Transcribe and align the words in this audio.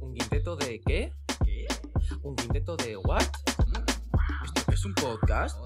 ¿Un 0.00 0.14
quinteto 0.14 0.56
de 0.56 0.80
qué? 0.80 1.12
¿Qué? 1.44 1.66
¿Un 2.22 2.36
quinteto 2.36 2.76
de 2.76 2.96
what? 2.96 3.22
¿Esto 4.44 4.72
es 4.72 4.84
un 4.84 4.94
podcast? 4.94 5.56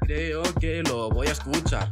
Creo 0.00 0.42
que 0.60 0.82
lo 0.82 1.10
voy 1.10 1.26
a 1.26 1.32
escuchar. 1.32 1.90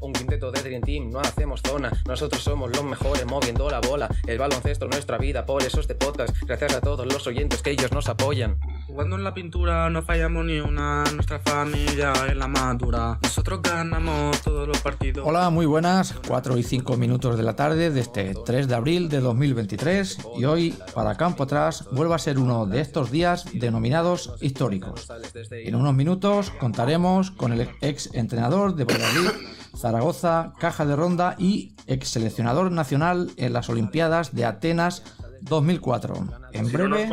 Un 0.00 0.12
quinteto 0.12 0.50
de 0.50 0.62
Dream 0.62 0.82
Team, 0.82 1.10
no 1.10 1.20
hacemos 1.20 1.60
zona. 1.62 1.92
Nosotros 2.06 2.42
somos 2.42 2.70
los 2.70 2.84
mejores 2.84 3.26
moviendo 3.26 3.68
la 3.68 3.80
bola. 3.80 4.08
El 4.26 4.38
baloncesto 4.38 4.86
es 4.86 4.90
nuestra 4.90 5.18
vida, 5.18 5.44
por 5.44 5.62
eso 5.62 5.80
este 5.80 5.94
podcast. 5.94 6.34
Gracias 6.46 6.74
a 6.74 6.80
todos 6.80 7.06
los 7.06 7.26
oyentes 7.26 7.62
que 7.62 7.70
ellos 7.70 7.92
nos 7.92 8.08
apoyan. 8.08 8.58
Jugando 9.00 9.16
en 9.16 9.24
la 9.24 9.32
pintura 9.32 9.88
no 9.88 10.02
fallamos 10.02 10.44
ni 10.44 10.60
una, 10.60 11.04
nuestra 11.14 11.38
familia 11.38 12.12
es 12.28 12.36
la 12.36 12.46
madura. 12.46 13.18
Nosotros 13.22 13.62
ganamos 13.62 14.42
todos 14.42 14.68
los 14.68 14.78
partidos. 14.80 15.26
Hola, 15.26 15.48
muy 15.48 15.64
buenas, 15.64 16.14
4 16.28 16.58
y 16.58 16.62
5 16.62 16.98
minutos 16.98 17.38
de 17.38 17.42
la 17.42 17.56
tarde 17.56 17.88
de 17.88 17.98
este 17.98 18.34
3 18.44 18.68
de 18.68 18.74
abril 18.74 19.08
de 19.08 19.20
2023 19.20 20.18
y 20.36 20.44
hoy, 20.44 20.74
para 20.94 21.14
Campo 21.14 21.44
Atrás, 21.44 21.88
vuelve 21.92 22.14
a 22.14 22.18
ser 22.18 22.38
uno 22.38 22.66
de 22.66 22.82
estos 22.82 23.10
días 23.10 23.46
denominados 23.54 24.34
históricos. 24.42 25.08
En 25.50 25.76
unos 25.76 25.94
minutos 25.94 26.50
contaremos 26.60 27.30
con 27.30 27.54
el 27.54 27.70
ex 27.80 28.12
entrenador 28.12 28.74
de 28.74 28.84
Valladolid, 28.84 29.30
Zaragoza, 29.78 30.52
Caja 30.58 30.84
de 30.84 30.94
Ronda 30.94 31.36
y 31.38 31.74
ex 31.86 32.06
seleccionador 32.06 32.70
nacional 32.70 33.30
en 33.38 33.54
las 33.54 33.70
Olimpiadas 33.70 34.34
de 34.34 34.44
Atenas 34.44 35.04
2004. 35.42 36.14
En 36.52 36.72
breve, 36.72 37.08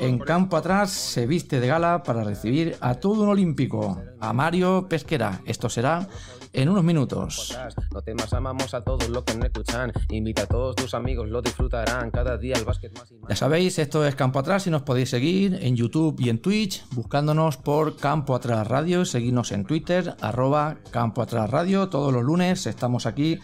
en 0.00 0.18
campo 0.18 0.56
atrás 0.56 0.90
se 0.90 1.26
viste 1.26 1.60
de 1.60 1.66
gala 1.66 2.02
para 2.02 2.24
recibir 2.24 2.76
a 2.80 2.94
todo 2.94 3.22
un 3.22 3.28
olímpico, 3.28 4.00
a 4.20 4.32
Mario 4.32 4.86
Pesquera. 4.88 5.40
Esto 5.44 5.68
será 5.68 6.06
en 6.52 6.68
unos 6.68 6.84
minutos. 6.84 7.58
No 7.92 8.02
temas, 8.02 8.32
amamos 8.32 8.74
a 8.74 8.82
todos 8.82 9.08
los 9.08 9.24
que 9.24 9.34
nos 9.36 9.46
escuchan. 9.46 9.92
Invita 10.10 10.42
a 10.42 10.46
todos 10.46 10.76
tus 10.76 10.94
amigos, 10.94 11.28
lo 11.28 11.42
disfrutarán. 11.42 12.10
Cada 12.10 12.36
día 12.36 12.56
el 12.56 12.64
básquet 12.64 12.96
más 12.96 13.10
y 13.10 13.14
más. 13.14 13.30
Ya 13.30 13.36
sabéis, 13.36 13.78
esto 13.78 14.06
es 14.06 14.14
Campo 14.14 14.38
Atrás 14.38 14.66
y 14.66 14.70
nos 14.70 14.82
podéis 14.82 15.10
seguir 15.10 15.58
en 15.62 15.76
YouTube 15.76 16.20
y 16.20 16.28
en 16.28 16.40
Twitch 16.40 16.84
buscándonos 16.90 17.56
por 17.56 17.96
Campo 17.96 18.34
Atrás 18.34 18.66
Radio. 18.66 19.04
Seguidnos 19.04 19.52
en 19.52 19.64
Twitter, 19.64 20.14
arroba 20.20 20.76
Campo 20.90 21.22
Atrás 21.22 21.50
Radio. 21.50 21.88
Todos 21.88 22.12
los 22.12 22.22
lunes 22.22 22.66
estamos 22.66 23.06
aquí 23.06 23.38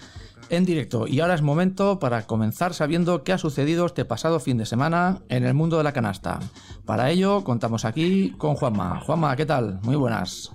en 0.51 0.65
directo. 0.65 1.07
Y 1.07 1.21
ahora 1.21 1.35
es 1.35 1.43
momento 1.43 1.99
para 1.99 2.27
comenzar 2.27 2.75
sabiendo 2.75 3.25
qué 3.25 3.33
ha 3.33 3.39
sucedido 3.39 3.87
este 3.87 4.05
pasado 4.05 4.41
fin 4.41 4.59
de 4.59 4.67
semana 4.67 5.21
en 5.29 5.45
el 5.45 5.55
mundo 5.55 5.79
de 5.79 5.85
la 5.85 5.93
canasta. 5.93 6.39
Para 6.85 7.11
ello 7.11 7.45
contamos 7.45 7.85
aquí 7.85 8.31
con 8.39 8.55
Juanma. 8.55 9.01
Juanma, 9.01 9.37
¿qué 9.37 9.47
tal? 9.47 9.81
Muy 9.83 9.97
buenas. 9.97 10.55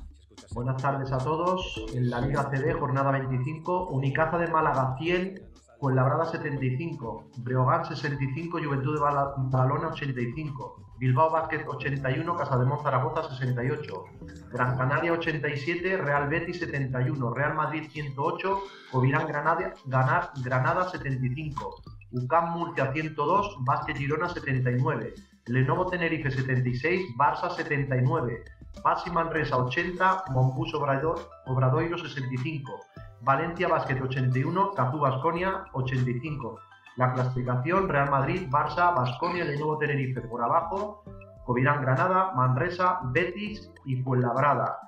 Buenas 0.53 0.81
tardes 0.81 1.11
a 1.11 1.17
todos. 1.17 1.83
En 1.93 2.09
la 2.09 2.21
Liga 2.21 2.49
CD, 2.51 2.73
jornada 2.73 3.11
25, 3.11 3.89
Unicaza 3.89 4.37
de 4.37 4.47
Málaga 4.47 4.95
100, 4.99 5.41
Fuenlabrada 5.79 6.25
75, 6.25 7.31
Breogán 7.37 7.85
65, 7.85 8.59
Juventud 8.63 8.95
de 8.95 9.01
Badalona 9.01 9.89
85, 9.89 10.82
Bilbao 10.97 11.31
Basket 11.31 11.67
81, 11.67 12.37
Casademón 12.37 12.81
Zaragoza 12.83 13.23
68, 13.23 14.05
Gran 14.51 14.77
Canaria 14.77 15.13
87, 15.13 15.97
Real 15.97 16.29
Betis 16.29 16.59
71, 16.59 17.33
Real 17.33 17.53
Madrid 17.55 17.89
108, 17.91 18.57
Covirán 18.91 19.27
Granada, 19.27 19.73
Granada 19.85 20.89
75, 20.89 21.81
UCAM 22.11 22.51
Murcia 22.51 22.91
102, 22.93 23.57
Basket 23.65 23.97
Girona 23.97 24.29
79, 24.29 25.13
Lenovo 25.47 25.89
Tenerife 25.89 26.29
76, 26.29 27.17
Barça 27.17 27.49
79, 27.49 28.43
Pasi 28.81 29.09
Manresa 29.09 29.57
80, 29.57 30.25
Mombus 30.29 30.73
Obrador, 30.73 31.27
Obradoiro 31.47 31.97
65, 31.97 32.79
Valencia 33.21 33.67
Basket 33.67 33.99
81, 33.99 34.73
Cazú 34.75 34.99
Basconia 34.99 35.65
85. 35.73 36.72
La 36.95 37.13
clasificación 37.13 37.89
Real 37.89 38.09
Madrid, 38.11 38.47
Barça, 38.49 38.93
Basconia, 38.95 39.43
Lenovo 39.43 39.77
Tenerife 39.77 40.21
por 40.21 40.43
abajo, 40.43 41.03
Covirán 41.45 41.81
Granada, 41.81 42.31
Manresa, 42.35 42.99
Betis 43.05 43.71
y 43.85 43.97
Fuenlabrada. 44.03 44.79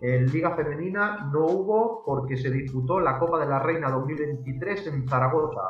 En 0.00 0.26
Liga 0.30 0.54
Femenina 0.54 1.30
no 1.32 1.46
hubo 1.46 2.04
porque 2.04 2.36
se 2.36 2.50
disputó 2.50 3.00
la 3.00 3.18
Copa 3.18 3.38
de 3.38 3.46
la 3.46 3.58
Reina 3.58 3.90
2023 3.90 4.86
en 4.88 5.08
Zaragoza. 5.08 5.62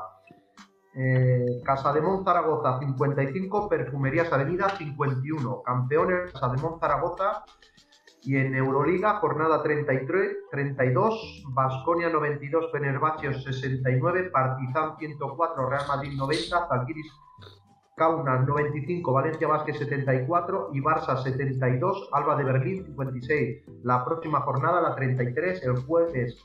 Eh, 0.97 1.60
Casademón 1.65 2.25
Zaragoza 2.25 2.78
55, 2.78 3.69
Perfumerías 3.69 4.33
Avenida 4.33 4.69
51, 4.71 5.62
campeones 5.62 6.33
Casademón 6.33 6.78
Zaragoza 6.81 7.44
y 8.25 8.37
en 8.37 8.55
Euroliga 8.55 9.19
jornada 9.21 9.62
33, 9.62 10.37
32, 10.51 11.45
Basconia 11.49 12.09
92, 12.09 12.73
Fenerbahce 12.73 13.35
69, 13.35 14.31
Partizan 14.31 14.97
104, 14.99 15.69
Real 15.69 15.85
Madrid 15.89 16.12
90, 16.17 16.69
Zalgiris 16.69 17.13
Kaunas 17.97 18.45
95, 18.45 19.13
Valencia 19.13 19.47
Vázquez 19.47 19.79
74 19.79 20.71
y 20.73 20.81
Barça 20.81 21.23
72, 21.23 22.09
Alba 22.13 22.34
de 22.37 22.45
Berlín 22.45 22.84
56. 22.87 23.63
La 23.84 24.05
próxima 24.05 24.41
jornada, 24.41 24.81
la 24.81 24.97
33, 24.97 25.63
el 25.63 25.77
jueves 25.84 26.37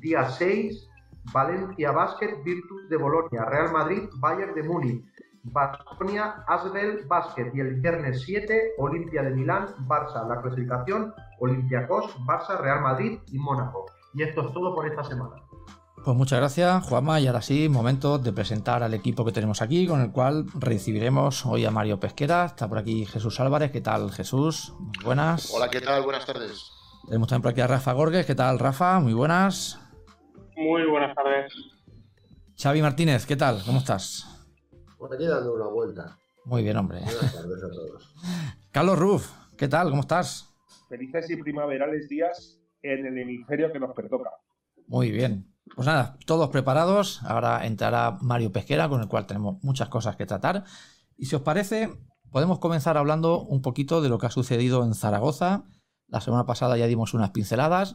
día 0.00 0.30
6, 0.30 0.88
Valencia 1.32 1.92
Basket, 1.92 2.42
Virtus 2.42 2.88
de 2.88 2.96
Bolonia, 2.96 3.44
Real 3.44 3.70
Madrid, 3.72 4.08
Bayern 4.18 4.54
de 4.54 4.62
Múnich, 4.62 5.04
Basconia, 5.44 6.44
Asbel 6.46 7.04
Basket 7.06 7.50
y 7.54 7.60
el 7.60 7.80
viernes 7.80 8.22
7, 8.22 8.74
Olimpia 8.78 9.22
de 9.22 9.30
Milán, 9.30 9.68
Barça. 9.86 10.26
La 10.26 10.40
clasificación, 10.40 11.14
Olympiacos, 11.38 12.16
Barça, 12.26 12.58
Real 12.58 12.80
Madrid 12.80 13.18
y 13.30 13.38
Mónaco. 13.38 13.86
Y 14.14 14.22
esto 14.22 14.46
es 14.48 14.54
todo 14.54 14.74
por 14.74 14.86
esta 14.86 15.04
semana. 15.04 15.36
Pues 16.02 16.16
muchas 16.16 16.38
gracias, 16.38 16.84
Juanma. 16.84 17.20
Y 17.20 17.26
ahora 17.26 17.42
sí, 17.42 17.68
momento 17.68 18.18
de 18.18 18.32
presentar 18.32 18.82
al 18.82 18.94
equipo 18.94 19.24
que 19.24 19.32
tenemos 19.32 19.62
aquí, 19.62 19.86
con 19.86 20.00
el 20.00 20.12
cual 20.12 20.46
recibiremos 20.54 21.44
hoy 21.46 21.64
a 21.64 21.70
Mario 21.70 22.00
Pesquera. 22.00 22.46
Está 22.46 22.68
por 22.68 22.78
aquí 22.78 23.04
Jesús 23.06 23.38
Álvarez. 23.40 23.70
¿Qué 23.70 23.80
tal, 23.80 24.12
Jesús? 24.12 24.74
Muy 24.78 25.04
buenas. 25.04 25.52
Hola, 25.54 25.68
¿qué 25.68 25.80
tal? 25.80 26.02
Buenas 26.02 26.26
tardes. 26.26 26.70
Tenemos 27.06 27.28
también 27.28 27.42
por 27.42 27.50
aquí 27.52 27.60
a 27.60 27.66
Rafa 27.66 27.92
Gorges. 27.92 28.26
¿Qué 28.26 28.34
tal, 28.34 28.58
Rafa? 28.58 28.98
Muy 29.00 29.12
buenas. 29.12 29.78
Muy 30.56 30.86
buenas 30.88 31.14
tardes. 31.14 31.52
Xavi 32.56 32.80
Martínez, 32.82 33.26
¿qué 33.26 33.36
tal? 33.36 33.62
¿Cómo 33.64 33.78
estás? 33.78 34.33
Por 35.04 35.14
aquí 35.14 35.26
dando 35.26 35.52
una 35.52 35.66
vuelta. 35.66 36.18
Muy 36.46 36.62
bien, 36.62 36.78
hombre. 36.78 37.00
Buenas 37.00 37.34
tardes 37.34 37.62
a 37.62 37.68
todos. 37.68 38.14
Carlos 38.72 38.98
Ruf, 38.98 39.30
¿qué 39.54 39.68
tal? 39.68 39.90
¿Cómo 39.90 40.00
estás? 40.00 40.48
Felices 40.88 41.28
y 41.28 41.36
primaverales 41.36 42.08
días 42.08 42.58
en 42.80 43.04
el 43.04 43.18
hemisferio 43.18 43.70
que 43.70 43.78
nos 43.78 43.94
pertoca. 43.94 44.30
Muy 44.86 45.10
bien. 45.10 45.52
Pues 45.76 45.86
nada, 45.86 46.16
todos 46.24 46.48
preparados. 46.48 47.22
Ahora 47.24 47.66
entrará 47.66 48.16
Mario 48.22 48.50
Pesquera, 48.50 48.88
con 48.88 49.02
el 49.02 49.08
cual 49.08 49.26
tenemos 49.26 49.62
muchas 49.62 49.90
cosas 49.90 50.16
que 50.16 50.24
tratar. 50.24 50.64
Y 51.18 51.26
si 51.26 51.36
os 51.36 51.42
parece, 51.42 51.90
podemos 52.30 52.58
comenzar 52.58 52.96
hablando 52.96 53.42
un 53.42 53.60
poquito 53.60 54.00
de 54.00 54.08
lo 54.08 54.16
que 54.16 54.24
ha 54.24 54.30
sucedido 54.30 54.86
en 54.86 54.94
Zaragoza. 54.94 55.64
La 56.08 56.22
semana 56.22 56.46
pasada 56.46 56.78
ya 56.78 56.86
dimos 56.86 57.12
unas 57.12 57.28
pinceladas. 57.28 57.94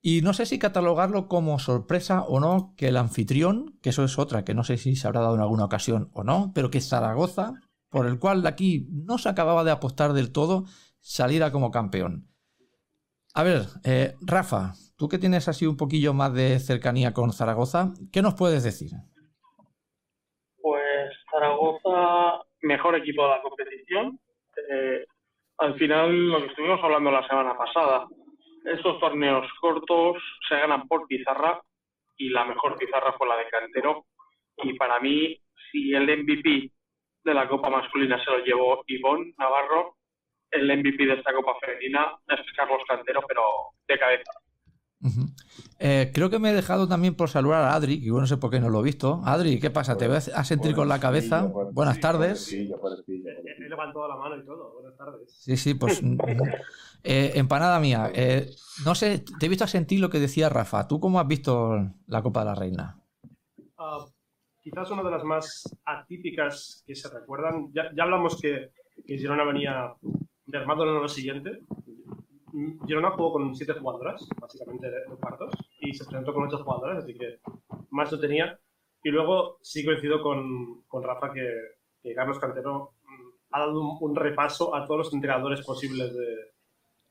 Y 0.00 0.22
no 0.22 0.32
sé 0.32 0.46
si 0.46 0.58
catalogarlo 0.58 1.26
como 1.26 1.58
sorpresa 1.58 2.22
o 2.22 2.38
no 2.38 2.74
que 2.76 2.88
el 2.88 2.96
anfitrión, 2.96 3.78
que 3.82 3.90
eso 3.90 4.04
es 4.04 4.18
otra, 4.18 4.44
que 4.44 4.54
no 4.54 4.62
sé 4.62 4.76
si 4.76 4.94
se 4.94 5.06
habrá 5.08 5.20
dado 5.20 5.34
en 5.34 5.40
alguna 5.40 5.64
ocasión 5.64 6.10
o 6.12 6.22
no, 6.22 6.52
pero 6.54 6.70
que 6.70 6.80
Zaragoza, 6.80 7.54
por 7.90 8.06
el 8.06 8.18
cual 8.18 8.46
aquí 8.46 8.86
no 8.90 9.18
se 9.18 9.28
acababa 9.28 9.64
de 9.64 9.72
apostar 9.72 10.12
del 10.12 10.32
todo, 10.32 10.64
saliera 11.00 11.50
como 11.50 11.72
campeón. 11.72 12.28
A 13.34 13.42
ver, 13.42 13.62
eh, 13.84 14.14
Rafa, 14.20 14.72
tú 14.96 15.08
que 15.08 15.18
tienes 15.18 15.48
así 15.48 15.66
un 15.66 15.76
poquillo 15.76 16.14
más 16.14 16.32
de 16.32 16.58
cercanía 16.60 17.12
con 17.12 17.32
Zaragoza, 17.32 17.92
¿qué 18.12 18.22
nos 18.22 18.34
puedes 18.34 18.62
decir? 18.62 18.90
Pues 20.60 21.10
Zaragoza, 21.30 22.44
mejor 22.62 22.96
equipo 22.96 23.22
de 23.24 23.28
la 23.28 23.42
competición. 23.42 24.18
Eh, 24.70 25.04
al 25.58 25.74
final, 25.76 26.28
lo 26.28 26.40
que 26.40 26.46
estuvimos 26.46 26.80
hablando 26.82 27.10
la 27.10 27.26
semana 27.26 27.56
pasada, 27.56 28.06
estos 28.72 28.98
torneos 29.00 29.46
cortos 29.60 30.16
se 30.48 30.56
ganan 30.56 30.86
por 30.88 31.06
pizarra 31.06 31.60
y 32.16 32.30
la 32.30 32.44
mejor 32.44 32.76
pizarra 32.76 33.14
fue 33.16 33.28
la 33.28 33.36
de 33.36 33.48
Cantero. 33.48 34.06
Y 34.62 34.74
para 34.74 35.00
mí, 35.00 35.36
si 35.70 35.94
el 35.94 36.04
MVP 36.04 36.72
de 37.24 37.34
la 37.34 37.48
Copa 37.48 37.70
masculina 37.70 38.22
se 38.24 38.30
lo 38.30 38.44
llevó 38.44 38.82
Ivonne 38.86 39.34
Navarro, 39.38 39.96
el 40.50 40.66
MVP 40.66 41.06
de 41.06 41.14
esta 41.14 41.32
Copa 41.32 41.54
femenina 41.60 42.16
es 42.28 42.40
Carlos 42.56 42.82
Cantero, 42.88 43.20
pero 43.26 43.42
de 43.86 43.98
cabeza. 43.98 44.32
Eh, 45.78 46.10
creo 46.12 46.28
que 46.28 46.40
me 46.40 46.50
he 46.50 46.54
dejado 46.54 46.88
también 46.88 47.14
por 47.14 47.28
saludar 47.28 47.62
a 47.64 47.74
Adri, 47.74 48.00
que 48.00 48.06
yo 48.06 48.18
no 48.18 48.26
sé 48.26 48.36
por 48.36 48.50
qué 48.50 48.58
no 48.58 48.68
lo 48.68 48.80
he 48.80 48.84
visto. 48.84 49.20
Adri, 49.24 49.60
¿qué 49.60 49.70
pasa? 49.70 49.96
¿Te 49.96 50.08
ves 50.08 50.28
a 50.28 50.42
sentir 50.44 50.74
con 50.74 50.88
la 50.88 50.98
cabeza? 50.98 51.48
Buenas 51.72 52.00
tardes. 52.00 52.52
He 52.52 52.68
levantado 53.68 54.08
la 54.08 54.16
mano 54.16 54.36
y 54.36 54.44
todo. 54.44 54.72
Buenas 54.72 54.96
tardes. 54.96 55.32
Sí, 55.32 55.56
sí, 55.56 55.74
pues 55.74 56.02
eh, 57.02 57.32
empanada 57.34 57.80
mía. 57.80 58.10
Eh, 58.14 58.50
no 58.84 58.94
sé, 58.94 59.24
te 59.38 59.46
he 59.46 59.48
visto 59.48 59.64
a 59.64 59.68
sentir 59.68 60.00
lo 60.00 60.10
que 60.10 60.20
decía 60.20 60.48
Rafa. 60.48 60.86
¿Tú 60.86 61.00
cómo 61.00 61.20
has 61.20 61.26
visto 61.26 61.76
la 62.06 62.22
Copa 62.22 62.40
de 62.40 62.46
la 62.46 62.54
Reina? 62.54 63.00
Uh, 63.78 64.04
quizás 64.62 64.90
una 64.90 65.02
de 65.02 65.10
las 65.10 65.24
más 65.24 65.76
atípicas 65.84 66.82
que 66.86 66.94
se 66.94 67.08
recuerdan. 67.08 67.72
Ya, 67.72 67.90
ya 67.94 68.04
hablamos 68.04 68.40
que, 68.40 68.70
que 69.06 69.18
Girona 69.18 69.44
venía 69.44 69.94
de 70.46 70.58
en 70.58 70.94
lo 70.94 71.08
siguiente. 71.08 71.60
Girona 72.86 73.10
jugó 73.10 73.32
con 73.32 73.54
siete 73.54 73.74
jugadoras, 73.74 74.26
básicamente 74.40 74.90
de 74.90 75.04
cuartos, 75.20 75.54
y 75.80 75.92
se 75.94 76.04
presentó 76.04 76.32
con 76.32 76.44
ocho 76.44 76.64
jugadoras, 76.64 77.04
así 77.04 77.14
que 77.14 77.40
más 77.90 78.10
no 78.10 78.18
tenía. 78.18 78.58
Y 79.02 79.10
luego 79.10 79.58
sí 79.62 79.84
coincido 79.84 80.22
con, 80.22 80.82
con 80.88 81.04
Rafa 81.04 81.32
que 81.32 81.78
que 82.02 82.14
Carlos 82.14 82.38
Cantero 82.38 82.94
mm, 83.02 83.28
ha 83.52 83.60
dado 83.60 83.80
un, 83.80 83.96
un 84.00 84.16
repaso 84.16 84.74
a 84.74 84.86
todos 84.86 84.98
los 84.98 85.14
entrenadores 85.14 85.62
posibles 85.62 86.14
de, 86.14 86.36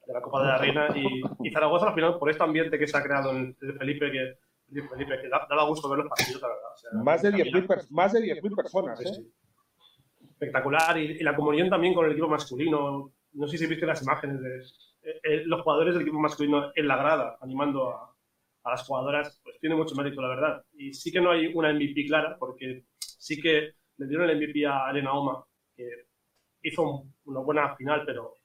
de 0.07 0.13
la 0.13 0.21
Copa 0.21 0.41
de 0.41 0.47
la 0.47 0.57
Reina 0.57 0.87
y, 0.95 1.21
y 1.47 1.51
Zaragoza 1.51 1.89
al 1.89 1.93
final 1.95 2.17
por 2.17 2.29
este 2.29 2.43
ambiente 2.43 2.79
que 2.79 2.87
se 2.87 2.97
ha 2.97 3.03
creado 3.03 3.31
en 3.31 3.55
el 3.61 3.77
Felipe 3.77 4.11
que, 4.11 4.81
Felipe, 4.83 5.19
que 5.21 5.27
da, 5.29 5.45
da 5.49 5.63
gusto 5.65 5.89
ver 5.89 5.99
los 5.99 6.07
partidos, 6.09 6.41
la 6.41 6.47
verdad. 6.47 6.71
O 6.73 6.77
sea, 6.77 6.89
Más 7.03 7.21
de 7.21 7.31
10.000 7.31 7.37
caminar- 7.51 7.67
pers- 7.67 7.91
más 7.91 8.13
de 8.13 8.19
10.000 8.21 8.55
personas, 8.55 9.01
¿eh? 9.01 9.13
sí. 9.13 9.33
Espectacular. 10.31 10.97
Y, 10.97 11.11
y 11.19 11.23
la 11.23 11.35
comunión 11.35 11.69
también 11.69 11.93
con 11.93 12.05
el 12.05 12.11
equipo 12.11 12.27
masculino. 12.27 13.11
No 13.33 13.47
sé 13.47 13.57
si 13.57 13.65
viste 13.67 13.85
las 13.85 14.01
imágenes 14.01 14.41
de 14.41 14.57
eh, 15.09 15.19
eh, 15.23 15.43
los 15.45 15.61
jugadores 15.61 15.93
del 15.93 16.03
equipo 16.03 16.19
masculino 16.19 16.71
en 16.75 16.87
la 16.87 16.97
grada, 16.97 17.37
animando 17.41 17.89
a, 17.91 18.15
a 18.63 18.71
las 18.71 18.83
jugadoras. 18.85 19.39
Pues 19.43 19.59
tiene 19.59 19.75
mucho 19.75 19.95
mérito, 19.95 20.21
la 20.21 20.29
verdad. 20.29 20.63
Y 20.73 20.93
sí 20.93 21.11
que 21.11 21.21
no 21.21 21.31
hay 21.31 21.47
una 21.53 21.71
MVP 21.73 22.05
clara, 22.07 22.35
porque 22.39 22.85
sí 22.99 23.41
que 23.41 23.73
le 23.97 24.07
dieron 24.07 24.29
el 24.29 24.37
MVP 24.37 24.65
a 24.65 24.89
Elena 24.91 25.13
Oma, 25.13 25.43
que 25.75 25.87
hizo 26.63 26.83
un- 26.83 27.13
una 27.25 27.39
buena 27.41 27.75
final, 27.75 28.03
pero 28.05 28.35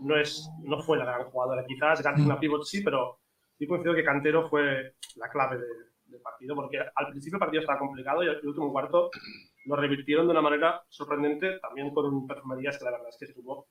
no, 0.00 0.16
es, 0.18 0.48
no 0.62 0.80
fue 0.82 0.98
la 0.98 1.04
gran 1.04 1.30
jugadora. 1.30 1.64
Quizás 1.66 2.02
una 2.18 2.38
Pivot 2.40 2.64
sí, 2.64 2.82
pero 2.82 3.18
sí 3.58 3.66
coincido 3.66 3.94
que 3.94 4.04
Cantero 4.04 4.48
fue 4.48 4.94
la 5.16 5.28
clave 5.30 5.58
de- 5.58 5.88
del 6.06 6.20
partido, 6.22 6.54
porque 6.54 6.78
al 6.78 7.08
principio 7.10 7.36
el 7.36 7.40
partido 7.40 7.60
estaba 7.60 7.78
complicado 7.78 8.22
y 8.22 8.28
el 8.28 8.46
último 8.46 8.72
cuarto 8.72 9.10
lo 9.66 9.76
revirtieron 9.76 10.26
de 10.26 10.30
una 10.32 10.40
manera 10.40 10.82
sorprendente, 10.88 11.58
también 11.60 11.92
con 11.92 12.06
un 12.06 12.26
Perfumerías 12.26 12.78
que 12.78 12.84
la 12.86 12.92
verdad 12.92 13.08
es 13.10 13.16
que 13.18 13.26
estuvo 13.26 13.68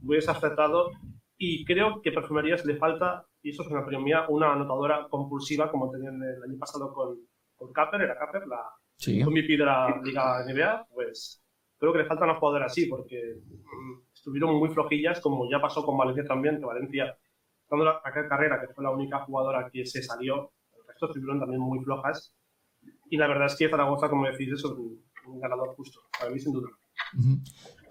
muy 0.00 0.16
desacertado 0.16 0.90
y 1.36 1.66
creo 1.66 2.00
que 2.00 2.12
Perfumerías 2.12 2.64
le 2.64 2.76
falta, 2.76 3.26
y 3.42 3.50
eso 3.50 3.62
es 3.62 3.68
una 3.68 3.80
opinión 3.80 4.04
mía, 4.04 4.24
una 4.28 4.54
anotadora 4.54 5.06
compulsiva 5.10 5.70
como 5.70 5.90
tenían 5.90 6.14
el 6.22 6.42
año 6.42 6.58
pasado 6.58 6.94
con, 6.94 7.18
con 7.56 7.72
Capper, 7.74 8.00
era 8.00 8.16
Capper, 8.18 8.46
la 8.46 8.60
Sí. 8.98 9.22
MVP 9.22 9.58
de 9.58 9.64
la 9.66 10.00
Liga 10.02 10.42
NBA, 10.46 10.86
pues 10.94 11.44
creo 11.78 11.92
que 11.92 11.98
le 11.98 12.06
falta 12.06 12.24
una 12.24 12.36
jugadora 12.36 12.64
así, 12.64 12.86
porque 12.86 13.34
mm, 13.44 14.00
estuvieron 14.26 14.56
muy 14.56 14.68
flojillas, 14.70 15.20
como 15.20 15.48
ya 15.48 15.60
pasó 15.60 15.84
con 15.84 15.96
Valencia 15.96 16.24
también, 16.24 16.58
que 16.58 16.64
Valencia, 16.64 17.16
dando 17.70 17.84
la, 17.84 18.00
aquella 18.04 18.28
carrera, 18.28 18.60
que 18.60 18.74
fue 18.74 18.82
la 18.82 18.90
única 18.90 19.20
jugadora 19.20 19.70
que 19.72 19.86
se 19.86 20.02
salió, 20.02 20.50
el 20.76 20.84
resto 20.84 21.06
estuvieron 21.06 21.38
también 21.38 21.60
muy 21.60 21.78
flojas. 21.84 22.34
Y 23.08 23.16
la 23.18 23.28
verdad 23.28 23.46
es 23.46 23.54
que 23.54 23.68
Zaragoza, 23.68 24.08
como 24.08 24.26
decís, 24.26 24.48
es 24.52 24.64
un, 24.64 25.00
un 25.28 25.40
ganador 25.40 25.76
justo, 25.76 26.00
para 26.18 26.32
mí 26.32 26.40
sin 26.40 26.52
duda. 26.52 26.68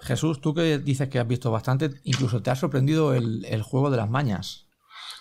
Jesús, 0.02 0.42
tú 0.42 0.54
que 0.54 0.78
dices 0.78 1.08
que 1.08 1.20
has 1.20 1.28
visto 1.28 1.52
bastante, 1.52 1.90
incluso 2.04 2.42
te 2.42 2.50
ha 2.50 2.56
sorprendido 2.56 3.14
el, 3.14 3.46
el 3.46 3.62
juego 3.62 3.90
de 3.90 3.98
las 3.98 4.10
mañas. 4.10 4.68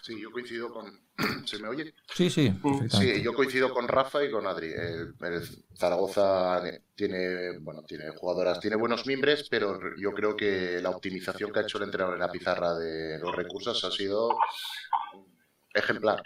Sí, 0.05 0.21
yo 0.21 0.31
coincido 0.31 0.71
con. 0.71 0.85
¿Se 1.47 1.59
me 1.59 1.69
oye? 1.69 1.95
Sí, 2.15 2.29
sí. 2.29 2.53
Sí, 2.91 3.23
yo 3.23 3.33
coincido 3.35 3.73
con 3.73 3.89
Rafa 3.89 4.23
y 4.23 4.31
con 4.31 4.47
Adri. 4.47 4.71
El, 4.73 5.15
el 5.21 5.43
Zaragoza 5.79 6.63
tiene, 6.95 7.59
bueno, 7.61 7.83
tiene 7.85 8.11
jugadoras, 8.11 8.61
tiene 8.61 8.77
buenos 8.77 9.07
mimbres, 9.07 9.47
pero 9.49 9.79
yo 9.97 10.13
creo 10.13 10.37
que 10.37 10.79
la 10.83 10.91
optimización 10.91 11.51
que 11.53 11.61
ha 11.61 11.63
hecho 11.63 11.79
el 11.79 11.85
entrenador 11.85 12.15
en 12.17 12.21
la 12.21 12.31
pizarra 12.31 12.75
de 12.75 13.19
los 13.19 13.35
recursos 13.35 13.83
ha 13.85 13.91
sido 13.91 14.29
ejemplar. 15.73 16.23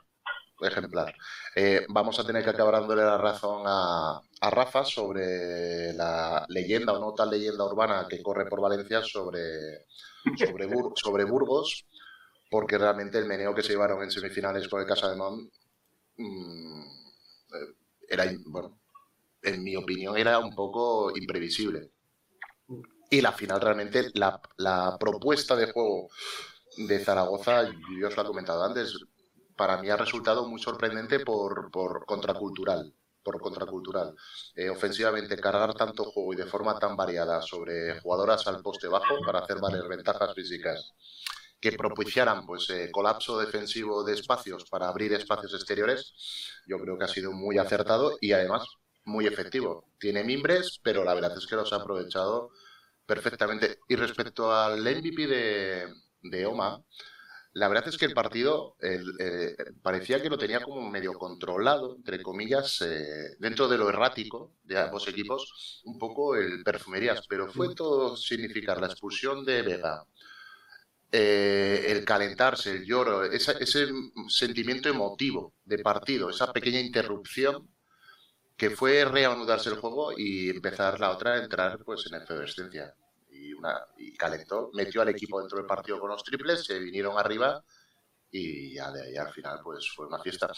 Ejemplar. 0.61 1.15
Eh, 1.55 1.87
vamos 1.89 2.19
a 2.21 2.25
tener 2.27 2.45
que 2.45 2.51
acabar 2.51 2.75
dándole 2.75 3.03
la 3.05 3.19
razón 3.19 3.63
a, 3.67 4.21
a 4.41 4.51
Rafa 4.51 4.85
sobre 4.85 5.93
la 5.95 6.45
leyenda 6.49 6.95
o 6.95 7.01
no 7.01 7.15
tal 7.15 7.31
leyenda 7.31 7.65
urbana 7.65 8.07
que 8.09 8.23
corre 8.23 8.47
por 8.47 8.61
Valencia 8.61 9.03
sobre, 9.03 9.87
sobre, 10.37 10.69
Bur- 10.69 10.93
sobre 10.97 11.25
Burgos, 11.25 11.87
porque 12.51 12.79
realmente 12.79 13.19
el 13.19 13.27
meneo 13.27 13.55
que 13.55 13.63
se 13.63 13.73
llevaron 13.73 14.03
en 14.03 14.11
semifinales 14.11 14.69
con 14.69 14.81
el 14.81 14.87
Casa 14.87 15.11
de 15.11 15.17
Mon 15.17 15.51
mm, 16.17 16.83
eh, 16.83 17.75
era, 18.09 18.25
bueno, 18.47 18.79
en 19.43 19.63
mi 19.63 19.77
opinión, 19.77 20.17
era 20.17 20.39
un 20.39 20.55
poco 20.55 21.13
imprevisible. 21.17 21.91
Y 23.11 23.21
la 23.21 23.33
final, 23.33 23.61
realmente, 23.61 24.11
la, 24.15 24.41
propuesta 24.99 25.57
de 25.57 25.73
juego 25.73 26.09
de 26.77 26.99
Zaragoza, 27.01 27.65
yo 27.99 28.09
os 28.09 28.17
lo 28.17 28.23
he 28.23 28.27
comentado 28.27 28.65
antes, 28.65 28.99
para 29.57 29.79
mí 29.79 29.91
ha 29.91 29.97
resultado 29.97 30.47
muy 30.47 30.61
sorprendente 30.61 31.21
por, 31.21 31.71
por 31.71 32.05
contracultural. 32.07 32.95
Por 33.23 33.41
contracultural. 33.41 34.15
Eh, 34.55 34.71
ofensivamente, 34.71 35.37
cargar 35.37 35.75
tanto 35.75 36.05
juego 36.05 36.33
y 36.33 36.37
de 36.37 36.47
forma 36.47 36.79
tan 36.79 36.97
variada 36.97 37.43
sobre 37.43 38.01
jugadoras 38.01 38.47
al 38.47 38.63
poste 38.63 38.89
bajo 38.89 39.19
para 39.27 39.41
hacer 39.41 39.59
valer 39.59 39.87
ventajas 39.89 40.35
físicas 40.35 40.95
que 41.61 41.73
propiciaran 41.73 42.47
pues 42.47 42.71
eh, 42.71 42.91
colapso 42.91 43.39
defensivo 43.39 44.05
de 44.05 44.15
espacios 44.15 44.65
para 44.71 44.89
abrir 44.89 45.13
espacios 45.13 45.55
exteriores, 45.55 46.15
yo 46.67 46.79
creo 46.79 46.99
que 46.99 47.05
ha 47.05 47.09
sido 47.09 47.33
muy 47.33 47.59
acertado 47.59 48.17
y 48.21 48.33
además 48.33 48.65
muy 49.05 49.27
efectivo. 49.27 49.87
Tiene 49.99 50.25
mimbres, 50.25 50.81
pero 50.83 51.05
la 51.05 51.15
verdad 51.15 51.37
es 51.37 51.47
que 51.47 51.57
los 51.57 51.73
ha 51.73 51.77
aprovechado 51.77 52.51
perfectamente. 53.07 53.79
Y 53.89 53.97
respecto 53.97 54.53
al 54.53 54.81
MVP 54.81 55.27
de, 55.27 55.87
de 56.23 56.47
Oma, 56.47 56.83
la 57.55 57.69
verdad 57.69 57.89
es 57.89 57.99
que 57.99 58.05
el 58.05 58.13
partido 58.15 58.77
eh, 58.81 59.57
parecía 59.83 60.23
que 60.23 60.29
lo 60.31 60.39
tenía 60.39 60.61
como 60.61 60.89
medio 60.89 61.15
controlado, 61.15 61.97
entre 61.97 62.23
comillas, 62.23 62.81
eh, 62.83 63.37
dentro 63.39 63.67
de 63.69 63.79
lo 63.79 63.89
errático 63.89 64.55
de 64.63 64.79
ambos 64.79 65.09
equipos, 65.09 65.83
un 65.85 65.99
poco 65.99 66.37
el 66.37 66.63
perfumerías, 66.63 67.27
pero 67.29 67.49
fue 67.49 67.75
todo 67.75 68.17
significar 68.17 68.81
la 68.81 68.87
expulsión 68.87 69.45
de 69.45 69.63
Vega, 69.63 70.05
eh, 71.11 71.87
el 71.89 72.05
calentarse, 72.05 72.73
el 72.73 72.85
lloro, 72.85 73.25
ese 73.25 73.89
sentimiento 74.29 74.89
emotivo 74.89 75.55
de 75.65 75.79
partido, 75.79 76.29
esa 76.31 76.53
pequeña 76.53 76.81
interrupción 76.81 77.69
que 78.57 78.71
fue 78.71 79.05
reanudarse 79.05 79.71
el 79.71 79.77
juego 79.77 80.13
y 80.17 80.51
empezar 80.51 80.99
la 81.01 81.13
otra 81.13 81.35
a 81.35 81.43
entrar 81.43 81.79
pues 81.85 82.05
en 82.07 82.21
efervescencia. 82.21 82.95
Y, 83.31 83.53
una, 83.53 83.79
y 83.97 84.17
calentó, 84.17 84.71
metió 84.75 85.01
al 85.01 85.11
equipo 85.11 85.39
dentro 85.39 85.59
del 85.59 85.67
partido 85.67 86.01
con 86.01 86.11
los 86.11 86.25
triples, 86.25 86.65
se 86.65 86.79
vinieron 86.79 87.17
arriba 87.17 87.63
y 88.31 88.75
ya 88.75 88.91
de 88.91 89.05
ahí 89.05 89.17
al 89.17 89.33
final 89.33 89.61
pues 89.63 89.89
fue 89.95 90.07
una 90.07 90.19
fiesta. 90.19 90.51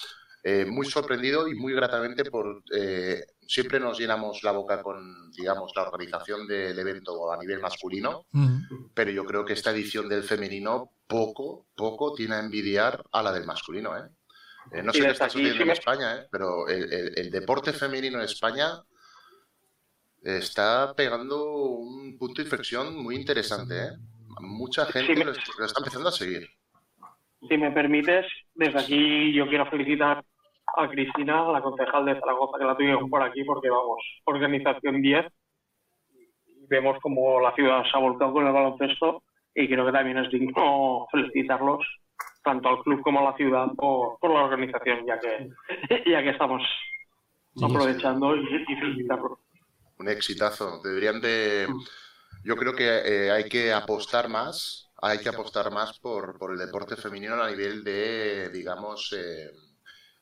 Eh, 0.43 0.65
muy 0.65 0.87
sorprendido 0.87 1.47
y 1.47 1.55
muy 1.55 1.75
gratamente 1.75 2.25
por 2.25 2.63
eh, 2.75 3.23
siempre 3.53 3.81
nos 3.81 3.99
llenamos 3.99 4.43
la 4.45 4.53
boca 4.53 4.81
con 4.81 5.31
digamos 5.33 5.73
la 5.75 5.83
organización 5.83 6.47
del 6.47 6.79
evento 6.79 7.33
a 7.33 7.37
nivel 7.37 7.59
masculino 7.61 8.25
pero 8.95 9.11
yo 9.11 9.25
creo 9.25 9.45
que 9.45 9.55
esta 9.55 9.73
edición 9.73 10.09
del 10.09 10.23
femenino 10.23 10.93
poco, 11.09 11.67
poco 11.75 12.15
tiene 12.15 12.37
a 12.37 12.39
envidiar 12.41 13.03
a 13.11 13.23
la 13.25 13.33
del 13.33 13.45
masculino, 13.47 13.97
¿eh? 13.99 14.09
Eh, 14.73 14.83
no 14.85 14.93
sé 14.93 15.01
qué 15.01 15.11
está 15.13 15.25
aquí 15.25 15.33
sucediendo 15.33 15.65
en 15.65 15.71
España, 15.81 16.17
¿eh? 16.17 16.29
pero 16.31 16.69
el, 16.69 16.93
el- 16.93 17.19
el 17.19 17.31
deporte 17.31 17.73
femenino 17.73 18.19
en 18.19 18.25
España 18.25 18.69
está 20.23 20.95
pegando 20.97 21.37
un 21.79 22.17
punto 22.19 22.41
de 22.41 22.47
inflexión 22.47 22.97
muy 22.97 23.17
interesante, 23.17 23.75
¿eh? 23.87 23.91
Mucha 24.43 24.87
gente 24.87 25.17
me- 25.17 25.25
lo 25.25 25.33
está 25.33 25.81
empezando 25.81 26.09
a 26.09 26.13
seguir. 26.13 26.49
Si 27.49 27.57
me 27.59 27.71
permites, 27.73 28.27
desde 28.55 28.79
aquí 28.79 29.33
yo 29.35 29.49
quiero 29.49 29.67
felicitar 29.71 30.23
a 30.77 30.89
Cristina, 30.89 31.45
la 31.51 31.61
concejal 31.61 32.05
de 32.05 32.19
Zaragoza, 32.19 32.59
que 32.59 32.65
la 32.65 32.77
tuvimos 32.77 33.11
por 33.11 33.23
aquí, 33.23 33.45
porque 33.45 33.71
vamos, 33.71 34.01
organización 34.25 35.03
10. 35.03 35.27
Y 35.27 36.67
Vemos 36.69 36.99
como 37.01 37.41
la 37.41 37.55
ciudad 37.55 37.83
se 37.85 37.97
ha 37.97 38.01
volcado 38.01 38.33
con 38.33 38.47
el 38.47 38.53
baloncesto 38.53 39.23
y 39.55 39.69
creo 39.69 39.87
que 39.87 39.93
también 39.93 40.19
es 40.19 40.31
digno 40.31 41.07
felicitarlos, 41.11 41.85
tanto 42.45 42.69
al 42.69 42.83
club 42.83 43.03
como 43.03 43.21
a 43.21 43.31
la 43.31 43.37
ciudad, 43.37 43.69
por, 43.77 44.19
por 44.21 44.31
la 44.31 44.45
organización, 44.45 45.07
ya 45.07 45.19
que, 45.19 45.51
ya 46.11 46.23
que 46.23 46.31
estamos 46.31 46.63
aprovechando 47.63 48.37
y, 48.37 48.65
y 48.69 48.77
felicitarlos. 48.77 49.39
Un 49.99 50.09
exitazo. 50.09 50.81
Deberían 50.83 51.21
de... 51.21 51.67
Yo 52.43 52.57
creo 52.57 52.75
que 52.75 52.87
eh, 52.87 53.31
hay 53.31 53.49
que 53.49 53.73
apostar 53.73 54.31
más, 54.31 54.91
hay 55.03 55.19
que 55.19 55.29
apostar 55.29 55.71
más 55.71 55.99
por, 55.99 56.39
por 56.39 56.53
el 56.53 56.59
deporte 56.59 56.97
femenino 56.97 57.35
a 57.35 57.51
nivel 57.51 57.85
de, 57.85 58.49
digamos, 58.49 59.13
eh, 59.13 59.51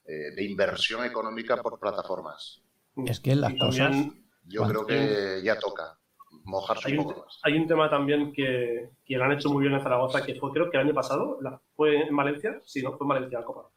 eh, 0.09 0.35
de 0.35 0.45
inversión 0.45 1.05
económica 1.05 1.57
por 1.63 1.79
plataformas. 1.79 2.63
Es 3.07 3.21
que 3.21 3.35
las 3.37 3.53
cosas. 3.55 3.77
también 3.91 4.25
Yo 4.45 4.63
creo 4.67 4.87
que 4.87 5.41
ya 5.45 5.59
toca 5.59 5.99
mojarse 6.45 6.89
hay 6.89 6.95
un 6.95 7.01
un, 7.01 7.07
poco 7.07 7.21
más. 7.27 7.41
hay 7.43 7.55
un 7.59 7.67
tema 7.69 7.89
también 7.91 8.33
que, 8.33 8.91
que 9.05 9.17
lo 9.17 9.25
han 9.25 9.33
hecho 9.33 9.51
muy 9.51 9.63
bien 9.63 9.75
en 9.75 9.83
Zaragoza, 9.83 10.25
que 10.25 10.35
fue 10.35 10.51
creo 10.53 10.71
que 10.71 10.79
el 10.79 10.85
año 10.87 10.95
pasado, 10.95 11.39
la- 11.43 11.61
fue 11.77 12.09
en 12.09 12.17
Valencia, 12.17 12.61
sí, 12.65 12.83
no, 12.83 12.97
fue 12.97 13.05
en 13.05 13.09
Valencia 13.09 13.39
la 13.41 13.45
Copa, 13.45 13.71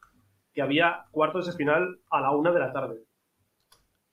que 0.54 0.62
había 0.62 1.04
cuartos 1.10 1.46
de 1.46 1.52
final 1.52 2.00
a 2.10 2.20
la 2.20 2.30
una 2.32 2.50
de 2.52 2.60
la 2.60 2.72
tarde. 2.72 3.02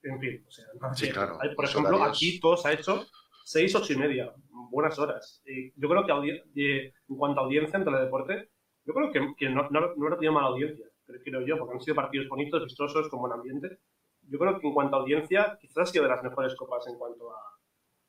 En 0.03 0.19
fin, 0.19 0.45
o 0.47 0.51
sea, 0.51 0.65
no 0.79 0.93
Sí, 0.95 1.09
claro, 1.09 1.37
hay- 1.41 1.55
por 1.55 1.65
ejemplo, 1.65 1.95
horarios. 1.97 2.17
aquí 2.17 2.39
todo 2.39 2.55
se 2.57 2.67
ha 2.69 2.73
hecho 2.73 3.05
seis, 3.43 3.73
ocho 3.75 3.93
y 3.93 3.97
media, 3.97 4.33
buenas 4.71 4.97
horas. 4.99 5.41
Y 5.45 5.71
yo 5.75 5.89
creo 5.89 6.05
que 6.05 6.93
en 7.09 7.17
cuanto 7.17 7.41
a 7.41 7.43
audiencia 7.43 7.77
en 7.77 7.83
teledeporte, 7.85 8.49
yo 8.85 8.93
creo 8.93 9.11
que, 9.11 9.33
que 9.37 9.49
no, 9.49 9.67
no, 9.69 9.81
no 9.95 10.05
habrá 10.05 10.15
tenido 10.17 10.33
mala 10.33 10.47
audiencia, 10.47 10.85
creo, 11.09 11.21
creo 11.23 11.45
yo, 11.47 11.57
porque 11.57 11.75
han 11.75 11.81
sido 11.81 11.95
partidos 11.95 12.27
bonitos, 12.29 12.63
vistosos, 12.63 13.09
con 13.09 13.19
buen 13.21 13.33
ambiente. 13.33 13.79
Yo 14.21 14.37
creo 14.39 14.59
que 14.59 14.67
en 14.67 14.73
cuanto 14.73 14.95
a 14.95 14.99
audiencia, 14.99 15.57
quizás 15.59 15.77
ha 15.89 15.91
sido 15.91 16.03
de 16.03 16.09
las 16.11 16.23
mejores 16.23 16.55
copas 16.55 16.85
en 16.87 16.97
cuanto 16.97 17.31
a, 17.31 17.35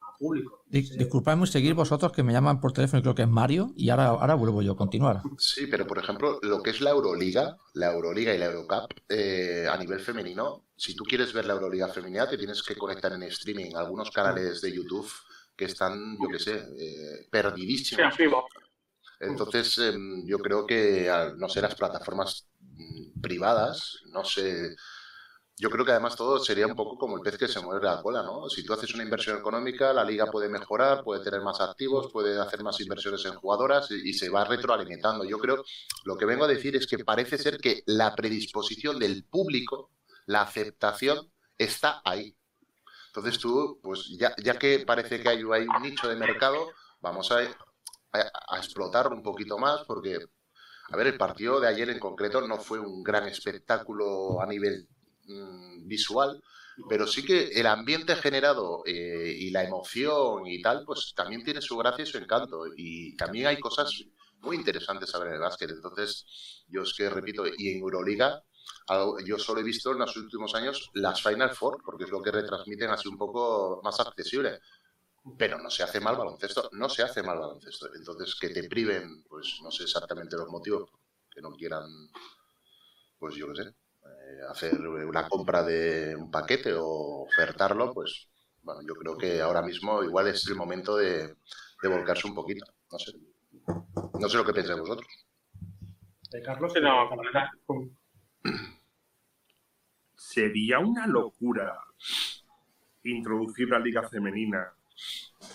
a 0.03 0.17
público. 0.19 0.63
Di- 0.67 0.83
Sí. 0.83 0.99
Disculpadme 0.99 1.47
seguir 1.47 1.75
vosotros 1.75 2.13
que 2.13 2.23
me 2.23 2.33
llaman 2.33 2.61
por 2.61 2.73
teléfono 2.73 2.99
y 3.01 3.03
creo 3.03 3.15
que 3.15 3.23
es 3.23 3.29
Mario 3.29 3.73
y 3.77 3.89
ahora, 3.91 4.07
ahora 4.09 4.35
vuelvo 4.35 4.61
yo 4.63 4.73
a 4.73 4.77
continuar. 4.77 5.23
Sí, 5.39 5.67
pero 5.67 5.87
por 5.87 5.99
ejemplo, 5.99 6.39
lo 6.43 6.63
que 6.63 6.71
es 6.71 6.81
la 6.83 6.91
Euroliga, 6.91 7.57
la 7.75 7.93
Euroliga 7.93 8.35
y 8.35 8.39
la 8.39 8.47
Eurocup, 8.47 8.93
eh, 9.09 9.67
a 9.71 9.77
nivel 9.79 10.01
femenino, 10.01 10.67
si 10.77 10.95
tú 10.95 11.05
quieres 11.05 11.33
ver 11.33 11.47
la 11.47 11.55
Euroliga 11.55 11.89
femenina, 11.89 12.29
te 12.29 12.37
tienes 12.39 12.63
que 12.63 12.77
conectar 12.77 13.13
en 13.13 13.23
streaming. 13.25 13.75
Algunos 13.77 14.11
canales 14.11 14.61
de 14.61 14.73
YouTube 14.75 15.11
que 15.57 15.65
están, 15.67 16.17
yo 16.21 16.29
qué 16.29 16.39
sé, 16.39 16.55
eh, 16.79 17.27
perdidísimos. 17.31 18.15
Entonces, 19.21 19.77
em, 19.79 20.27
yo 20.27 20.39
creo 20.39 20.67
que 20.67 21.09
al 21.11 21.39
no 21.39 21.49
ser 21.49 21.63
las 21.65 21.75
plataformas 21.75 22.50
privadas, 23.21 24.01
no 24.07 24.25
sé. 24.25 24.77
Yo 25.57 25.69
creo 25.69 25.85
que 25.85 25.91
además 25.93 26.17
todo 26.17 26.39
sería 26.39 26.67
un 26.67 26.75
poco 26.75 26.97
como 26.97 27.17
el 27.17 27.23
pez 27.23 27.37
que 27.37 27.47
se 27.47 27.61
mueve 27.61 27.85
la 27.85 28.01
cola, 28.01 28.23
¿no? 28.23 28.49
Si 28.49 28.65
tú 28.65 28.73
haces 28.73 28.95
una 28.95 29.03
inversión 29.03 29.37
económica, 29.39 29.93
la 29.93 30.05
liga 30.05 30.25
puede 30.31 30.49
mejorar, 30.49 31.05
puede 31.05 31.23
tener 31.23 31.43
más 31.43 31.61
activos, 31.61 32.11
puede 32.11 32.41
hacer 32.41 32.63
más 32.63 32.81
inversiones 32.81 33.27
en 33.27 33.35
jugadoras 33.35 33.91
y, 33.91 34.15
se 34.15 34.31
va 34.31 34.45
retroalimentando. 34.45 35.23
Yo 35.25 35.39
creo, 35.39 35.63
lo 36.05 36.17
que 36.17 36.25
vengo 36.25 36.45
a 36.45 36.49
decir 36.49 36.77
es 36.77 36.87
que 36.87 37.05
parece 37.05 37.37
ser 37.37 37.59
que 37.59 37.83
la 37.85 38.15
predisposición 38.15 38.99
del 38.99 39.25
público, 39.25 39.91
la 40.25 40.43
aceptación, 40.43 41.31
está 41.59 42.01
ahí. 42.07 42.35
Entonces 43.09 43.39
tú, 43.39 43.79
pues 43.83 44.09
ya, 44.19 44.35
ya 44.43 44.59
que 44.59 44.79
parece 44.87 45.21
que 45.21 45.29
hay, 45.29 45.43
un 45.43 45.83
nicho 45.83 46.09
de 46.09 46.17
mercado, 46.17 46.73
vamos 47.03 47.31
a, 47.33 47.41
a, 48.13 48.31
a 48.49 48.57
explotar 48.57 49.13
un 49.13 49.23
poquito 49.23 49.59
más 49.59 49.85
porque, 49.87 50.21
a 50.91 50.97
ver, 50.97 51.07
el 51.07 51.17
partido 51.17 51.61
de 51.61 51.69
ayer 51.69 51.89
en 51.91 51.99
concreto 51.99 52.47
no 52.47 52.59
fue 52.59 52.79
un 52.79 53.03
gran 53.03 53.27
espectáculo 53.29 54.41
a 54.41 54.47
nivel 54.47 54.89
mm, 55.27 55.87
visual, 55.87 56.43
pero 56.89 57.07
sí 57.07 57.25
que 57.25 57.49
el 57.49 57.67
ambiente 57.67 58.17
generado 58.17 58.83
eh, 58.87 59.35
y 59.39 59.51
la 59.51 59.65
emoción 59.65 60.47
y 60.47 60.61
tal, 60.63 60.85
pues 60.85 61.13
también 61.15 61.45
tiene 61.45 61.61
su 61.61 61.77
gracia 61.77 62.03
y 62.03 62.07
su 62.07 62.19
encanto. 62.19 62.65
Y 62.77 63.17
también 63.17 63.47
hay 63.47 63.61
cosas 63.61 64.05
muy 64.41 64.57
interesantes 64.57 65.15
a 65.15 65.19
el 65.23 65.39
básquet. 65.39 65.71
Entonces, 65.71 66.65
yo 66.69 66.83
es 66.83 66.95
que 66.95 67.09
repito, 67.09 67.45
y 67.47 67.71
en 67.71 67.81
Euroliga, 67.81 68.43
yo 69.25 69.39
solo 69.39 69.61
he 69.61 69.65
visto 69.65 69.93
en 69.93 69.99
los 69.99 70.17
últimos 70.17 70.55
años 70.55 70.91
las 70.95 71.23
Final 71.23 71.51
Four, 71.51 71.83
porque 71.85 72.05
es 72.05 72.11
lo 72.11 72.23
que 72.23 72.31
retransmiten 72.31 72.91
así 72.91 73.09
un 73.09 73.19
poco 73.19 73.81
más 73.85 74.01
accesible. 74.01 74.61
Pero 75.37 75.59
no 75.59 75.71
se 75.71 75.83
hace 75.83 76.01
mal 76.01 76.17
baloncesto, 76.17 76.71
no 76.73 76.89
se 76.89 77.03
hace 77.03 77.23
mal 77.23 77.39
baloncesto. 77.39 77.95
Entonces, 77.95 78.35
que 78.41 78.49
te 78.51 78.69
priven, 78.69 79.23
pues 79.29 79.61
no 79.63 79.71
sé 79.71 79.85
exactamente 79.85 80.37
los 80.37 80.49
motivos, 80.49 80.91
que 81.31 81.43
no 81.43 81.51
quieran, 81.53 81.85
pues 83.19 83.35
yo 83.35 83.49
qué 83.49 83.63
sé, 83.63 83.69
eh, 83.69 84.41
hacer 84.49 84.81
una 84.81 85.29
compra 85.29 85.63
de 85.63 86.17
un 86.17 86.31
paquete 86.31 86.73
o 86.75 87.23
ofertarlo, 87.25 87.93
pues 87.93 88.29
bueno, 88.63 88.81
yo 88.87 88.95
creo 88.95 89.17
que 89.17 89.41
ahora 89.41 89.63
mismo 89.63 90.03
igual 90.03 90.29
es 90.29 90.47
el 90.49 90.57
momento 90.57 90.97
de, 90.97 91.37
de 91.83 91.89
volcarse 91.89 92.27
un 92.27 92.35
poquito. 92.35 92.67
No 92.91 92.99
sé. 92.99 93.13
No 94.19 94.29
sé 94.29 94.37
lo 94.37 94.45
que 94.45 94.53
pensáis 94.53 94.81
vosotros. 94.81 95.09
Eh, 96.33 96.43
Carlos, 96.45 96.73
Sí, 96.73 96.81
no, 96.81 97.11
sería 100.15 100.79
una 100.79 101.07
locura 101.07 101.77
introducir 103.03 103.69
la 103.69 103.79
liga 103.79 104.09
femenina 104.09 104.73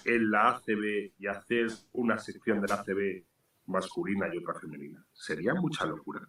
en 0.05 0.31
la 0.31 0.49
ACB 0.49 1.11
y 1.17 1.27
hacer 1.27 1.67
una 1.93 2.17
sección 2.17 2.61
de 2.61 2.67
la 2.67 2.75
ACB 2.75 3.23
masculina 3.67 4.27
y 4.33 4.37
otra 4.37 4.59
femenina. 4.59 5.05
Sería 5.13 5.53
mucha 5.55 5.85
locura. 5.85 6.27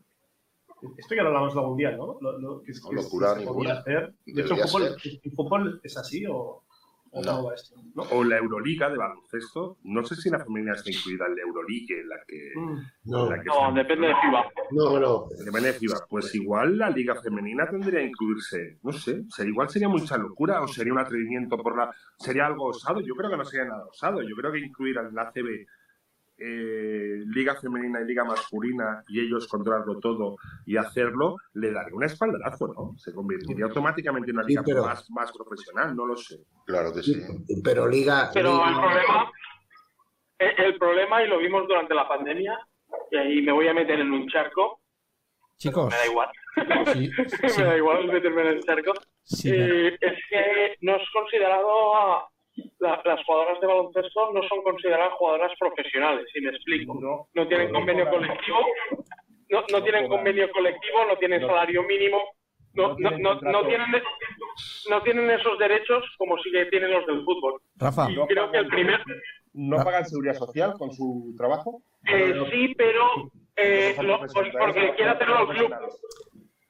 Esto 0.98 1.14
ya 1.14 1.22
lo 1.22 1.28
hablamos 1.28 1.56
algún 1.56 1.76
día, 1.78 1.92
¿no? 1.96 2.18
Lo, 2.20 2.38
lo 2.38 2.62
que, 2.62 2.72
es- 2.72 2.82
No, 2.82 2.90
que 2.90 2.96
locura 2.96 3.32
se 3.34 3.40
ninguna. 3.40 3.56
podía 3.58 3.80
hacer. 3.80 4.14
De 4.26 4.42
hecho, 4.42 4.54
¿en 4.54 4.56
Debería 4.60 4.66
fútbol, 4.66 5.00
ser. 5.00 5.20
¿en 5.22 5.32
fútbol 5.32 5.80
es 5.82 5.96
así 5.96 6.24
o, 6.28 6.64
o 7.12 7.22
No. 7.22 7.32
no 7.32 7.44
va 7.46 7.54
esto? 7.54 7.74
¿No? 7.94 8.02
O 8.12 8.24
la 8.24 8.36
Euroliga 8.38 8.90
de 8.90 8.96
baloncesto. 8.98 9.78
No 9.84 10.04
sé 10.04 10.16
si 10.16 10.28
la 10.30 10.44
femenina 10.44 10.72
está 10.74 10.90
incluida 10.90 11.26
en 11.26 11.36
la 11.36 11.42
Euroliga, 11.42 11.94
en 11.96 12.08
la 12.08 12.16
que, 12.26 12.50
Mm. 12.54 12.80
No, 13.10 13.24
en 13.24 13.30
la 13.30 13.38
que 13.40 13.44
No, 13.46 13.68
está- 13.68 13.72
depende 13.82 14.06
de 14.08 14.14
FIBA. 14.20 14.44
no, 14.72 15.00
no. 15.00 15.26
Depende 15.44 15.68
de 15.72 15.78
FIBA. 15.78 15.96
Pues 16.08 16.34
igual 16.34 16.76
la 16.78 16.90
liga 16.90 17.14
femenina 17.16 17.68
tendría 17.68 18.00
que 18.00 18.06
incluirse, 18.06 18.78
no 18.82 18.92
sé, 18.92 19.24
sería- 19.30 19.50
igual 19.52 19.68
sería 19.70 19.88
mucha 19.88 20.16
locura 20.18 20.60
o 20.62 20.68
sería 20.68 20.92
un 20.92 20.98
atrevimiento 20.98 21.56
por 21.58 21.76
la... 21.76 21.90
Sería 22.18 22.46
algo 22.46 22.66
osado, 22.66 23.00
yo 23.00 23.14
creo 23.14 23.30
que 23.30 23.36
no 23.36 23.44
sería 23.44 23.66
nada 23.66 23.86
osado, 23.86 24.22
yo 24.22 24.34
creo 24.36 24.52
que 24.52 24.58
incluir 24.58 24.96
en 24.98 25.14
la 25.14 25.22
ACB 25.22 25.66
eh, 26.38 27.22
liga 27.26 27.54
femenina 27.56 28.00
y 28.00 28.04
liga 28.04 28.24
masculina 28.24 29.02
y 29.08 29.20
ellos 29.20 29.48
controlarlo 29.48 29.98
todo 30.00 30.36
y 30.66 30.76
hacerlo, 30.76 31.36
le 31.54 31.72
daría 31.72 31.94
un 31.94 32.04
espaldarazo, 32.04 32.68
¿no? 32.68 32.98
Se 32.98 33.14
convertiría 33.14 33.64
automáticamente 33.66 34.30
en 34.30 34.36
una 34.36 34.44
Sí, 34.44 34.50
liga 34.50 34.62
pero- 34.64 34.84
más, 34.84 35.10
más 35.10 35.32
profesional, 35.32 35.96
no 35.96 36.06
lo 36.06 36.16
sé. 36.16 36.36
Claro 36.66 36.92
que 36.92 37.02
sí. 37.02 37.14
Pero 37.64 37.88
Liga. 37.88 38.30
Pero 38.34 38.52
Liga- 38.52 38.68
el 38.68 38.74
problema, 38.74 39.32
el, 40.38 40.78
problema, 40.78 41.22
y 41.22 41.28
lo 41.28 41.38
vimos 41.38 41.66
durante 41.66 41.94
la 41.94 42.06
pandemia, 42.06 42.58
y 43.10 43.16
ahí 43.16 43.42
me 43.42 43.52
voy 43.52 43.68
a 43.68 43.74
meter 43.74 44.00
en 44.00 44.12
un 44.12 44.28
charco, 44.28 44.80
Chicos, 45.58 45.90
me 45.90 45.96
da 45.96 46.06
igual. 46.06 46.28
sí, 46.92 47.10
sí, 47.28 47.60
me 47.60 47.64
da 47.64 47.76
igual 47.78 48.06
meterme 48.08 48.42
en 48.42 48.48
el 48.48 48.60
charco. 48.62 48.92
Eh, 49.44 49.96
es 50.00 50.12
que 50.28 50.76
no 50.82 50.96
es 50.96 51.02
considerado 51.14 51.96
a- 51.96 52.28
la- 52.78 53.00
las 53.04 53.24
jugadoras 53.24 53.60
de 53.60 53.66
baloncesto 53.66 54.32
no 54.32 54.42
son 54.48 54.62
consideradas 54.62 55.12
jugadoras 55.14 55.52
profesionales, 55.58 56.26
si 56.32 56.40
me 56.40 56.50
explico. 56.50 56.94
No. 57.00 57.28
No 57.34 57.48
tienen 57.48 57.72
convenio 57.72 58.08
colectivo, 58.10 58.58
no, 59.50 59.64
no 59.70 59.82
tienen 59.82 60.08
convenio 60.08 60.50
colectivo, 60.50 61.04
no 61.08 61.16
tienen 61.18 61.40
salario 61.40 61.82
mínimo, 61.84 62.18
no, 62.74 62.94
no, 62.98 63.10
no, 63.18 63.34
no 63.40 63.66
tienen, 63.66 63.86
no 64.90 65.02
tienen 65.02 65.30
esos 65.30 65.58
derechos 65.58 66.04
como 66.18 66.36
sí 66.38 66.50
que 66.52 66.66
tienen 66.66 66.90
los 66.90 67.06
del 67.06 67.24
fútbol. 67.24 67.60
Rafa, 67.76 68.10
Y 68.10 68.16
creo 68.26 68.50
que 68.50 68.58
el 68.58 68.68
primer, 68.68 69.00
¿No 69.54 69.76
pagan 69.82 70.04
seguridad 70.04 70.34
social 70.34 70.74
con 70.78 70.92
su 70.92 71.34
trabajo? 71.36 71.80
eh, 72.06 72.34
sí, 72.50 72.74
pero 72.76 73.30
eh, 73.56 73.96
lo- 74.02 74.18
porque 74.20 74.80
le 74.80 74.94
quiere 74.94 75.10
hacerlo 75.12 75.40
el 75.50 75.56
club, 75.56 75.74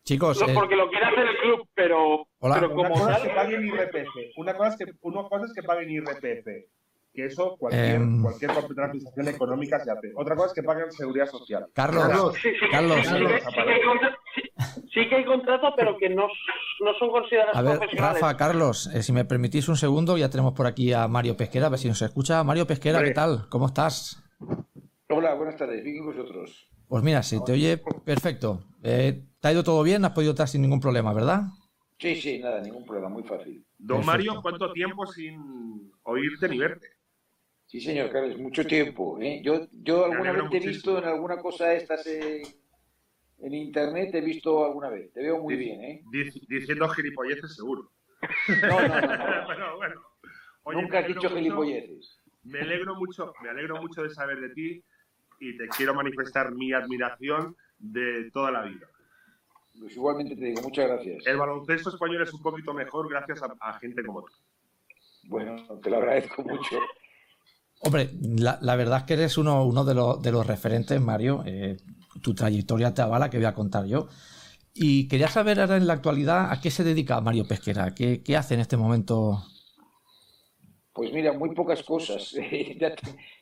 chicos, 0.07 0.41
lo- 0.41 0.49
eh, 0.49 0.55
porque 0.55 0.77
lo 0.77 0.89
quiere 0.89 1.05
hacer 1.05 1.27
el 1.27 1.37
club, 1.39 1.69
pero, 1.75 2.27
Hola. 2.39 2.55
pero 2.55 2.67
Una 2.73 2.89
como 2.89 2.95
cosa 3.01 3.17
es 3.17 3.23
que 3.23 3.29
tal, 3.29 3.37
paguen 3.37 3.67
IRPF. 3.67 4.15
Una 4.39 4.55
cosa 4.57 4.69
es 4.71 4.77
que, 4.77 4.85
una 5.03 5.23
cosa 5.29 5.45
es 5.45 5.53
que 5.53 5.63
paguen 5.63 5.91
IRPF. 5.91 6.47
Que 7.13 7.25
eso 7.27 7.57
cualquier, 7.59 7.95
Em. 7.97 8.23
cualquier 8.23 8.51
económica 9.29 9.81
se 9.83 9.91
hace. 9.91 10.13
Otra 10.15 10.37
cosa 10.37 10.49
es 10.49 10.53
que 10.55 10.63
paguen 10.63 10.93
seguridad 10.93 11.27
social. 11.27 11.67
Carlos, 11.73 12.05
Carlos, 12.09 12.35
sí, 12.43 12.51
sí, 12.51 12.67
Carlos. 12.71 12.99
sí, 12.99 13.09
sí 13.09 13.19
que- 13.19 13.41
sí 13.41 13.55
que 13.65 13.73
hay 13.73 13.81
contra- 13.83 14.17
sí- 14.35 14.83
sí 14.93 15.09
que 15.09 15.15
hay 15.17 15.25
contrato, 15.25 15.75
pero 15.77 15.97
que 15.97 16.11
no, 16.11 16.27
no 16.85 16.95
son 16.99 17.11
consideradas 17.11 17.57
a 17.57 17.63
ver, 17.63 17.79
profesionales. 17.79 18.21
Rafa, 18.21 18.37
Carlos, 18.37 18.87
eh, 18.95 19.03
si 19.03 19.13
me 19.13 19.25
permitís 19.25 19.67
un 19.71 19.77
segundo, 19.77 20.19
ya 20.19 20.29
tenemos 20.29 20.53
por 20.53 20.67
aquí 20.67 20.93
a 20.93 21.09
Mario 21.09 21.37
Pesquera, 21.39 21.67
a 21.67 21.71
ver 21.71 21.79
si 21.79 21.89
nos 21.89 22.03
escucha. 22.03 22.45
Mario 22.45 22.67
Pesquera, 22.67 23.03
¿qué 23.03 23.13
tal? 23.13 23.47
¿Cómo 23.49 23.67
estás? 23.67 24.23
Hola, 25.09 25.35
buenas 25.35 25.57
tardes. 25.57 25.83
Bien, 25.83 25.97
¿y 25.97 26.01
vosotros? 26.01 26.69
Pues 26.89 27.03
mira, 27.03 27.23
se 27.23 27.41
te 27.41 27.53
oye 27.53 27.79
perfecto. 28.05 28.61
Eh, 28.83 29.23
¿Te 29.47 29.50
ha 29.50 29.53
ido 29.53 29.62
todo 29.62 29.85
bien? 29.85 30.05
¿Has 30.05 30.11
podido 30.11 30.33
estar 30.33 30.49
sin 30.49 30.61
ningún 30.61 30.81
problema, 30.81 31.12
verdad? 31.15 31.43
Sí, 32.00 32.17
sí, 32.17 32.41
nada, 32.41 32.61
ningún 32.61 32.85
problema, 32.85 33.09
muy 33.09 33.23
fácil. 33.23 33.65
Don 33.79 33.99
Perfecto. 33.99 34.07
Mario, 34.07 34.43
¿cuánto 34.43 34.73
tiempo 34.73 35.07
sin 35.07 35.93
oírte 36.03 36.49
ni 36.49 36.59
verte? 36.59 36.88
Sí, 37.67 37.81
señor 37.81 38.11
Carlos, 38.11 38.41
mucho 38.41 38.67
tiempo. 38.67 39.21
¿eh? 39.21 39.41
Yo, 39.45 39.69
yo 39.71 40.05
alguna 40.07 40.33
vez 40.33 40.50
te 40.50 40.57
he 40.57 40.67
visto 40.67 40.99
en 40.99 41.05
alguna 41.05 41.37
cosa 41.38 41.69
de 41.69 41.76
estas 41.76 42.05
en, 42.09 42.43
en 43.38 43.55
internet, 43.55 44.11
te 44.11 44.19
he 44.19 44.21
visto 44.21 44.65
alguna 44.65 44.88
vez. 44.91 45.12
Te 45.12 45.21
veo 45.23 45.38
muy 45.38 45.55
bien, 45.55 45.81
¿eh? 45.85 46.03
Dic- 46.11 46.45
Diciendo 46.49 46.88
gilipolleces 46.88 47.55
seguro. 47.55 47.93
No, 48.49 48.81
no, 48.83 49.00
no, 49.00 49.76
bueno. 49.76 50.00
Oye, 50.65 50.83
Nunca 50.83 50.95
me 50.99 51.03
has 51.03 51.07
dicho 51.07 51.21
mucho- 51.21 51.37
gilipolleces. 51.37 52.21
Me 52.43 52.62
alegro 52.62 52.97
mucho, 52.97 53.33
me 53.45 53.49
alegro 53.50 53.81
mucho 53.81 54.03
de 54.03 54.11
saber 54.11 54.41
de 54.41 54.49
ti 54.55 54.83
y 55.38 55.57
te 55.57 55.69
quiero 55.69 55.95
manifestar 55.95 56.50
mi 56.53 56.73
admiración 56.73 57.55
de 57.79 58.29
toda 58.33 58.50
la 58.50 58.62
vida. 58.62 58.88
Pues 59.80 59.95
igualmente 59.95 60.37
te 60.37 60.45
digo, 60.47 60.62
muchas 60.62 60.88
gracias. 60.88 61.26
El 61.26 61.37
baloncesto 61.37 61.90
español 61.90 62.23
es 62.23 62.33
un 62.33 62.42
poquito 62.42 62.73
mejor 62.73 63.09
gracias 63.09 63.42
a, 63.42 63.54
a 63.61 63.78
gente 63.78 64.04
como 64.04 64.23
tú. 64.23 64.33
Bueno, 65.25 65.56
te 65.83 65.90
lo 65.90 65.97
agradezco 65.99 66.42
mucho. 66.42 66.78
Hombre, 67.80 68.11
la, 68.38 68.59
la 68.62 68.76
verdad 68.76 68.99
es 68.99 69.04
que 69.04 69.14
eres 69.14 69.37
uno, 69.38 69.64
uno 69.64 69.85
de, 69.85 69.95
los, 69.95 70.23
de 70.23 70.33
los 70.33 70.47
referentes, 70.47 71.00
Mario. 71.00 71.42
Eh, 71.47 71.76
tu 72.23 72.35
trayectoria 72.35 72.95
te 72.95 73.02
avala, 73.02 73.28
que 73.28 73.37
voy 73.37 73.47
a 73.47 73.54
contar 73.54 73.85
yo. 73.87 74.09
Y 74.73 75.09
quería 75.09 75.28
saber 75.28 75.61
ahora 75.61 75.76
en 75.76 75.87
la 75.87 75.95
actualidad 75.95 76.50
a 76.52 76.61
qué 76.61 76.71
se 76.71 76.85
dedica 76.85 77.21
Mario 77.21 77.47
Pesquera, 77.47 77.95
qué, 77.95 78.23
qué 78.23 78.37
hace 78.37 78.54
en 78.54 78.61
este 78.61 78.76
momento. 78.76 79.42
Pues 80.92 81.12
mira, 81.12 81.33
muy 81.33 81.54
pocas 81.54 81.83
cosas. 81.83 82.33
ya 82.80 82.95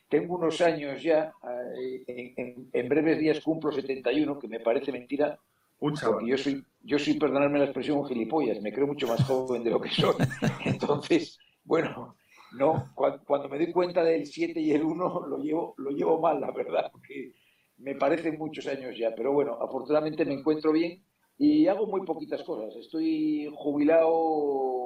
tengo 0.09 0.35
unos 0.35 0.59
años 0.61 1.01
ya, 1.01 1.33
eh, 1.79 2.03
en, 2.07 2.33
en- 2.37 2.69
en 2.73 2.89
breves 2.89 3.19
días 3.19 3.39
cumplo 3.41 3.71
71, 3.71 4.37
que 4.39 4.47
me 4.47 4.59
parece 4.59 4.91
mentira, 4.91 5.39
Un 5.79 5.93
chaval. 5.93 6.25
yo 6.25 6.37
soy, 6.37 6.63
yo 6.81 6.97
soy, 6.97 7.19
perdonadme 7.19 7.59
la 7.59 7.65
expresión, 7.65 7.99
un 7.99 8.07
gilipollas, 8.07 8.61
me 8.61 8.71
creo 8.71 8.87
mucho 8.87 9.07
más 9.07 9.23
joven 9.23 9.63
de 9.63 9.71
lo 9.71 9.79
que 9.79 9.89
soy. 9.89 10.15
Entonces, 10.65 11.37
bueno, 11.63 12.15
no, 12.57 12.91
cuando, 12.95 13.23
cuando 13.25 13.49
me 13.49 13.57
doy 13.57 13.71
cuenta 13.71 14.03
del 14.03 14.25
7 14.25 14.59
y 14.59 14.71
el 14.71 14.83
1 14.83 15.27
lo 15.27 15.37
llevo, 15.37 15.75
lo 15.77 15.91
llevo 15.91 16.19
mal, 16.19 16.39
la 16.39 16.51
verdad, 16.51 16.89
porque 16.91 17.33
me 17.77 17.95
parecen 17.95 18.37
muchos 18.37 18.67
años 18.67 18.97
ya, 18.97 19.13
pero 19.15 19.33
bueno, 19.33 19.57
afortunadamente 19.61 20.25
me 20.25 20.33
encuentro 20.33 20.71
bien 20.71 21.03
y 21.37 21.67
hago 21.67 21.87
muy 21.87 22.05
poquitas 22.05 22.43
cosas. 22.43 22.75
Estoy 22.77 23.51
jubilado, 23.53 24.11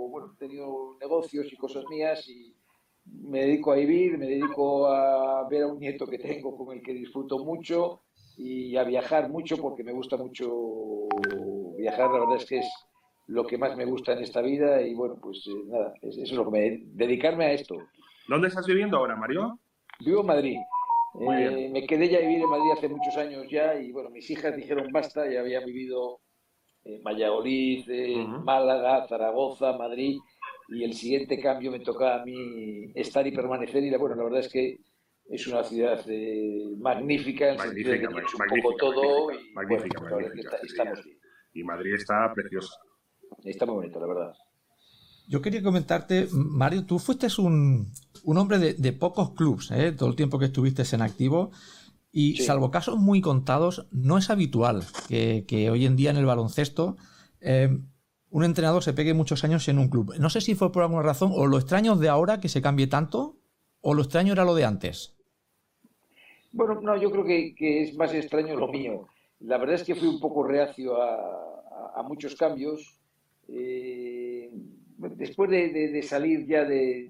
bueno, 0.10 0.34
he 0.34 0.38
tenido 0.38 0.98
negocios 1.00 1.52
y 1.52 1.58
cosas 1.58 1.84
mías 1.90 2.28
y 2.28 2.56
me 3.06 3.42
dedico 3.42 3.72
a 3.72 3.76
vivir, 3.76 4.18
me 4.18 4.26
dedico 4.26 4.88
a 4.88 5.48
ver 5.48 5.64
a 5.64 5.68
un 5.68 5.80
nieto 5.80 6.08
que 6.08 6.18
tengo 6.18 6.58
con 6.58 6.76
el 6.76 6.82
que 6.82 6.94
disfruto 6.94 7.44
mucho 7.44 8.02
y 8.42 8.78
a 8.78 8.84
viajar 8.86 9.30
mucho 9.30 9.58
porque 9.58 9.84
me 9.84 9.92
gusta 9.92 10.16
mucho 10.16 10.50
viajar, 11.78 12.10
la 12.10 12.20
verdad 12.20 12.38
es 12.38 12.46
que 12.46 12.60
es 12.60 12.70
lo 13.28 13.46
que 13.46 13.58
más 13.58 13.76
me 13.76 13.86
gusta 13.86 14.14
en 14.14 14.20
esta 14.20 14.42
vida 14.42 14.82
y 14.82 14.94
bueno, 14.96 15.18
pues 15.22 15.46
eh, 15.48 15.64
nada, 15.68 15.94
es- 16.02 16.18
eso 16.18 16.24
es 16.24 16.38
lo 16.38 16.46
que 16.46 16.52
me 16.52 16.80
dedicarme 16.94 17.46
a 17.46 17.52
esto. 17.54 17.76
¿Dónde 18.28 18.48
estás 18.48 18.66
viviendo 18.66 18.98
ahora, 18.98 19.16
Mario? 19.16 19.60
Vivo 20.00 20.22
en 20.22 20.28
Madrid. 20.28 20.58
Muy 21.16 21.36
Eh, 21.44 21.70
me 21.72 21.86
quedé 21.86 22.08
ya 22.08 22.20
a 22.20 22.22
vivir 22.22 22.42
en 22.42 22.50
Madrid 22.50 22.72
hace 22.78 22.88
muchos 22.88 23.18
años 23.18 23.46
ya 23.50 23.76
y 23.80 23.92
bueno, 23.92 24.10
mis 24.10 24.30
hijas 24.30 24.56
dijeron 24.56 24.88
basta, 24.92 25.30
ya 25.30 25.42
había 25.42 25.60
vivido 25.60 26.20
en 26.86 27.04
Valladolid, 27.04 27.84
Málaga, 28.46 29.06
Zaragoza, 29.08 29.74
Madrid 29.78 30.18
y 30.70 30.84
el 30.84 30.94
siguiente 30.94 31.40
cambio 31.42 31.72
me 31.72 31.80
toca 31.82 32.22
a 32.22 32.26
mí 32.26 32.92
estar 32.96 33.26
y 33.28 33.32
permanecer 33.32 33.84
y 33.84 33.90
la, 33.90 33.98
bueno, 33.98 34.16
la 34.16 34.24
verdad 34.24 34.40
es 34.40 34.50
que 34.50 34.78
es 35.30 35.48
una 35.48 35.64
ciudad 35.64 36.00
eh, 36.08 36.74
magnífica 36.78 37.50
en 37.50 37.54
el 37.56 37.60
sentido 37.62 37.92
de 37.92 38.00
que 38.02 38.08
tienes 38.08 38.34
un 38.34 38.40
magnífica, 38.40 38.64
poco 38.70 38.76
todo 38.78 39.28
magnífica, 39.28 39.50
y 39.50 39.54
magnífica, 39.54 40.00
bueno, 40.02 40.28
está- 40.36 40.58
estamos 40.64 41.04
bien. 41.06 41.18
Y 41.54 41.64
Madrid 41.64 41.94
está 41.96 42.32
preciosa. 42.34 42.74
Está 43.44 43.66
muy 43.66 43.76
bonito, 43.76 44.00
la 44.00 44.08
verdad. 44.08 44.34
Yo 45.28 45.42
quería 45.42 45.62
comentarte, 45.62 46.28
Mario, 46.32 46.86
tú 46.86 46.98
fuiste 46.98 47.28
un, 47.40 47.92
un 48.24 48.38
hombre 48.38 48.58
de, 48.58 48.74
de 48.74 48.94
pocos 48.94 49.32
clubs, 49.36 49.70
¿eh? 49.72 49.92
todo 49.92 50.10
el 50.10 50.16
tiempo 50.16 50.40
que 50.40 50.46
estuviste 50.46 50.84
en 50.96 51.02
activo. 51.02 51.52
Y 52.12 52.38
Sí. 52.38 52.44
salvo 52.46 52.72
casos 52.72 52.98
muy 52.98 53.22
contados, 53.22 53.88
no 53.92 54.18
es 54.18 54.32
habitual 54.32 54.84
que, 55.08 55.46
que 55.48 55.70
hoy 55.70 55.86
en 55.86 55.96
día 55.96 56.10
en 56.10 56.18
el 56.18 56.26
baloncesto 56.26 56.98
eh, 57.40 57.70
un 58.32 58.44
entrenador 58.44 58.82
se 58.84 58.94
pegue 58.94 59.14
muchos 59.14 59.44
años 59.44 59.68
en 59.68 59.78
un 59.78 59.90
club. 59.90 60.16
No 60.20 60.32
sé 60.32 60.42
si 60.42 60.56
fue 60.56 60.72
por 60.72 60.82
alguna 60.82 61.04
razón 61.04 61.32
o 61.36 61.46
lo 61.46 61.60
extraño 61.60 61.96
de 61.96 62.10
ahora 62.10 62.40
que 62.40 62.50
se 62.50 62.64
cambie 62.64 62.88
tanto 62.88 63.38
o 63.82 63.94
lo 63.94 64.02
extraño 64.02 64.34
era 64.34 64.44
lo 64.44 64.56
de 64.56 64.66
antes. 64.66 65.19
Bueno, 66.52 66.82
no, 66.82 66.98
yo 66.98 67.12
creo 67.12 67.24
que, 67.24 67.54
que 67.56 67.84
es 67.84 67.96
más 67.96 68.14
extraño 68.14 68.56
lo 68.56 68.68
mío. 68.68 69.08
La 69.42 69.58
verdad 69.58 69.76
es 69.76 69.84
que 69.84 69.96
fui 69.96 70.08
un 70.08 70.20
poco 70.20 70.44
reacio 70.44 71.02
a, 71.02 71.16
a- 71.16 71.92
a 71.96 72.04
muchos 72.04 72.36
cambios. 72.36 73.00
Eh, 73.48 74.50
después 74.98 75.50
de, 75.50 75.70
de- 75.70 75.90
de 75.90 76.02
salir 76.04 76.46
ya 76.46 76.64
de- 76.66 77.08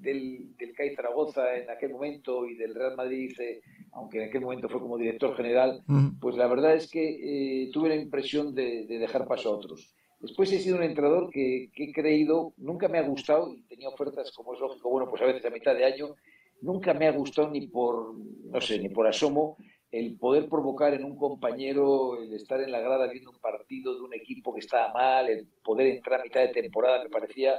del, 0.00 0.56
del 0.56 0.72
CAI 0.74 0.94
Zaragoza 0.94 1.56
en 1.56 1.68
aquel 1.70 1.90
momento 1.92 2.46
y 2.46 2.54
del 2.56 2.74
Real 2.74 2.96
Madrid, 2.96 3.32
eh, 3.40 3.60
aunque 3.92 4.22
en 4.22 4.28
aquel 4.28 4.42
momento 4.42 4.68
fue 4.68 4.80
como 4.80 4.96
director 4.96 5.34
general, 5.36 5.82
pues 6.20 6.36
la 6.36 6.46
verdad 6.46 6.74
es 6.74 6.88
que 6.90 7.64
eh, 7.64 7.70
tuve 7.72 7.88
la 7.90 7.96
impresión 7.96 8.54
de, 8.54 8.86
de 8.86 8.98
dejar 8.98 9.26
paso 9.26 9.50
a 9.50 9.56
otros. 9.56 9.92
Después 10.20 10.52
he 10.52 10.58
sido 10.58 10.76
un 10.76 10.82
entrenador 10.82 11.30
que, 11.30 11.70
que 11.74 11.84
he 11.84 11.92
creído, 11.92 12.52
nunca 12.56 12.88
me 12.88 12.98
ha 12.98 13.02
gustado, 13.02 13.52
y 13.52 13.62
tenía 13.62 13.88
ofertas, 13.88 14.32
como 14.32 14.54
es 14.54 14.60
lógico, 14.60 14.90
bueno, 14.90 15.08
pues 15.08 15.22
a 15.22 15.26
veces 15.26 15.44
a 15.44 15.50
mitad 15.50 15.74
de 15.74 15.84
año, 15.84 16.14
nunca 16.60 16.94
me 16.94 17.06
ha 17.06 17.12
gustado 17.12 17.50
ni 17.50 17.66
por, 17.66 18.14
no 18.16 18.60
sé, 18.60 18.78
ni 18.78 18.88
por 18.88 19.06
asomo 19.06 19.56
el 19.90 20.18
poder 20.18 20.48
provocar 20.48 20.92
en 20.94 21.04
un 21.04 21.16
compañero, 21.16 22.20
el 22.20 22.34
estar 22.34 22.60
en 22.60 22.72
la 22.72 22.80
grada 22.80 23.06
viendo 23.06 23.30
un 23.30 23.38
partido 23.38 23.94
de 23.94 24.02
un 24.02 24.12
equipo 24.12 24.52
que 24.52 24.60
estaba 24.60 24.92
mal, 24.92 25.28
el 25.28 25.46
poder 25.64 25.86
entrar 25.86 26.20
a 26.20 26.24
mitad 26.24 26.40
de 26.40 26.48
temporada 26.48 27.02
me 27.02 27.08
parecía 27.08 27.54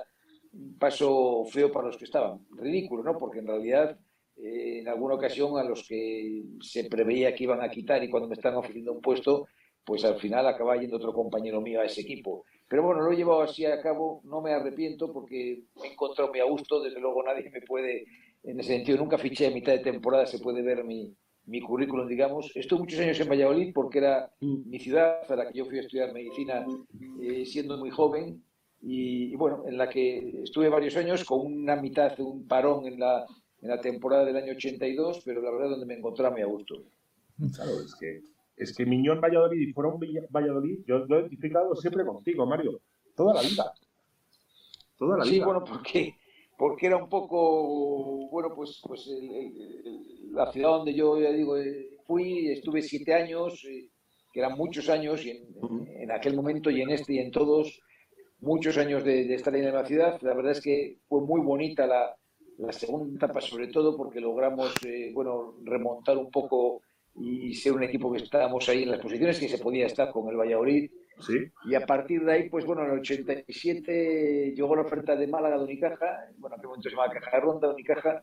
un 0.53 0.77
paso 0.77 1.43
feo 1.45 1.71
para 1.71 1.87
los 1.87 1.97
que 1.97 2.05
estaban. 2.05 2.45
Ridículo, 2.51 3.03
¿no? 3.03 3.17
Porque 3.17 3.39
en 3.39 3.47
realidad 3.47 3.97
eh, 4.37 4.79
en 4.79 4.87
alguna 4.87 5.15
ocasión 5.15 5.57
a 5.57 5.63
los 5.63 5.87
que 5.87 6.43
se 6.61 6.85
preveía 6.85 7.33
que 7.33 7.43
iban 7.43 7.61
a 7.61 7.69
quitar 7.69 8.03
y 8.03 8.09
cuando 8.09 8.29
me 8.29 8.35
están 8.35 8.55
ofreciendo 8.55 8.93
un 8.93 9.01
puesto, 9.01 9.47
pues 9.83 10.05
al 10.05 10.19
final 10.19 10.47
acaba 10.47 10.77
yendo 10.77 10.97
otro 10.97 11.13
compañero 11.13 11.61
mío 11.61 11.81
a 11.81 11.85
ese 11.85 12.01
equipo. 12.01 12.45
Pero 12.67 12.83
bueno, 12.83 13.01
lo 13.01 13.11
he 13.11 13.15
llevado 13.15 13.41
así 13.41 13.65
a 13.65 13.81
cabo, 13.81 14.21
no 14.23 14.41
me 14.41 14.53
arrepiento 14.53 15.11
porque 15.11 15.63
me 15.81 15.87
he 15.87 15.91
encontrado 15.93 16.29
muy 16.29 16.39
a 16.39 16.45
gusto, 16.45 16.81
desde 16.81 16.99
luego 16.99 17.23
nadie 17.23 17.49
me 17.49 17.61
puede, 17.61 18.05
en 18.43 18.59
ese 18.59 18.73
sentido, 18.73 18.97
nunca 18.97 19.17
fiché 19.17 19.47
a 19.47 19.51
mitad 19.51 19.73
de 19.73 19.79
temporada, 19.79 20.25
se 20.25 20.39
puede 20.39 20.61
ver 20.61 20.83
mi, 20.83 21.13
mi 21.45 21.61
currículum, 21.61 22.07
digamos. 22.07 22.51
Estuve 22.55 22.79
muchos 22.79 22.99
años 22.99 23.19
en 23.19 23.29
Valladolid 23.29 23.71
porque 23.73 23.99
era 23.99 24.31
mi 24.41 24.79
ciudad 24.79 25.29
a 25.31 25.35
la 25.35 25.47
que 25.51 25.57
yo 25.57 25.65
fui 25.65 25.77
a 25.77 25.81
estudiar 25.81 26.13
medicina 26.13 26.65
eh, 27.21 27.45
siendo 27.45 27.77
muy 27.77 27.89
joven 27.91 28.43
y, 28.81 29.33
y, 29.33 29.35
bueno, 29.35 29.63
en 29.67 29.77
la 29.77 29.89
que 29.89 30.41
estuve 30.43 30.69
varios 30.69 30.95
años 30.95 31.25
con 31.25 31.45
una 31.45 31.75
mitad 31.75 32.15
de 32.15 32.23
un 32.23 32.47
parón 32.47 32.85
en 32.87 32.99
la, 32.99 33.25
en 33.61 33.69
la 33.69 33.81
temporada 33.81 34.23
del 34.25 34.37
año 34.37 34.53
82, 34.53 35.21
pero 35.25 35.41
la 35.41 35.51
verdad 35.51 35.71
donde 35.71 35.85
me 35.85 35.95
encontraba 35.95 36.31
muy 36.31 36.41
a 36.41 36.45
gusto. 36.45 36.75
Claro, 37.55 37.71
es 37.81 37.95
que, 37.99 38.21
es 38.57 38.75
que 38.75 38.85
Miñón 38.85 39.21
Valladolid 39.21 39.59
y 39.61 39.73
Villa- 39.73 40.25
Valladolid, 40.29 40.79
yo 40.85 40.99
lo 40.99 41.17
he 41.17 41.21
identificado 41.21 41.75
siempre 41.75 42.05
contigo, 42.05 42.45
Mario. 42.45 42.79
Toda 43.15 43.33
la 43.33 43.41
vida. 43.41 43.73
Toda 44.97 45.17
la 45.17 45.25
sí, 45.25 45.31
vida. 45.31 45.45
bueno, 45.45 45.63
porque, 45.63 46.15
porque 46.59 46.87
era 46.87 46.97
un 46.97 47.07
poco, 47.07 48.27
bueno, 48.29 48.49
pues, 48.53 48.81
pues 48.85 49.07
el- 49.07 49.31
el- 49.31 50.33
la 50.33 50.51
ciudad 50.51 50.71
donde 50.71 50.93
yo, 50.93 51.17
ya 51.19 51.31
digo, 51.31 51.57
eh, 51.57 51.91
fui, 52.05 52.49
estuve 52.51 52.81
siete 52.81 53.13
años, 53.13 53.63
eh, 53.65 53.87
que 54.31 54.39
eran 54.41 54.57
muchos 54.57 54.89
años, 54.89 55.25
y 55.25 55.31
en, 55.31 55.47
en 56.03 56.11
aquel 56.11 56.35
momento 56.35 56.69
y 56.69 56.81
en 56.81 56.89
este 56.91 57.13
y 57.13 57.19
en 57.19 57.31
todos, 57.31 57.79
muchos 58.41 58.77
años 58.77 59.03
de, 59.03 59.25
de 59.25 59.35
estar 59.35 59.55
en 59.55 59.73
la 59.73 59.85
ciudad. 59.85 60.21
La 60.21 60.33
verdad 60.33 60.51
es 60.51 60.61
que 60.61 60.97
fue 61.07 61.21
muy 61.21 61.41
bonita 61.41 61.87
la, 61.87 62.15
la 62.57 62.71
segunda 62.73 63.15
etapa, 63.15 63.41
sobre 63.41 63.67
todo 63.67 63.95
porque 63.95 64.19
logramos, 64.19 64.73
eh, 64.85 65.11
bueno, 65.13 65.55
remontar 65.63 66.17
un 66.17 66.29
poco 66.29 66.81
y 67.15 67.53
ser 67.55 67.73
un 67.73 67.83
equipo 67.83 68.11
que 68.11 68.21
estábamos 68.23 68.67
ahí 68.69 68.83
en 68.83 68.91
las 68.91 68.99
posiciones 68.99 69.39
que 69.39 69.47
se 69.49 69.57
podía 69.57 69.85
estar 69.87 70.11
con 70.11 70.27
el 70.29 70.35
Valladolid. 70.37 70.89
Sí. 71.19 71.51
Y 71.65 71.75
a 71.75 71.85
partir 71.85 72.23
de 72.23 72.31
ahí, 72.31 72.49
pues 72.49 72.65
bueno, 72.65 72.83
en 72.85 72.91
el 72.93 72.99
87 72.99 74.53
llegó 74.55 74.75
la 74.75 74.83
oferta 74.83 75.15
de 75.15 75.27
Málaga 75.27 75.57
de 75.57 75.63
Unicaja, 75.63 76.25
bueno, 76.37 76.55
en 76.55 76.59
aquel 76.59 76.67
momento 76.69 76.89
se 76.89 76.95
llamaba 76.95 77.13
Caja 77.13 77.31
de 77.37 77.41
Ronda 77.41 77.67
de 77.67 77.73
Unicaja, 77.73 78.21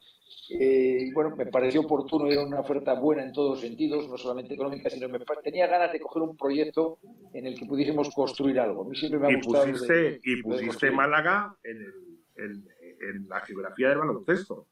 eh, 0.58 0.98
y 1.00 1.12
bueno, 1.12 1.34
me 1.36 1.46
pareció 1.46 1.82
oportuno, 1.82 2.26
era 2.30 2.42
una 2.44 2.60
oferta 2.60 2.94
buena 2.94 3.22
en 3.22 3.32
todos 3.32 3.50
los 3.50 3.60
sentidos, 3.60 4.08
no 4.08 4.16
solamente 4.16 4.54
económica, 4.54 4.88
sino 4.90 5.08
me 5.08 5.18
tenía 5.42 5.66
ganas 5.66 5.92
de 5.92 6.00
coger 6.00 6.22
un 6.22 6.36
proyecto 6.36 6.98
en 7.32 7.46
el 7.46 7.58
que 7.58 7.66
pudiésemos 7.66 8.10
construir 8.14 8.58
algo. 8.60 8.82
A 8.82 8.88
mí 8.88 8.96
siempre 8.96 9.18
me 9.20 9.26
ha 9.26 9.30
Y 9.32 9.36
gustado. 9.36 9.66
de- 9.66 9.72
pusiste, 9.72 10.20
y 10.24 10.42
pusiste. 10.42 10.90
Málaga 10.90 11.54
en, 11.64 11.76
el- 11.76 12.44
en- 12.44 12.68
en 13.16 13.28
la 13.28 13.40
geografía 13.40 13.90
del 13.90 13.98
baloncesto. 13.98 14.66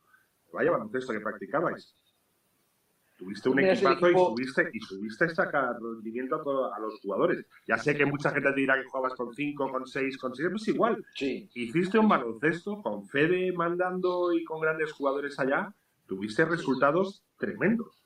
Vaya 0.52 0.70
baloncesto 0.70 1.12
que 1.12 1.20
practicabais. 1.20 1.94
Tuviste 3.16 3.48
un 3.48 3.60
equipazo 3.60 4.08
equipo- 4.08 4.34
y 4.40 4.44
subiste, 4.44 4.70
y 4.72 4.80
subiste 4.80 5.28
sacar 5.28 5.76
rendimiento 5.80 6.36
a, 6.64 6.76
a 6.76 6.80
los 6.80 6.98
jugadores. 7.00 7.46
Ya 7.66 7.78
sé 7.78 7.96
que 7.96 8.04
mucha 8.04 8.30
gente 8.30 8.50
te 8.52 8.60
dirá 8.60 8.74
que 8.74 8.88
jugabas 8.88 9.14
con 9.14 9.32
5, 9.32 9.70
con 9.70 9.86
6, 9.86 10.18
con 10.18 10.34
6, 10.34 10.48
pues 10.50 10.68
igual. 10.68 11.04
Hiciste 11.54 11.98
un 11.98 12.08
baloncesto 12.08 12.82
con 12.82 13.06
Fede 13.06 13.52
mandando 13.52 14.32
y 14.32 14.42
con 14.44 14.60
grandes 14.60 14.92
jugadores 14.92 15.38
allá. 15.38 15.72
Tuviste 16.06 16.44
resultados 16.44 17.22
tremendos. 17.38 18.04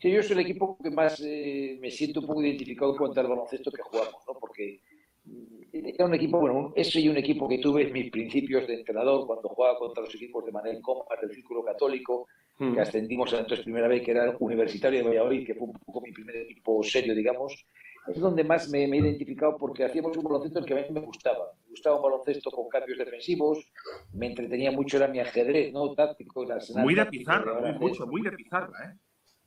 Sí, 0.00 0.10
yo 0.10 0.22
soy 0.22 0.32
el 0.34 0.40
equipo 0.40 0.76
que 0.82 0.90
más 0.90 1.20
eh, 1.24 1.78
me 1.80 1.90
siento 1.90 2.20
un 2.20 2.26
poco 2.26 2.42
identificado 2.42 2.92
en 2.92 2.98
cuanto 2.98 3.20
al 3.20 3.28
baloncesto 3.28 3.70
que 3.70 3.80
jugamos, 3.82 4.16
¿no? 4.26 4.34
Porque 4.38 4.80
mm, 5.24 5.62
era 5.72 6.04
un 6.04 6.14
equipo, 6.14 6.38
bueno, 6.38 6.72
ese 6.76 7.00
y 7.00 7.08
un 7.08 7.16
equipo 7.16 7.48
que 7.48 7.58
tuve 7.58 7.84
en 7.86 7.92
mis 7.92 8.10
principios 8.10 8.66
de 8.66 8.74
entrenador 8.74 9.26
cuando 9.26 9.48
jugaba 9.48 9.78
contra 9.78 10.02
los 10.04 10.14
equipos 10.14 10.44
de 10.44 10.52
Manel 10.52 10.82
Comas 10.82 11.18
del 11.20 11.30
Círculo 11.32 11.64
Católico, 11.64 12.28
Mm. 12.58 12.74
que 12.74 12.80
ascendimos 12.80 13.32
entonces 13.32 13.60
primera 13.64 13.86
vez, 13.86 14.02
que 14.02 14.12
era 14.12 14.34
Universitario 14.40 15.00
de 15.00 15.08
Valladolid, 15.08 15.46
que 15.46 15.54
fue 15.54 15.68
un 15.68 15.74
poco 15.74 16.00
mi 16.00 16.12
primer 16.12 16.36
equipo 16.36 16.82
serio, 16.82 17.14
digamos. 17.14 17.66
Es 18.08 18.18
donde 18.20 18.44
más 18.44 18.68
me, 18.70 18.86
me 18.86 18.96
he 18.98 19.00
identificado 19.00 19.56
porque 19.58 19.84
hacíamos 19.84 20.16
un 20.16 20.22
baloncesto 20.22 20.64
que 20.64 20.72
a 20.72 20.76
mí 20.76 20.82
me 20.90 21.00
gustaba. 21.00 21.52
Me 21.64 21.70
gustaba 21.70 21.96
un 21.96 22.02
baloncesto 22.02 22.50
con 22.50 22.68
cambios 22.68 22.98
defensivos, 22.98 23.70
me 24.12 24.26
entretenía 24.28 24.70
mucho, 24.70 24.96
era 24.96 25.08
mi 25.08 25.18
ajedrez, 25.18 25.72
¿no? 25.72 25.92
Táctico, 25.92 26.50
arsenal 26.50 26.84
Muy 26.84 26.94
de 26.94 27.06
pizarra, 27.06 27.60
muy, 27.60 27.72
mucho, 27.88 28.06
muy 28.06 28.22
de 28.22 28.32
pizarra, 28.32 28.72
¿eh? 28.84 28.98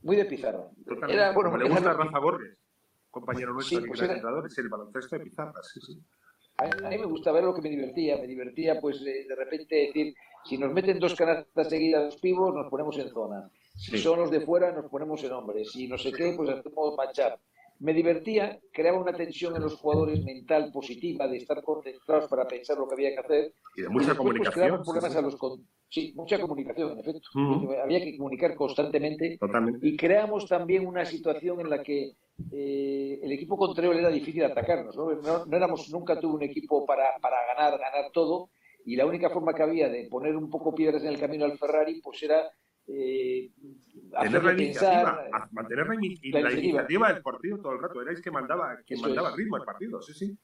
Muy 0.03 0.15
de 0.15 0.25
pizarra. 0.25 0.69
Totalmente. 0.85 1.13
Era, 1.13 1.31
bueno, 1.31 1.57
le 1.57 1.69
gusta 1.69 1.93
Rafa 1.93 2.19
Borges, 2.19 2.57
compañero 3.09 3.53
nuestro 3.53 3.79
Sí, 3.79 3.87
pues 3.87 4.01
era- 4.01 4.13
el 4.15 4.21
baloncesto 4.69 5.17
de 5.17 5.23
pizarra. 5.23 5.53
Sí, 5.63 5.79
sí. 5.81 5.99
A 6.59 6.65
a 6.87 6.89
mí 6.89 6.97
me 6.97 7.05
gustaba 7.05 7.35
ver 7.35 7.45
lo 7.45 7.53
que 7.53 7.61
me 7.61 7.69
divertía. 7.69 8.17
Me 8.17 8.27
divertía, 8.27 8.79
pues, 8.81 9.01
de, 9.03 9.25
de 9.25 9.35
repente 9.35 9.75
decir, 9.75 10.13
si 10.43 10.57
nos 10.57 10.71
meten 10.73 10.99
dos 10.99 11.15
canastas 11.15 11.69
seguidas 11.69 12.03
los 12.05 12.17
pibos, 12.17 12.53
nos 12.53 12.67
ponemos 12.69 12.97
en 12.97 13.09
zona. 13.09 13.49
Si 13.75 13.91
Sí. 13.91 13.97
son 13.99 14.19
los 14.19 14.29
de 14.31 14.41
fuera, 14.41 14.71
nos 14.71 14.89
ponemos 14.91 15.23
en 15.23 15.31
hombres. 15.31 15.71
Si 15.71 15.87
no 15.87 15.97
sé 15.97 16.11
qué, 16.11 16.33
pues 16.35 16.49
hacemos 16.49 16.95
matchup. 16.97 17.39
Me 17.79 17.93
divertía, 17.93 18.59
creaba 18.73 18.99
una 18.99 19.13
tensión 19.13 19.55
en 19.55 19.61
los 19.61 19.75
jugadores 19.75 20.23
mental 20.23 20.69
positiva 20.71 21.27
de 21.27 21.37
estar 21.37 21.63
concentrados 21.63 22.27
para 22.29 22.45
pensar 22.45 22.77
lo 22.77 22.87
que 22.87 22.95
había 22.95 23.11
que 23.13 23.19
hacer. 23.19 23.53
Y 23.75 23.81
de 23.83 23.89
mucha 23.89 24.07
después, 24.09 24.17
pues, 24.17 24.17
comunicación, 24.17 24.77
sí, 24.79 24.83
problemas 24.83 25.11
sí. 25.13 25.17
a 25.17 25.21
los 25.21 25.35
con- 25.37 25.67
Sí, 25.91 26.13
mucha 26.15 26.39
comunicación, 26.39 26.91
en 26.91 26.99
efecto. 26.99 27.29
Ujú. 27.33 27.71
Había 27.81 27.99
que 28.03 28.15
comunicar 28.17 28.53
constantemente. 28.55 29.37
Totalmente. 29.39 29.87
Y 29.87 29.97
creamos 29.97 30.47
también 30.47 30.85
una 30.85 31.03
situación 31.05 31.61
en 31.61 31.69
la 31.69 31.81
que 31.81 32.11
eh, 32.51 33.19
el 33.23 33.31
equipo 33.31 33.57
contrario 33.57 33.93
era 33.97 34.09
difícil 34.09 34.43
atacarnos. 34.43 34.95
¿no? 34.95 35.11
No, 35.15 35.45
no 35.45 35.57
éramos, 35.57 35.89
nunca 35.89 36.19
tuve 36.19 36.35
un 36.35 36.43
equipo 36.43 36.85
para, 36.85 37.17
para 37.21 37.37
ganar, 37.55 37.79
ganar 37.79 38.11
todo. 38.11 38.49
Y 38.85 38.97
la 38.97 39.05
única 39.05 39.29
forma 39.29 39.53
que 39.53 39.63
había 39.63 39.89
de 39.89 40.07
poner 40.09 40.35
un 40.35 40.49
poco 40.49 40.75
piedras 40.75 41.01
en 41.03 41.09
el 41.09 41.19
camino 41.19 41.45
al 41.45 41.57
Ferrari, 41.57 41.99
pues 42.01 42.21
era 42.23 42.49
eh, 42.87 43.49
Tener 44.11 44.31
la 44.31 44.39
hacerle 44.39 44.63
iniciativa, 44.65 45.21
pensar. 45.23 45.49
mantener 45.51 45.87
la, 45.87 45.95
ini- 45.95 46.31
La 46.31 46.41
la 46.41 46.51
iniciativa. 46.53 47.13
del 47.13 47.21
partido 47.21 47.57
todo 47.61 47.73
el 47.73 47.81
rato. 47.81 48.01
Erais 48.01 48.21
que 48.21 48.31
mandaba, 48.31 48.77
quien 48.85 49.01
mandaba 49.01 49.29
es. 49.29 49.35
ritmo 49.35 49.55
al 49.57 49.63
partido, 49.63 50.01
sí, 50.01 50.13
sí. 50.13 50.37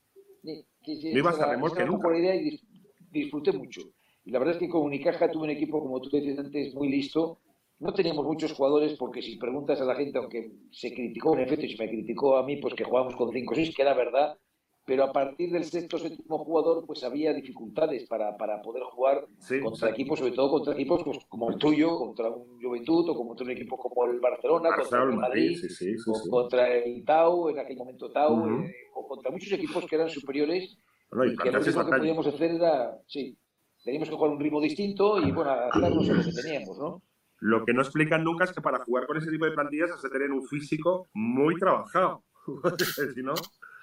Sí, 0.44 1.12
No 1.14 1.18
ibas 1.20 1.40
a 1.40 1.52
remolque 1.52 1.84
nunca. 1.86 2.10
la 2.10 2.20
idea 2.20 2.36
y 2.36 2.52
dis- 2.52 2.64
disfruté 3.12 3.52
mucho. 3.52 3.82
Y 4.24 4.32
la 4.32 4.40
verdad 4.40 4.56
es 4.56 4.60
que 4.60 4.70
con 4.70 4.82
Unicaja 4.84 5.30
tuve 5.32 5.44
un 5.46 5.50
equipo, 5.50 5.80
como 5.80 6.00
tú 6.02 6.10
decías 6.12 6.38
antes, 6.40 6.74
muy 6.76 6.90
listo. 6.90 7.40
No 7.80 7.94
teníamos 7.94 8.26
muchos 8.26 8.54
jugadores 8.54 8.94
porque 8.98 9.22
si 9.22 9.38
preguntas 9.38 9.82
a 9.82 9.86
la 9.86 9.96
gente, 9.96 10.18
aunque 10.18 10.52
se 10.72 10.94
criticó, 10.94 11.34
en 11.36 11.42
efecto, 11.42 11.66
y 11.66 11.76
se 11.76 11.84
me 11.84 11.90
criticó 11.90 12.38
a 12.38 12.44
mí, 12.46 12.58
pues 12.58 12.74
que 12.74 12.84
jugábamos 12.84 13.16
con 13.16 13.32
5 13.34 13.52
o 13.54 13.56
6, 13.56 13.76
que 13.76 13.82
era 13.82 13.94
verdad, 13.94 14.38
pero 14.86 15.04
a 15.04 15.12
partir 15.12 15.52
del 15.52 15.64
sexto 15.66 15.98
o 15.98 16.00
séptimo 16.00 16.38
jugador, 16.38 16.86
pues 16.86 17.04
había 17.04 17.34
dificultades 17.34 18.08
para, 18.08 18.38
para 18.38 18.62
poder 18.62 18.84
jugar 18.84 19.26
Sí, 19.40 19.60
contra 19.60 19.88
sí. 19.90 19.94
equipos, 19.94 20.20
sobre 20.20 20.32
todo 20.34 20.50
contra 20.52 20.74
equipos 20.74 21.04
pues, 21.04 21.18
como 21.28 21.50
el 21.50 21.58
tuyo, 21.58 21.98
contra 21.98 22.30
un 22.30 22.62
Juventud 22.62 23.10
o 23.10 23.16
contra 23.16 23.46
un 23.46 23.52
equipo 23.52 23.78
como 23.78 24.06
el 24.06 24.20
Barcelona, 24.20 24.70
contra 24.76 25.04
el 25.04 25.14
Madrid, 25.14 25.58
sí, 25.58 25.96
o 26.08 26.30
contra 26.30 26.72
el 26.72 27.04
Tau, 27.04 27.50
en 27.50 27.60
aquel 27.60 27.78
momento 27.78 28.12
Tau, 28.12 28.48
eh, 28.62 28.74
o 28.94 29.08
contra 29.08 29.32
muchos 29.32 29.52
equipos 29.52 29.86
que 29.88 29.96
eran 29.96 30.10
superiores 30.10 30.78
Bueno, 31.10 31.32
y 31.32 31.34
y 31.34 31.38
que 31.38 31.52
lo 31.52 31.60
único 31.60 31.86
que 31.86 31.98
podíamos 31.98 32.28
hacer 32.28 32.52
era, 32.52 32.98
sí, 33.08 33.36
teníamos 33.84 34.10
que 34.10 34.16
jugar 34.16 34.32
un 34.32 34.40
ritmo 34.40 34.62
distinto 34.62 35.20
y 35.20 35.32
bueno, 35.32 35.50
adaptarnos 35.52 36.10
a 36.10 36.14
lo 36.14 36.24
que 36.24 36.32
teníamos, 36.32 36.78
¿no? 36.78 37.02
Lo 37.40 37.66
que 37.66 37.74
no 37.74 37.82
explican 37.82 38.24
nunca 38.24 38.46
es 38.46 38.54
que 38.54 38.62
para 38.62 38.84
jugar 38.86 39.08
con 39.08 39.18
ese 39.18 39.30
tipo 39.30 39.46
de 39.46 39.52
plantillas 39.52 39.92
has 39.92 40.02
de 40.02 40.10
tener 40.10 40.32
un 40.32 40.48
físico 40.48 41.10
muy 41.14 41.56
trabajado. 41.58 42.24
si 43.16 43.24
no, 43.24 43.34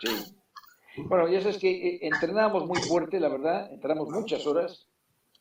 Sí. 0.00 0.08
Bueno, 0.96 1.28
ya 1.28 1.40
sabes 1.40 1.58
que 1.58 1.70
eh, 1.70 1.98
entrenábamos 2.02 2.66
muy 2.66 2.78
fuerte, 2.80 3.18
la 3.18 3.28
verdad, 3.28 3.72
entrenamos 3.72 4.10
muchas 4.10 4.46
horas. 4.46 4.86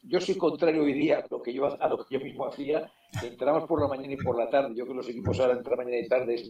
Yo 0.03 0.19
soy 0.21 0.35
contrario 0.35 0.83
hoy 0.83 0.93
día 0.93 1.19
a 1.19 1.27
lo 1.29 1.41
que 1.41 1.53
yo, 1.53 1.65
a 1.65 1.87
lo 1.89 1.97
que 2.05 2.17
yo 2.17 2.23
mismo 2.23 2.45
hacía, 2.47 2.91
entrenamos 3.21 3.65
por 3.67 3.81
la 3.81 3.87
mañana 3.87 4.13
y 4.13 4.17
por 4.17 4.37
la 4.37 4.49
tarde. 4.49 4.73
Yo 4.75 4.85
creo 4.85 4.95
que 4.95 4.97
los 4.97 5.09
equipos 5.09 5.39
ahora 5.39 5.53
entre 5.53 5.75
mañana 5.75 5.97
y 5.97 6.07
tarde 6.07 6.41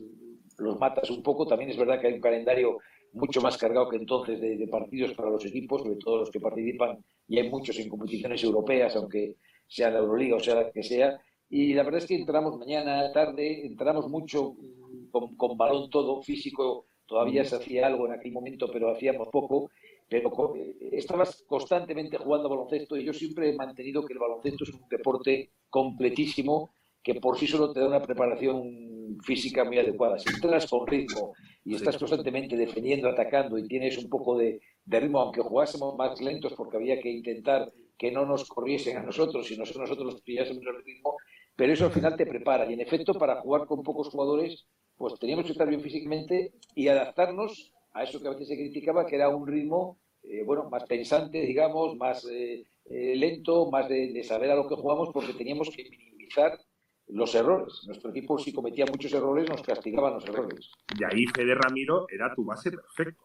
los 0.58 0.80
matas 0.80 1.10
un 1.10 1.24
poco. 1.24 1.48
También 1.48 1.72
es 1.72 1.78
verdad 1.78 2.00
que 2.00 2.08
hay 2.08 2.14
un 2.14 2.22
calendario 2.22 2.78
mucho 3.14 3.42
más 3.42 3.58
cargado 3.58 3.90
que 3.90 3.98
entonces 3.98 4.40
de, 4.40 4.56
de 4.56 4.68
partidos 4.68 5.14
para 5.14 5.32
los 5.32 5.46
equipos, 5.46 5.82
sobre 5.82 5.98
todo 5.98 6.18
los 6.20 6.32
que 6.32 6.40
participan, 6.40 7.04
y 7.28 7.40
hay 7.40 7.50
muchos 7.50 7.78
en 7.80 7.90
competiciones 7.90 8.42
europeas, 8.44 8.96
aunque 8.96 9.36
sea 9.68 9.90
la 9.90 10.00
Euroliga 10.00 10.36
o 10.36 10.40
sea 10.40 10.56
la 10.56 10.72
que 10.72 10.84
sea. 10.84 11.20
Y 11.50 11.74
la 11.74 11.84
verdad 11.84 12.02
es 12.02 12.08
que 12.08 12.16
entramos 12.16 12.58
mañana, 12.58 13.12
tarde, 13.12 13.66
entramos 13.66 14.08
mucho 14.08 14.54
mm, 14.54 15.10
con, 15.10 15.36
con 15.36 15.58
balón 15.58 15.90
todo, 15.90 16.22
físico, 16.22 16.86
todavía 17.12 17.44
se 17.44 17.58
hacía 17.58 17.88
algo 17.88 18.06
en 18.06 18.14
aquel 18.14 18.32
momento, 18.32 18.70
pero 18.72 18.90
hacíamos 18.90 19.28
poco. 19.28 19.70
Pero 20.08 20.56
eh, 20.56 20.90
estabas 20.94 21.44
constantemente 21.46 22.18
jugando 22.18 22.48
baloncesto 22.48 22.96
y 22.96 23.04
yo 23.04 23.12
siempre 23.12 23.50
he 23.50 23.54
mantenido 23.54 24.06
que 24.06 24.14
el 24.14 24.20
baloncesto 24.20 24.64
es 24.64 24.70
un 24.70 24.88
deporte 24.90 25.52
completísimo 25.70 26.74
que 27.04 27.16
por 27.16 27.38
sí 27.38 27.48
solo 27.48 27.74
te 27.74 27.82
da 27.82 27.88
una 27.88 28.02
preparación 28.02 29.18
física 29.24 29.66
muy 29.66 29.78
adecuada. 29.78 30.20
Si 30.20 30.34
entras 30.34 30.68
con 30.68 30.88
ritmo 30.88 31.34
y 31.66 31.76
estás 31.76 31.98
constantemente 31.98 32.56
defendiendo, 32.56 33.10
atacando 33.10 33.58
y 33.58 33.68
tienes 33.68 33.98
un 33.98 34.08
poco 34.10 34.38
de, 34.38 34.62
de 34.86 35.00
ritmo, 35.02 35.20
aunque 35.20 35.42
jugásemos 35.42 35.98
más 35.98 36.22
lentos 36.22 36.54
porque 36.54 36.78
había 36.78 37.02
que 37.02 37.10
intentar 37.10 37.74
que 37.98 38.10
no 38.10 38.26
nos 38.26 38.48
corriesen 38.48 38.98
a 38.98 39.04
nosotros 39.04 39.52
y 39.52 39.58
nosotros, 39.58 39.82
nosotros 39.82 40.14
los 40.14 40.22
pillásemos 40.22 40.64
el 40.66 40.84
ritmo, 40.84 41.18
pero 41.56 41.74
eso 41.74 41.86
al 41.86 41.92
final 41.92 42.16
te 42.16 42.26
prepara. 42.26 42.70
Y 42.70 42.74
en 42.74 42.82
efecto, 42.82 43.14
para 43.14 43.42
jugar 43.42 43.66
con 43.66 43.84
pocos 43.84 44.10
jugadores, 44.10 44.66
pues 44.96 45.20
teníamos 45.20 45.46
que 45.46 45.52
estar 45.52 45.68
bien 45.68 45.82
físicamente 45.82 46.54
y 46.76 46.88
adaptarnos 46.88 47.74
a 47.94 48.04
eso 48.04 48.22
que 48.22 48.28
a 48.28 48.32
veces 48.32 48.48
se 48.48 48.56
criticaba, 48.56 49.06
que 49.06 49.16
era 49.16 49.30
un 49.30 49.48
ritmo 49.48 50.00
eh, 50.24 50.44
bueno, 50.46 50.70
más 50.70 50.84
pensante, 50.86 51.42
digamos, 51.42 51.96
más 51.98 52.26
eh, 52.26 52.64
eh, 52.86 53.16
lento, 53.16 53.70
más 53.72 53.90
de, 53.90 54.14
de 54.14 54.24
saber 54.24 54.52
a 54.52 54.56
lo 54.56 54.68
que 54.68 54.76
jugamos, 54.76 55.10
porque 55.12 55.34
teníamos 55.34 55.70
que 55.70 55.90
minimizar 55.90 56.60
los 57.08 57.34
errores. 57.36 57.82
Nuestro 57.88 58.12
equipo, 58.12 58.38
si 58.38 58.54
cometía 58.54 58.86
muchos 58.86 59.12
errores, 59.14 59.50
nos 59.50 59.62
castigaban 59.62 60.14
los 60.14 60.26
errores. 60.26 60.72
y 61.00 61.04
ahí 61.04 61.26
Fede 61.28 61.56
Ramiro 61.56 62.06
era 62.10 62.34
tu 62.36 62.46
base 62.46 62.72
perfecto. 62.72 63.24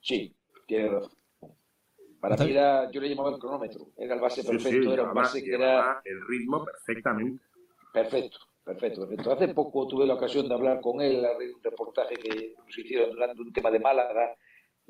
Sí, 0.00 0.34
tiene 0.66 0.88
razón. 0.88 1.17
Para 2.20 2.36
mí 2.36 2.50
era, 2.50 2.90
yo 2.90 3.00
le 3.00 3.08
llamaba 3.08 3.30
el 3.30 3.38
cronómetro, 3.38 3.86
era 3.96 4.14
el 4.14 4.20
base 4.20 4.42
perfecto, 4.42 4.68
sí, 4.70 4.76
era 4.76 5.02
un 5.04 5.08
llevaba- 5.10 5.14
base 5.22 5.42
que 5.44 5.54
era 5.54 6.00
el 6.04 6.26
ritmo 6.26 6.64
perfectamente. 6.64 7.42
perfecto, 7.92 8.38
perfecto, 8.64 9.00
perfecto. 9.06 9.32
Hace 9.32 9.48
poco 9.54 9.86
tuve 9.86 10.06
la 10.06 10.14
ocasión 10.14 10.48
de 10.48 10.54
hablar 10.54 10.80
con 10.80 11.00
él, 11.00 11.24
a 11.24 11.30
un 11.32 11.62
reportaje 11.62 12.16
que 12.16 12.54
nos 12.66 12.76
hicieron 12.78 13.10
hablando 13.10 13.34
de 13.42 13.48
un 13.48 13.52
tema 13.52 13.70
de 13.70 13.78
Málaga, 13.80 14.34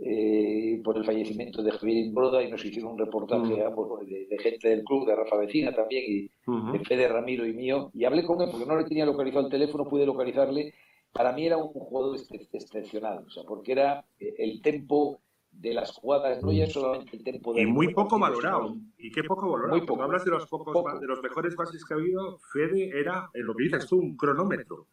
eh, 0.00 0.80
por 0.84 0.96
el 0.96 1.04
fallecimiento 1.04 1.62
de 1.62 1.72
Javier 1.72 2.12
Broda, 2.12 2.42
y 2.42 2.50
nos 2.50 2.64
hicieron 2.64 2.92
un 2.92 2.98
reportaje 2.98 3.62
ambos, 3.64 3.88
bueno, 3.88 4.04
de, 4.08 4.26
de 4.26 4.38
gente 4.38 4.68
del 4.68 4.84
club, 4.84 5.06
de 5.06 5.16
Rafa 5.16 5.36
Vecina 5.36 5.72
también, 5.74 6.04
y 6.06 6.30
de 6.72 6.84
Fede 6.84 7.08
Ramiro 7.08 7.44
y 7.46 7.52
mío, 7.52 7.90
y 7.94 8.04
hablé 8.04 8.24
con 8.24 8.40
él 8.40 8.48
porque 8.50 8.66
no 8.66 8.76
le 8.76 8.84
tenía 8.84 9.04
localizado 9.04 9.44
el 9.46 9.50
teléfono, 9.50 9.88
pude 9.88 10.06
localizarle. 10.06 10.72
Para 11.12 11.32
mí 11.32 11.46
era 11.46 11.56
un 11.56 11.68
jugador 11.68 12.16
ex- 12.16 12.48
excepcional, 12.54 13.24
o 13.26 13.30
sea, 13.30 13.42
porque 13.44 13.72
era 13.72 14.04
eh, 14.20 14.34
el 14.38 14.60
tempo 14.62 15.20
de 15.60 15.74
las 15.74 15.90
jugadas, 15.92 16.42
no 16.42 16.52
ya 16.52 16.66
solamente 16.68 17.16
el 17.16 17.24
tempo 17.24 17.52
de 17.52 17.62
Y 17.62 17.66
muy 17.66 17.92
poco 17.92 18.18
valorado. 18.18 18.76
Y 18.96 19.10
qué 19.10 19.24
poco 19.24 19.50
valorado. 19.50 19.76
Muy 19.76 19.86
Cuando 19.86 20.04
hablas 20.04 20.24
de 20.24 20.30
los 20.30 20.46
pocos 20.46 20.72
Poco. 20.72 20.98
de 20.98 21.06
los 21.06 21.20
mejores 21.20 21.56
bases 21.56 21.84
que 21.84 21.94
ha 21.94 21.96
habido, 21.96 22.38
Fede 22.52 22.90
era 22.98 23.28
lo 23.34 23.54
que 23.54 23.64
dices 23.64 23.86
tú, 23.86 23.98
un 23.98 24.16
cronómetro. 24.16 24.86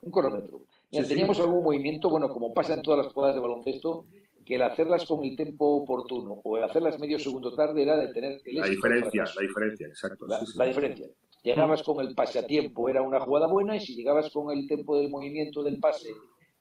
un 0.00 0.10
cronómetro. 0.10 0.60
Mira, 0.90 1.04
Sí, 1.04 1.08
sí. 1.08 1.08
teníamos 1.14 1.38
algún 1.40 1.62
movimiento, 1.62 2.10
bueno, 2.10 2.28
como 2.30 2.52
pasa 2.52 2.74
en 2.74 2.82
todas 2.82 3.04
las 3.04 3.12
jugadas 3.12 3.34
de 3.34 3.40
baloncesto, 3.42 4.06
que 4.44 4.56
el 4.56 4.62
hacerlas 4.62 5.06
con 5.06 5.22
el 5.24 5.36
tiempo 5.36 5.76
oportuno 5.76 6.40
o 6.42 6.56
el 6.56 6.64
hacerlas 6.64 6.98
medio 6.98 7.18
segundo 7.18 7.54
tarde 7.54 7.82
era 7.82 7.96
de 7.96 8.08
tener 8.12 8.40
el 8.44 8.56
La 8.56 8.66
diferencia, 8.66 9.24
la 9.36 9.42
diferencia, 9.42 9.86
exacto. 9.86 10.26
la, 10.26 10.40
sí, 10.40 10.46
sí. 10.46 10.58
la 10.58 10.64
diferencia. 10.64 11.06
Llegabas 11.44 11.82
con 11.82 12.00
el 12.04 12.14
pase 12.14 12.38
a 12.38 12.46
tiempo, 12.46 12.88
era 12.88 13.02
una 13.02 13.20
jugada 13.20 13.46
buena, 13.46 13.76
y 13.76 13.80
si 13.80 13.94
llegabas 13.94 14.30
con 14.30 14.50
el 14.56 14.66
tiempo 14.66 14.96
del 14.98 15.10
movimiento 15.10 15.62
del 15.62 15.78
pase 15.78 16.10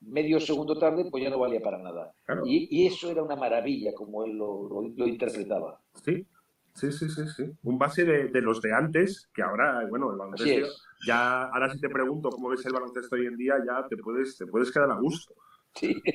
medio 0.01 0.39
segundo 0.39 0.77
tarde, 0.77 1.05
pues 1.09 1.23
ya 1.23 1.29
no 1.29 1.39
valía 1.39 1.61
para 1.61 1.77
nada. 1.77 2.13
Claro. 2.25 2.43
Y, 2.45 2.67
y 2.69 2.87
eso 2.87 3.09
era 3.11 3.23
una 3.23 3.35
maravilla, 3.35 3.93
como 3.93 4.23
él 4.25 4.33
lo, 4.33 4.67
lo- 4.67 4.81
lo 4.95 5.07
interpretaba. 5.07 5.79
Sí, 6.03 6.25
sí, 6.73 6.91
sí, 6.91 7.09
sí, 7.09 7.21
sí. 7.35 7.43
Un 7.63 7.77
base 7.77 8.03
de, 8.05 8.27
de 8.29 8.41
los 8.41 8.61
de 8.61 8.73
antes, 8.73 9.29
que 9.33 9.41
ahora, 9.43 9.85
bueno, 9.89 10.11
el 10.11 10.17
baloncesto, 10.17 10.67
ya, 11.07 11.43
ahora 11.45 11.71
si 11.71 11.79
te 11.79 11.89
pregunto 11.89 12.29
cómo 12.29 12.49
ves 12.49 12.65
el 12.65 12.73
baloncesto 12.73 13.15
hoy 13.15 13.27
en 13.27 13.37
día, 13.37 13.55
ya 13.65 13.87
te 13.87 13.97
puedes, 13.97 14.37
te 14.37 14.45
puedes 14.47 14.71
quedar 14.71 14.91
a 14.91 14.99
gusto. 14.99 15.33
Sí. 15.75 16.01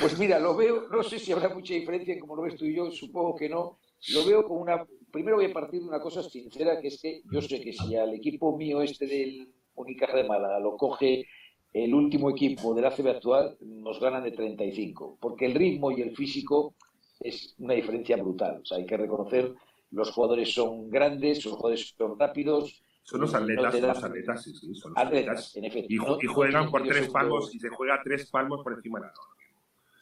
Pues 0.00 0.18
mira, 0.18 0.38
lo 0.38 0.56
veo, 0.56 0.88
no 0.90 1.02
sé 1.02 1.18
si 1.18 1.32
habrá 1.32 1.48
mucha 1.54 1.74
diferencia 1.74 2.14
en 2.14 2.20
cómo 2.20 2.34
lo 2.36 2.42
ves 2.42 2.56
tú 2.56 2.64
y 2.64 2.74
yo, 2.74 2.90
supongo 2.90 3.36
que 3.36 3.48
no. 3.48 3.78
Lo 4.14 4.24
veo 4.26 4.42
como 4.44 4.60
una. 4.62 4.84
Primero 5.12 5.36
voy 5.36 5.46
a 5.46 5.52
partir 5.52 5.80
de 5.80 5.88
una 5.88 6.00
cosa 6.00 6.22
sincera, 6.22 6.80
que 6.80 6.88
es 6.88 7.00
que 7.00 7.22
yo 7.30 7.40
sé 7.42 7.60
que 7.60 7.72
si 7.72 7.94
al 7.94 8.14
equipo 8.14 8.56
mío 8.56 8.82
este 8.82 9.06
del 9.06 9.48
Unicaja 9.74 10.16
de 10.16 10.24
Málaga 10.24 10.58
lo 10.58 10.76
coge 10.76 11.26
el 11.72 11.94
último 11.94 12.30
equipo 12.30 12.74
del 12.74 12.84
ACB 12.86 13.08
actual, 13.08 13.56
nos 13.60 13.98
ganan 14.00 14.22
de 14.24 14.32
35, 14.32 15.18
porque 15.20 15.46
el 15.46 15.54
ritmo 15.54 15.90
y 15.90 16.02
el 16.02 16.14
físico 16.16 16.74
es 17.20 17.54
una 17.58 17.74
diferencia 17.74 18.16
brutal. 18.16 18.60
O 18.62 18.64
sea, 18.64 18.78
hay 18.78 18.86
que 18.86 18.96
reconocer, 18.96 19.54
los 19.90 20.10
jugadores 20.10 20.52
son 20.52 20.90
grandes, 20.90 21.44
los 21.44 21.54
jugadores 21.54 21.94
son 21.96 22.18
rápidos. 22.18 22.82
Son 23.04 23.20
los 23.20 23.32
no 23.32 23.38
atletas, 23.38 23.72
dan- 23.80 23.88
los 23.88 24.04
atletas, 24.04 24.42
sí, 24.44 24.54
sí, 24.54 24.74
son 24.74 24.92
los 24.92 24.98
Atletas, 25.04 25.28
atletas. 25.48 25.56
en 25.56 25.64
efecto. 25.64 25.92
Y, 25.92 25.96
No- 25.96 26.18
juegan 26.34 26.70
por 26.70 26.82
tres 26.84 27.08
palmos 27.08 27.54
y 27.54 27.58
se 27.58 27.68
juega 27.68 28.00
tres 28.04 28.30
palmos 28.30 28.62
por 28.62 28.74
encima 28.74 29.00
de 29.00 29.06
la. 29.06 29.12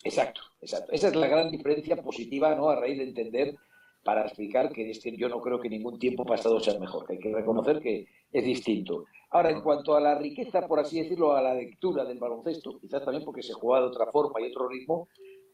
Exacto, 0.04 0.40
exacto. 0.62 0.92
Esa 0.92 1.08
es 1.08 1.16
la 1.16 1.28
gran 1.28 1.50
diferencia 1.50 2.02
positiva, 2.02 2.54
¿no? 2.54 2.68
A 2.70 2.76
raíz 2.76 2.98
de 2.98 3.04
entender, 3.04 3.54
para 4.02 4.22
explicar 4.24 4.72
que, 4.72 4.90
es 4.90 4.98
que 5.02 5.14
yo 5.16 5.28
no 5.28 5.40
creo 5.40 5.60
que 5.60 5.68
ningún 5.68 5.98
tiempo 5.98 6.24
pasado 6.24 6.58
sea 6.60 6.78
mejor, 6.78 7.06
que 7.06 7.14
hay 7.14 7.18
que 7.18 7.32
reconocer 7.34 7.80
que 7.80 8.06
es 8.32 8.44
distinto. 8.44 9.04
Ahora, 9.30 9.50
en 9.50 9.60
cuanto 9.60 9.94
a 9.94 10.00
la 10.00 10.16
riqueza, 10.18 10.66
por 10.66 10.80
así 10.80 11.00
decirlo, 11.00 11.34
a 11.34 11.42
la 11.42 11.54
lectura 11.54 12.04
del 12.04 12.18
baloncesto, 12.18 12.78
quizás 12.80 13.04
también 13.04 13.24
porque 13.24 13.42
se 13.42 13.52
jugaba 13.52 13.84
de 13.86 13.90
otra 13.92 14.10
forma 14.10 14.40
y 14.40 14.50
otro 14.50 14.68
ritmo, 14.68 15.08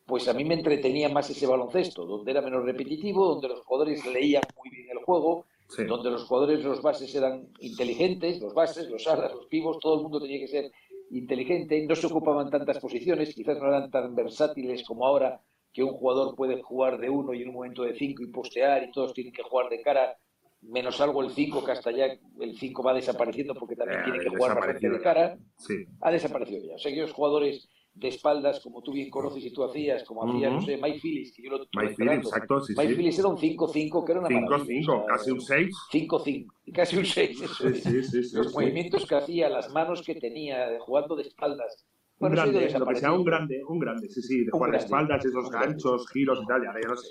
pues 0.06 0.28
a 0.28 0.32
mí 0.34 0.44
me 0.44 0.54
entretenía 0.54 1.08
más 1.08 1.28
ese 1.30 1.46
baloncesto, 1.46 2.06
donde 2.06 2.30
era 2.30 2.40
menos 2.40 2.64
repetitivo, 2.64 3.26
donde 3.26 3.48
los 3.48 3.60
jugadores 3.60 4.06
leían 4.06 4.44
muy 4.56 4.70
bien 4.70 4.88
el 4.90 5.04
juego, 5.04 5.44
Sí. 5.68 5.82
donde 5.84 6.12
los 6.12 6.24
jugadores, 6.24 6.62
los 6.62 6.80
bases 6.80 7.12
eran 7.16 7.48
inteligentes, 7.58 8.40
los 8.40 8.54
bases, 8.54 8.88
los 8.88 9.04
alas, 9.08 9.34
los 9.34 9.46
pivos, 9.46 9.80
todo 9.80 9.96
el 9.96 10.02
mundo 10.02 10.20
tenía 10.20 10.38
que 10.38 10.46
ser 10.46 10.70
inteligente, 11.10 11.84
no 11.86 11.96
se 11.96 12.06
ocupaban 12.06 12.50
tantas 12.50 12.78
posiciones, 12.78 13.34
quizás 13.34 13.58
no 13.58 13.66
eran 13.66 13.90
tan 13.90 14.14
versátiles 14.14 14.84
como 14.86 15.06
ahora, 15.06 15.40
que 15.72 15.82
un 15.82 15.90
jugador 15.90 16.36
puede 16.36 16.62
jugar 16.62 16.98
de 16.98 17.10
uno 17.10 17.34
y 17.34 17.42
en 17.42 17.48
un 17.48 17.54
momento 17.54 17.82
de 17.82 17.94
cinco 17.94 18.22
y 18.22 18.28
postear 18.28 18.84
y 18.84 18.92
todos 18.92 19.12
tienen 19.12 19.32
que 19.32 19.42
jugar 19.42 19.68
de 19.68 19.82
cara, 19.82 20.16
menos 20.62 21.01
algo 21.01 21.23
el 21.23 21.31
5, 21.31 21.64
que 21.64 21.73
hasta 21.73 21.90
ya 21.92 22.07
el 22.40 22.59
5 22.59 22.83
va 22.83 22.95
desapareciendo 22.95 23.55
porque 23.55 23.77
también 23.77 24.01
Eh, 24.01 24.05
tiene 24.05 24.19
que 24.21 24.29
jugar 24.31 24.57
bastante 24.57 24.90
de 24.90 25.01
cara, 25.01 25.38
Sí. 25.59 25.75
ha 26.01 26.11
desaparecido 26.11 26.66
ya. 26.66 26.75
O 26.75 26.79
sea, 26.79 26.90
aquellos 26.90 27.12
jugadores 27.12 27.69
de 27.95 28.09
espaldas, 28.09 28.61
como 28.61 28.83
tú 28.83 28.92
bien 28.92 29.09
conoces 29.09 29.42
y 29.45 29.51
tú 29.53 29.64
hacías, 29.64 30.05
como 30.05 30.25
hacía, 30.29 30.51
no 30.51 30.61
sé, 30.61 30.77
Mike 30.77 30.99
Phillips, 31.01 31.33
que 31.35 31.42
yo 31.42 31.51
lo 31.51 31.59
tuve 31.66 31.83
Mike 31.85 31.95
Phillips, 31.97 32.27
exacto, 32.27 32.61
sí, 32.61 32.75
Mike 32.77 32.88
sí. 32.90 32.95
Phillips 32.97 33.19
era 33.21 33.29
un 33.29 33.38
5-5, 33.38 34.05
que 34.05 34.12
era 34.12 34.21
una 34.21 34.29
maravilla. 34.29 34.66
5-5, 34.85 34.92
o 34.92 35.07
sea, 35.07 35.16
casi 35.16 35.31
un 35.31 35.40
6. 35.40 35.77
5-5, 35.92 36.47
casi 36.75 36.97
un 36.99 37.05
6. 37.07 37.40
Eso 37.40 37.55
Sí, 37.55 37.66
es. 37.69 37.83
sí, 37.85 38.03
sí, 38.03 38.25
sí, 38.25 38.37
Los 38.37 38.53
movimientos 38.53 39.07
que 39.07 39.14
hacía, 39.14 39.49
las 39.49 39.71
manos 39.73 40.03
que 40.03 40.14
tenía, 40.16 40.79
jugando 40.81 41.16
de 41.16 41.23
espaldas. 41.23 41.87
Un 42.18 42.29
Bueno, 42.31 42.35
eso 42.42 42.50
grande, 42.50 42.94
que 42.94 43.00
sea 43.00 43.12
un 43.12 43.24
grande, 43.24 43.62
un 43.68 43.79
grande, 43.79 44.09
sí, 44.09 44.22
sí, 44.22 44.44
de 44.44 44.50
jugar 44.50 44.74
espaldas, 44.74 45.24
esos 45.24 45.50
ganchos, 45.50 46.09
giros 46.11 46.38
y 46.42 46.46
tal, 46.46 46.62
y 46.62 46.66
ahora 46.66 46.81
ya 46.83 46.88
no 46.88 46.96
sé. 46.96 47.09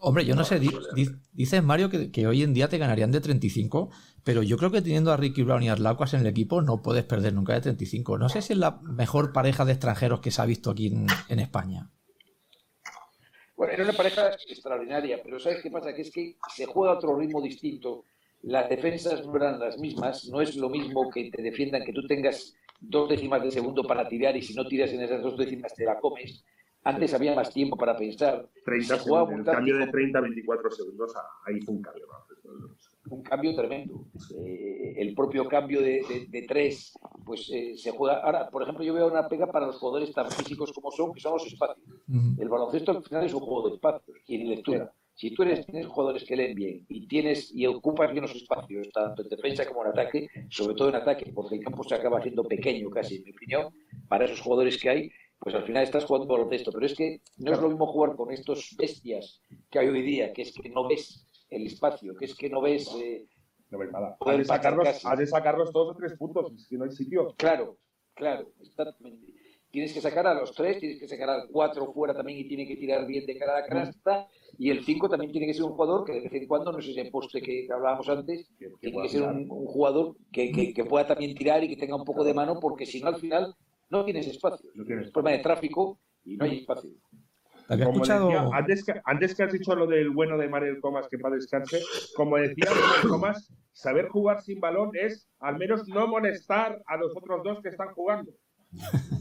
Hombre, 0.00 0.24
yo 0.24 0.34
no 0.34 0.42
sé, 0.44 0.58
di- 0.58 0.70
di- 0.94 1.08
dices 1.32 1.62
Mario 1.62 1.88
que, 1.88 2.10
que 2.10 2.26
hoy 2.26 2.42
en 2.42 2.52
día 2.52 2.68
te 2.68 2.78
ganarían 2.78 3.12
de 3.12 3.20
35, 3.20 3.90
pero 4.24 4.42
yo 4.42 4.56
creo 4.56 4.72
que 4.72 4.82
teniendo 4.82 5.12
a 5.12 5.16
Ricky 5.16 5.42
Brown 5.44 5.62
y 5.62 5.68
a 5.68 5.72
Arlaucas 5.72 6.14
en 6.14 6.20
el 6.20 6.26
equipo 6.26 6.62
no 6.62 6.82
puedes 6.82 7.04
perder 7.04 7.32
nunca 7.32 7.54
de 7.54 7.60
35. 7.60 8.18
No 8.18 8.28
sé 8.28 8.42
si 8.42 8.54
es 8.54 8.58
la 8.58 8.80
mejor 8.82 9.32
pareja 9.32 9.64
de 9.64 9.72
extranjeros 9.72 10.20
que 10.20 10.32
se 10.32 10.42
ha 10.42 10.46
visto 10.46 10.70
aquí 10.70 10.88
en, 10.88 11.06
en 11.28 11.38
España. 11.38 11.88
Bueno, 13.56 13.72
era 13.72 13.84
una 13.84 13.92
pareja 13.92 14.30
extraordinaria, 14.48 15.20
pero 15.22 15.38
¿sabes 15.38 15.62
qué 15.62 15.70
pasa? 15.70 15.92
Que 15.94 16.02
es 16.02 16.10
que 16.12 16.36
se 16.54 16.66
juega 16.66 16.94
a 16.94 16.96
otro 16.96 17.16
ritmo 17.16 17.40
distinto. 17.42 18.04
Las 18.42 18.68
defensas 18.68 19.26
no 19.26 19.34
eran 19.36 19.58
las 19.58 19.78
mismas, 19.78 20.26
no 20.28 20.40
es 20.40 20.56
lo 20.56 20.68
mismo 20.70 21.10
que 21.10 21.30
te 21.30 21.42
defiendan 21.42 21.84
que 21.84 21.92
tú 21.92 22.06
tengas 22.06 22.54
dos 22.80 23.08
décimas 23.08 23.42
de 23.42 23.50
segundo 23.50 23.82
para 23.84 24.08
tirar 24.08 24.36
y 24.36 24.42
si 24.42 24.54
no 24.54 24.66
tiras 24.66 24.92
en 24.92 25.02
esas 25.02 25.22
dos 25.22 25.36
décimas 25.36 25.74
te 25.74 25.84
la 25.84 25.98
comes. 25.98 26.44
Antes 26.84 27.12
había 27.12 27.34
más 27.34 27.52
tiempo 27.52 27.76
para 27.76 27.96
pensar. 27.96 28.48
30 28.64 28.98
Se 28.98 29.10
un 29.10 29.18
el 29.40 29.44
cambio 29.44 29.74
de 29.76 29.80
táctico- 29.86 29.92
30 29.92 30.18
a 30.18 30.22
24 30.22 30.70
segundos, 30.70 31.12
ah, 31.16 31.26
ahí 31.46 31.60
fue 31.60 31.74
un 31.74 31.82
cambio. 31.82 32.06
¿no? 32.06 32.28
un 33.10 33.22
cambio 33.22 33.54
tremendo. 33.56 34.04
Eh, 34.38 34.94
el 34.98 35.14
propio 35.14 35.48
cambio 35.48 35.80
de, 35.80 36.02
de- 36.08 36.26
de 36.28 36.42
tres, 36.42 36.92
pues 37.24 37.50
eh, 37.52 37.74
se 37.76 37.90
juega. 37.90 38.18
Ahora, 38.22 38.50
por 38.50 38.62
ejemplo, 38.62 38.84
yo 38.84 38.92
veo 38.94 39.06
una 39.06 39.26
pega 39.28 39.46
para 39.50 39.66
los 39.66 39.76
jugadores 39.76 40.12
tan 40.12 40.30
físicos 40.30 40.72
como 40.72 40.90
son, 40.90 41.12
que 41.12 41.20
son 41.20 41.32
los 41.32 41.46
espacios. 41.46 41.86
El 42.38 42.48
baloncesto 42.48 42.92
al 42.92 43.02
final 43.02 43.24
es 43.24 43.32
un 43.34 43.40
juego 43.40 43.68
de 43.68 43.74
espacios 43.76 44.18
y 44.26 44.38
de 44.38 44.44
lectura. 44.44 44.92
Si 45.18 45.32
tú 45.34 45.42
eres, 45.42 45.66
tienes 45.66 45.86
jugadores 45.88 46.22
que 46.24 46.36
leen 46.36 46.54
bien 46.54 46.86
y 46.88 47.08
tienes 47.08 47.52
y 47.52 47.66
ocupas 47.66 48.12
bien 48.12 48.22
los 48.22 48.36
espacios, 48.36 48.88
tanto 48.92 49.22
en 49.22 49.28
defensa 49.28 49.66
como 49.66 49.82
en 49.82 49.88
ataque, 49.90 50.28
sobre 50.48 50.76
todo 50.76 50.90
en 50.90 50.94
ataque, 50.94 51.32
porque 51.34 51.56
el 51.56 51.64
campo 51.64 51.82
se 51.82 51.96
acaba 51.96 52.18
haciendo 52.20 52.44
pequeño 52.44 52.88
casi, 52.88 53.16
en 53.16 53.24
mi 53.24 53.30
opinión, 53.32 53.74
para 54.08 54.26
esos 54.26 54.40
jugadores 54.40 54.80
que 54.80 54.88
hay, 54.88 55.10
pues 55.40 55.56
al 55.56 55.64
final 55.64 55.82
estás 55.82 56.04
jugando 56.04 56.32
baloncesto. 56.32 56.70
Pero 56.70 56.86
es 56.86 56.94
que 56.94 57.20
no 57.38 57.52
es 57.52 57.60
lo 57.60 57.68
mismo 57.68 57.86
jugar 57.88 58.14
con 58.14 58.30
estos 58.30 58.76
bestias 58.78 59.42
que 59.70 59.80
hay 59.80 59.88
hoy 59.88 60.02
día, 60.02 60.32
que 60.32 60.42
es 60.42 60.52
que 60.52 60.68
no 60.68 60.86
ves 60.86 61.26
el 61.50 61.66
espacio, 61.66 62.14
que 62.14 62.26
es 62.26 62.36
que 62.36 62.48
no 62.48 62.60
ves... 62.60 62.88
eh, 63.02 63.26
No 63.70 63.78
ves 63.78 63.90
nada. 63.90 64.16
poder 64.18 64.34
Has 64.36 64.38
de, 64.38 64.44
sacarlos, 64.44 65.04
has 65.04 65.18
de 65.18 65.26
sacarlos 65.26 65.72
todos 65.72 65.96
a 65.96 65.98
tres 65.98 66.14
puntos, 66.16 66.66
que 66.70 66.76
no 66.78 66.84
hay 66.84 66.92
sitio. 66.92 67.34
Claro, 67.36 67.76
claro, 68.14 68.52
exactamente. 68.60 69.34
Tienes 69.70 69.92
que 69.92 70.00
sacar 70.00 70.26
a 70.26 70.34
los 70.34 70.54
tres, 70.54 70.78
tienes 70.78 70.98
que 71.00 71.08
sacar 71.08 71.28
al 71.28 71.48
cuatro 71.50 71.92
fuera 71.92 72.14
también 72.14 72.38
y 72.38 72.48
tiene 72.48 72.66
que 72.66 72.76
tirar 72.76 73.04
bien 73.04 73.26
de 73.26 73.36
cara 73.36 73.56
a 73.56 73.60
la 73.60 73.66
canasta. 73.66 74.28
Y 74.60 74.70
el 74.70 74.84
cinco 74.84 75.08
también 75.08 75.30
tiene 75.30 75.46
que 75.46 75.54
ser 75.54 75.62
un 75.64 75.72
jugador 75.72 76.04
que 76.04 76.12
de 76.14 76.20
vez 76.20 76.32
en 76.32 76.48
cuando, 76.48 76.72
no 76.72 76.80
sé 76.80 76.92
si 76.92 76.98
el 77.00 77.10
poste 77.10 77.40
que 77.40 77.68
hablábamos 77.72 78.08
antes, 78.08 78.50
tiene 78.80 79.02
que 79.02 79.08
ser 79.08 79.22
un, 79.22 79.48
un 79.50 79.66
jugador 79.66 80.16
que, 80.32 80.50
que- 80.50 80.74
que 80.74 80.84
pueda 80.84 81.06
también 81.06 81.34
tirar 81.36 81.62
y 81.62 81.68
que 81.68 81.76
tenga 81.76 81.94
un 81.94 82.04
poco 82.04 82.24
de 82.24 82.34
mano, 82.34 82.58
porque 82.60 82.84
si 82.84 83.00
no 83.00 83.08
al 83.08 83.16
final 83.16 83.54
no 83.88 84.04
tienes 84.04 84.26
espacio. 84.26 84.68
No 84.74 84.84
tienes 84.84 85.06
Es 85.06 85.12
problema 85.12 85.36
de 85.36 85.42
tráfico 85.44 86.00
y 86.24 86.36
no 86.36 86.44
hay 86.44 86.58
espacio. 86.58 86.90
Había 87.68 87.84
Como 87.84 87.98
escuchado. 88.02 88.26
decía, 88.28 88.48
antes, 88.52 88.84
que, 88.84 88.92
antes 89.04 89.34
que 89.34 89.42
has 89.44 89.52
dicho 89.52 89.74
lo 89.76 89.86
del 89.86 90.10
bueno 90.10 90.36
de 90.38 90.48
Manuel 90.48 90.80
Comas, 90.80 91.06
que 91.08 91.18
para 91.18 91.36
descanse, 91.36 91.80
como 92.16 92.36
decía 92.36 92.64
Manuel 92.68 93.08
Comas, 93.10 93.52
saber 93.72 94.08
jugar 94.08 94.42
sin 94.42 94.58
balón 94.58 94.90
es 94.94 95.28
al 95.38 95.56
menos 95.58 95.86
no 95.86 96.08
molestar 96.08 96.82
a 96.86 96.96
los 96.96 97.16
otros 97.16 97.42
dos 97.44 97.60
que 97.62 97.68
están 97.68 97.94
jugando. 97.94 98.32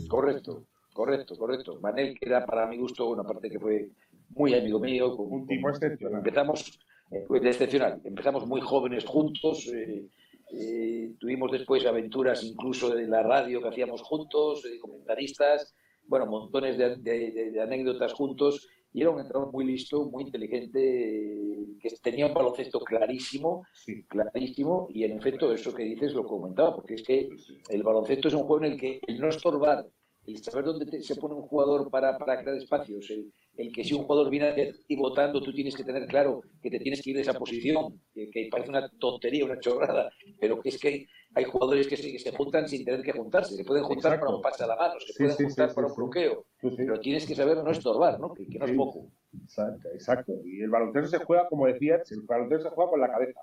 Correcto, 0.08 0.64
correcto, 0.94 1.38
correcto. 1.38 1.80
Manel, 1.82 2.18
que 2.18 2.28
era 2.28 2.46
para 2.46 2.66
mi 2.68 2.78
gusto, 2.78 3.10
una 3.10 3.24
parte 3.24 3.50
que 3.50 3.60
fue 3.60 3.90
muy 4.30 4.54
amigo 4.54 4.80
mío. 4.80 5.16
con- 5.16 5.32
Un 5.32 5.48
tipo 5.48 5.70
excepcional. 5.70 6.20
Empezamos, 6.20 6.80
eh, 7.12 7.26
excepcional, 7.44 8.02
empezamos 8.04 8.46
muy 8.48 8.62
jóvenes 8.62 9.06
juntos. 9.06 9.68
eh, 9.74 10.06
eh, 10.54 11.12
tuvimos 11.20 11.52
después 11.52 11.86
aventuras 11.86 12.42
incluso 12.44 12.94
de 12.96 13.06
la 13.08 13.22
radio 13.22 13.62
que 13.62 13.68
hacíamos 13.68 14.02
juntos, 14.02 14.64
eh, 14.66 14.80
comentaristas, 14.80 15.76
bueno, 16.08 16.26
montones 16.26 16.78
de, 16.78 16.96
de- 16.98 17.62
anécdotas 17.62 18.14
juntos. 18.14 18.66
Y 18.94 19.02
era 19.02 19.10
un 19.12 19.20
entrenador 19.20 19.52
muy 19.52 19.66
listo, 19.66 20.06
muy 20.10 20.24
inteligente, 20.24 20.80
eh, 20.82 21.66
que 21.82 21.90
tenía 22.02 22.28
un 22.28 22.34
baloncesto 22.34 22.80
clarísimo, 22.80 23.64
clarísimo, 24.08 24.88
y 24.90 25.04
en 25.04 25.18
efecto 25.18 25.52
eso 25.52 25.74
que 25.74 25.84
dices 25.84 26.14
lo 26.14 26.24
comentaba, 26.24 26.74
porque 26.76 26.96
es 26.96 27.04
que 27.04 27.30
el 27.70 27.84
baloncesto 27.84 28.30
es 28.30 28.34
un 28.34 28.44
juego 28.44 28.64
en 28.66 28.72
el 28.72 28.80
que 28.80 29.00
el 29.06 29.20
no 29.20 29.28
estorbar, 29.28 29.86
el 30.28 30.44
saber 30.44 30.66
dónde 30.66 30.86
te- 30.86 31.02
se 31.02 31.16
pone 31.16 31.36
un 31.36 31.42
jugador 31.44 31.90
para, 31.90 32.18
para 32.18 32.42
crear 32.42 32.58
espacios, 32.58 33.10
el, 33.10 33.32
el 33.58 33.72
que 33.72 33.84
si 33.84 33.94
un 33.94 34.04
jugador 34.04 34.30
viene 34.30 34.74
y 34.88 34.96
votando, 34.96 35.42
tú 35.42 35.54
tienes 35.54 35.76
que 35.76 35.84
tener 35.84 36.06
claro 36.08 36.42
que 36.62 36.70
te 36.70 36.80
tienes 36.80 37.02
que 37.02 37.12
ir 37.12 37.16
de 37.16 37.22
esa 37.24 37.34
posición, 37.34 38.00
que, 38.14 38.30
que 38.30 38.48
parece 38.52 38.70
una 38.70 38.90
tontería, 39.00 39.46
una 39.46 39.60
chorrada, 39.60 40.12
pero 40.40 40.60
que 40.62 40.70
es 40.70 40.78
que 40.80 40.88
hay, 40.90 41.08
hay 41.36 41.44
jugadores 41.46 41.88
que 41.88 41.98
se, 41.98 42.12
que 42.12 42.20
se 42.20 42.32
juntan 42.32 42.68
sin 42.68 42.84
tener 42.86 43.02
que 43.02 43.14
juntarse, 43.14 43.56
se 43.56 43.64
pueden 43.64 43.84
juntar 43.86 44.14
Exacto. 44.14 44.26
para 44.26 44.36
un 44.38 44.42
pase 44.42 44.64
a 44.64 44.68
la 44.68 44.76
mano, 44.76 45.00
se 45.00 45.14
Sí, 45.14 45.14
pueden 45.18 45.38
sí, 45.38 45.44
juntar 45.46 45.70
sí, 45.70 45.76
para 45.76 45.88
sí, 45.88 45.94
un 45.94 45.98
bloqueo, 45.98 46.46
pero 46.76 47.00
tienes 47.00 47.26
que 47.26 47.36
saber 47.36 47.58
no 47.64 47.72
estorbar, 47.72 48.20
¿no? 48.20 48.34
Que, 48.34 48.48
que 48.48 48.60
no 48.60 48.66
es 48.66 48.72
poco. 48.74 49.08
Exacto, 49.44 49.90
exacto. 49.94 50.34
Y 50.46 50.62
el 50.62 50.70
baloncesto 50.70 51.10
se 51.18 51.24
juega, 51.26 51.48
como 51.48 51.68
decías, 51.68 52.12
el 52.12 52.22
baloncesto 52.22 52.70
se 52.70 52.76
juega 52.76 52.92
con 52.92 53.02
la 53.02 53.12
cabeza. 53.12 53.40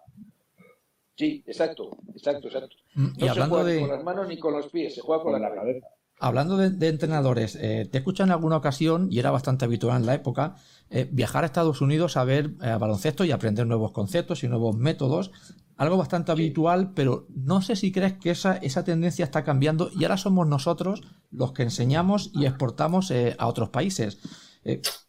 Sí, 1.16 1.42
exacto, 1.46 1.96
exacto, 2.14 2.48
exacto. 2.48 2.76
Mm, 2.94 3.06
No 3.18 3.26
Y 3.26 3.28
se 3.28 3.40
juega 3.42 3.64
ni 3.70 3.80
con 3.80 3.88
las 3.90 4.04
manos 4.04 4.28
ni 4.28 4.38
con 4.38 4.52
los 4.52 4.68
pies, 4.68 4.94
se 4.94 5.00
juega 5.00 5.22
con, 5.22 5.40
la, 5.40 5.54
cabeza. 5.54 5.86
Hablando 6.24 6.56
de, 6.56 6.70
de 6.70 6.88
entrenadores, 6.88 7.54
eh, 7.56 7.86
te 7.90 7.98
he 7.98 8.00
escuchado 8.00 8.28
en 8.28 8.32
alguna 8.32 8.56
ocasión, 8.56 9.08
y 9.10 9.18
era 9.18 9.30
bastante 9.30 9.66
habitual 9.66 10.00
en 10.00 10.06
la 10.06 10.14
época, 10.14 10.56
eh, 10.88 11.06
viajar 11.12 11.44
a 11.44 11.46
Estados 11.46 11.82
Unidos 11.82 12.16
a 12.16 12.24
ver 12.24 12.54
eh, 12.62 12.76
baloncesto 12.80 13.26
y 13.26 13.30
aprender 13.30 13.66
nuevos 13.66 13.92
conceptos 13.92 14.42
y 14.42 14.48
nuevos 14.48 14.74
métodos. 14.74 15.32
Algo 15.76 15.98
bastante 15.98 16.32
habitual, 16.32 16.92
pero 16.94 17.26
no 17.34 17.60
sé 17.60 17.76
si 17.76 17.92
crees 17.92 18.14
que 18.14 18.30
esa, 18.30 18.56
esa 18.56 18.84
tendencia 18.84 19.24
está 19.24 19.44
cambiando 19.44 19.90
y 19.94 20.04
ahora 20.04 20.16
somos 20.16 20.46
nosotros 20.46 21.02
los 21.30 21.52
que 21.52 21.64
enseñamos 21.64 22.30
y 22.32 22.46
exportamos 22.46 23.10
eh, 23.10 23.36
a 23.38 23.46
otros 23.46 23.68
países. 23.68 24.18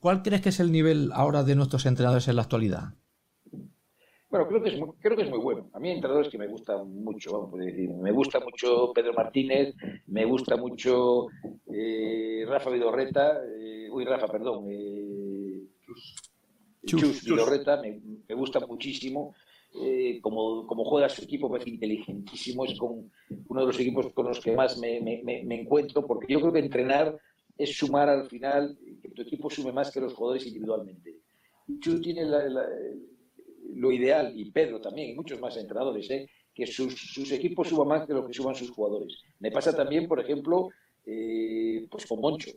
¿Cuál 0.01 0.21
crees 0.21 0.41
que 0.41 0.49
es 0.49 0.59
el 0.59 0.69
nivel 0.69 1.11
ahora 1.13 1.43
de 1.45 1.55
nuestros 1.55 1.85
entrenadores 1.85 2.27
en 2.27 2.35
la 2.35 2.41
actualidad? 2.41 2.95
Bueno, 4.35 4.47
creo 4.49 4.63
que, 4.63 4.69
es 4.69 4.79
muy, 4.79 4.89
creo 4.99 5.15
que 5.15 5.23
es 5.23 5.29
muy 5.29 5.39
bueno. 5.39 5.69
A 5.73 5.79
mí 5.79 5.89
hay 5.89 5.95
entrenadores 5.95 6.29
que 6.29 6.37
me 6.37 6.47
gustan 6.47 6.89
mucho, 7.03 7.31
vamos 7.39 7.53
a 7.59 7.63
decir. 7.63 7.89
Me 7.89 8.11
gusta 8.11 8.39
mucho 8.41 8.91
Pedro 8.93 9.13
Martínez, 9.13 9.73
me 10.07 10.25
gusta 10.25 10.57
mucho 10.57 11.27
eh, 11.73 12.43
Rafa 12.47 12.69
Vidorreta, 12.69 13.41
eh, 13.57 13.87
uy, 13.89 14.03
Rafa, 14.03 14.27
perdón, 14.27 14.65
eh, 14.69 15.61
Chus. 15.85 16.15
Chus, 16.85 17.23
Vidorreta, 17.25 17.81
me, 17.81 17.99
me 18.27 18.35
gusta 18.35 18.59
muchísimo. 18.65 19.33
Eh, 19.73 20.19
como, 20.21 20.65
como 20.67 20.83
juega 20.85 21.09
su 21.09 21.23
equipo, 21.23 21.47
me 21.49 21.53
parece 21.53 21.71
inteligentísimo, 21.71 22.63
es 22.65 22.77
con 22.77 23.11
uno 23.47 23.61
de 23.61 23.67
los 23.67 23.79
equipos 23.79 24.11
con 24.13 24.27
los 24.27 24.39
que 24.39 24.55
más 24.55 24.77
me, 24.77 25.01
me- 25.01 25.21
me- 25.23 25.43
me 25.43 25.61
encuentro, 25.61 26.05
porque 26.05 26.31
yo 26.31 26.39
creo 26.39 26.53
que 26.53 26.59
entrenar 26.59 27.17
es 27.57 27.75
sumar 27.77 28.07
al 28.09 28.27
final, 28.29 28.77
que 29.01 29.09
tu 29.09 29.21
equipo 29.23 29.49
sume 29.49 29.71
más 29.73 29.91
que 29.91 29.99
los 30.01 30.13
jugadores 30.13 30.45
individualmente. 30.47 31.15
Chus 31.79 31.99
tiene 32.01 32.23
la- 32.25 32.47
la- 32.47 32.69
lo 33.73 33.91
ideal, 33.91 34.31
y 34.35 34.51
Pedro 34.51 34.79
también, 34.79 35.09
y 35.09 35.15
muchos 35.15 35.39
más 35.39 35.57
entrenadores, 35.57 36.09
¿eh? 36.11 36.29
que 36.53 36.65
sus, 36.65 36.93
sus 36.95 37.31
equipos 37.31 37.67
suban 37.67 37.87
más 37.87 38.07
que 38.07 38.13
lo 38.13 38.25
que 38.25 38.33
suban 38.33 38.55
sus 38.55 38.71
jugadores. 38.71 39.21
Me 39.39 39.51
pasa 39.51 39.75
también, 39.75 40.07
por 40.07 40.19
ejemplo, 40.19 40.69
eh, 41.05 41.85
pues 41.91 42.05
con 42.05 42.21
Moncho. 42.21 42.51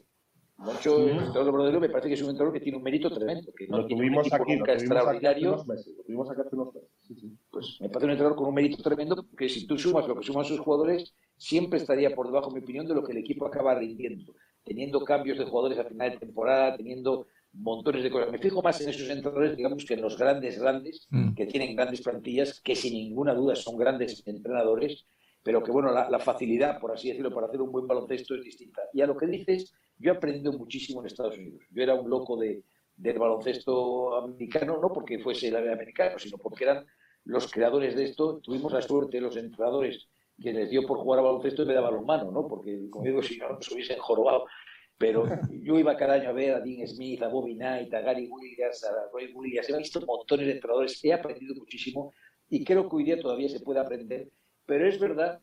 Moncho, 0.58 0.98
el 0.98 1.18
entrenador 1.18 1.72
de 1.72 1.78
me 1.78 1.88
parece 1.88 2.08
que 2.08 2.14
es 2.14 2.22
un 2.22 2.30
entrenador 2.30 2.52
que 2.52 2.60
tiene 2.60 2.78
un 2.78 2.84
mérito 2.84 3.10
tremendo, 3.10 3.52
que 3.52 3.68
no 3.68 3.78
Lo 3.78 3.86
tiene 3.86 4.02
un 4.02 4.08
tuvimos 4.08 4.26
equipo 4.26 4.42
aquí, 4.42 4.52
lo 4.52 4.58
nunca 4.58 4.76
tuvimos 4.76 4.76
aquí 4.76 4.76
hace 4.76 4.84
extraordinario, 4.84 5.52
unos 5.52 5.66
meses. 5.68 5.96
Lo 5.96 6.02
tuvimos 6.02 6.30
aquí 6.30 6.40
hace 6.40 6.56
unos 6.56 6.74
meses. 6.74 6.90
Sí, 7.00 7.14
sí. 7.14 7.36
pues 7.50 7.78
me 7.80 7.88
parece 7.88 8.04
un 8.06 8.10
entrenador 8.10 8.36
con 8.36 8.48
un 8.48 8.54
mérito 8.54 8.82
tremendo, 8.82 9.26
que 9.36 9.48
si 9.48 9.66
tú 9.66 9.78
sumas 9.78 10.08
lo 10.08 10.16
que 10.16 10.24
suman 10.24 10.44
sus 10.44 10.58
jugadores, 10.60 11.14
siempre 11.36 11.78
estaría 11.78 12.14
por 12.14 12.26
debajo, 12.26 12.48
en 12.48 12.54
mi 12.54 12.60
opinión, 12.60 12.86
de 12.86 12.94
lo 12.94 13.04
que 13.04 13.12
el 13.12 13.18
equipo 13.18 13.46
acaba 13.46 13.74
rindiendo, 13.74 14.34
teniendo 14.64 15.00
cambios 15.04 15.38
de 15.38 15.44
jugadores 15.44 15.78
a 15.78 15.84
final 15.84 16.10
de 16.10 16.18
temporada, 16.18 16.76
teniendo 16.76 17.26
montones 17.58 18.02
de 18.02 18.10
cosas. 18.10 18.30
Me 18.30 18.38
fijo 18.38 18.62
más 18.62 18.80
en 18.80 18.88
esos 18.90 19.08
entrenadores, 19.08 19.56
digamos, 19.56 19.84
que 19.84 19.94
en 19.94 20.02
los 20.02 20.16
grandes, 20.16 20.58
grandes, 20.60 21.06
Mm. 21.10 21.34
que 21.34 21.46
tienen 21.46 21.74
grandes 21.76 22.00
plantillas, 22.02 22.60
que 22.60 22.74
sin 22.74 22.94
ninguna 22.94 23.34
duda 23.34 23.54
son 23.56 23.76
grandes 23.76 24.22
entrenadores, 24.26 25.06
pero 25.42 25.62
que, 25.62 25.70
bueno, 25.72 25.90
la, 25.92 26.08
la 26.10 26.18
facilidad, 26.18 26.78
por 26.80 26.92
así 26.92 27.08
decirlo, 27.08 27.32
para 27.32 27.46
hacer 27.46 27.60
un 27.60 27.72
buen 27.72 27.86
baloncesto 27.86 28.34
es 28.34 28.44
distinta. 28.44 28.82
Y 28.92 29.00
a 29.00 29.06
lo 29.06 29.16
que 29.16 29.26
dices, 29.26 29.72
yo 29.98 30.12
he 30.12 30.16
aprendido 30.16 30.52
muchísimo 30.52 31.00
en 31.00 31.06
Estados 31.06 31.36
Unidos. 31.36 31.62
Yo 31.70 31.82
era 31.82 31.94
un 31.94 32.08
loco 32.10 32.36
de, 32.36 32.62
del 32.96 33.18
baloncesto 33.18 34.16
americano, 34.16 34.78
no 34.80 34.92
porque 34.92 35.18
fuese 35.18 35.48
el 35.48 35.56
americano, 35.56 36.18
sino 36.18 36.36
porque 36.38 36.64
eran 36.64 36.84
los 37.24 37.50
creadores 37.50 37.94
de 37.96 38.04
esto. 38.04 38.38
Tuvimos 38.40 38.72
la 38.72 38.82
suerte, 38.82 39.20
los 39.20 39.36
entrenadores, 39.36 40.08
que 40.40 40.52
les 40.52 40.70
dio 40.70 40.86
por 40.86 40.98
jugar 40.98 41.20
a 41.20 41.22
baloncesto 41.22 41.62
en 41.62 41.68
vez 41.68 41.74
de 41.76 41.78
a 41.78 41.84
balonmano, 41.90 42.30
¿no? 42.30 42.46
Porque, 42.46 42.88
como 42.90 43.04
digo, 43.04 43.22
si 43.22 43.38
no, 43.38 43.48
nos 43.50 43.70
hubiesen 43.72 43.98
jorobado. 43.98 44.44
Pero 44.98 45.24
yo 45.62 45.78
iba 45.78 45.96
cada 45.96 46.14
año 46.14 46.30
a 46.30 46.32
ver 46.32 46.54
a 46.54 46.60
Dean 46.60 46.86
Smith, 46.86 47.22
a 47.22 47.28
Bobby 47.28 47.54
Knight, 47.54 47.94
a 47.94 48.00
Gary 48.00 48.28
Williams, 48.28 48.84
a 48.84 49.08
Roy 49.12 49.32
Williams. 49.32 49.68
He 49.70 49.78
visto 49.78 50.04
montones 50.04 50.46
de 50.46 50.52
entrenadores, 50.52 51.02
he 51.04 51.12
aprendido 51.12 51.54
muchísimo 51.54 52.12
y 52.50 52.64
creo 52.64 52.88
que 52.88 52.96
hoy 52.96 53.04
día 53.04 53.20
todavía 53.20 53.48
se 53.48 53.60
puede 53.60 53.80
aprender. 53.80 54.28
Pero 54.66 54.86
es 54.86 54.98
verdad 54.98 55.40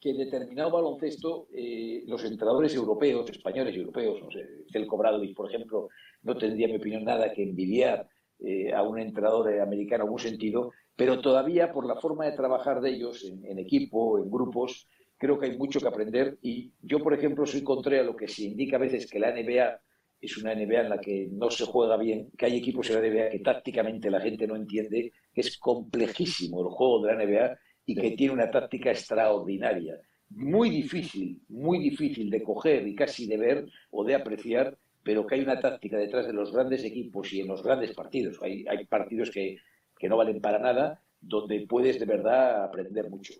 que 0.00 0.10
en 0.10 0.18
determinado 0.18 0.72
baloncesto 0.72 1.46
eh, 1.54 2.02
los 2.06 2.24
entrenadores 2.24 2.74
europeos, 2.74 3.30
españoles 3.30 3.76
y 3.76 3.78
europeos, 3.78 4.20
no 4.20 4.30
sé, 4.32 4.44
el 4.72 4.86
Cobradovic, 4.86 5.36
por 5.36 5.48
ejemplo, 5.48 5.88
no 6.22 6.36
tendría, 6.36 6.66
en 6.66 6.72
mi 6.72 6.78
opinión, 6.78 7.04
nada 7.04 7.32
que 7.32 7.44
envidiar 7.44 8.08
eh, 8.40 8.72
a 8.74 8.82
un 8.82 8.98
entrenador 8.98 9.60
americano 9.60 10.02
en 10.02 10.08
algún 10.08 10.18
sentido, 10.18 10.72
pero 10.96 11.20
todavía 11.20 11.72
por 11.72 11.86
la 11.86 12.00
forma 12.00 12.24
de 12.24 12.32
trabajar 12.32 12.80
de 12.80 12.90
ellos 12.90 13.24
en, 13.24 13.46
en 13.46 13.60
equipo, 13.60 14.18
en 14.18 14.28
grupos, 14.28 14.88
creo 15.22 15.38
que 15.38 15.46
hay 15.46 15.56
mucho 15.56 15.78
que 15.78 15.86
aprender 15.86 16.36
y 16.42 16.72
yo, 16.82 16.98
por 16.98 17.14
ejemplo, 17.14 17.46
soy 17.46 17.62
contrario 17.62 18.02
a 18.02 18.06
lo 18.06 18.16
que 18.16 18.26
se 18.26 18.42
indica 18.42 18.74
a 18.74 18.80
veces 18.80 19.08
que 19.08 19.20
la 19.20 19.30
NBA 19.30 19.80
es 20.20 20.36
una 20.36 20.52
NBA 20.52 20.80
en 20.80 20.88
la 20.88 20.98
que 20.98 21.28
no 21.30 21.48
se 21.48 21.64
juega 21.64 21.96
bien, 21.96 22.28
que 22.36 22.46
hay 22.46 22.56
equipos 22.56 22.90
en 22.90 22.96
la 22.96 23.08
NBA 23.08 23.30
que 23.30 23.38
tácticamente 23.38 24.10
la 24.10 24.20
gente 24.20 24.48
no 24.48 24.56
entiende, 24.56 25.12
que 25.32 25.40
es 25.40 25.56
complejísimo 25.58 26.62
el 26.62 26.74
juego 26.74 27.06
de 27.06 27.14
la 27.14 27.24
NBA 27.24 27.58
y 27.86 27.94
que 27.94 28.10
tiene 28.16 28.34
una 28.34 28.50
táctica 28.50 28.90
extraordinaria. 28.90 29.94
Muy 30.30 30.70
difícil, 30.70 31.40
muy 31.50 31.78
difícil 31.78 32.28
de 32.28 32.42
coger 32.42 32.88
y 32.88 32.96
casi 32.96 33.28
de 33.28 33.36
ver 33.36 33.66
o 33.92 34.02
de 34.02 34.16
apreciar 34.16 34.76
pero 35.04 35.26
que 35.26 35.36
hay 35.36 35.42
una 35.42 35.60
táctica 35.60 35.98
detrás 35.98 36.26
de 36.26 36.32
los 36.32 36.52
grandes 36.52 36.84
equipos 36.84 37.32
y 37.32 37.40
en 37.40 37.48
los 37.48 37.62
grandes 37.62 37.92
partidos. 37.92 38.38
Hay, 38.42 38.64
hay 38.68 38.86
partidos 38.86 39.30
que, 39.30 39.58
que 39.98 40.08
no 40.08 40.16
valen 40.16 40.40
para 40.40 40.58
nada, 40.58 41.02
donde 41.20 41.66
puedes 41.66 41.98
de 41.98 42.06
verdad 42.06 42.64
aprender 42.64 43.08
mucho. 43.10 43.34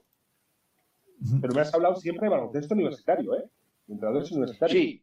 Pero 1.40 1.54
me 1.54 1.60
has 1.60 1.72
hablado 1.74 1.96
siempre 1.96 2.26
de 2.26 2.30
baloncesto 2.30 2.74
universitario, 2.74 3.36
¿eh? 3.36 3.44
Entrenadores 3.88 4.30
universitarios. 4.32 4.78
Sí, 4.78 5.02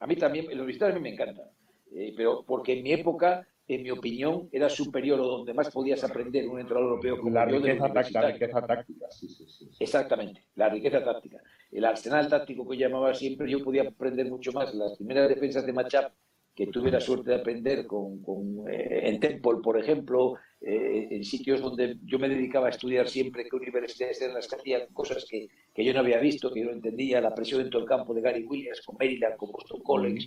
a 0.00 0.06
mí 0.06 0.16
también, 0.16 0.46
el 0.50 0.60
universitario 0.60 0.94
a 0.94 0.98
mí 0.98 1.02
me 1.02 1.14
encanta, 1.14 1.50
eh, 1.92 2.12
pero 2.16 2.44
porque 2.46 2.74
en 2.74 2.82
mi 2.82 2.92
época, 2.92 3.46
en 3.66 3.82
mi 3.82 3.90
opinión, 3.90 4.48
era 4.52 4.68
superior 4.68 5.20
o 5.20 5.26
donde 5.26 5.54
más 5.54 5.70
podías 5.70 6.04
aprender 6.04 6.48
un 6.48 6.60
entrenador 6.60 6.90
europeo 6.90 7.18
como 7.18 7.30
La 7.30 7.44
riqueza, 7.44 7.92
táctica, 7.92 8.20
la 8.20 8.32
riqueza 8.32 8.66
táctica, 8.66 9.06
sí, 9.10 9.28
sí, 9.28 9.46
sí. 9.48 9.70
Exactamente, 9.80 10.44
la 10.54 10.68
riqueza 10.68 11.02
táctica. 11.02 11.38
El 11.70 11.84
arsenal 11.84 12.28
táctico 12.28 12.68
que 12.68 12.76
llamaba 12.76 13.14
siempre, 13.14 13.50
yo 13.50 13.62
podía 13.62 13.82
aprender 13.82 14.26
mucho 14.28 14.52
más. 14.52 14.74
Las 14.74 14.96
primeras 14.96 15.28
defensas 15.28 15.66
de 15.66 15.72
matchup 15.72 16.12
que 16.54 16.66
tuve 16.68 16.90
la 16.90 17.00
suerte 17.00 17.30
de 17.30 17.36
aprender 17.36 17.86
con, 17.86 18.22
con, 18.22 18.66
eh, 18.68 19.08
en 19.08 19.20
Temple, 19.20 19.58
por 19.62 19.78
ejemplo, 19.78 20.34
eh, 20.68 21.06
en 21.12 21.22
sitios 21.22 21.60
donde 21.60 21.96
yo 22.04 22.18
me 22.18 22.28
dedicaba 22.28 22.66
a 22.66 22.70
estudiar 22.70 23.08
siempre 23.08 23.44
qué 23.48 23.54
universidades 23.54 24.20
eran 24.20 24.34
las 24.34 24.48
que 24.48 24.56
hacían 24.56 24.82
cosas 24.92 25.24
que, 25.30 25.48
que 25.72 25.84
yo 25.84 25.92
no 25.94 26.00
había 26.00 26.18
visto, 26.18 26.52
que 26.52 26.58
yo 26.60 26.66
no 26.66 26.72
entendía, 26.72 27.20
la 27.20 27.32
presión 27.32 27.60
dentro 27.62 27.78
del 27.78 27.88
campo 27.88 28.12
de 28.12 28.20
Gary 28.20 28.42
Williams 28.44 28.82
con 28.84 28.96
Maryland, 28.98 29.36
con 29.36 29.52
Boston 29.52 29.80
College. 29.84 30.26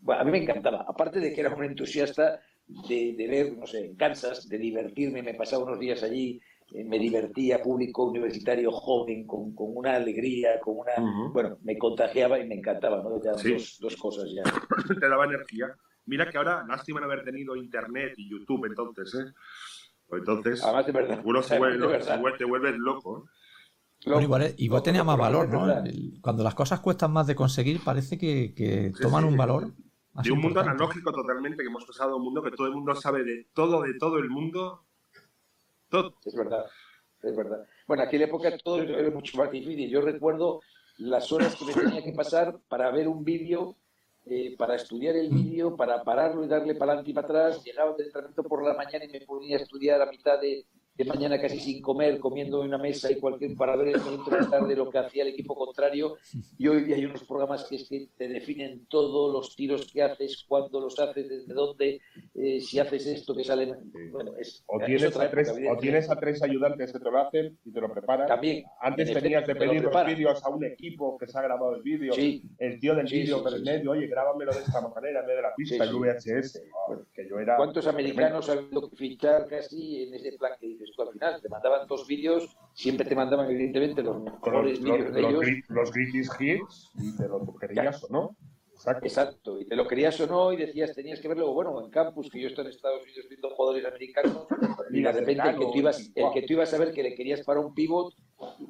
Bueno, 0.00 0.20
a 0.20 0.24
mí 0.24 0.30
me 0.30 0.38
encantaba, 0.38 0.84
aparte 0.88 1.18
de 1.18 1.32
que 1.32 1.40
era 1.40 1.52
un 1.52 1.64
entusiasta 1.64 2.40
de, 2.66 3.14
de 3.16 3.26
ver, 3.26 3.56
no 3.58 3.66
sé, 3.66 3.86
en 3.86 3.96
Kansas, 3.96 4.48
de 4.48 4.56
divertirme, 4.58 5.20
me 5.20 5.34
pasaba 5.34 5.64
unos 5.64 5.80
días 5.80 6.00
allí, 6.04 6.40
eh, 6.74 6.84
me 6.84 7.00
divertía, 7.00 7.60
público 7.60 8.04
universitario 8.04 8.70
joven, 8.70 9.26
con, 9.26 9.52
con 9.52 9.76
una 9.76 9.96
alegría, 9.96 10.60
con 10.60 10.78
una... 10.78 10.92
Bueno, 11.32 11.58
me 11.62 11.76
contagiaba 11.76 12.38
y 12.38 12.46
me 12.46 12.54
encantaba, 12.54 13.02
¿no? 13.02 13.20
Ya 13.20 13.34
Sí. 13.34 13.52
dos, 13.54 13.78
dos 13.80 13.96
cosas 13.96 14.30
ya. 14.32 14.44
te 15.00 15.08
daba 15.08 15.24
energía. 15.24 15.74
Mira 16.06 16.28
que 16.28 16.36
ahora, 16.36 16.64
lástima 16.68 17.00
no 17.00 17.06
haber 17.06 17.24
tenido 17.24 17.54
internet 17.54 18.14
y 18.16 18.28
YouTube 18.28 18.66
entonces, 18.66 19.14
¿eh? 19.14 19.32
Pues 20.12 20.20
entonces, 20.28 20.62
Además 20.62 20.84
de 20.84 20.92
verdad. 20.92 21.20
uno 21.24 21.42
se 21.42 21.58
vuelve, 21.58 21.86
verdad. 21.86 22.16
se 22.16 22.20
vuelve- 22.20 22.36
te 22.36 22.44
vuelves 22.44 22.76
loco. 22.76 23.24
Bueno, 24.04 24.20
igual, 24.20 24.42
es- 24.42 24.54
igual 24.58 24.78
Loco, 24.80 24.84
tenía 24.84 25.04
más 25.04 25.16
valor, 25.16 25.48
¿no? 25.48 25.66
Cuando 26.20 26.42
las 26.44 26.54
cosas 26.54 26.80
cuestan 26.80 27.12
más 27.12 27.26
de 27.26 27.34
conseguir, 27.34 27.80
parece 27.82 28.18
que, 28.18 28.52
que 28.54 28.92
Sí, 28.94 29.00
toman 29.02 29.22
sí. 29.22 29.28
un 29.30 29.36
valor. 29.38 29.72
más 30.12 30.26
De 30.26 30.32
un 30.32 30.40
mundo 30.40 30.60
analógico 30.60 31.10
totalmente, 31.12 31.62
que 31.62 31.68
hemos 31.68 31.86
pasado 31.86 32.12
a 32.12 32.16
un 32.16 32.24
mundo 32.24 32.42
que 32.42 32.50
todo 32.50 32.66
el 32.66 32.74
mundo 32.74 32.94
sabe 32.94 33.24
de 33.24 33.46
todo, 33.54 33.80
de 33.80 33.94
todo 33.94 34.18
el 34.18 34.28
mundo. 34.28 34.84
Todo. 35.88 36.14
Es 36.26 36.34
verdad, 36.34 36.66
es 37.22 37.34
verdad. 37.34 37.66
Bueno, 37.86 38.02
aquí 38.02 38.16
en 38.16 38.22
la 38.22 38.28
época 38.28 38.50
todo 38.62 38.82
era 38.82 39.10
mucho 39.10 39.38
más 39.38 39.50
difícil. 39.50 39.88
Yo 39.88 40.02
recuerdo 40.02 40.60
las 40.98 41.32
horas 41.32 41.56
que 41.56 41.64
me 41.64 41.72
tenía 41.72 42.04
que 42.04 42.12
pasar 42.12 42.58
para 42.68 42.90
ver 42.90 43.08
un 43.08 43.24
vídeo, 43.24 43.76
eh, 44.24 44.56
para 44.56 44.76
estudiar 44.76 45.16
el 45.16 45.30
vídeo, 45.30 45.76
para 45.76 46.02
pararlo 46.02 46.44
y 46.44 46.48
darle 46.48 46.74
para 46.74 46.92
adelante 46.92 47.10
y 47.10 47.14
para 47.14 47.26
atrás. 47.26 47.64
Llegaba 47.64 47.94
del 47.96 48.06
entrenamiento 48.06 48.42
por 48.44 48.64
la 48.64 48.74
mañana 48.74 49.04
y 49.04 49.08
me 49.08 49.20
ponía 49.22 49.56
a 49.56 49.60
estudiar 49.60 50.00
a 50.00 50.06
mitad 50.06 50.40
de, 50.40 50.64
de 50.94 51.04
mañana 51.04 51.40
casi 51.40 51.58
sin 51.58 51.80
comer, 51.80 52.18
comiendo 52.18 52.60
en 52.60 52.68
una 52.68 52.78
mesa 52.78 53.10
y 53.10 53.16
cualquier 53.16 53.56
para 53.56 53.76
ver 53.76 53.88
el 53.88 54.02
minuto 54.02 54.30
de 54.30 54.40
la 54.40 54.50
tarde 54.50 54.76
lo 54.76 54.90
que 54.90 54.98
hacía 54.98 55.22
el 55.22 55.30
equipo 55.30 55.54
contrario. 55.54 56.16
Y 56.58 56.68
hoy 56.68 56.82
día 56.84 56.96
hay 56.96 57.06
unos 57.06 57.24
programas 57.24 57.64
que, 57.64 57.76
es 57.76 57.88
que 57.88 58.08
te 58.16 58.28
definen 58.28 58.86
todos 58.86 59.32
los 59.32 59.56
tiros 59.56 59.90
que 59.90 60.02
haces, 60.02 60.44
cuándo 60.46 60.80
los 60.80 60.98
haces, 60.98 61.28
desde 61.28 61.54
dónde, 61.54 62.00
eh, 62.34 62.60
si 62.60 62.78
haces 62.78 63.06
esto 63.06 63.34
que 63.34 63.44
sale. 63.44 63.72
Bueno, 64.10 64.32
es, 64.38 64.62
O 64.66 64.80
es 64.80 64.86
tienes, 64.86 65.04
otra 65.16 65.24
a 65.24 65.30
tres, 65.30 65.48
época, 65.48 65.72
o 65.72 65.76
tienes 65.78 66.10
a 66.10 66.16
tres 66.16 66.42
ayudantes 66.42 66.92
que 66.92 66.98
te 66.98 67.10
lo 67.10 67.18
hacen 67.18 67.58
y 67.64 67.72
te 67.72 67.80
lo 67.80 67.92
preparan. 67.92 68.26
También. 68.26 68.64
Antes 68.80 69.08
en 69.08 69.14
tenías 69.14 69.46
de 69.46 69.54
pedir 69.54 69.82
los 69.82 70.06
vídeos 70.06 70.44
a 70.44 70.50
un 70.50 70.64
equipo 70.64 71.16
que 71.16 71.26
se 71.26 71.38
ha 71.38 71.42
grabado 71.42 71.74
el 71.74 71.82
vídeo. 71.82 72.12
Sí. 72.12 72.42
El 72.58 72.78
tío 72.80 72.94
del 72.94 73.08
Sí, 73.08 73.20
vídeo 73.20 73.38
sí, 73.38 73.42
por 73.42 73.54
el 73.54 73.62
medio, 73.62 73.90
oye, 73.92 74.06
grábamelo 74.06 74.52
de 74.52 74.60
esta 74.60 74.80
manera 74.80 75.20
en 75.20 75.26
vez 75.26 75.36
de 75.36 75.42
la 75.42 75.54
pista, 75.54 75.84
el. 75.84 75.92
VHS. 75.92 76.62
Wow, 76.88 77.06
que 77.12 77.28
yo 77.28 77.38
era 77.38 77.56
¿Cuántos 77.56 77.86
americanos 77.86 78.48
han 78.48 78.58
habido 78.58 78.88
que 78.88 78.96
fichar 78.96 79.46
casi 79.46 80.04
en 80.04 80.14
ese 80.14 80.32
plan 80.32 80.52
que 80.60 80.81
dices 80.82 80.96
tú 80.96 81.02
al 81.02 81.12
final? 81.12 81.40
Te 81.40 81.48
mandaban 81.48 81.86
dos 81.86 82.06
vídeos, 82.06 82.56
siempre 82.74 83.06
te 83.06 83.14
mandaban 83.14 83.50
evidentemente 83.50 84.02
los 84.02 84.16
los, 84.16 84.24
mejores 84.24 84.80
los, 84.80 84.98
vídeos 84.98 85.14
de 85.14 85.22
los, 85.22 85.30
ellos. 85.30 85.64
los 85.68 85.92
greatest 85.92 86.40
hits 86.40 86.90
y 86.94 87.16
te 87.16 87.28
lo 87.28 87.54
querías 87.56 88.04
o 88.04 88.08
no. 88.10 88.36
Exacto. 88.74 89.06
Exacto, 89.06 89.60
y 89.60 89.64
te 89.64 89.76
lo 89.76 89.86
querías 89.86 90.18
o 90.20 90.26
no 90.26 90.52
y 90.52 90.56
decías, 90.56 90.92
tenías 90.92 91.20
que 91.20 91.28
verlo, 91.28 91.52
bueno, 91.52 91.80
en 91.84 91.88
campus, 91.88 92.28
que 92.28 92.40
yo 92.40 92.48
estoy 92.48 92.64
en 92.64 92.72
Estados 92.72 93.04
Unidos 93.04 93.26
viendo 93.28 93.50
jugadores 93.50 93.84
americanos, 93.84 94.46
y 94.90 95.02
de 95.02 95.12
repente 95.12 95.48
el 95.48 95.56
que, 95.56 95.64
tú 95.66 95.76
ibas, 95.76 96.10
el 96.16 96.24
wow. 96.24 96.32
que 96.32 96.42
tú 96.42 96.52
ibas 96.54 96.74
a 96.74 96.78
ver 96.78 96.92
que 96.92 97.04
le 97.04 97.14
querías 97.14 97.42
para 97.42 97.60
un 97.60 97.74
pivot, 97.74 98.12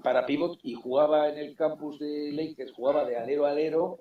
para 0.02 0.26
pivot, 0.26 0.58
y 0.62 0.74
jugaba 0.74 1.30
en 1.30 1.38
el 1.38 1.56
campus 1.56 1.98
de 1.98 2.30
Lakers, 2.30 2.72
jugaba 2.72 3.06
de 3.06 3.16
alero 3.16 3.46
a 3.46 3.52
alero, 3.52 3.98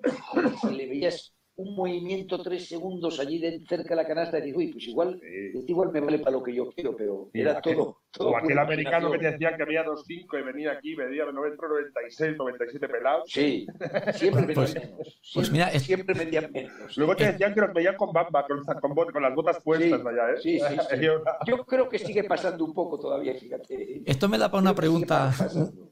y 0.70 0.74
le 0.74 0.86
veías 0.86 1.32
un 1.56 1.76
movimiento 1.76 2.42
tres 2.42 2.66
segundos 2.66 3.20
allí 3.20 3.38
de, 3.38 3.60
cerca 3.68 3.90
de 3.90 3.96
la 4.02 4.06
canasta 4.08 4.38
y 4.38 4.42
digo, 4.42 4.58
uy, 4.58 4.72
pues 4.72 4.88
igual, 4.88 5.20
este 5.22 5.70
igual 5.72 5.92
me 5.92 6.00
vale 6.00 6.18
para 6.18 6.30
lo 6.32 6.42
que 6.42 6.54
yo 6.54 6.70
quiero, 6.70 6.96
pero 6.96 7.28
era 7.34 7.58
aquel- 7.60 7.76
todo, 7.76 7.98
todo 8.10 8.30
o 8.30 8.36
aquel 8.38 8.58
americano 8.58 9.10
que 9.12 9.18
te 9.18 9.32
decía 9.32 9.54
que 9.56 9.62
había 9.62 9.84
2'5 9.84 10.38
y 10.38 10.42
venía 10.42 10.72
aquí, 10.72 10.96
medía 10.96 11.24
96, 11.30 12.36
97 12.38 12.88
pelados. 12.88 13.24
Sí, 13.30 13.66
siempre 14.14 14.46
vendían 14.46 14.54
Pues- 14.54 14.74
menos. 14.74 14.96
pues 14.98 15.20
Siempre, 15.22 15.52
mira, 15.52 15.68
es- 15.68 15.82
siempre 15.82 16.14
vendían 16.18 16.50
menos. 16.52 16.96
Luego 16.96 17.16
te 17.16 17.26
decían 17.32 17.54
que 17.54 17.60
los 17.60 17.72
veían 17.74 17.96
con 17.96 18.12
bamba, 18.12 18.46
con, 18.46 18.64
con, 18.64 19.12
con 19.12 19.22
las 19.22 19.34
botas 19.34 19.60
puestas 19.62 20.00
Sí, 20.00 20.06
allá, 20.08 20.30
¿eh? 20.32 20.36
sí, 20.42 20.58
sí, 20.58 20.76
sí. 20.90 20.96
Yo- 21.46 21.64
creo 21.66 21.88
que 21.88 21.98
sigue 21.98 22.24
pasando 22.24 22.64
un 22.64 22.72
poco 22.74 22.98
todavía, 22.98 23.34
fíjate. 23.34 24.02
Esto 24.06 24.28
me 24.28 24.38
da 24.38 24.50
para 24.50 24.62
una 24.62 24.74
pregunta, 24.74 25.32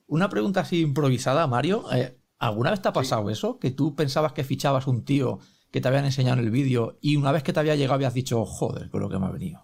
una 0.07 0.29
pregunta 0.29 0.61
así 0.61 0.81
improvisada, 0.81 1.46
Mario. 1.46 1.85
Eh, 1.94 2.16
¿Alguna 2.40 2.70
vez 2.70 2.81
te 2.81 2.88
ha 2.88 2.92
pasado 2.94 3.29
eso? 3.29 3.59
Que 3.59 3.70
tú 3.70 3.94
pensabas 3.94 4.33
que 4.33 4.44
fichabas 4.44 4.87
un 4.87 5.05
tío 5.05 5.40
que 5.70 5.83
te 5.83 5.88
habían 5.88 6.07
enseñado 6.07 6.38
en 6.38 6.46
el 6.46 6.50
vídeo 6.50 6.96
y 7.03 7.16
una 7.16 7.33
vez 7.33 7.42
que 7.42 7.53
te 7.53 7.61
había 7.61 7.76
llegado 7.76 7.94
habías 7.94 8.14
dicho, 8.14 8.46
joder, 8.46 8.88
con 8.88 9.03
lo 9.03 9.11
que 9.11 9.18
me 9.18 9.26
ha 9.26 9.31
venido. 9.31 9.61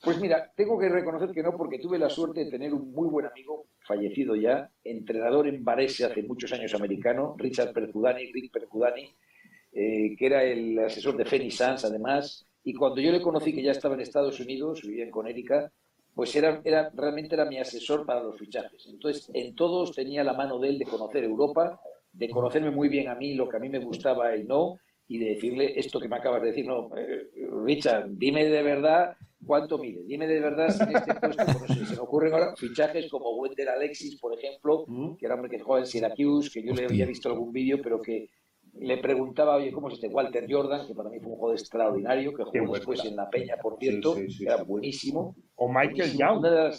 Pues 0.00 0.20
mira, 0.20 0.52
tengo 0.56 0.78
que 0.78 0.88
reconocer 0.88 1.32
que 1.32 1.42
no, 1.42 1.56
porque 1.56 1.80
tuve 1.80 1.98
la 1.98 2.08
suerte 2.08 2.44
de 2.44 2.50
tener 2.50 2.72
un 2.72 2.92
muy 2.92 3.08
buen 3.08 3.26
amigo, 3.26 3.66
fallecido 3.80 4.36
ya, 4.36 4.70
entrenador 4.84 5.48
en 5.48 5.64
Varese 5.64 6.04
hace 6.04 6.22
muchos 6.22 6.52
años 6.52 6.74
americano, 6.74 7.34
Richard 7.36 7.72
Percudani, 7.72 8.32
Rick 8.32 8.52
Percudani, 8.52 9.12
eh, 9.72 10.14
que 10.16 10.26
era 10.26 10.44
el 10.44 10.78
asesor 10.78 11.16
de 11.16 11.24
Fenny 11.24 11.50
Sanz 11.50 11.84
además, 11.84 12.46
y 12.62 12.74
cuando 12.74 13.00
yo 13.00 13.10
le 13.10 13.20
conocí 13.20 13.52
que 13.52 13.62
ya 13.62 13.72
estaba 13.72 13.94
en 13.94 14.00
Estados 14.00 14.38
Unidos, 14.38 14.82
vivía 14.82 15.04
en 15.04 15.10
Conérica, 15.10 15.72
pues 16.14 16.34
era, 16.36 16.60
era, 16.64 16.90
realmente 16.94 17.34
era 17.34 17.44
mi 17.44 17.58
asesor 17.58 18.04
para 18.04 18.22
los 18.22 18.38
fichajes. 18.38 18.86
Entonces, 18.86 19.30
en 19.34 19.54
todos 19.54 19.92
tenía 19.92 20.22
la 20.24 20.34
mano 20.34 20.58
de 20.58 20.68
él 20.68 20.78
de 20.78 20.84
conocer 20.84 21.24
Europa, 21.24 21.80
de 22.12 22.28
conocerme 22.28 22.70
muy 22.70 22.88
bien 22.88 23.08
a 23.08 23.14
mí, 23.14 23.34
lo 23.34 23.48
que 23.48 23.56
a 23.56 23.60
mí 23.60 23.68
me 23.68 23.78
gustaba 23.78 24.36
y 24.36 24.44
no, 24.44 24.78
y 25.08 25.18
de 25.18 25.34
decirle 25.34 25.78
esto 25.78 26.00
que 26.00 26.08
me 26.08 26.16
acabas 26.16 26.42
de 26.42 26.48
decir, 26.48 26.66
no, 26.66 26.90
eh, 26.96 27.30
Richard, 27.64 28.06
dime 28.10 28.44
de 28.44 28.62
verdad 28.62 29.16
cuánto 29.44 29.78
mide, 29.78 30.02
dime 30.04 30.26
de 30.26 30.40
verdad 30.40 30.68
si 30.70 30.82
en 30.82 30.96
este 30.96 31.14
puesto, 31.14 31.44
pues, 31.58 31.78
sé, 31.78 31.86
se 31.86 31.96
me 31.96 32.00
ocurren 32.00 32.32
ahora 32.32 32.54
fichajes 32.56 33.10
como 33.10 33.34
Wender 33.36 33.68
Alexis, 33.68 34.18
por 34.20 34.38
ejemplo, 34.38 34.84
que 35.18 35.26
era 35.26 35.34
hombre 35.34 35.50
que 35.50 35.58
jugaba 35.58 35.80
en 35.80 35.86
Syracuse, 35.86 36.50
que 36.50 36.66
yo 36.66 36.74
le 36.74 36.84
había 36.84 37.06
visto 37.06 37.28
algún 37.28 37.52
vídeo, 37.52 37.80
pero 37.82 38.00
que 38.00 38.28
le 38.74 38.98
preguntaba, 38.98 39.56
oye, 39.56 39.72
¿cómo 39.72 39.88
es 39.88 39.94
este 39.94 40.08
Walter 40.08 40.46
Jordan? 40.48 40.86
Que 40.86 40.94
para 40.94 41.10
mí 41.10 41.18
fue 41.20 41.32
un 41.32 41.36
jugador 41.36 41.58
extraordinario, 41.58 42.32
que 42.32 42.44
jugó 42.44 42.58
bueno, 42.58 42.72
después 42.74 43.00
claro. 43.00 43.10
en 43.10 43.16
La 43.16 43.30
Peña, 43.30 43.56
por 43.60 43.78
cierto, 43.78 44.14
sí, 44.14 44.30
sí, 44.30 44.44
era 44.44 44.62
buenísimo. 44.62 45.36
O 45.56 45.68
Michael. 45.68 46.16
Young, 46.16 46.42
de 46.42 46.70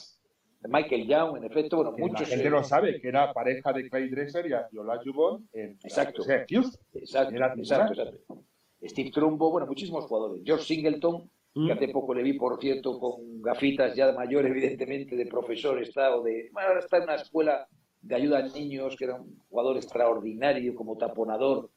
Michael 0.69 1.07
Young, 1.07 1.37
en 1.37 1.43
efecto, 1.43 1.77
bueno, 1.77 1.93
que 1.93 2.01
la 2.01 2.07
muchos. 2.07 2.29
gente 2.29 2.47
eh, 2.47 2.49
lo 2.49 2.63
sabe, 2.63 2.99
que 2.99 3.07
era 3.07 3.33
pareja 3.33 3.73
de 3.73 3.89
Clay 3.89 4.09
Dresser 4.09 4.45
y 4.45 4.75
Yola 4.75 4.99
Jubon 5.03 5.47
en 5.53 5.77
Exacto. 5.83 6.23
Exacto, 6.27 6.79
exacto, 6.93 7.59
exacto. 7.59 8.43
Steve 8.81 9.11
Trumbo, 9.11 9.51
bueno, 9.51 9.67
muchísimos 9.67 10.05
jugadores. 10.05 10.41
George 10.43 10.65
Singleton, 10.65 11.29
Mm. 11.55 11.67
que 11.67 11.73
hace 11.73 11.87
poco 11.89 12.13
le 12.13 12.23
vi, 12.23 12.33
por 12.33 12.59
cierto, 12.59 12.99
con 12.99 13.41
gafitas 13.41 13.95
ya 13.95 14.11
mayor, 14.13 14.45
evidentemente, 14.47 15.15
de 15.15 15.25
profesor, 15.25 15.81
está, 15.81 16.15
o 16.15 16.23
de, 16.23 16.49
bueno, 16.51 16.69
ahora 16.69 16.79
está 16.79 16.97
en 16.97 17.03
una 17.03 17.15
escuela 17.15 17.67
de 18.01 18.15
ayuda 18.15 18.39
a 18.39 18.47
niños, 18.47 18.95
que 18.97 19.05
era 19.05 19.15
un 19.15 19.37
jugador 19.49 19.77
extraordinario 19.77 20.75
como 20.75 20.97
taponador, 20.97 21.69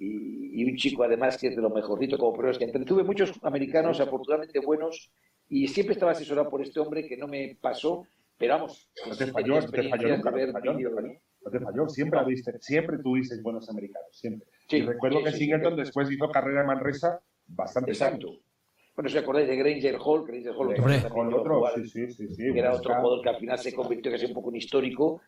y, 0.00 0.62
y 0.62 0.64
un 0.70 0.76
chico 0.76 1.04
además 1.04 1.36
que 1.38 1.48
es 1.48 1.56
de 1.56 1.62
lo 1.62 1.70
mejorcito 1.70 2.16
como 2.18 2.32
profesor. 2.32 2.58
que 2.58 2.64
entre- 2.64 2.84
Tuve 2.84 3.04
muchos 3.04 3.32
americanos 3.42 4.00
afortunadamente 4.00 4.58
buenos, 4.60 5.12
y 5.48 5.68
siempre 5.68 5.92
estaba 5.92 6.12
asesorado 6.12 6.48
por 6.48 6.62
este 6.62 6.80
hombre 6.80 7.06
que 7.06 7.16
no 7.16 7.28
me 7.28 7.56
pasó, 7.60 8.06
pero 8.38 8.54
vamos, 8.54 8.88
No 9.06 9.14
te 9.16 9.26
falló, 9.26 9.60
no 9.60 9.70
te 9.70 9.88
falló 9.88 10.08
nunca, 10.08 10.30
de 10.30 10.30
no 10.30 10.32
te 10.32 10.46
ver 10.46 10.54
no 10.54 10.60
te 10.60 10.68
falló. 10.72 11.20
No 11.42 11.50
te 11.50 11.60
falló, 11.60 11.88
siempre, 11.88 12.18
habiste, 12.20 12.58
siempre 12.60 12.98
tuviste 12.98 13.40
buenos 13.42 13.68
americanos, 13.68 14.08
siempre. 14.12 14.48
Sí, 14.68 14.76
y 14.78 14.82
recuerdo 14.82 15.18
sí, 15.18 15.24
que 15.24 15.30
sí, 15.32 15.36
Singleton 15.38 15.76
después 15.76 16.10
hizo 16.10 16.30
carrera 16.30 16.62
en 16.62 16.66
Manresa 16.66 17.20
bastante 17.46 17.90
Exacto. 17.92 18.38
Bueno, 18.94 19.08
si 19.08 19.18
acordáis 19.18 19.48
de 19.48 19.56
Granger 19.56 19.96
Hall, 20.02 20.26
Granger 20.26 20.52
Hall, 20.54 20.74
a 20.74 21.36
otro, 21.36 21.54
jugar, 21.56 21.74
sí, 21.74 21.88
sí, 22.12 22.28
sí, 22.28 22.52
que 22.52 22.58
era 22.58 22.74
otro 22.74 22.94
jugador 22.94 23.22
que 23.22 23.28
al 23.30 23.36
final 23.36 23.58
se 23.58 23.74
convirtió 23.74 24.12
casi 24.12 24.26
un 24.26 24.34
poco 24.34 24.50
en 24.50 24.56
histórico. 24.56 25.20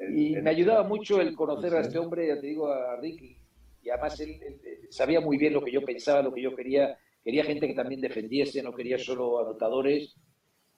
el- 0.00 0.18
Y 0.18 0.34
el- 0.34 0.42
me 0.42 0.50
ayudaba 0.50 0.82
mucho 0.84 1.20
el 1.20 1.34
conocer 1.34 1.74
a 1.74 1.80
este 1.80 1.98
hombre, 1.98 2.28
ya 2.28 2.40
te 2.40 2.46
digo, 2.46 2.68
a 2.68 2.96
Rick, 3.00 3.36
además 3.90 4.18
él, 4.20 4.40
sabía 4.90 5.20
muy 5.20 5.38
bien 5.38 5.52
lo 5.52 5.62
que 5.62 5.72
yo 5.72 5.82
pensaba, 5.84 6.22
lo 6.22 6.32
que 6.32 6.42
yo 6.42 6.54
quería. 6.54 6.98
Quería 7.24 7.44
gente 7.44 7.66
que 7.66 7.74
también 7.74 8.00
defendiese, 8.00 8.62
no 8.62 8.72
quería 8.72 8.98
solo 8.98 9.40
anotadores. 9.40 10.16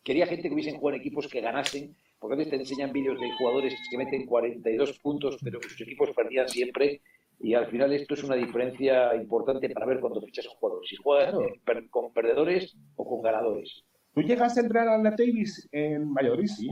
Quería 0.03 0.27
gente 0.27 0.49
que 0.49 0.55
hubiesen 0.55 0.77
jugado 0.79 0.97
en 0.97 1.01
equipos 1.03 1.29
que 1.29 1.41
ganasen, 1.41 1.95
porque 2.19 2.35
a 2.35 2.39
veces 2.39 2.51
te 2.51 2.57
enseñan 2.57 2.93
vídeos 2.93 3.21
de 3.21 3.31
jugadores 3.39 3.75
que 3.91 3.99
meten 3.99 4.27
42 4.27 4.99
puntos, 4.99 5.37
pero 5.43 5.61
que 5.61 5.69
sus 5.69 5.81
equipos 5.83 6.11
perdían 6.15 6.49
siempre. 6.49 7.03
Y 7.39 7.55
al 7.55 7.67
final 7.69 7.93
esto 7.93 8.15
es 8.15 8.25
una 8.25 8.37
diferencia 8.37 9.15
importante 9.15 9.69
para 9.71 9.87
ver 9.87 10.01
cuando 10.01 10.21
fichas 10.21 10.47
a 10.47 10.51
un 10.51 10.57
jugador. 10.57 10.87
Si 10.87 10.97
juegas 10.97 11.35
Claro. 11.65 11.87
con 11.91 12.13
perdedores 12.13 12.77
o 12.97 13.07
con 13.09 13.23
ganadores. 13.23 13.85
¿Tú 14.13 14.23
llegaste 14.23 14.61
a 14.61 14.63
entrar 14.65 14.89
a 14.89 14.99
la 14.99 15.11
Davis 15.11 15.69
en 15.73 16.13
Valladolid? 16.13 16.47
Sí. 16.49 16.69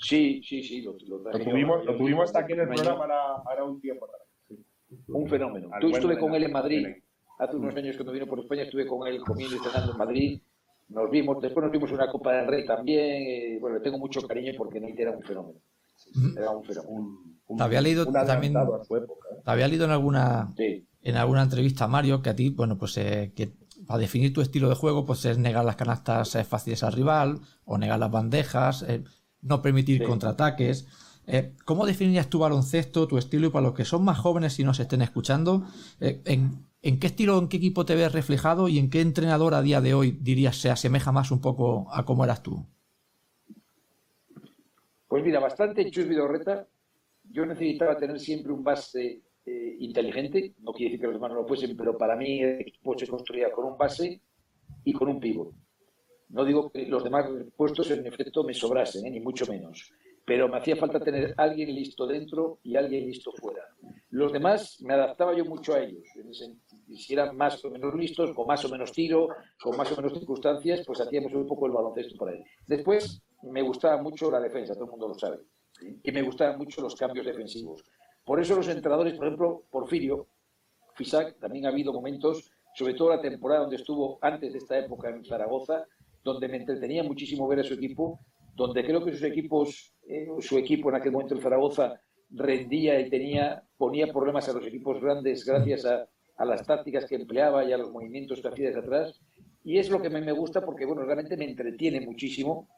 Sí, 0.00 0.40
sí, 0.44 0.62
sí. 0.62 0.82
Lo, 0.82 0.96
lo 1.06 1.18
Lo 1.18 1.38
tuvimos, 1.40 1.84
lo 1.84 1.96
tuvimos 1.96 2.24
hasta 2.26 2.40
aquí 2.40 2.52
en 2.52 2.60
el 2.60 2.68
programa 2.68 3.00
ahora, 3.02 3.42
ahora 3.44 3.64
un 3.64 3.80
tiempo 3.80 4.04
atrás. 4.04 4.22
Un 5.08 5.28
fenómeno. 5.28 5.68
Al 5.72 5.80
Tú 5.80 5.88
estuve 5.90 6.18
con 6.18 6.34
él 6.34 6.44
en 6.44 6.52
Madrid. 6.52 6.86
Hace 7.38 7.56
unos 7.56 7.74
años 7.76 7.96
cuando 7.96 8.12
vino 8.12 8.26
por 8.26 8.40
España 8.40 8.62
estuve 8.62 8.86
con 8.86 9.06
él 9.06 9.20
comiendo 9.20 9.56
y 9.56 9.58
cenando 9.60 9.92
en 9.92 9.98
Madrid. 9.98 10.40
Nos 10.88 11.10
vimos, 11.10 11.40
después 11.42 11.62
nos 11.62 11.72
vimos 11.72 11.92
una 11.92 12.10
Copa 12.10 12.32
del 12.32 12.46
Rey 12.46 12.66
también. 12.66 13.00
eh, 13.00 13.58
bueno, 13.60 13.76
le 13.76 13.82
tengo 13.82 13.98
mucho 13.98 14.20
cariño 14.26 14.52
porque 14.56 14.80
Nate 14.80 15.02
era 15.02 15.12
un 15.12 15.22
fenómeno. 15.22 15.60
Era 16.36 16.50
un 16.50 16.64
fenómeno. 16.64 16.90
Un, 16.92 17.40
un- 17.46 17.56
Te 17.58 17.62
había 17.62 17.80
leído 17.80 18.06
también- 18.06 18.54
época. 18.56 18.82
¿eh? 18.96 19.40
Te 19.44 19.50
había 19.50 19.68
leído 19.68 19.84
en 19.84 19.90
alguna, 19.90 20.52
Sí. 20.56 20.86
en 21.02 21.16
alguna 21.16 21.42
entrevista, 21.42 21.86
Mario, 21.86 22.22
que 22.22 22.30
a 22.30 22.34
ti, 22.36 22.50
bueno, 22.50 22.78
pues 22.78 22.96
eh, 22.96 23.32
que 23.36 23.52
para 23.86 23.98
definir 24.00 24.32
tu 24.32 24.40
estilo 24.40 24.68
de 24.68 24.74
juego, 24.74 25.04
pues 25.04 25.24
es 25.26 25.38
negar 25.38 25.64
las 25.64 25.76
canastas 25.76 26.36
fáciles 26.46 26.82
al 26.82 26.92
rival, 26.94 27.40
o 27.64 27.78
negar 27.78 27.98
las 27.98 28.10
bandejas, 28.10 28.82
eh, 28.88 29.04
no 29.42 29.60
permitir 29.62 29.98
Sí. 29.98 30.04
contraataques. 30.04 30.86
Eh, 31.30 31.52
¿Cómo 31.66 31.84
definirías 31.84 32.30
tu 32.30 32.38
baloncesto, 32.38 33.06
tu 33.06 33.18
estilo, 33.18 33.48
y 33.48 33.50
para 33.50 33.66
los 33.66 33.74
que 33.74 33.84
son 33.84 34.02
más 34.02 34.18
jóvenes 34.18 34.58
y 34.58 34.64
nos 34.64 34.80
estén 34.80 35.02
escuchando, 35.02 35.66
eh, 36.00 36.22
en, 36.24 36.98
qué 36.98 37.06
estilo, 37.06 37.38
en 37.38 37.48
qué 37.48 37.58
equipo 37.58 37.84
te 37.84 37.94
ves 37.94 38.12
reflejado 38.12 38.66
y 38.66 38.78
en 38.78 38.88
qué 38.88 39.02
entrenador 39.02 39.52
a 39.52 39.60
día 39.60 39.82
de 39.82 39.92
hoy 39.92 40.12
dirías 40.12 40.56
se 40.56 40.70
asemeja 40.70 41.12
más 41.12 41.30
un 41.30 41.42
poco 41.42 41.86
a 41.92 42.06
cómo 42.06 42.24
eras 42.24 42.42
tú? 42.42 42.64
Pues 45.06 45.22
mira, 45.22 45.38
bastante 45.38 45.90
Chus 45.90 46.08
Vidorreta. 46.08 46.66
Yo 47.30 47.44
necesitaba 47.44 47.98
tener 47.98 48.18
siempre 48.18 48.50
un 48.50 48.64
base 48.64 49.20
eh, 49.44 49.76
inteligente. 49.80 50.54
No 50.60 50.72
quiere 50.72 50.92
decir 50.92 51.00
que 51.00 51.06
los 51.08 51.16
demás 51.16 51.30
no 51.32 51.42
lo 51.42 51.46
fuesen, 51.46 51.76
pero 51.76 51.98
para 51.98 52.16
mí 52.16 52.40
el 52.40 52.62
equipo 52.62 52.98
se 52.98 53.06
construía 53.06 53.52
con 53.52 53.66
un 53.66 53.76
base 53.76 54.22
y 54.82 54.94
con 54.94 55.08
un 55.08 55.20
pívot. 55.20 55.52
No 56.30 56.44
digo 56.46 56.70
que 56.70 56.86
los 56.86 57.04
demás 57.04 57.26
puestos 57.54 57.90
en 57.90 58.06
efecto 58.06 58.44
me 58.44 58.54
sobrasen, 58.54 59.12
ni 59.12 59.20
mucho 59.20 59.44
menos. 59.46 59.92
Pero 60.28 60.46
me 60.46 60.58
hacía 60.58 60.76
falta 60.76 61.00
tener 61.00 61.32
alguien 61.38 61.74
listo 61.74 62.06
dentro 62.06 62.58
y 62.62 62.76
alguien 62.76 63.06
listo 63.06 63.32
fuera. 63.32 63.62
Los 64.10 64.30
demás 64.30 64.76
me 64.82 64.92
adaptaba 64.92 65.34
yo 65.34 65.46
mucho 65.46 65.72
a 65.72 65.80
ellos. 65.80 66.04
Si 66.94 67.14
eran 67.14 67.34
más 67.34 67.64
o 67.64 67.70
menos 67.70 67.94
listos, 67.94 68.34
con 68.34 68.46
más 68.46 68.62
o 68.62 68.68
menos 68.68 68.92
tiro, 68.92 69.28
con 69.58 69.74
más 69.74 69.90
o 69.90 69.96
menos 69.96 70.12
circunstancias, 70.12 70.82
pues 70.86 71.00
hacíamos 71.00 71.32
un 71.32 71.46
poco 71.46 71.64
el 71.64 71.72
baloncesto 71.72 72.14
por 72.18 72.28
ahí. 72.28 72.44
Después 72.66 73.22
me 73.42 73.62
gustaba 73.62 74.02
mucho 74.02 74.30
la 74.30 74.38
defensa, 74.38 74.74
todo 74.74 74.84
el 74.84 74.90
mundo 74.90 75.08
lo 75.08 75.14
sabe. 75.14 75.38
Y 76.02 76.12
me 76.12 76.20
gustaban 76.20 76.58
mucho 76.58 76.82
los 76.82 76.94
cambios 76.94 77.24
defensivos. 77.24 77.82
Por 78.22 78.38
eso 78.38 78.54
los 78.54 78.68
entrenadores, 78.68 79.14
por 79.14 79.28
ejemplo, 79.28 79.62
Porfirio, 79.70 80.26
Fisac, 80.94 81.38
también 81.38 81.64
ha 81.64 81.70
habido 81.70 81.90
momentos, 81.90 82.50
sobre 82.74 82.92
todo 82.92 83.08
la 83.08 83.22
temporada 83.22 83.62
donde 83.62 83.76
estuvo 83.76 84.18
antes 84.20 84.52
de 84.52 84.58
esta 84.58 84.78
época 84.78 85.08
en 85.08 85.24
Zaragoza, 85.24 85.86
donde 86.22 86.48
me 86.48 86.58
entretenía 86.58 87.02
muchísimo 87.02 87.48
ver 87.48 87.60
a 87.60 87.64
su 87.64 87.72
equipo, 87.72 88.20
donde 88.58 88.84
creo 88.84 89.04
que 89.04 89.12
sus 89.12 89.22
equipos, 89.22 89.94
eh, 90.08 90.26
su 90.40 90.58
equipo 90.58 90.88
en 90.88 90.96
aquel 90.96 91.12
momento 91.12 91.34
en 91.34 91.40
Zaragoza 91.40 92.00
rendía 92.30 92.98
y 92.98 93.08
tenía, 93.08 93.62
ponía 93.76 94.12
problemas 94.12 94.48
a 94.48 94.52
los 94.52 94.66
equipos 94.66 95.00
grandes 95.00 95.44
gracias 95.46 95.84
a, 95.86 96.08
las 96.44 96.66
tácticas 96.66 97.04
que 97.06 97.14
empleaba 97.14 97.64
y 97.64 97.72
a 97.72 97.78
los 97.78 97.90
movimientos 97.92 98.40
que 98.40 98.48
hacía 98.48 98.66
desde 98.66 98.80
atrás. 98.80 99.20
Y 99.64 99.78
es 99.78 99.90
lo 99.90 100.02
que 100.02 100.10
me, 100.10 100.32
gusta 100.32 100.64
porque, 100.64 100.84
bueno, 100.86 101.02
realmente 101.04 101.36
me 101.36 101.44
entretiene 101.44 102.00
muchísimo 102.00 102.68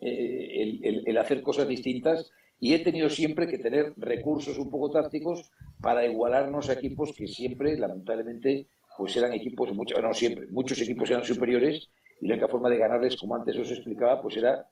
eh, 0.00 0.62
el, 0.62 0.70
el- 0.84 1.02
el 1.06 1.18
hacer 1.18 1.42
cosas 1.42 1.68
distintas 1.68 2.30
y 2.58 2.72
he 2.74 2.78
tenido 2.78 3.08
siempre 3.10 3.46
que 3.46 3.58
tener 3.58 3.92
recursos 3.98 4.58
un 4.58 4.70
poco 4.70 4.90
tácticos 4.90 5.50
para 5.80 6.06
igualarnos 6.06 6.68
a 6.70 6.72
equipos 6.74 7.12
que 7.16 7.26
siempre, 7.28 7.76
lamentablemente, 7.78 8.66
pues 8.96 9.16
eran 9.16 9.32
equipos, 9.34 9.72
mucho, 9.74 10.00
no 10.00 10.12
siempre, 10.14 10.46
muchos 10.48 10.80
equipos 10.80 11.10
eran 11.10 11.24
superiores 11.24 11.88
y 12.20 12.26
la 12.26 12.34
única 12.34 12.48
forma 12.48 12.68
de 12.70 12.78
ganarles, 12.78 13.16
como 13.16 13.36
antes 13.36 13.56
os 13.58 13.70
explicaba, 13.70 14.20
pues 14.22 14.36
era 14.36 14.66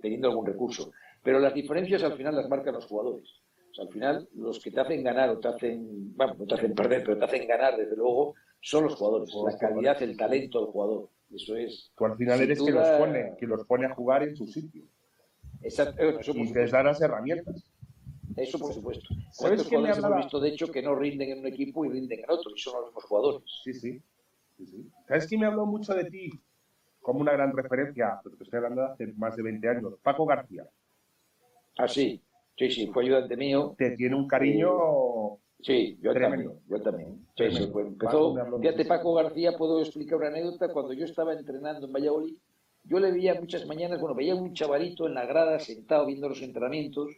teniendo 0.00 0.28
algún 0.28 0.46
recurso. 0.46 0.92
Pero 1.22 1.38
las 1.38 1.54
diferencias 1.54 2.02
al 2.02 2.16
final 2.16 2.36
las 2.36 2.48
marcan 2.48 2.74
los 2.74 2.86
jugadores. 2.86 3.28
O 3.70 3.74
sea, 3.74 3.84
al 3.84 3.92
final, 3.92 4.28
los 4.34 4.58
que 4.60 4.70
te 4.70 4.80
hacen 4.80 5.02
ganar 5.02 5.30
o 5.30 5.38
te 5.38 5.48
hacen, 5.48 6.16
bueno, 6.16 6.34
no 6.38 6.46
te 6.46 6.54
hacen 6.54 6.74
perder, 6.74 7.04
pero 7.04 7.18
te 7.18 7.24
hacen 7.24 7.46
ganar, 7.46 7.76
desde 7.76 7.96
luego, 7.96 8.34
son 8.60 8.84
los 8.84 8.94
jugadores. 8.94 9.32
La 9.44 9.56
calidad, 9.56 10.02
el 10.02 10.16
talento 10.16 10.60
del 10.60 10.70
jugador. 10.70 11.08
Eso 11.32 11.56
es. 11.56 11.92
Tú 11.96 12.04
al 12.06 12.16
final 12.16 12.40
eres 12.40 12.60
quien 12.60 12.74
los 12.74 12.88
pone, 12.88 13.34
quien 13.38 13.50
los 13.50 13.64
pone 13.64 13.86
a 13.86 13.94
jugar 13.94 14.24
en 14.24 14.34
su 14.34 14.46
sitio. 14.46 14.82
Exacto, 15.62 16.02
eso 16.02 16.32
Y 16.32 16.52
les 16.52 16.70
da 16.70 16.82
las 16.82 17.00
herramientas. 17.00 17.64
Eso 18.36 18.58
por 18.58 18.72
supuesto. 18.72 19.08
¿Sabes 19.30 19.36
¿Cuántos 19.38 19.68
jugadores 19.68 19.98
hemos 19.98 20.16
visto, 20.16 20.40
de 20.40 20.48
hecho, 20.48 20.70
que 20.70 20.82
no 20.82 20.94
rinden 20.94 21.30
en 21.30 21.38
un 21.40 21.46
equipo 21.46 21.84
y 21.84 21.90
rinden 21.90 22.20
en 22.20 22.30
otro? 22.30 22.50
Y 22.54 22.58
son 22.58 22.74
los 22.74 22.86
mismos 22.86 23.04
jugadores. 23.04 23.42
Sí, 23.62 23.74
sí. 23.74 24.02
sí, 24.56 24.66
sí. 24.66 24.90
¿Sabes 25.06 25.26
quién 25.26 25.40
me 25.40 25.46
habló 25.46 25.66
mucho 25.66 25.94
de 25.94 26.04
ti 26.04 26.30
como 27.10 27.22
una 27.22 27.32
gran 27.32 27.56
referencia? 27.56 28.20
Pero 28.22 28.36
te 28.36 28.44
estoy 28.44 28.56
hablando 28.58 28.82
de 28.82 28.88
hace 28.92 29.06
más 29.16 29.36
de 29.36 29.42
20 29.42 29.68
años. 29.68 29.94
Paco 30.02 30.24
García. 30.26 30.64
Ah, 31.78 31.88
sí. 31.88 32.20
Sí, 32.56 32.70
sí, 32.70 32.86
fue 32.88 33.04
ayudante 33.04 33.36
mío. 33.36 33.74
Te 33.78 33.92
tiene 33.96 34.14
un 34.14 34.28
cariño. 34.28 34.70
Sí, 35.60 35.98
yo 36.02 36.12
Tremendo. 36.12 36.52
también. 36.52 36.68
Yo 36.68 36.82
también. 36.82 37.26
Sí, 37.36 37.50
sí, 37.52 37.68
pues 37.72 37.86
empezó. 37.86 38.34
Fíjate. 38.60 38.84
Paco 38.84 39.14
García, 39.14 39.56
puedo 39.56 39.80
explicar 39.80 40.18
una 40.18 40.28
anécdota. 40.28 40.72
Cuando 40.72 40.92
yo 40.92 41.04
estaba 41.04 41.32
entrenando 41.32 41.86
en 41.86 41.92
Valladolid, 41.92 42.34
yo 42.84 42.98
le 42.98 43.12
veía 43.12 43.34
muchas 43.34 43.66
mañanas, 43.66 44.00
bueno, 44.00 44.14
veía 44.14 44.34
un 44.34 44.52
chavalito 44.54 45.06
en 45.06 45.14
la 45.14 45.26
grada 45.26 45.58
sentado 45.58 46.06
viendo 46.06 46.28
los 46.28 46.40
entrenamientos. 46.42 47.10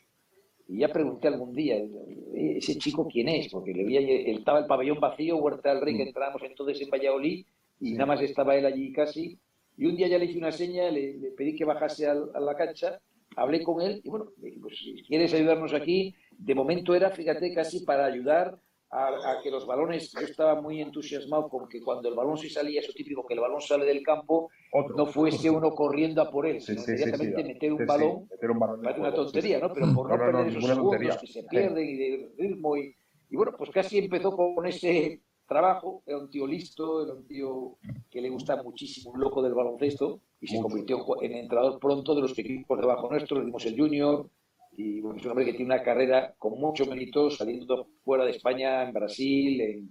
Y 0.68 0.78
ya 0.78 0.88
pregunté 0.88 1.28
algún 1.28 1.52
día, 1.52 1.76
"Eh, 1.76 2.56
¿ese 2.58 2.78
chico 2.78 3.06
quién 3.08 3.28
es? 3.28 3.48
Porque 3.50 3.72
le 3.72 3.84
veía, 3.84 4.00
estaba 4.36 4.60
el 4.60 4.66
pabellón 4.66 5.00
vacío, 5.00 5.36
Huerta 5.36 5.70
del 5.74 5.82
Rey, 5.82 5.96
que 5.96 6.04
entrábamos 6.04 6.42
entonces 6.44 6.80
en 6.80 6.90
Valladolid, 6.90 7.44
y 7.80 7.92
nada 7.94 8.06
más 8.06 8.22
estaba 8.22 8.54
él 8.56 8.64
allí 8.66 8.92
casi. 8.92 9.38
Y 9.76 9.86
un 9.86 9.96
día 9.96 10.08
ya 10.08 10.18
le 10.18 10.26
hice 10.26 10.38
una 10.38 10.52
seña, 10.52 10.90
le, 10.90 11.14
le 11.18 11.30
pedí 11.32 11.54
que 11.56 11.64
bajase 11.64 12.06
al- 12.06 12.30
a, 12.34 12.40
la 12.40 12.54
cancha, 12.56 13.00
hablé 13.36 13.62
con 13.62 13.80
él, 13.80 14.00
y 14.04 14.08
bueno, 14.10 14.26
le 14.40 14.48
dije, 14.48 14.60
pues 14.60 14.76
si 14.78 15.02
quieres 15.04 15.32
ayudarnos 15.32 15.72
aquí, 15.72 16.14
de 16.36 16.54
momento 16.54 16.94
era, 16.94 17.10
fíjate, 17.10 17.54
casi 17.54 17.84
para 17.84 18.04
ayudar 18.04 18.58
a, 18.90 19.06
a 19.06 19.40
que 19.42 19.50
los 19.50 19.66
balones, 19.66 20.12
yo 20.12 20.26
estaba 20.26 20.60
muy 20.60 20.82
entusiasmado 20.82 21.48
con 21.48 21.66
que 21.66 21.80
cuando 21.80 22.10
el 22.10 22.14
balón 22.14 22.36
se 22.36 22.50
salía, 22.50 22.80
eso 22.80 22.92
típico, 22.92 23.24
que 23.26 23.32
el 23.32 23.40
balón 23.40 23.62
sale 23.62 23.86
del 23.86 24.02
campo, 24.02 24.50
Otro. 24.70 24.94
no 24.94 25.06
fuese 25.06 25.48
uno 25.48 25.70
corriendo 25.70 26.20
a 26.20 26.30
por 26.30 26.46
él, 26.46 26.60
Sí, 26.60 26.72
sino 26.72 26.82
sí, 26.82 26.84
sí, 26.84 26.96
sí, 26.98 27.02
inmediatamente 27.08 27.42
sí. 27.42 27.48
meter 27.48 27.72
un 27.72 27.86
balón 27.86 28.28
meter 28.30 28.50
un 28.50 28.58
balón 28.58 28.82
Parece 28.82 29.00
una 29.00 29.14
tontería, 29.14 29.56
sí. 29.56 29.62
¿no? 29.62 29.72
Pero 29.72 29.94
por 29.94 30.10
no, 30.10 30.16
No, 30.18 30.26
no, 30.26 30.26
no, 30.32 30.38
perder 30.38 30.50
esos 30.52 30.64
segundos 30.66 30.90
tontería. 30.92 31.16
que 31.18 31.26
se 31.26 31.40
Sí. 31.40 31.46
pierden 31.48 31.88
y 31.88 31.96
de 31.96 32.32
ritmo. 32.36 32.76
Y, 32.76 32.94
y 33.30 33.36
bueno, 33.36 33.52
pues 33.56 33.70
casi 33.70 33.96
empezó 33.98 34.36
con 34.36 34.66
ese 34.66 35.22
trabajo. 35.52 36.02
Era 36.06 36.18
un 36.18 36.30
tío 36.30 36.46
listo, 36.46 37.04
era 37.04 37.12
un 37.14 37.26
tío 37.26 37.76
que 38.10 38.20
le 38.20 38.28
gusta 38.30 38.62
muchísimo, 38.62 39.12
un 39.12 39.20
loco 39.20 39.42
del 39.42 39.54
baloncesto, 39.54 40.20
y 40.40 40.46
se 40.46 40.56
Mucho. 40.56 40.68
convirtió 40.68 41.22
en 41.22 41.32
entrenador 41.34 41.78
pronto 41.78 42.14
de 42.14 42.22
los 42.22 42.38
equipos 42.38 42.80
debajo 42.80 43.08
nuestro, 43.10 43.38
le 43.38 43.46
dimos 43.46 43.64
el 43.66 43.76
junior. 43.78 44.28
Y 44.74 45.00
bueno, 45.02 45.18
es 45.18 45.24
un 45.26 45.30
hombre 45.32 45.44
que 45.44 45.52
tiene 45.52 45.66
una 45.74 45.82
carrera 45.82 46.34
con 46.38 46.58
mucho 46.58 46.86
mérito, 46.86 47.30
saliendo 47.30 47.88
fuera 48.04 48.24
de 48.24 48.30
España, 48.30 48.82
en 48.88 48.92
Brasil, 48.94 49.60
en- 49.60 49.90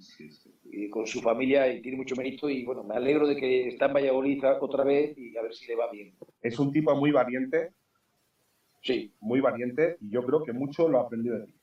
y 0.71 0.89
con 0.89 1.05
su 1.05 1.21
familia, 1.21 1.71
y 1.71 1.81
tiene 1.83 1.97
mucho 1.97 2.15
mérito. 2.15 2.49
Y 2.49 2.65
bueno, 2.65 2.83
me 2.83 2.95
alegro 2.95 3.27
de 3.27 3.35
que 3.35 3.67
está 3.67 3.85
en 3.85 3.93
Valladolid 3.93 4.43
otra 4.59 4.83
vez 4.83 5.15
y 5.17 5.37
a 5.37 5.43
ver 5.43 5.53
si 5.53 5.67
le 5.67 5.75
va 5.75 5.91
bien. 5.91 6.15
Es 6.41 6.57
un 6.57 6.71
tipo 6.71 6.95
muy 6.95 7.11
valiente, 7.11 7.73
Sí, 8.83 9.13
muy 9.19 9.39
valiente, 9.41 9.97
y 10.01 10.09
yo 10.09 10.23
creo 10.25 10.43
que 10.43 10.53
mucho 10.53 10.89
lo 10.89 10.97
ha 10.99 11.03
aprendido 11.03 11.37
de 11.37 11.45
ti. 11.45 11.53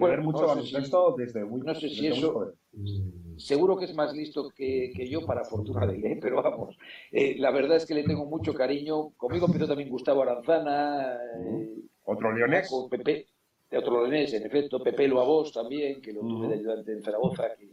Bueno, 0.00 0.16
ver 0.16 0.24
mucho 0.24 0.42
no 0.42 0.48
sé 0.48 0.54
baloncesto 0.54 1.14
desde 1.16 1.44
muy, 1.44 1.60
no 1.60 1.74
sé 1.74 1.88
si 1.88 2.06
eso- 2.06 2.32
joven. 2.32 2.50
Seguro 3.36 3.76
que 3.78 3.86
es 3.86 3.94
más 3.94 4.12
listo 4.12 4.50
que, 4.50 4.92
que 4.94 5.08
yo, 5.08 5.24
para 5.24 5.44
fortuna 5.44 5.86
de 5.86 5.96
él, 5.96 6.04
¿eh? 6.04 6.18
pero 6.20 6.42
vamos, 6.42 6.76
eh, 7.10 7.36
la 7.38 7.50
verdad 7.50 7.78
es 7.78 7.86
que 7.86 7.94
le 7.94 8.04
tengo 8.04 8.26
mucho 8.26 8.52
cariño. 8.52 9.10
Conmigo 9.16 9.46
empezó 9.46 9.66
también 9.66 9.88
Gustavo 9.88 10.22
Aranzana, 10.22 11.14
eh, 11.42 11.74
Otro 12.04 12.32
leonés. 12.32 12.68
con 12.68 12.90
Pepe, 12.90 13.26
otro 13.72 14.02
leonés, 14.02 14.34
en 14.34 14.44
efecto, 14.44 14.82
Pepe 14.82 15.08
Loabos 15.08 15.52
también, 15.54 16.02
que 16.02 16.12
lo 16.12 16.20
tuve 16.20 16.48
de 16.48 16.54
ayudante 16.56 16.92
en 16.92 17.02
Zaragoza, 17.02 17.54
que, 17.58 17.70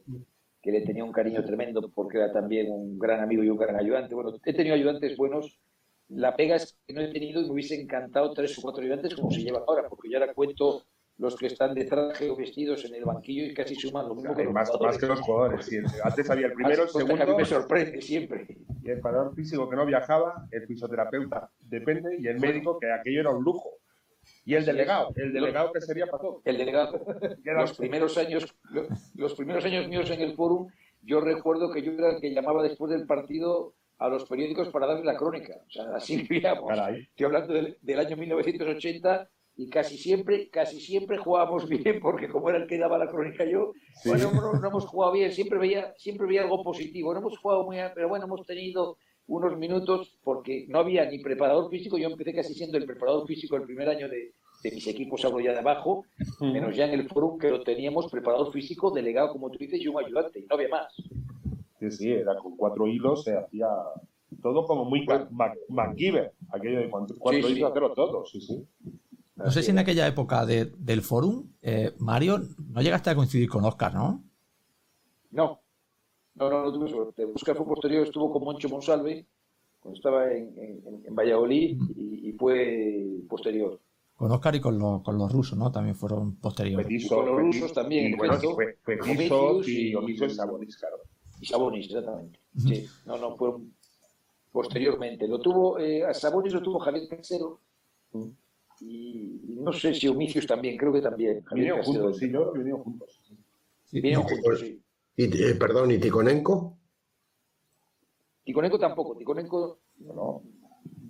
que 0.62 0.72
le 0.72 0.82
tenía 0.82 1.04
un 1.04 1.12
cariño 1.12 1.44
tremendo 1.44 1.90
porque 1.94 2.18
era 2.18 2.32
también 2.32 2.72
un 2.72 2.98
gran 2.98 3.20
amigo 3.20 3.44
y 3.44 3.50
un 3.50 3.58
gran 3.58 3.76
ayudante. 3.76 4.16
Bueno, 4.16 4.34
he 4.46 4.54
tenido 4.54 4.74
ayudantes 4.76 5.18
buenos. 5.18 5.60
La 6.10 6.34
pega 6.38 6.56
es 6.56 6.78
que 6.88 6.94
no 6.94 7.02
he 7.02 7.12
tenido 7.12 7.42
y 7.42 7.46
me 7.46 7.52
hubiese 7.52 7.82
encantado 7.82 8.32
tres 8.32 8.58
o 8.58 8.62
cuatro 8.62 8.82
ayudantes 8.82 9.14
como 9.16 9.30
se 9.32 9.42
llevan 9.42 9.64
ahora, 9.68 9.90
porque 9.90 10.10
yo 10.10 10.18
ahora 10.18 10.34
cuento 10.34 10.84
los 11.20 11.36
que 11.36 11.48
están 11.48 11.74
de 11.74 11.86
traje 11.86 12.30
o 12.30 12.36
vestidos 12.36 12.86
en 12.86 12.94
el 12.96 13.04
banquillo 13.06 13.46
y 13.46 13.54
casi 13.54 13.74
suman 13.76 14.08
lo 14.08 14.16
mismo 14.16 14.36
que 14.36 14.44
los 14.44 14.54
más, 14.54 14.70
jugadores. 14.70 14.94
más 14.96 15.02
que 15.02 15.08
los 15.08 15.22
jugadores. 15.22 15.66
sí. 15.66 15.78
Antes 16.04 16.30
había 16.30 16.48
el 16.48 16.54
primero, 16.54 16.84
el 16.84 16.90
que 16.92 16.98
a 17.00 17.04
mí 17.06 17.12
segundo, 17.12 17.38
me 17.38 17.46
sorprende 17.46 18.02
siempre. 18.02 18.48
y 18.84 18.90
el 18.90 19.00
parador 19.00 19.34
físico 19.36 19.70
que 19.70 19.76
no 19.76 19.86
viajaba, 19.86 20.48
el 20.52 20.68
fisioterapeuta 20.68 21.50
depende, 21.60 22.18
y 22.20 22.28
el 22.28 22.40
médico 22.40 22.80
que 22.80 22.92
aquello 22.92 23.22
era 23.22 23.30
un 23.32 23.44
lujo. 23.44 23.72
Y 24.46 24.56
el 24.56 24.66
delegado, 24.66 25.10
el 25.16 25.32
delegado 25.34 25.72
que 25.72 25.82
sería 25.82 26.06
para 26.06 26.22
todo. 26.22 26.42
El 26.46 26.58
delegado. 26.58 27.02
Los 27.44 27.78
primeros 27.78 28.18
años, 28.18 28.54
lo- 28.72 28.88
los 29.16 29.34
primeros 29.36 29.64
años 29.66 29.88
míos 29.88 30.10
en 30.12 30.22
el 30.22 30.36
fórum, 30.36 30.68
yo 31.02 31.22
recuerdo 31.22 31.72
que 31.72 31.82
yo 31.82 31.94
era 31.94 32.12
el 32.12 32.22
que 32.22 32.34
llamaba 32.34 32.62
después 32.62 32.92
del 32.92 33.08
partido 33.08 33.74
a 34.00 34.10
los 34.10 34.26
periódicos 34.26 34.68
para 34.70 34.86
darles 34.86 35.06
la 35.06 35.16
crónica. 35.18 35.56
O 35.66 35.72
sea, 35.72 35.86
así 35.96 36.18
vivíamos. 36.30 36.72
Estoy 37.00 37.26
hablando 37.26 37.54
del, 37.54 37.78
del 37.82 38.00
año 38.00 38.16
1980 38.18 39.30
y 39.58 39.70
casi 39.70 39.98
siempre, 39.98 40.50
casi 40.50 40.80
siempre 40.80 41.18
jugábamos 41.18 41.68
bien, 41.70 42.00
porque 42.00 42.30
como 42.30 42.50
era 42.50 42.60
el 42.60 42.68
que 42.68 42.78
daba 42.78 42.98
la 42.98 43.08
crónica 43.08 43.44
yo, 43.44 43.74
bueno, 44.06 44.32
no, 44.32 44.60
no 44.60 44.68
hemos 44.68 44.86
jugado 44.86 45.14
bien, 45.14 45.32
siempre 45.32 45.58
veía, 45.58 45.94
siempre 45.98 46.28
veía 46.28 46.44
algo 46.44 46.64
positivo, 46.64 47.12
no 47.14 47.20
hemos 47.20 47.38
jugado 47.38 47.64
muy 47.66 47.76
bien, 47.78 47.90
pero 47.96 48.08
bueno, 48.08 48.26
hemos 48.26 48.46
tenido 48.46 48.98
unos 49.28 49.58
minutos 49.58 50.18
porque 50.24 50.66
no 50.70 50.80
había 50.80 51.10
ni 51.10 51.20
preparador 51.20 51.70
físico, 51.70 51.98
yo 51.98 52.08
empecé 52.08 52.34
casi 52.34 52.54
siendo 52.54 52.78
el 52.78 52.86
preparador 52.86 53.28
físico 53.28 53.58
el 53.58 53.64
primer 53.64 53.90
año 53.90 54.08
de, 54.08 54.32
de 54.64 54.72
mis 54.72 54.88
equipos, 54.88 55.26
hablo 55.26 55.40
ya 55.42 55.52
de 55.54 55.60
abajo, 55.60 56.06
menos 56.40 56.76
ya 56.76 56.86
en 56.86 56.94
el 56.94 57.10
foro 57.10 57.36
que 57.38 57.50
lo 57.50 57.62
teníamos 57.64 58.10
preparador 58.12 58.54
físico, 58.54 58.92
delegado, 58.92 59.32
como 59.34 59.50
tú 59.50 59.58
dices, 59.58 59.82
y 59.82 59.88
un 59.88 59.98
ayudante, 60.04 60.40
y 60.40 60.44
no 60.44 60.56
había 60.56 60.70
más. 60.70 60.94
Sí, 61.80 61.92
sí, 61.92 62.12
era 62.12 62.36
con 62.38 62.56
cuatro 62.56 62.88
hilos, 62.88 63.24
se 63.24 63.36
hacía 63.36 63.68
todo 64.42 64.66
como 64.66 64.86
muy 64.86 65.06
Mac- 65.06 65.30
Mac- 65.32 65.58
MacGyver, 65.70 66.32
aquello 66.52 66.80
de 66.80 66.90
cuatro, 66.90 67.16
cuatro 67.20 67.48
Sí, 67.48 67.54
sí. 67.54 67.60
hilos, 67.60 67.70
hacerlo 67.72 67.94
todo, 67.94 68.26
sí, 68.26 68.40
sí. 68.42 68.66
No 69.38 69.52
sé 69.52 69.62
si 69.64 69.72
en 69.72 69.80
aquella 69.80 70.08
época 70.08 70.46
de- 70.46 70.72
del 70.78 71.02
Forum, 71.02 71.46
eh, 71.62 71.94
Mario, 72.00 72.40
no 72.70 72.82
llegaste 72.82 73.10
a 73.12 73.16
coincidir 73.16 73.48
con 73.50 73.64
Oscar, 73.66 73.94
¿no? 73.94 74.24
No, 75.32 75.60
no, 76.36 76.50
no, 76.50 76.64
no 76.66 76.74
tuve 76.74 76.90
suerte. 76.90 77.26
Oscar 77.26 77.56
fue 77.56 77.66
posterior, 77.68 78.04
estuvo 78.06 78.32
con 78.32 78.44
Moncho 78.44 78.68
Monsalve 78.70 79.26
cuando 79.80 79.98
estaba 79.98 80.32
en, 80.32 80.58
en- 80.58 81.04
en 81.06 81.16
Valladolid 81.16 81.78
y, 81.96 82.30
y 82.30 82.34
fue 82.34 83.06
posterior. 83.30 83.80
Con 84.16 84.32
Oscar 84.32 84.56
y 84.56 84.60
con, 84.60 84.80
los- 84.80 85.04
con 85.04 85.18
los 85.18 85.32
rusos, 85.32 85.56
¿no? 85.58 85.72
También 85.72 85.96
fueron 85.96 86.38
posteriores. 86.38 86.88
Petiso, 86.88 87.18
con 87.18 87.26
los 87.28 87.38
rusos 87.38 87.74
también, 87.74 88.06
y 88.10 88.12
en 88.14 88.18
bueno, 88.18 88.34
efecto. 88.34 88.56
fue, 88.56 88.78
fue 88.84 88.98
Petiso 88.98 89.62
y- 89.64 89.94
y 89.96 90.30
Sabonis, 90.30 90.78
claro. 90.78 90.98
Y 91.40 91.46
Sabonis, 91.46 91.86
exactamente. 91.86 92.40
Sí, 92.58 92.88
no, 93.06 93.18
no, 93.20 93.36
fueron 93.38 93.72
posteriormente. 94.52 95.28
Lo 95.28 95.40
tuvo, 95.40 95.78
eh, 95.78 96.04
a 96.04 96.14
Sabonis 96.16 96.54
lo 96.54 96.64
tuvo 96.64 96.80
Javier 96.80 97.08
Casero 97.08 97.60
y, 98.82 99.42
y 99.48 99.56
no 99.60 99.72
sé 99.74 99.94
si 99.94 100.08
Omicius 100.08 100.48
también, 100.48 100.78
creo 100.78 100.94
que 100.94 101.02
también. 101.02 101.44
Vinieron 101.54 101.82
juntos, 101.84 102.18
sí, 102.18 102.32
yo 102.32 102.40
creo 102.42 102.54
que 102.54 102.60
vinieron 102.60 102.84
juntos. 102.84 103.22
Vinieron 103.92 104.24
juntos, 104.24 104.60
sí. 104.60 104.82
Y, 105.16 105.44
eh, 105.44 105.56
perdón, 105.56 105.92
¿y 105.92 105.98
Ticonenko? 105.98 106.78
Ticonenko 108.44 108.80
tampoco, 108.80 109.18
Ticonenko 109.18 109.80
no, 110.00 110.44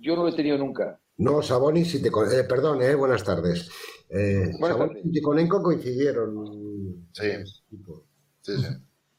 yo 0.00 0.16
no 0.16 0.22
lo 0.22 0.28
he 0.28 0.34
tenido 0.36 0.58
nunca. 0.58 1.00
No, 1.18 1.42
Sabonis 1.42 1.94
y 1.94 2.02
Ticonenko. 2.02 2.36
Eh, 2.36 2.44
perdón, 2.44 2.82
eh, 2.82 2.94
buenas 2.94 3.22
tardes. 3.24 3.68
Eh, 4.08 4.50
Buenas 4.58 4.78
Sabonis 4.78 4.94
tardes. 4.94 5.06
y 5.06 5.10
Ticonenko 5.12 5.62
coincidieron. 5.62 7.08
Sí, 7.12 7.30
sí, 8.42 8.52
sí. 8.56 8.66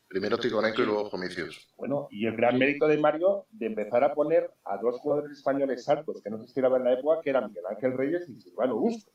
Primero 0.09 0.37
Ticonenko 0.39 0.81
y 0.81 0.85
luego 0.85 1.09
Comicius. 1.11 1.69
Bueno, 1.77 2.07
y 2.09 2.25
el 2.25 2.35
gran 2.35 2.57
mérito 2.57 2.87
de 2.87 2.97
Mario 2.97 3.45
de 3.51 3.67
empezar 3.67 4.03
a 4.03 4.13
poner 4.15 4.49
a 4.65 4.77
dos 4.77 4.99
jugadores 4.99 5.31
españoles 5.37 5.87
altos 5.87 6.21
que 6.23 6.31
no 6.31 6.39
se 6.39 6.45
estiraban 6.45 6.81
en 6.81 6.85
la 6.85 6.93
época, 6.99 7.21
que 7.21 7.29
eran 7.29 7.47
Miguel 7.49 7.65
Ángel 7.69 7.93
Reyes 7.95 8.27
y 8.27 8.41
Silvano 8.41 8.75
Bustos. 8.77 9.13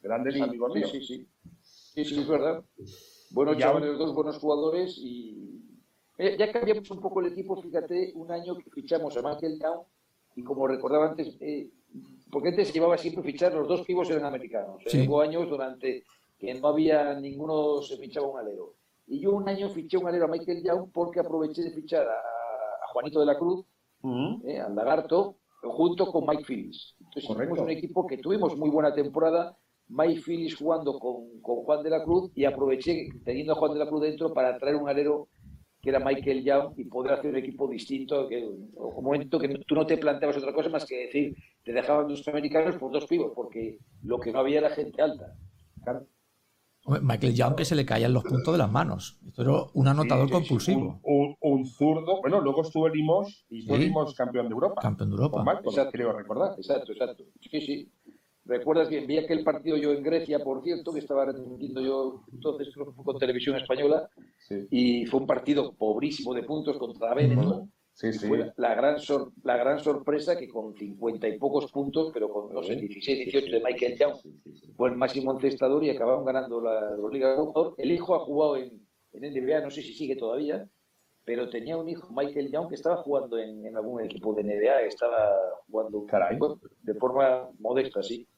Grandes 0.00 0.34
Sí, 0.34 0.40
amigos 0.40 0.72
sí, 0.72 0.78
míos. 0.78 0.90
sí, 0.92 1.00
sí. 1.02 1.28
Sí, 1.60 2.04
sí, 2.06 2.20
es 2.20 2.26
verdad. 2.28 2.64
Buenos 3.32 3.58
chavales, 3.58 3.90
aún- 3.90 3.98
dos 3.98 4.14
buenos 4.14 4.38
jugadores 4.38 4.96
y 4.98 5.54
Eh, 6.20 6.36
ya 6.36 6.50
cambiamos 6.50 6.90
un 6.90 7.00
poco 7.00 7.20
el 7.20 7.28
equipo, 7.28 7.62
fíjate, 7.62 8.10
un 8.16 8.32
año 8.32 8.56
que 8.58 8.68
fichamos 8.70 9.16
a 9.16 9.22
Michael 9.22 9.56
Down 9.60 9.82
y 10.34 10.42
como 10.42 10.66
recordaba 10.66 11.10
antes, 11.10 11.36
eh, 11.40 11.70
porque 12.32 12.48
antes 12.48 12.66
se 12.66 12.74
llevaba 12.74 12.98
siempre 12.98 13.22
fichar, 13.22 13.54
los 13.54 13.68
dos 13.68 13.82
pibos 13.82 14.10
eran 14.10 14.24
americanos. 14.24 14.82
Sí. 14.86 15.06
Hubo 15.06 15.20
años 15.20 15.48
durante 15.48 16.02
que 16.36 16.54
no 16.54 16.66
había 16.68 17.14
ninguno, 17.20 17.82
se 17.82 17.96
fichaba 17.98 18.26
un 18.26 18.36
alero. 18.40 18.74
Y 19.08 19.20
yo 19.20 19.32
un 19.32 19.48
año 19.48 19.68
fiché 19.70 19.96
un 19.96 20.06
alero 20.06 20.26
a 20.26 20.28
Michael 20.28 20.62
Young 20.62 20.90
porque 20.92 21.20
aproveché 21.20 21.62
de 21.62 21.70
fichar 21.70 22.06
a, 22.06 22.12
a 22.12 22.88
Juanito 22.92 23.20
de 23.20 23.26
la 23.26 23.38
Cruz, 23.38 23.64
eh, 24.44 24.60
al 24.60 24.74
Lagarto, 24.74 25.36
junto 25.62 26.06
con 26.06 26.26
Mike 26.26 26.44
Phillips. 26.46 26.94
Entonces 27.00 27.24
hicimos 27.24 27.58
un 27.58 27.70
equipo 27.70 28.06
que 28.06 28.18
tuvimos 28.18 28.56
muy 28.56 28.70
buena 28.70 28.92
temporada, 28.92 29.56
Mike 29.88 30.20
Phillips 30.24 30.56
jugando 30.56 30.98
con, 30.98 31.40
con 31.40 31.56
Juan 31.64 31.82
de 31.82 31.90
la 31.90 32.04
Cruz 32.04 32.30
y 32.34 32.44
aproveché 32.44 33.08
teniendo 33.24 33.54
a 33.54 33.56
Juan 33.56 33.72
de 33.72 33.78
la 33.78 33.88
Cruz 33.88 34.02
dentro 34.02 34.32
para 34.32 34.58
traer 34.58 34.76
un 34.76 34.88
alero 34.88 35.28
que 35.80 35.90
era 35.90 36.00
Michael 36.00 36.44
Young 36.44 36.74
y 36.76 36.84
poder 36.84 37.12
hacer 37.14 37.30
un 37.30 37.36
equipo 37.36 37.68
distinto, 37.68 38.28
que 38.28 38.44
un 38.44 39.04
momento 39.04 39.38
que 39.38 39.48
tú 39.66 39.74
no 39.74 39.86
te 39.86 39.96
planteabas 39.96 40.36
otra 40.36 40.52
cosa 40.52 40.68
más 40.68 40.84
que 40.84 41.06
decir, 41.06 41.36
te 41.64 41.72
dejaban 41.72 42.08
dos 42.08 42.26
americanos 42.28 42.76
por 42.76 42.90
dos 42.90 43.06
pibos, 43.06 43.32
porque 43.34 43.78
lo 44.02 44.18
que 44.18 44.32
no 44.32 44.40
había 44.40 44.58
era 44.58 44.70
gente 44.70 45.00
alta. 45.00 45.34
Hombre, 45.86 46.06
Michael 47.02 47.34
Young 47.34 47.54
que 47.54 47.64
se 47.64 47.74
le 47.74 47.84
caían 47.84 48.12
los 48.12 48.24
puntos 48.24 48.52
de 48.54 48.58
las 48.58 48.70
manos. 48.70 49.18
Esto 49.26 49.42
era 49.42 49.52
un 49.74 49.88
anotador 49.88 50.26
Sí, 50.28 50.32
compulsivo. 50.32 51.00
Un, 51.02 51.36
un 51.40 51.66
zurdo. 51.66 52.20
Bueno, 52.20 52.40
luego 52.40 52.62
estuvo 52.62 52.86
el 52.86 52.92
Limos 52.94 53.44
y 53.50 53.62
fue 53.62 53.78
Sí. 53.78 53.84
Limos 53.84 54.14
campeón 54.14 54.48
de 54.48 54.54
Europa. 54.54 54.80
Campeón 54.80 55.10
de 55.10 55.16
Europa. 55.16 55.42
Malcolm, 55.42 55.68
Exacto. 55.68 55.92
creo 55.92 56.12
recordar. 56.12 56.54
Exacto, 56.56 56.92
exacto. 56.92 57.24
Sí, 57.40 57.60
sí. 57.60 57.92
Recuerdas 58.44 58.88
bien, 58.88 59.06
vi 59.06 59.18
aquel 59.18 59.44
partido 59.44 59.76
yo 59.76 59.92
en 59.92 60.02
Grecia, 60.02 60.42
por 60.42 60.62
cierto, 60.62 60.90
que 60.94 61.00
estaba 61.00 61.26
retransmitiendo 61.26 61.82
yo 61.82 62.22
entonces 62.32 62.68
creo 62.72 62.86
que 62.86 62.92
fue 62.92 63.04
con 63.04 63.18
televisión 63.18 63.56
española, 63.56 64.08
y 64.70 65.04
fue 65.04 65.20
un 65.20 65.26
partido 65.26 65.74
pobrísimo 65.74 66.32
de 66.32 66.44
puntos 66.44 66.78
contra 66.78 67.12
Benetton. 67.14 67.70
Sí, 67.98 68.06
Y 68.06 68.12
sí. 68.12 68.28
Fue 68.28 68.52
la 68.56 68.74
gran, 68.76 69.00
sor- 69.00 69.32
la 69.42 69.56
gran 69.56 69.80
sorpresa 69.80 70.36
que 70.38 70.48
con 70.48 70.72
50 70.74 71.26
y 71.26 71.36
pocos 71.36 71.70
puntos, 71.72 72.10
pero 72.14 72.30
con 72.30 72.52
no 72.54 72.62
sé, 72.62 72.76
16, 72.76 73.18
18 73.24 73.50
de 73.56 73.60
Michael 73.64 73.98
Young, 73.98 74.14
fue 74.76 74.90
el 74.90 74.96
máximo 74.96 75.32
encestador 75.32 75.82
y 75.82 75.90
acabaron 75.90 76.24
ganando 76.24 76.60
la 76.60 76.90
Euroliga. 76.90 77.34
El 77.76 77.90
hijo 77.90 78.14
ha 78.14 78.20
jugado 78.20 78.56
en, 78.56 78.86
en 79.12 79.24
NBA, 79.24 79.60
no 79.62 79.70
sé 79.70 79.82
si 79.82 79.94
sigue 79.94 80.14
todavía, 80.14 80.68
pero 81.24 81.50
tenía 81.50 81.76
un 81.76 81.88
hijo, 81.88 82.08
Michael 82.12 82.52
Young, 82.52 82.68
que 82.68 82.76
estaba 82.76 82.98
jugando 82.98 83.36
en, 83.36 83.66
en 83.66 83.76
algún 83.76 84.00
equipo 84.04 84.32
de 84.32 84.42
NBA, 84.44 84.82
estaba 84.82 85.30
jugando 85.66 86.06
bueno, 86.38 86.60
de 86.82 86.94
forma 86.94 87.48
modesta, 87.58 88.00
sí. 88.02 88.28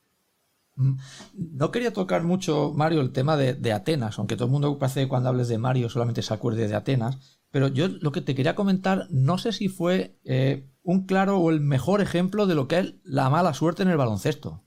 No 1.35 1.71
quería 1.71 1.93
tocar 1.93 2.23
mucho, 2.23 2.73
Mario, 2.75 3.01
el 3.03 3.13
tema 3.13 3.37
de, 3.37 3.55
de 3.55 3.73
Atenas, 3.73 4.19
aunque 4.19 4.37
todo 4.37 4.47
el 4.47 4.53
mundo 4.53 4.79
parece 4.79 5.03
que 5.03 5.09
cuando 5.09 5.29
hables 5.29 5.49
de 5.49 5.59
Mario 5.59 5.91
solamente 5.91 6.23
se 6.23 6.33
acuerde 6.33 6.67
de 6.69 6.75
Atenas. 6.75 7.40
Pero 7.51 7.69
yo 7.69 7.89
lo 7.89 8.13
que 8.13 8.21
te 8.21 8.35
quería 8.35 8.55
comentar, 8.55 9.07
no 9.11 9.39
sé 9.39 9.53
si 9.53 9.69
fue 9.69 10.17
eh, 10.25 10.69
un 10.83 11.07
claro 11.07 11.39
o 11.39 11.51
el 11.51 11.61
mejor 11.61 12.01
ejemplo 12.01 12.47
de 12.47 12.55
lo 12.55 12.69
que 12.69 12.79
es 12.79 12.95
la 13.05 13.29
mala 13.29 13.55
suerte 13.55 13.83
en 13.83 13.89
el 13.89 13.97
baloncesto. 13.97 14.63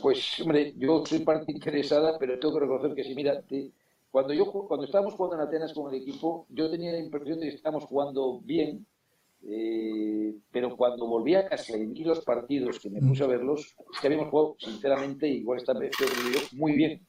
Pues, 0.00 0.40
hombre, 0.40 0.74
yo 0.76 1.04
soy 1.04 1.20
parte 1.20 1.50
interesada, 1.50 2.18
pero 2.18 2.38
tengo 2.38 2.54
que 2.54 2.60
reconocer 2.60 2.94
que 2.94 3.02
sí, 3.02 3.14
mira, 3.16 3.42
cuando, 4.10 4.32
yo, 4.32 4.46
cuando 4.46 4.86
estábamos 4.86 5.14
jugando 5.14 5.42
en 5.42 5.48
Atenas 5.48 5.72
con 5.72 5.92
el 5.92 6.00
equipo, 6.00 6.46
yo 6.50 6.70
tenía 6.70 6.92
la 6.92 7.00
impresión 7.00 7.40
de 7.40 7.48
que 7.48 7.56
estábamos 7.56 7.84
jugando 7.84 8.40
bien, 8.40 8.86
eh, 9.42 10.36
pero 10.52 10.76
cuando 10.76 11.06
volví 11.06 11.34
a 11.34 11.48
casa 11.48 11.76
y 11.76 11.86
vi 11.86 12.04
los 12.04 12.20
partidos, 12.24 12.78
que 12.78 12.90
me 12.90 13.00
puse 13.00 13.24
a 13.24 13.26
verlos, 13.26 13.74
es 13.92 14.00
que 14.00 14.06
habíamos 14.06 14.30
jugado, 14.30 14.56
sinceramente, 14.58 15.28
igual 15.28 15.58
que 15.58 16.00
yo, 16.32 16.40
muy 16.52 16.72
bien. 16.72 17.07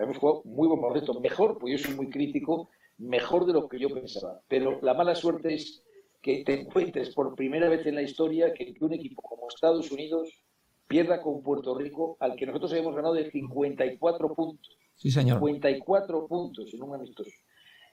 Habíamos 0.00 0.16
jugado 0.16 0.42
muy 0.46 0.66
buen 0.66 0.80
baloncesto, 0.80 1.20
mejor, 1.20 1.58
pues 1.58 1.72
yo 1.72 1.86
soy 1.86 1.94
muy 1.94 2.08
crítico, 2.08 2.70
mejor 2.96 3.44
de 3.44 3.52
lo 3.52 3.68
que 3.68 3.78
yo 3.78 3.90
pensaba. 3.90 4.40
Pero 4.48 4.80
la 4.80 4.94
mala 4.94 5.14
suerte 5.14 5.52
es 5.52 5.84
que 6.22 6.42
te 6.42 6.58
encuentres 6.58 7.14
por 7.14 7.34
primera 7.34 7.68
vez 7.68 7.84
en 7.84 7.96
la 7.96 8.02
historia 8.02 8.54
que 8.54 8.74
un 8.80 8.94
equipo 8.94 9.20
como 9.20 9.48
Estados 9.48 9.90
Unidos 9.90 10.42
pierda 10.86 11.20
con 11.20 11.42
Puerto 11.42 11.76
Rico, 11.76 12.16
al 12.18 12.34
que 12.34 12.46
nosotros 12.46 12.72
habíamos 12.72 12.96
ganado 12.96 13.12
de 13.12 13.30
54 13.30 14.34
puntos. 14.34 14.78
Sí, 14.96 15.10
señor. 15.10 15.38
54 15.38 16.26
puntos 16.26 16.72
en 16.72 16.82
un 16.82 16.94
amistoso. 16.94 17.30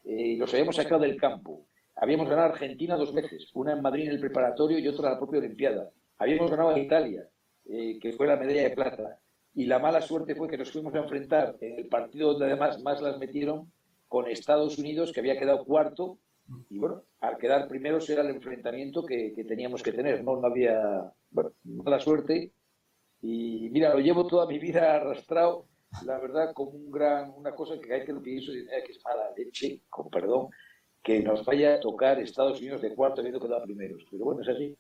Eh, 0.06 0.38
los 0.38 0.54
habíamos 0.54 0.78
sacado 0.78 1.02
del 1.02 1.18
campo. 1.18 1.68
Habíamos 1.98 2.30
ganado 2.30 2.48
a 2.48 2.52
Argentina 2.54 2.96
dos 2.96 3.14
veces, 3.14 3.52
una 3.54 3.74
en 3.74 3.82
Madrid 3.82 4.06
en 4.06 4.12
el 4.12 4.22
preparatorio 4.22 4.80
y 4.80 4.88
otra 4.88 5.10
en 5.10 5.14
la 5.16 5.20
propia 5.20 5.40
Olimpiada. 5.40 5.92
Habíamos 6.20 6.50
ganado 6.50 6.70
a 6.70 6.80
Italia, 6.80 7.28
eh, 7.66 8.00
que 8.00 8.14
fue 8.14 8.28
la 8.28 8.38
medalla 8.38 8.64
de 8.64 8.70
plata. 8.70 9.20
Y 9.58 9.66
la 9.66 9.80
mala 9.80 10.02
suerte 10.02 10.36
fue 10.36 10.48
que 10.48 10.56
nos 10.56 10.72
fuimos 10.72 10.94
a 10.94 11.00
enfrentar 11.00 11.58
en 11.62 11.80
el 11.80 11.88
partido 11.88 12.30
donde 12.30 12.46
además 12.46 12.80
más 12.84 13.02
las 13.02 13.18
metieron 13.18 13.72
con 14.08 14.28
Estados 14.28 14.78
Unidos, 14.78 15.12
que 15.12 15.20
había 15.20 15.40
quedado 15.40 15.66
cuarto. 15.66 16.20
Y 16.70 16.78
bueno, 16.78 17.02
al 17.22 17.40
quedar 17.40 17.68
primeros 17.68 18.08
era 18.08 18.22
el 18.22 18.30
enfrentamiento 18.30 19.04
que, 19.04 19.34
que 19.34 19.44
teníamos 19.46 19.82
que 19.82 19.94
tener. 19.94 20.24
No, 20.24 20.40
no 20.40 20.46
había 20.46 21.12
bueno, 21.32 21.54
mala 21.64 22.00
suerte. 22.00 22.52
Y 23.20 23.72
mira, 23.72 23.92
lo 23.96 24.00
llevo 24.00 24.28
toda 24.28 24.46
mi 24.46 24.60
vida 24.60 24.96
arrastrado, 24.96 25.66
la 26.06 26.20
verdad, 26.20 26.54
como 26.54 26.74
un 26.74 26.92
gran, 26.92 27.34
una 27.36 27.56
cosa 27.56 27.80
que 27.80 27.92
hay 27.92 28.06
que 28.06 28.14
lo 28.14 28.22
pienso 28.22 28.52
que 28.52 28.92
es 28.92 29.04
mala 29.04 29.32
leche, 29.36 29.82
con 29.90 30.08
perdón, 30.12 30.50
que 31.02 31.24
nos 31.24 31.44
vaya 31.44 31.74
a 31.74 31.80
tocar 31.80 32.20
Estados 32.20 32.60
Unidos 32.60 32.84
de 32.84 32.94
cuarto 32.94 33.22
habiendo 33.22 33.40
quedado 33.40 33.64
primeros. 33.64 34.06
Pero 34.12 34.24
bueno, 34.24 34.44
es 34.44 34.50
así. 34.50 34.78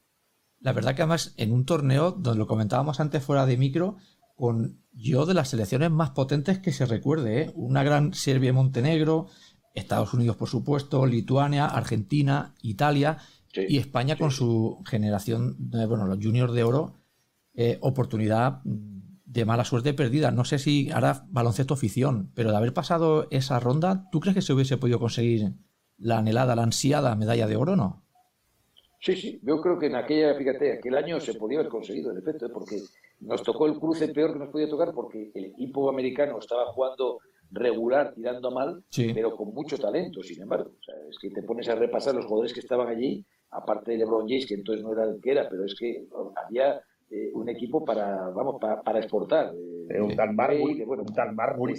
La 0.60 0.74
verdad 0.74 0.96
que 0.96 1.02
además 1.02 1.34
en 1.38 1.52
un 1.52 1.66
torneo, 1.66 2.12
donde 2.12 2.38
lo 2.38 2.46
comentábamos 2.46 3.00
antes 3.00 3.24
fuera 3.24 3.48
de 3.48 3.58
micro, 3.58 3.98
con 4.38 4.80
yo 4.94 5.26
de 5.26 5.34
las 5.34 5.50
selecciones 5.50 5.92
más 5.92 6.12
potentes 6.12 6.60
que 6.60 6.72
se 6.72 6.86
recuerde, 6.86 7.42
¿eh? 7.42 7.52
una 7.56 7.84
gran 7.84 8.14
Serbia 8.14 8.52
y 8.52 8.54
Montenegro, 8.54 9.28
Estados 9.74 10.14
Unidos 10.14 10.38
por 10.38 10.48
supuesto, 10.48 11.06
Lituania, 11.06 11.66
Argentina, 11.66 12.54
Italia 12.62 13.18
y 13.54 13.78
España 13.78 14.16
con 14.16 14.30
su 14.30 14.84
generación, 14.88 15.56
de, 15.58 15.88
bueno, 15.88 16.06
los 16.06 16.20
juniors 16.24 16.54
de 16.54 16.64
oro, 16.64 16.94
eh, 17.56 17.80
oportunidad 17.82 18.62
de 18.64 19.46
mala 19.46 19.66
suerte 19.66 19.96
perdida. 19.96 20.30
No 20.30 20.46
sé 20.46 20.60
si 20.60 20.92
hará 20.92 21.26
baloncesto 21.30 21.74
afición, 21.74 22.32
pero 22.36 22.52
de 22.52 22.58
haber 22.58 22.74
pasado 22.74 23.28
esa 23.32 23.60
ronda, 23.60 24.08
¿tú 24.12 24.20
crees 24.20 24.36
que 24.36 24.42
se 24.44 24.54
hubiese 24.54 24.78
podido 24.78 25.00
conseguir 25.00 25.54
la 25.98 26.20
anhelada, 26.20 26.56
la 26.56 26.64
ansiada 26.64 27.16
medalla 27.16 27.48
de 27.48 27.56
oro 27.56 27.74
o 27.74 27.76
no? 27.76 28.04
Sí, 29.00 29.16
sí, 29.16 29.40
yo 29.44 29.62
creo 29.62 29.80
que 29.80 29.88
en 29.88 29.96
aquella, 29.96 30.36
fíjate, 30.36 30.74
aquel 30.74 30.96
año 30.96 31.20
se 31.20 31.34
podía 31.34 31.60
haber 31.60 31.72
conseguido, 31.72 32.12
en 32.12 32.18
efecto, 32.18 32.46
¿eh? 32.46 32.52
porque 32.54 32.78
nos 33.20 33.44
tocó 33.44 33.66
el 33.66 33.80
cruce 33.80 34.10
peor 34.10 34.34
que 34.34 34.40
nos 34.40 34.50
podía 34.50 34.70
tocar 34.70 34.94
porque 34.94 35.32
el 35.34 35.46
equipo 35.46 35.90
americano 35.90 36.38
estaba 36.40 36.66
jugando 36.68 37.20
regular, 37.52 38.14
tirando 38.14 38.52
mal, 38.52 38.84
pero 39.14 39.36
con 39.36 39.54
mucho 39.54 39.78
talento, 39.78 40.22
sin 40.22 40.42
embargo. 40.42 40.72
O 40.80 40.84
sea, 40.84 40.96
es 41.10 41.18
que 41.20 41.30
te 41.30 41.44
pones 41.44 41.70
a 41.70 41.76
repasar 41.76 42.16
los 42.16 42.26
jugadores 42.26 42.54
que 42.54 42.60
estaban 42.60 42.88
allí, 42.88 43.26
aparte 43.52 43.92
de 43.92 43.98
LeBron 44.00 44.28
James, 44.28 44.46
que 44.46 44.56
entonces 44.56 44.84
no 44.84 44.94
era 44.94 45.06
el 45.06 45.22
que 45.22 45.32
era, 45.32 45.48
pero 45.50 45.66
es 45.66 45.76
que 45.76 46.08
había 46.36 46.82
eh, 47.10 47.32
un 47.34 47.48
equipo 47.48 47.86
para, 47.86 48.30
vamos, 48.30 48.60
para, 48.60 48.82
para 48.82 49.00
exportar. 49.00 49.54
Eh, 49.90 50.02
un 50.02 50.16
tal 50.16 50.34
Marbury, 50.34 50.84
bueno, 50.84 51.04
un 51.04 51.14
tal. 51.14 51.34
Marbury, 51.34 51.76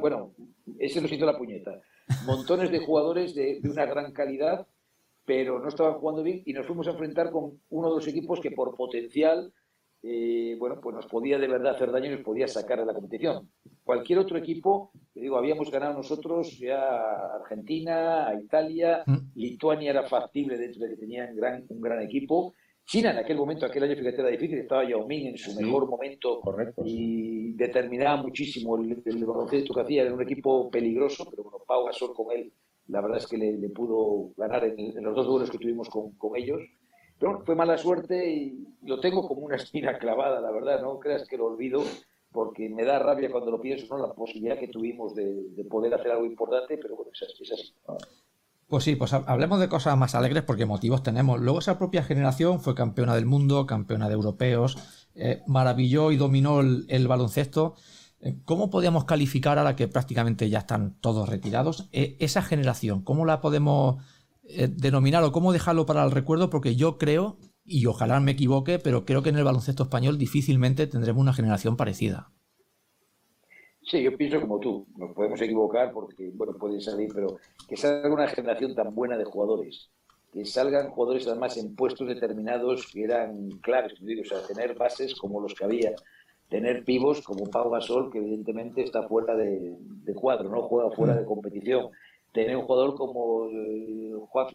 bueno, 0.00 0.32
ese 0.78 1.00
nos 1.02 1.12
hizo 1.12 1.26
la 1.26 1.36
puñeta. 1.36 1.80
Montones 2.24 2.70
de 2.70 2.78
jugadores 2.78 3.34
de, 3.34 3.60
de 3.60 3.68
una 3.68 3.84
gran 3.84 4.12
calidad, 4.12 4.66
pero 5.26 5.60
no 5.60 5.68
estaban 5.68 5.94
jugando 5.94 6.22
bien 6.22 6.42
y 6.46 6.54
nos 6.54 6.66
fuimos 6.66 6.88
a 6.88 6.92
enfrentar 6.92 7.30
con 7.30 7.60
uno 7.68 7.90
de 7.90 7.96
los 7.96 8.08
equipos 8.08 8.40
que 8.40 8.50
por 8.50 8.74
potencial 8.76 9.52
eh, 10.02 10.56
bueno, 10.58 10.80
pues 10.80 10.94
nos 10.94 11.06
podía 11.06 11.38
de 11.38 11.48
verdad 11.48 11.74
hacer 11.74 11.90
daño 11.90 12.06
y 12.06 12.16
nos 12.16 12.20
podía 12.20 12.46
sacar 12.46 12.78
de 12.78 12.86
la 12.86 12.94
competición. 12.94 13.50
Cualquier 13.82 14.20
otro 14.20 14.38
equipo, 14.38 14.92
te 15.12 15.20
digo, 15.20 15.36
habíamos 15.36 15.70
ganado 15.70 15.94
nosotros 15.94 16.58
ya 16.58 16.80
a 16.80 17.36
Argentina, 17.40 18.28
a 18.28 18.40
Italia, 18.40 19.02
mm. 19.06 19.32
Lituania 19.34 19.90
era 19.90 20.04
factible 20.04 20.56
dentro 20.56 20.84
de 20.84 20.90
que 20.90 21.00
tenían 21.00 21.34
gran, 21.34 21.64
un 21.68 21.80
gran 21.80 22.02
equipo. 22.02 22.54
China 22.84 23.10
en 23.10 23.18
aquel 23.18 23.36
momento, 23.36 23.66
aquel 23.66 23.82
año, 23.82 23.96
fíjate, 23.96 24.20
era 24.20 24.30
difícil, 24.30 24.58
estaba 24.58 24.88
Yao 24.88 25.06
Ming 25.06 25.26
en 25.26 25.36
su 25.36 25.54
mejor 25.60 25.88
momento 25.88 26.40
correcto, 26.40 26.82
y 26.86 27.52
determinaba 27.52 28.22
muchísimo 28.22 28.78
el, 28.78 29.02
el 29.04 29.24
baloncesto 29.26 29.74
que 29.74 29.80
hacía, 29.82 30.02
era 30.04 30.14
un 30.14 30.22
equipo 30.22 30.70
peligroso, 30.70 31.28
pero 31.30 31.42
bueno, 31.42 31.58
Pau 31.66 31.84
Gasol 31.84 32.14
con 32.14 32.34
él, 32.34 32.50
la 32.88 33.02
verdad 33.02 33.18
es 33.18 33.26
que 33.26 33.36
le, 33.36 33.68
pudo 33.68 34.32
ganar 34.36 34.64
en, 34.64 35.02
los 35.02 35.14
dos 35.14 35.26
duelos 35.26 35.50
que 35.50 35.58
tuvimos 35.58 35.88
con, 35.88 36.12
con 36.12 36.36
ellos. 36.36 36.60
Pero 37.18 37.42
fue 37.44 37.54
mala 37.54 37.76
suerte 37.78 38.30
y 38.30 38.68
lo 38.82 39.00
tengo 39.00 39.26
como 39.26 39.42
una 39.42 39.56
espina 39.56 39.98
clavada, 39.98 40.40
la 40.40 40.50
verdad, 40.50 40.80
no 40.80 41.00
creas 41.00 41.26
que 41.26 41.36
lo 41.36 41.46
olvido, 41.46 41.82
porque 42.32 42.68
me 42.68 42.84
da 42.84 42.98
rabia 42.98 43.30
cuando 43.30 43.50
lo 43.50 43.60
pienso, 43.60 43.96
¿no? 43.96 44.06
La 44.06 44.14
posibilidad 44.14 44.58
que 44.58 44.68
tuvimos 44.68 45.14
de, 45.14 45.66
poder 45.68 45.94
hacer 45.94 46.12
algo 46.12 46.26
importante, 46.26 46.78
pero 46.78 46.96
bueno, 46.96 47.10
es, 47.12 47.22
así. 47.22 47.74
Pues 48.68 48.84
sí, 48.84 48.96
pues 48.96 49.14
hablemos 49.14 49.60
de 49.60 49.68
cosas 49.68 49.96
más 49.96 50.14
alegres 50.14 50.42
porque 50.42 50.66
motivos 50.66 51.02
tenemos. 51.02 51.40
Luego 51.40 51.58
esa 51.58 51.78
propia 51.78 52.02
generación 52.02 52.60
fue 52.60 52.74
campeona 52.74 53.14
del 53.14 53.24
mundo, 53.24 53.66
campeona 53.66 54.08
de 54.08 54.14
europeos, 54.14 54.76
eh, 55.14 55.42
maravilló 55.46 56.12
y 56.12 56.18
dominó 56.18 56.60
el, 56.60 57.08
baloncesto. 57.08 57.76
Eh, 58.20 58.36
¿Cómo 58.44 58.68
podíamos 58.68 59.04
calificar 59.04 59.58
a 59.58 59.64
la 59.64 59.74
que 59.74 59.88
prácticamente 59.88 60.50
ya 60.50 60.58
están 60.58 61.00
todos 61.00 61.28
retirados? 61.30 61.88
Eh, 61.92 62.16
esa 62.20 62.42
generación, 62.42 63.02
¿cómo 63.02 63.24
la 63.24 63.40
podemos 63.40 64.04
eh, 64.48 64.68
denominar 64.68 65.22
o 65.24 65.32
cómo 65.32 65.52
dejarlo 65.52 65.84
para 65.84 66.04
el 66.04 66.10
recuerdo, 66.10 66.48
porque 66.48 66.74
yo 66.74 66.96
creo, 66.96 67.36
y 67.64 67.84
ojalá 67.86 68.18
me 68.20 68.32
equivoque, 68.32 68.78
pero 68.78 69.04
creo 69.04 69.22
que 69.22 69.28
en 69.28 69.36
el 69.36 69.44
baloncesto 69.44 69.82
español 69.82 70.16
difícilmente 70.16 70.86
tendremos 70.86 71.20
una 71.20 71.34
generación 71.34 71.76
parecida. 71.76 72.30
Sí, 73.82 74.02
yo 74.02 74.16
pienso 74.16 74.40
como 74.40 74.58
tú, 74.58 74.86
nos 74.96 75.14
podemos 75.14 75.40
equivocar 75.40 75.92
porque, 75.92 76.30
bueno, 76.34 76.54
puede 76.54 76.80
salir, 76.80 77.10
pero 77.14 77.38
que 77.68 77.76
salga 77.76 78.12
una 78.12 78.28
generación 78.28 78.74
tan 78.74 78.94
buena 78.94 79.16
de 79.16 79.24
jugadores, 79.24 79.90
que 80.32 80.44
salgan 80.44 80.90
jugadores 80.90 81.26
además 81.26 81.56
en 81.56 81.74
puestos 81.74 82.08
determinados 82.08 82.86
que 82.92 83.04
eran 83.04 83.50
claves, 83.62 83.94
o 84.00 84.24
sea, 84.24 84.46
tener 84.46 84.74
bases 84.74 85.14
como 85.14 85.40
los 85.40 85.54
que 85.54 85.64
había, 85.64 85.94
tener 86.48 86.84
pivos 86.84 87.22
como 87.22 87.44
Pau 87.50 87.70
Gasol, 87.70 88.10
que 88.10 88.18
evidentemente 88.18 88.82
está 88.82 89.06
fuera 89.08 89.34
de, 89.34 89.76
cuadro, 90.14 90.50
no 90.50 90.62
juega 90.62 90.90
fuera 90.90 91.14
de 91.14 91.24
competición, 91.24 91.90
tener 92.32 92.56
un 92.56 92.64
jugador 92.64 92.94
como 92.94 93.48
eh, 93.50 93.98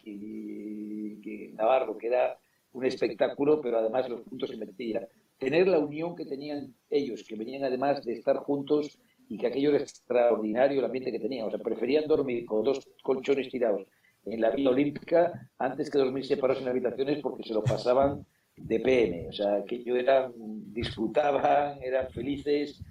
y 0.06 1.52
Navarro, 1.54 1.98
que 1.98 2.08
era 2.08 2.38
un 2.74 2.86
espectáculo, 2.86 3.62
pero 3.62 3.80
además 3.80 4.10
los 4.10 4.22
puntos 4.22 4.50
se 4.50 4.58
metía. 4.58 5.08
Tener 5.38 5.68
la 5.68 5.80
unión 5.80 6.16
que 6.16 6.26
tenían 6.26 6.74
ellos, 6.90 7.24
que 7.28 7.36
venían 7.36 7.64
además 7.64 8.04
de 8.04 8.14
estar 8.14 8.38
juntos 8.38 8.98
y 9.30 9.38
que 9.38 9.48
aquello 9.48 9.70
era 9.70 9.80
extraordinario 9.80 10.80
el 10.80 10.86
ambiente 10.86 11.12
que 11.12 11.20
tenían. 11.20 11.48
O 11.48 11.50
sea, 11.50 11.60
preferían 11.60 12.08
dormir 12.08 12.46
con 12.46 12.64
dos 12.64 12.88
colchones 13.02 13.50
tirados 13.50 13.86
en 14.26 14.42
la 14.42 14.52
Villa 14.52 14.70
Olímpica 14.70 15.50
antes 15.58 15.90
que 15.90 15.98
dormir 15.98 16.26
separados 16.26 16.62
en 16.62 16.70
habitaciones 16.70 17.20
porque 17.22 17.44
se 17.44 17.54
lo 17.54 17.64
pasaban 17.64 18.26
de 18.56 18.80
PM. 18.80 19.28
O 19.30 19.34
sea, 19.34 19.64
que 19.68 19.76
ellos 19.76 19.98
eran, 19.98 20.34
disfrutaban, 20.74 21.82
eran 21.82 22.10
felices, 22.10 22.82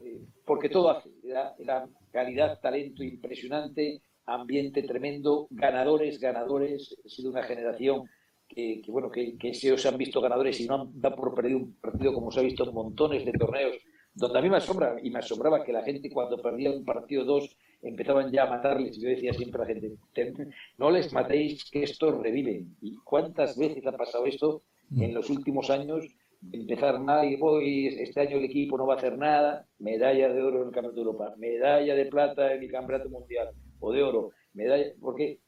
eh, 0.00 0.20
porque 0.44 0.68
todo 0.68 0.90
hace. 0.90 1.10
Era, 1.24 1.54
era 1.58 1.88
calidad, 2.12 2.60
talento 2.60 3.02
impresionante 3.02 4.00
ambiente 4.26 4.82
tremendo, 4.82 5.46
ganadores, 5.50 6.18
ganadores, 6.20 6.96
ha 7.04 7.08
sido 7.08 7.30
una 7.30 7.42
generación 7.42 8.04
que, 8.48 8.82
bueno, 8.88 9.10
que, 9.10 9.54
se 9.54 9.72
os 9.72 9.84
han 9.86 9.96
visto 9.96 10.20
ganadores 10.20 10.60
y 10.60 10.66
no 10.66 10.74
han 10.74 11.00
dado 11.00 11.16
por 11.16 11.34
perdido 11.34 11.58
un 11.58 11.74
partido 11.74 12.12
como 12.12 12.30
se 12.30 12.40
ha 12.40 12.42
visto 12.42 12.64
en 12.64 12.74
montones 12.74 13.24
de 13.24 13.32
torneos, 13.32 13.76
donde 14.14 14.38
a 14.38 14.42
mí 14.42 14.48
me 14.48 14.56
asombra 14.56 14.96
y 15.02 15.10
me 15.10 15.18
asombraba 15.18 15.64
que 15.64 15.72
la 15.72 15.82
gente 15.82 16.10
cuando 16.10 16.40
perdía 16.40 16.70
un 16.70 16.84
partido 16.84 17.24
dos 17.24 17.56
empezaban 17.82 18.30
ya 18.30 18.44
a 18.44 18.50
matarles. 18.50 18.98
Yo 18.98 19.08
decía 19.08 19.32
siempre 19.32 19.62
a 19.62 19.64
la 19.64 19.72
gente, 19.74 20.48
no 20.78 20.90
les 20.90 21.12
matéis, 21.12 21.70
que 21.70 21.82
estos 21.82 22.18
reviven. 22.20 22.76
¿Y 22.80 22.96
cuántas 23.04 23.56
veces 23.58 23.86
ha 23.86 23.92
pasado 23.92 24.26
esto 24.26 24.62
en 24.96 25.12
los 25.12 25.28
últimos 25.30 25.70
años? 25.70 26.06
empezar 26.52 27.00
nada 27.00 27.24
y 27.24 27.36
voy, 27.36 27.88
este 27.88 28.20
año 28.20 28.36
el 28.36 28.44
equipo 28.44 28.76
no 28.76 28.86
va 28.86 28.94
a 28.94 28.96
hacer 28.98 29.16
nada, 29.18 29.66
medalla 29.78 30.28
de 30.28 30.42
oro 30.42 30.62
en 30.62 30.68
el 30.68 30.74
Campeonato 30.74 30.94
de 30.94 31.00
Europa, 31.00 31.34
medalla 31.38 31.94
de 31.94 32.06
plata 32.06 32.54
en 32.54 32.62
el 32.62 32.70
Campeonato 32.70 33.08
Mundial, 33.08 33.50
o 33.80 33.92
de 33.92 34.02
oro, 34.02 34.30
medalla, 34.52 34.92
porque 35.00 35.40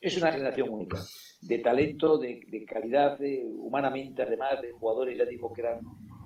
es 0.00 0.16
una 0.16 0.32
generación 0.32 0.68
única, 0.70 0.98
de 1.42 1.58
talento, 1.58 2.18
de, 2.18 2.64
calidad, 2.66 3.18
humanamente 3.56 4.22
además, 4.22 4.60
de 4.62 4.72
jugadores, 4.72 5.18
ya 5.18 5.24
digo, 5.24 5.52
que 5.52 5.62
eran 5.62 5.80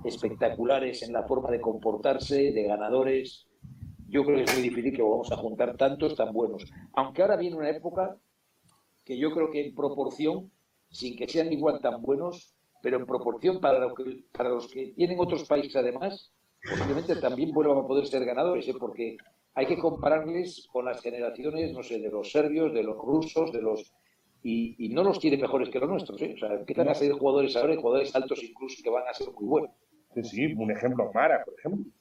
espectaculares 0.05 1.03
en 1.03 1.12
la 1.12 1.22
forma 1.24 1.50
de 1.50 1.61
comportarse, 1.61 2.53
de 2.53 2.62
ganadores. 2.64 3.46
Yo 4.09 4.24
creo 4.24 4.36
que 4.36 4.42
es 4.44 4.55
muy 4.55 4.62
difícil 4.62 4.94
que 4.94 5.03
vamos 5.03 5.32
a 5.32 5.36
juntar 5.36 5.76
tantos 5.76 6.14
tan 6.16 6.32
buenos. 6.32 6.70
Aunque 6.92 7.22
ahora 7.22 7.36
viene 7.36 7.57
una 7.57 7.70
época 7.70 8.18
que 9.05 9.16
yo 9.16 9.32
creo 9.32 9.50
que 9.50 9.66
en 9.66 9.74
proporción, 9.74 10.50
sin 10.90 11.16
que 11.16 11.28
sean 11.28 11.53
igual 11.53 11.80
tan 11.80 12.03
buenos, 12.03 12.55
pero 12.82 12.98
en 12.98 13.07
proporción 13.07 13.61
para, 13.61 13.88
para 14.32 14.50
los 14.50 14.70
que 14.70 14.92
tienen 14.94 15.18
otros 15.18 15.44
países 15.44 15.76
además, 15.76 16.32
posiblemente 16.68 17.16
también 17.16 17.52
vuelvan 17.52 17.78
a 17.78 17.86
poder 17.86 18.06
ser 18.06 18.24
ganadores, 18.24 18.68
¿eh? 18.68 18.74
porque 18.78 19.16
hay 19.54 19.66
que 19.66 19.78
compararles 19.78 20.66
con 20.72 20.84
las 20.84 21.00
generaciones, 21.00 21.72
no 21.72 21.82
sé, 21.82 21.98
de 21.98 22.10
los 22.10 22.30
serbios, 22.30 22.72
de 22.72 22.82
los 22.82 22.96
rusos, 22.96 23.52
de 23.52 23.62
los... 23.62 23.92
Y, 24.44 24.88
no 24.88 25.04
los 25.04 25.20
tiene 25.20 25.36
mejores 25.36 25.68
que 25.68 25.78
los 25.78 25.88
nuestros, 25.88 26.20
¿eh? 26.20 26.34
O 26.34 26.38
sea, 26.38 26.54
empiezan 26.54 26.88
a 26.88 26.94
ser 26.94 27.12
jugadores 27.12 27.54
ahora 27.56 27.74
y 27.74 27.76
jugadores 27.76 28.14
altos 28.16 28.42
incluso 28.42 28.82
que 28.82 28.90
van 28.90 29.06
a 29.06 29.14
ser 29.14 29.28
muy 29.32 29.46
buenos. 29.46 29.70
Sí, 30.14 30.22
sí, 30.24 30.54
un 30.54 30.70
ejemplo 30.70 31.10
Mara, 31.14 31.44
por 31.44 31.54
ejemplo. 31.58 31.92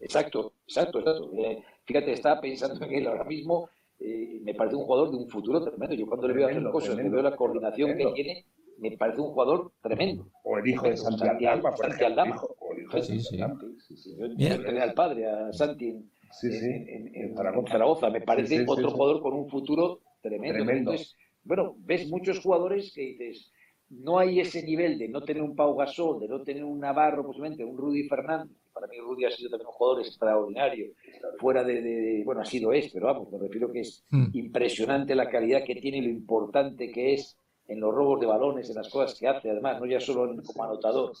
Exacto, 0.00 0.54
exacto, 0.66 0.98
exacto. 0.98 1.30
Eh, 1.34 1.62
fíjate, 1.84 2.12
estaba 2.12 2.40
pensando 2.40 2.84
en 2.84 2.92
él 2.92 3.06
ahora 3.06 3.24
mismo, 3.24 3.68
eh, 4.00 4.40
me 4.42 4.54
parece 4.54 4.76
un 4.76 4.84
jugador 4.84 5.10
de 5.10 5.18
un 5.18 5.28
futuro 5.28 5.62
tremendo. 5.62 5.94
Yo 5.94 6.06
cuando 6.06 6.26
le 6.26 6.34
veo 6.34 6.48
hacer 6.48 6.62
cosas, 6.70 6.96
le 6.96 7.08
veo 7.08 7.22
la 7.22 7.36
coordinación 7.36 7.96
que 7.96 8.06
tiene, 8.14 8.46
me 8.78 8.96
parece 8.96 9.20
un 9.20 9.28
jugador 9.28 9.72
tremendo. 9.82 10.26
O 10.42 10.58
el 10.58 10.66
hijo 10.66 10.88
de 10.88 10.96
Santi 10.96 11.46
Aldama, 11.46 11.70
por 11.76 12.78
ejemplo. 12.78 13.02
Sí, 13.02 13.20
sí. 13.20 13.38
Yo 14.36 14.82
al 14.82 14.94
padre, 14.94 15.26
a 15.26 15.52
Santi, 15.52 15.96
en, 16.42 17.34
Zaragoza. 17.34 18.10
Me 18.10 18.20
parece 18.20 18.64
otro 18.66 18.90
jugador 18.90 19.20
con 19.20 19.34
un 19.34 19.48
futuro 19.48 20.00
tremendo. 20.20 20.92
bueno, 21.44 21.74
ves 21.78 22.08
muchos 22.08 22.40
jugadores 22.40 22.92
que 22.94 23.02
dices, 23.02 23.50
no 23.90 24.18
hay 24.18 24.40
ese 24.40 24.62
nivel 24.62 24.98
de 24.98 25.08
no 25.08 25.22
tener 25.22 25.42
un 25.42 25.56
Pau 25.56 25.74
Gasol, 25.76 26.20
de 26.20 26.28
no 26.28 26.42
tener 26.42 26.64
un 26.64 26.78
Navarro, 26.78 27.26
posiblemente, 27.26 27.64
un 27.64 27.76
Rudy 27.76 28.04
Fernández. 28.04 28.56
Para 28.72 28.86
mí 28.86 28.96
Rudy 28.98 29.24
ha 29.24 29.30
sido 29.30 29.50
también 29.50 29.66
un 29.66 29.72
jugador 29.72 30.00
extraordinario, 30.00 30.92
fuera 31.38 31.64
de, 31.64 32.22
bueno, 32.24 32.40
ha 32.40 32.44
sido 32.44 32.72
es, 32.72 32.90
pero 32.92 33.06
vamos, 33.06 33.30
me 33.32 33.38
refiero 33.38 33.70
que 33.72 33.80
es 33.80 34.04
hmm. 34.10 34.28
impresionante 34.32 35.14
la 35.16 35.28
calidad 35.28 35.64
que 35.64 35.74
tiene 35.74 35.98
y 35.98 36.02
lo 36.02 36.10
importante 36.10 36.90
que 36.92 37.14
es 37.14 37.36
en 37.66 37.80
los 37.80 37.92
robos 37.92 38.20
de 38.20 38.26
balones, 38.26 38.68
en 38.68 38.76
las 38.76 38.88
cosas 38.88 39.18
que 39.18 39.26
hace, 39.26 39.50
además, 39.50 39.80
no 39.80 39.86
ya 39.86 40.00
solo 40.00 40.40
como 40.44 40.64
anotador. 40.64 41.12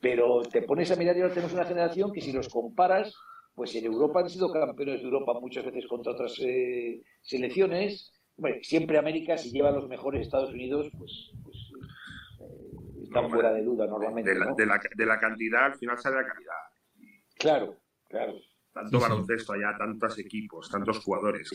Pero 0.00 0.42
te 0.42 0.62
pones 0.62 0.90
a 0.90 0.96
mirar 0.96 1.16
y 1.16 1.20
ahora 1.20 1.34
tenemos 1.34 1.54
una 1.54 1.64
generación 1.64 2.12
que 2.12 2.20
si 2.20 2.32
los 2.32 2.48
comparas, 2.48 3.14
pues 3.54 3.74
en 3.74 3.86
Europa 3.86 4.20
han 4.20 4.30
sido 4.30 4.52
campeones 4.52 5.00
de 5.00 5.04
Europa 5.04 5.38
muchas 5.40 5.64
veces 5.64 5.86
contra 5.88 6.12
otras 6.12 6.34
eh, 6.40 7.02
selecciones. 7.22 8.12
siempre 8.62 8.98
América, 8.98 9.36
si 9.36 9.50
lleva 9.50 9.70
a 9.70 9.72
los 9.72 9.88
mejores 9.88 10.22
Estados 10.22 10.50
Unidos, 10.50 10.88
pues, 10.96 11.32
pues 11.42 11.56
eh, 12.40 13.02
están 13.02 13.28
fuera 13.28 13.52
de 13.52 13.64
duda 13.64 13.86
normalmente. 13.86 14.32
De 14.32 14.38
la, 14.38 14.54
de, 14.56 14.66
la, 14.66 14.80
de 14.96 15.06
la, 15.06 15.18
cantidad, 15.18 15.64
al 15.66 15.74
final 15.74 15.98
sale 15.98 16.16
la 16.16 16.28
calidad. 16.28 16.54
Claro, 17.36 17.76
claro. 18.08 18.34
Tanto 18.72 19.00
baloncesto 19.00 19.54
allá, 19.54 19.76
tantos 19.76 20.18
equipos, 20.20 20.70
tantos 20.70 21.00
jugadores. 21.00 21.50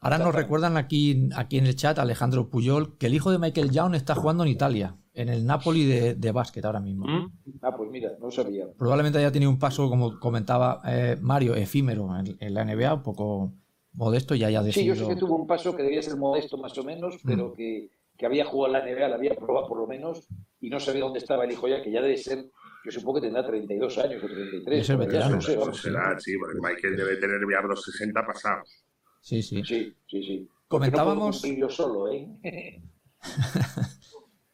Ahora 0.00 0.18
nos 0.18 0.34
recuerdan 0.34 0.76
aquí, 0.76 1.30
aquí 1.34 1.56
en 1.56 1.66
el 1.66 1.74
chat, 1.74 1.98
Alejandro 1.98 2.50
Puyol, 2.50 2.98
que 2.98 3.06
el 3.06 3.14
hijo 3.14 3.30
de 3.30 3.38
Michael 3.38 3.70
Young 3.70 3.94
está 3.94 4.14
jugando 4.14 4.44
en 4.44 4.50
Italia 4.50 4.96
en 5.16 5.28
el 5.28 5.44
Napoli 5.44 5.84
de, 5.84 6.14
de 6.14 6.32
básquet 6.32 6.64
ahora 6.64 6.80
mismo. 6.80 7.06
¿Mm? 7.06 7.32
Ah, 7.62 7.76
pues 7.76 7.90
mira, 7.90 8.12
no 8.20 8.30
sabía. 8.30 8.66
Probablemente 8.78 9.18
haya 9.18 9.32
tenido 9.32 9.50
un 9.50 9.58
paso, 9.58 9.88
como 9.88 10.20
comentaba 10.20 10.82
eh, 10.86 11.16
Mario, 11.20 11.54
efímero 11.54 12.08
en, 12.18 12.54
la 12.54 12.64
NBA, 12.64 12.94
un 12.94 13.02
poco 13.02 13.52
modesto 13.92 14.34
y 14.34 14.44
haya 14.44 14.62
decidido... 14.62 14.94
Sí, 14.94 15.00
yo 15.00 15.06
sé 15.06 15.14
que 15.14 15.20
tuvo 15.20 15.36
un 15.36 15.46
paso 15.46 15.74
que 15.74 15.82
debía 15.82 16.02
ser 16.02 16.16
modesto 16.16 16.58
más 16.58 16.76
o 16.78 16.84
menos, 16.84 17.18
pero 17.24 17.48
mm. 17.48 17.54
que 17.54 17.90
que 18.16 18.26
había 18.26 18.44
jugado 18.44 18.74
en 18.74 18.84
la 18.84 18.94
NBA, 18.94 19.08
la 19.08 19.16
había 19.16 19.34
probado 19.34 19.68
por 19.68 19.78
lo 19.78 19.86
menos, 19.86 20.26
y 20.60 20.70
no 20.70 20.80
sabía 20.80 21.02
dónde 21.02 21.18
estaba 21.18 21.44
el 21.44 21.52
hijo 21.52 21.68
ya, 21.68 21.82
que 21.82 21.90
ya 21.90 22.00
debe 22.00 22.16
ser, 22.16 22.46
yo 22.84 22.90
supongo 22.90 23.20
que 23.20 23.26
tendrá 23.26 23.46
32 23.46 23.98
años 23.98 24.22
o 24.22 24.26
33. 24.26 24.86
ser 24.86 24.96
veterano. 24.96 25.36
No 25.36 25.40
sé, 25.40 25.56
vamos. 25.56 25.80
Será, 25.80 26.18
sí, 26.18 26.32
porque 26.38 26.58
Michael 26.60 26.96
debe 26.96 27.16
tener 27.16 27.40
ya 27.50 27.66
los 27.66 27.84
60 27.84 28.26
pasados. 28.26 28.84
Sí, 29.20 29.42
sí. 29.42 29.62
Sí, 29.64 29.94
sí, 30.06 30.22
sí. 30.22 30.48
Comentábamos- 30.68 31.42
Que 31.42 31.48
no 31.48 31.64
puedo 31.64 31.68
cumplirlo 31.68 31.70
solo, 31.70 32.12
¿eh? 32.12 32.82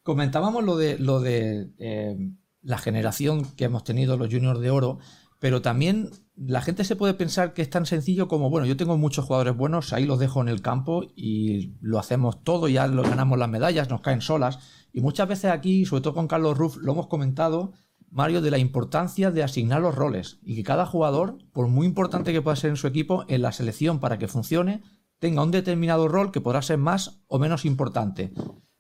Comentábamos 0.03 0.65
lo 0.65 0.77
de, 0.77 0.99
lo 0.99 1.21
de 1.21 1.71
eh, 1.79 2.17
la 2.61 2.79
generación 2.79 3.45
que 3.57 3.65
hemos 3.65 3.85
tenido, 3.85 4.17
los 4.17 4.29
juniors 4.33 4.61
de 4.61 4.71
oro, 4.71 4.99
pero 5.39 5.63
también 5.63 6.11
la 6.37 6.63
gente 6.63 6.85
se 6.85 6.97
puede 6.97 7.15
pensar 7.15 7.53
que 7.53 7.63
es 7.63 7.71
tan 7.71 7.85
sencillo 7.87 8.29
como, 8.29 8.49
bueno, 8.49 8.67
yo 8.67 8.77
tengo 8.77 8.97
muchos 8.97 9.25
jugadores 9.25 9.57
buenos, 9.57 9.93
ahí 9.93 10.05
los 10.07 10.19
dejo 10.19 10.41
en 10.41 10.49
el 10.49 10.63
campo 10.63 11.03
y 11.15 11.75
lo 11.81 11.99
hacemos 11.99 12.43
todo, 12.43 12.69
ya 12.69 12.87
lo 12.87 13.03
ganamos 13.03 13.39
las 13.39 13.49
medallas, 13.49 13.91
nos 13.91 14.01
caen 14.01 14.21
solas. 14.21 14.59
Y 14.93 15.01
muchas 15.01 15.29
veces 15.29 15.51
aquí, 15.51 15.85
sobre 15.85 16.03
todo 16.03 16.15
con 16.15 16.29
Carlos 16.29 16.57
Ruff, 16.57 16.77
lo 16.77 16.93
hemos 16.93 17.09
comentado, 17.09 17.73
Mario, 18.11 18.41
de 18.41 18.51
la 18.51 18.59
importancia 18.59 19.31
de 19.31 19.43
asignar 19.43 19.81
los 19.81 19.95
roles 19.95 20.39
y 20.43 20.55
que 20.55 20.63
cada 20.63 20.87
jugador, 20.87 21.39
por 21.53 21.69
muy 21.69 21.87
importante 21.87 22.33
que 22.33 22.43
pueda 22.43 22.57
ser 22.57 22.71
en 22.71 22.77
su 22.77 22.87
equipo, 22.87 23.25
en 23.29 23.43
la 23.43 23.53
selección 23.53 24.01
para 24.01 24.19
que 24.19 24.29
funcione, 24.29 24.83
tenga 25.19 25.43
un 25.43 25.51
determinado 25.51 26.09
rol 26.09 26.31
que 26.31 26.41
podrá 26.41 26.63
ser 26.63 26.79
más 26.79 27.23
o 27.27 27.39
menos 27.39 27.65
importante. 27.65 28.33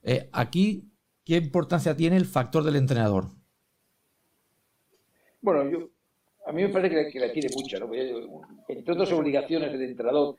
Eh, 0.02 0.28
aquí, 0.32 0.91
¿qué 1.24 1.36
importancia 1.36 1.96
tiene 1.96 2.16
el 2.16 2.26
factor 2.26 2.64
del 2.64 2.76
entrenador? 2.76 3.26
Bueno, 5.40 5.70
yo, 5.70 5.88
a 6.46 6.52
mí 6.52 6.62
me 6.62 6.68
parece 6.68 6.94
que 6.94 7.02
la, 7.02 7.10
que 7.10 7.20
la 7.20 7.32
tiene 7.32 7.48
mucha, 7.54 7.78
¿no? 7.78 7.86
Porque, 7.86 8.26
entre 8.68 8.94
otras 8.94 9.12
obligaciones 9.12 9.72
del 9.72 9.82
entrenador, 9.82 10.36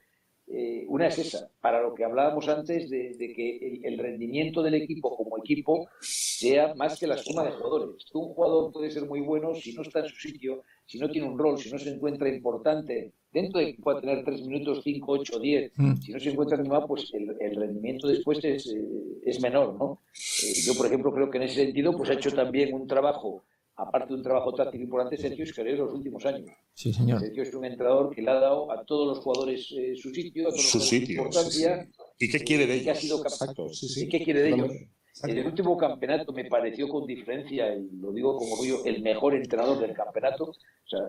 eh, 0.48 0.86
una 0.88 1.08
es 1.08 1.18
esa, 1.20 1.50
para 1.62 1.82
lo 1.82 1.94
que 1.94 2.04
hablábamos 2.04 2.48
antes 2.50 2.90
de, 2.90 3.34
que 3.36 3.80
el, 3.84 3.98
rendimiento 3.98 4.62
del 4.62 4.76
equipo 4.76 5.16
como 5.16 5.38
equipo 5.38 5.88
sea 6.02 6.76
más 6.76 7.00
que 7.00 7.08
la 7.08 7.18
suma 7.18 7.44
de 7.44 7.52
jugadores. 7.52 8.06
Un 8.14 8.34
jugador 8.34 8.72
puede 8.72 8.92
ser 8.92 9.06
muy 9.06 9.22
bueno 9.22 9.56
si 9.56 9.74
no 9.74 9.82
está 9.82 10.00
en 10.00 10.10
su 10.10 10.16
sitio, 10.16 10.64
si 10.86 11.00
no 11.00 11.10
tiene 11.10 11.28
un 11.28 11.40
rol, 11.40 11.58
si 11.58 11.72
no 11.72 11.80
se 11.80 11.90
encuentra 11.90 12.28
importante, 12.28 13.14
dentro 13.34 13.60
de 13.60 13.76
que 13.76 13.82
pueda 13.82 14.00
tener 14.00 14.24
3 14.24 14.42
minutos, 14.44 14.82
5, 14.84 15.12
8, 15.14 15.40
10, 15.40 15.72
Mm. 15.76 15.96
si 16.02 16.12
no 16.12 16.20
se 16.20 16.30
encuentra 16.30 16.58
animado, 16.58 16.88
pues 16.88 17.12
el, 17.14 17.36
el 17.40 17.56
rendimiento 17.56 18.08
después 18.08 18.40
es, 18.44 18.68
eh, 18.68 18.82
es 19.26 19.42
menor, 19.42 19.74
¿no? 19.80 20.02
Eh, 20.44 20.54
yo, 20.66 20.76
por 20.76 20.86
ejemplo, 20.86 21.12
creo 21.14 21.30
que 21.30 21.38
en 21.38 21.44
ese 21.44 21.66
sentido, 21.66 21.96
pues 21.98 22.10
ha 22.10 22.14
hecho 22.14 22.32
también 22.32 22.74
un 22.74 22.86
trabajo, 22.88 23.44
aparte 23.76 24.10
de 24.10 24.16
un 24.16 24.24
trabajo 24.24 24.54
táctico 24.54 24.84
importante, 24.84 25.18
Sergio 25.18 25.44
Escalero 25.46 25.78
en 25.78 25.84
los 25.86 25.94
últimos 25.96 26.26
años. 26.28 26.52
Sí, 26.76 26.94
señor. 26.94 27.20
Sergio 27.20 27.42
es 27.44 27.54
un 27.56 27.66
entrenador 27.66 28.14
que 28.14 28.22
le 28.22 28.30
ha 28.30 28.36
dado 28.36 28.72
a 28.72 28.86
todos 28.86 29.08
los 29.08 29.20
jugadores 29.24 29.68
eh, 29.76 29.96
su 29.96 30.12
sitio, 30.12 30.48
a 30.48 30.52
todos 30.52 30.62
Su 30.70 30.78
los 30.78 30.88
sitio, 30.88 31.16
importancia. 31.16 31.84
sí, 31.84 31.92
sí. 32.20 32.26
¿Y 32.26 32.30
qué 32.32 32.40
quiere 32.40 32.68
de 32.68 32.78
y 32.78 32.84
que 32.84 32.90
ha 32.90 32.94
ellos? 32.94 33.04
sido 33.04 33.18
capaz- 33.18 33.34
Exacto, 33.42 33.70
sí, 33.74 33.88
sí. 33.90 34.06
¿Y 34.06 34.10
qué 34.10 34.24
quiere 34.24 34.42
de 34.44 34.50
ellos? 34.50 34.72
En 35.22 35.38
el 35.38 35.46
último 35.46 35.78
campeonato 35.78 36.34
me 36.34 36.46
pareció 36.46 36.90
con 36.90 37.06
diferencia, 37.06 37.74
y 37.76 37.88
lo 38.02 38.12
digo 38.12 38.36
como 38.36 38.54
orgullo, 38.54 38.84
el 38.86 39.02
mejor 39.04 39.36
entrenador 39.36 39.80
del 39.80 39.94
campeonato. 39.94 40.46
O 40.46 40.88
sea, 40.88 41.00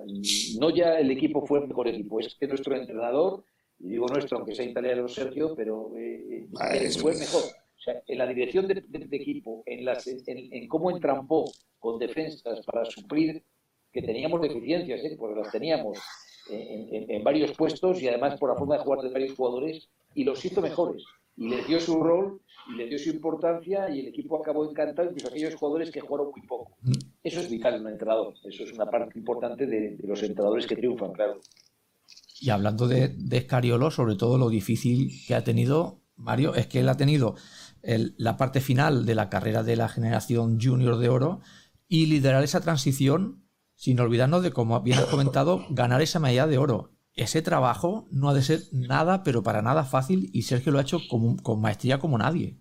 no 0.61 0.71
ya 0.71 0.99
el 0.99 1.11
equipo 1.11 1.47
fue 1.47 1.61
el 1.61 1.69
mejor 1.69 1.89
equipo, 1.89 2.21
es 2.21 2.35
que 2.35 2.47
nuestro 2.47 2.77
entrenador, 2.77 3.45
y 3.79 3.89
digo 3.89 4.07
nuestro 4.09 4.37
aunque 4.39 4.55
sea 4.55 4.67
italiano 4.67 5.09
Sergio, 5.09 5.55
pero 5.57 5.91
eh, 5.97 6.47
Ah, 6.61 6.77
eh, 6.77 6.91
fue 6.91 7.13
el 7.13 7.19
mejor. 7.19 7.43
O 7.45 7.81
sea, 7.85 8.03
en 8.07 8.19
la 8.19 8.27
dirección 8.27 8.67
de, 8.67 8.75
de- 8.87 9.07
de 9.07 9.17
equipo, 9.17 9.63
en, 9.67 9.85
las, 9.85 10.07
en, 10.07 10.23
en 10.27 10.69
cómo 10.69 10.91
entrampó 10.91 11.45
con 11.79 11.99
defensas 11.99 12.61
para 12.65 12.85
suplir 12.85 13.43
que 13.93 14.03
teníamos 14.03 14.41
deficiencias, 14.43 15.03
¿eh? 15.05 15.17
porque 15.19 15.41
las 15.41 15.51
teníamos 15.51 15.99
en, 16.51 16.95
en- 16.95 17.11
en 17.11 17.25
varios 17.25 17.53
puestos 17.53 18.01
y 18.03 18.09
además 18.09 18.39
por 18.39 18.51
la 18.51 18.57
forma 18.57 18.77
de 18.77 18.85
jugar 18.85 19.01
de 19.01 19.09
varios 19.11 19.35
jugadores 19.35 19.89
y 20.15 20.25
los 20.25 20.45
hizo 20.45 20.61
mejores. 20.61 21.03
Y 21.37 21.49
les 21.49 21.67
dio 21.67 21.81
su 21.81 22.03
rol 22.03 22.41
y 22.71 22.77
les 22.77 22.89
dio 22.89 22.99
su 22.99 23.11
importancia 23.11 23.91
y 23.91 24.01
el 24.01 24.09
equipo 24.09 24.41
acabó 24.41 24.69
encantado, 24.69 25.09
incluso 25.09 25.29
aquellos 25.29 25.55
jugadores 25.55 25.91
que 25.91 26.01
jugaron 26.01 26.31
muy 26.31 26.47
poco. 26.47 26.77
Eso 27.23 27.41
es 27.41 27.51
vital 27.51 27.75
en 27.75 27.83
un 27.83 27.93
entrenador, 27.93 28.35
eso 28.45 28.65
es 28.65 28.73
una 28.73 28.87
parte 28.87 29.19
importante 29.19 29.67
de, 29.67 29.97
de 29.97 30.09
los 30.09 30.23
entrenadores 30.23 30.67
que 30.67 30.77
triunfan, 30.77 31.13
claro. 31.13 31.41
Y 32.41 32.51
hablando 32.51 32.89
de, 32.89 33.09
de 33.09 33.37
Escariolo, 33.39 33.91
sobre 33.91 34.17
todo 34.17 34.39
lo 34.39 34.49
difícil 34.49 35.11
que 35.27 35.35
ha 35.35 35.45
tenido 35.45 36.01
Mario, 36.17 36.55
es 36.55 36.67
que 36.67 36.81
él 36.81 36.89
ha 36.89 36.97
tenido 36.97 37.35
el- 37.83 38.15
la 38.19 38.37
parte 38.37 38.61
final 38.61 39.05
de 39.07 39.15
la 39.15 39.29
carrera 39.31 39.63
de 39.63 39.77
la 39.77 39.89
generación 39.89 40.59
junior 40.61 40.99
de 40.99 41.09
oro 41.09 41.41
y 41.89 42.07
liderar 42.07 42.43
esa 42.45 42.61
transición 42.61 43.43
sin 43.75 43.99
olvidarnos 44.01 44.43
de, 44.43 44.53
como 44.53 44.81
bien 44.83 44.99
has 44.99 45.07
comentado, 45.07 45.65
ganar 45.71 46.01
esa 46.03 46.21
medalla 46.21 46.47
de 46.47 46.59
oro. 46.59 46.93
Ese 47.17 47.43
trabajo 47.43 48.07
no 48.13 48.29
ha 48.29 48.35
de 48.35 48.43
ser 48.43 48.61
nada, 48.73 49.23
pero 49.25 49.43
para 49.43 49.63
nada 49.63 49.85
fácil 49.85 50.31
y 50.33 50.43
Sergio 50.43 50.71
lo 50.73 50.79
ha 50.79 50.83
hecho 50.83 51.01
como- 51.09 51.37
con 51.43 51.61
maestría 51.61 51.99
como 51.99 52.19
nadie. 52.19 52.57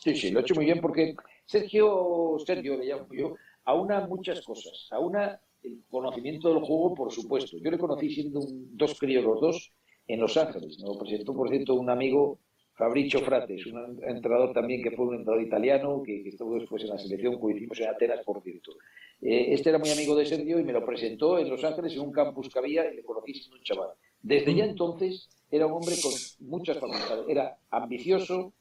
Sí, 0.00 0.14
sí, 0.16 0.30
lo 0.30 0.38
ha 0.40 0.42
hecho 0.42 0.54
muy 0.54 0.64
bien 0.64 0.80
porque 0.80 1.14
Sergio, 1.46 2.36
Sergio 2.44 2.76
le 2.76 2.86
llamo 2.86 3.06
yo, 3.12 3.34
aúna 3.64 4.06
muchas 4.06 4.42
cosas. 4.42 4.88
Aúna 4.90 5.40
el 5.62 5.84
conocimiento 5.88 6.48
del 6.52 6.62
juego, 6.64 6.94
por 6.94 7.12
supuesto. 7.12 7.56
Yo 7.58 7.70
le 7.70 7.78
conocí 7.78 8.10
siendo 8.12 8.40
un- 8.40 8.76
dos 8.76 8.98
críos 8.98 9.24
los 9.24 9.40
dos 9.40 9.70
en 10.08 10.20
Los 10.20 10.36
Ángeles. 10.36 10.78
Me 10.80 10.86
lo 10.88 10.98
presentó, 10.98 11.34
por 11.34 11.48
cierto, 11.48 11.74
un 11.74 11.88
amigo, 11.90 12.40
Fabricio 12.74 13.20
Frates, 13.20 13.66
un 13.66 14.00
entrenador 14.02 14.52
también 14.52 14.82
que 14.82 14.90
fue 14.92 15.06
un 15.06 15.14
entrenador 15.16 15.46
italiano, 15.46 16.02
que, 16.04 16.22
que 16.22 16.30
estuvo 16.30 16.58
después 16.58 16.82
en 16.82 16.88
la 16.90 16.98
selección, 16.98 17.38
que 17.40 17.54
hicimos 17.56 17.78
en 17.80 17.88
Atenas, 17.88 18.24
por 18.24 18.42
cierto. 18.42 18.72
Eh, 19.20 19.52
este 19.54 19.68
era 19.68 19.78
muy 19.78 19.90
amigo 19.90 20.16
de 20.16 20.26
Sergio 20.26 20.58
y 20.58 20.64
me 20.64 20.72
lo 20.72 20.84
presentó 20.84 21.38
en 21.38 21.48
Los 21.50 21.62
Ángeles 21.64 21.92
en 21.94 22.00
un 22.00 22.12
campus 22.12 22.48
que 22.48 22.58
había 22.58 22.90
y 22.90 22.96
le 22.96 23.04
conocí 23.04 23.34
siendo 23.34 23.56
un 23.58 23.62
chaval. 23.62 23.90
Desde 24.22 24.54
ya 24.54 24.64
entonces 24.64 25.28
era 25.50 25.66
un 25.66 25.72
hombre 25.74 25.94
con 26.02 26.12
muchas 26.48 26.78
facultades. 26.78 27.24
Era 27.28 27.56
ambicioso, 27.70 28.52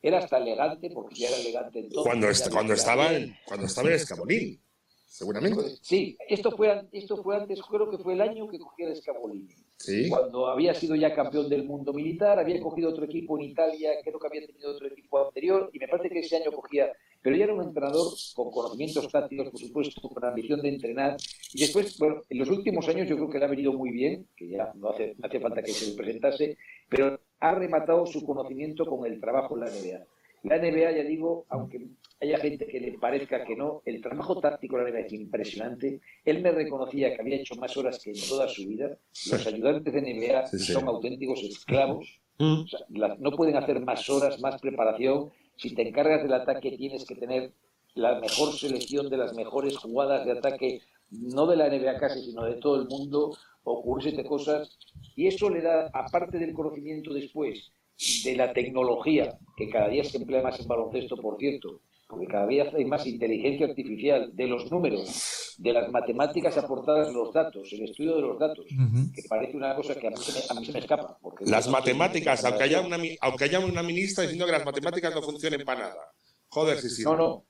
era 0.00 0.18
hasta 0.18 0.38
elegante, 0.38 0.90
porque 0.90 1.16
ya 1.16 1.28
era 1.28 1.38
elegante 1.38 1.80
entonces. 1.80 2.04
Cuando, 2.04 2.28
est- 2.30 2.50
cuando, 2.50 2.72
estaba 2.72 3.12
en, 3.14 3.34
cuando 3.46 3.66
estaba 3.66 3.88
en 3.88 3.94
Escabolín, 3.94 4.60
seguramente. 5.06 5.62
Sí, 5.82 6.16
esto 6.28 6.52
fue, 6.52 6.82
esto 6.92 7.22
fue 7.22 7.36
antes, 7.36 7.60
creo 7.62 7.90
que 7.90 7.98
fue 7.98 8.14
el 8.14 8.20
año 8.20 8.46
que 8.48 8.58
cogía 8.58 8.86
el 8.86 8.92
Escapolini. 8.92 9.48
Sí. 9.78 10.08
Cuando 10.08 10.46
había 10.46 10.74
sido 10.74 10.94
ya 10.96 11.14
campeón 11.14 11.48
del 11.48 11.64
mundo 11.64 11.92
militar, 11.92 12.38
había 12.38 12.60
cogido 12.60 12.90
otro 12.90 13.04
equipo 13.04 13.38
en 13.38 13.44
Italia, 13.44 13.90
creo 14.02 14.18
que 14.18 14.26
había 14.26 14.46
tenido 14.46 14.72
otro 14.72 14.86
equipo 14.86 15.26
anterior, 15.26 15.70
y 15.72 15.78
me 15.78 15.88
parece 15.88 16.08
que 16.08 16.20
ese 16.20 16.36
año 16.36 16.50
cogía. 16.52 16.90
Pero 17.22 17.36
ya 17.36 17.44
era 17.44 17.54
un 17.54 17.62
entrenador 17.62 18.12
con 18.34 18.50
conocimientos 18.50 19.10
tácticos, 19.10 19.50
por 19.50 19.60
supuesto, 19.60 20.08
con 20.08 20.24
ambición 20.24 20.62
de 20.62 20.68
entrenar. 20.68 21.16
Y 21.52 21.60
después, 21.60 21.98
bueno, 21.98 22.22
en 22.28 22.38
los 22.38 22.48
últimos 22.48 22.88
años 22.88 23.08
yo 23.08 23.16
creo 23.16 23.28
que 23.28 23.38
le 23.38 23.44
ha 23.44 23.48
venido 23.48 23.72
muy 23.72 23.90
bien, 23.90 24.28
que 24.36 24.48
ya 24.48 24.72
no 24.76 24.90
hace, 24.90 25.14
no 25.18 25.26
hace 25.26 25.40
falta 25.40 25.62
que 25.62 25.72
se 25.72 25.96
presentase, 25.96 26.56
pero 26.88 27.20
ha 27.40 27.54
rematado 27.54 28.06
su 28.06 28.24
conocimiento 28.24 28.86
con 28.86 29.04
el 29.06 29.20
trabajo 29.20 29.56
en 29.56 29.60
la 29.60 29.70
NBA. 29.70 30.06
La 30.48 30.56
NBA, 30.58 30.92
ya 30.92 31.02
digo, 31.02 31.44
aunque 31.48 31.88
haya 32.20 32.38
gente 32.38 32.66
que 32.66 32.80
le 32.80 32.92
parezca 32.98 33.44
que 33.44 33.56
no, 33.56 33.82
el 33.84 34.00
trabajo 34.00 34.40
táctico 34.40 34.78
de 34.78 34.84
la 34.84 34.90
NBA 34.90 35.06
es 35.06 35.12
impresionante. 35.12 36.00
Él 36.24 36.40
me 36.42 36.50
reconocía 36.52 37.14
que 37.14 37.20
había 37.20 37.36
hecho 37.36 37.54
más 37.56 37.76
horas 37.76 37.98
que 38.02 38.10
en 38.10 38.28
toda 38.28 38.48
su 38.48 38.66
vida. 38.66 38.96
Los 39.30 39.46
ayudantes 39.46 39.92
de 39.92 40.00
NBA 40.00 40.46
Sí, 40.46 40.58
sí. 40.58 40.72
son 40.72 40.86
auténticos 40.88 41.42
esclavos. 41.42 42.06
Mm. 42.38 42.60
O 42.62 42.66
sea, 42.68 42.80
la- 42.90 43.16
no 43.18 43.32
pueden 43.32 43.56
hacer 43.56 43.80
más 43.80 44.08
horas, 44.08 44.40
más 44.40 44.60
preparación. 44.60 45.30
Si 45.56 45.74
te 45.74 45.88
encargas 45.88 46.22
del 46.22 46.32
ataque, 46.34 46.76
tienes 46.76 47.04
que 47.06 47.14
tener 47.16 47.52
la 47.94 48.20
mejor 48.20 48.52
selección 48.52 49.08
de 49.08 49.16
las 49.16 49.34
mejores 49.34 49.76
jugadas 49.78 50.26
de 50.26 50.32
ataque, 50.32 50.80
no 51.10 51.46
de 51.46 51.56
la 51.56 51.68
NBA 51.68 51.98
casi, 51.98 52.22
sino 52.22 52.44
de 52.44 52.54
todo 52.56 52.80
el 52.82 52.88
mundo, 52.88 53.36
ocurrirse 53.64 54.22
cosas. 54.24 54.78
Y 55.16 55.26
eso 55.28 55.48
le 55.50 55.62
da, 55.62 55.90
aparte 55.94 56.38
del 56.38 56.52
conocimiento 56.52 57.12
después, 57.14 57.72
de 58.24 58.36
la 58.36 58.52
tecnología, 58.52 59.38
que 59.56 59.68
cada 59.70 59.88
día 59.88 60.04
se 60.04 60.18
emplea 60.18 60.42
más 60.42 60.60
en 60.60 60.68
baloncesto, 60.68 61.16
por 61.16 61.38
cierto, 61.38 61.80
porque 62.08 62.26
cada 62.26 62.46
día 62.46 62.70
hay 62.76 62.84
más 62.84 63.06
inteligencia 63.06 63.66
artificial, 63.66 64.30
de 64.34 64.46
los 64.46 64.70
números, 64.70 65.54
de 65.58 65.72
las 65.72 65.90
matemáticas 65.90 66.56
aportadas, 66.58 67.12
los 67.12 67.32
datos, 67.32 67.72
el 67.72 67.82
estudio 67.84 68.16
de 68.16 68.22
los 68.22 68.38
datos, 68.38 68.66
que 69.14 69.22
parece 69.28 69.56
una 69.56 69.74
cosa 69.74 69.94
que 69.98 70.06
a 70.06 70.10
mí 70.10 70.16
se 70.18 70.32
me, 70.32 70.38
a 70.48 70.54
mí 70.60 70.66
se 70.66 70.72
me 70.72 70.78
escapa. 70.80 71.18
Porque 71.20 71.44
Las 71.46 71.68
matemáticas, 71.68 72.44
aunque 72.44 72.64
haya, 72.64 72.80
una, 72.80 72.98
mi- 72.98 73.16
aunque 73.20 73.44
haya 73.44 73.60
una 73.60 73.82
ministra 73.82 74.22
diciendo 74.22 74.46
que 74.46 74.52
las 74.52 74.64
matemáticas 74.64 75.14
no 75.14 75.22
funcionen 75.22 75.64
para 75.64 75.80
nada. 75.80 75.96
Joder, 76.48 76.78
sí, 76.78 76.90
sí. 76.90 77.02
No, 77.04 77.16
no. 77.16 77.44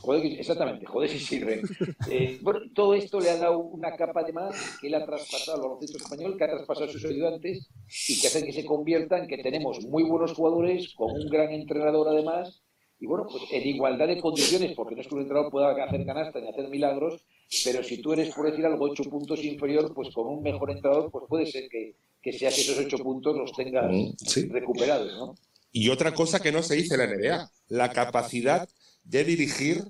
Joder, 0.00 0.26
exactamente, 0.40 0.86
joder 0.86 1.08
si 1.10 1.20
sirven. 1.20 1.62
Eh, 2.10 2.38
bueno, 2.42 2.60
todo 2.74 2.94
esto 2.94 3.20
le 3.20 3.30
ha 3.30 3.36
dado 3.36 3.58
una 3.58 3.94
capa 3.94 4.24
de 4.24 4.32
más 4.32 4.54
que 4.80 4.88
él 4.88 4.94
ha 4.94 5.04
traspasado 5.06 5.56
al 5.56 5.62
baloncesto 5.62 5.98
español, 5.98 6.36
que 6.36 6.44
ha 6.44 6.50
traspasado 6.50 6.86
a 6.86 6.92
sus 6.92 7.04
ayudantes 7.04 7.68
y 8.08 8.20
que 8.20 8.26
hace 8.26 8.44
que 8.44 8.52
se 8.52 8.64
convierta 8.64 9.18
en 9.18 9.28
que 9.28 9.38
tenemos 9.38 9.84
muy 9.86 10.02
buenos 10.02 10.32
jugadores, 10.32 10.92
con 10.94 11.12
un 11.12 11.28
gran 11.28 11.50
entrenador 11.52 12.08
además, 12.08 12.62
y 12.98 13.06
bueno, 13.06 13.26
pues 13.30 13.44
en 13.52 13.66
igualdad 13.68 14.08
de 14.08 14.20
condiciones, 14.20 14.72
porque 14.74 14.94
no 14.96 15.00
es 15.00 15.06
que 15.08 15.14
un 15.14 15.20
entrenador 15.22 15.50
pueda 15.52 15.70
hacer 15.84 16.04
canasta 16.06 16.40
ni 16.40 16.48
hacer 16.48 16.68
milagros, 16.68 17.24
pero 17.64 17.82
si 17.84 17.98
tú 18.02 18.12
eres, 18.12 18.34
por 18.34 18.50
decir 18.50 18.64
algo, 18.66 18.84
ocho 18.86 19.04
puntos 19.04 19.44
inferior, 19.44 19.92
pues 19.94 20.10
con 20.14 20.26
un 20.26 20.42
mejor 20.42 20.70
entrenador, 20.70 21.10
pues 21.10 21.24
puede 21.28 21.46
ser 21.46 21.68
que, 21.68 21.96
que 22.20 22.32
sea 22.32 22.50
que 22.50 22.60
esos 22.62 22.78
ocho 22.78 22.98
puntos 22.98 23.36
los 23.36 23.52
tengas 23.52 23.90
Mm, 23.92 24.12
sí. 24.18 24.48
recuperados, 24.48 25.12
¿no? 25.18 25.34
Y 25.72 25.88
otra 25.88 26.12
cosa 26.14 26.40
que 26.40 26.52
no 26.52 26.62
se 26.62 26.74
dice 26.76 26.94
en 26.94 27.00
la 27.00 27.06
NBA, 27.06 27.50
la 27.68 27.92
capacidad 27.92 28.68
de 29.02 29.24
dirigir 29.24 29.84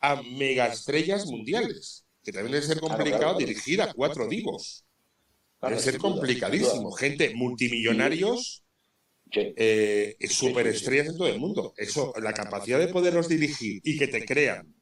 a 0.00 0.22
megaestrellas 0.22 1.26
mundiales, 1.26 2.04
que 2.22 2.32
también 2.32 2.52
debe 2.52 2.66
ser 2.66 2.80
complicado 2.80 3.18
claro, 3.18 3.36
claro. 3.36 3.38
dirigir 3.38 3.82
a 3.82 3.92
cuatro 3.92 4.28
divos. 4.28 4.84
Debe 5.60 5.78
ser 5.78 5.98
complicadísimo. 5.98 6.92
Gente 6.92 7.34
multimillonarios. 7.34 8.62
eh, 9.34 10.16
superestrellas 10.28 11.08
en 11.08 11.16
todo 11.16 11.28
el 11.28 11.40
mundo. 11.40 11.74
Eso, 11.76 12.12
la 12.22 12.32
capacidad 12.32 12.78
de 12.78 12.88
poderlos 12.88 13.28
dirigir 13.28 13.80
y 13.82 13.98
que 13.98 14.08
te 14.08 14.24
crean 14.24 14.74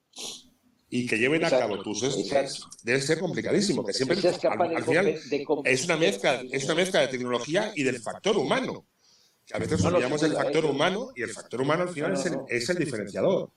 y 0.90 1.06
que 1.06 1.16
lleven 1.16 1.42
a 1.42 1.50
cabo 1.50 1.82
tus 1.82 2.02
es, 2.02 2.62
debe 2.82 3.00
ser 3.00 3.18
complicadísimo, 3.18 3.82
que 3.82 3.94
siempre 3.94 4.18
al, 4.18 4.76
al 4.76 4.84
final 4.84 5.06
es 5.64 5.84
una 5.86 5.96
mezcla, 5.96 6.42
es 6.50 6.64
una 6.64 6.74
mezcla 6.74 7.00
de 7.00 7.08
tecnología 7.08 7.72
y 7.74 7.82
del 7.82 7.98
factor 8.00 8.36
humano. 8.36 8.86
A 9.52 9.58
veces 9.58 9.82
olvidamos 9.84 10.22
el 10.22 10.34
factor 10.34 10.66
humano 10.66 11.08
y 11.16 11.22
el 11.22 11.30
factor 11.30 11.62
humano 11.62 11.84
al 11.84 11.88
final 11.88 12.12
es 12.12 12.26
el, 12.26 12.36
es 12.48 12.68
el 12.68 12.76
diferenciador. 12.76 13.50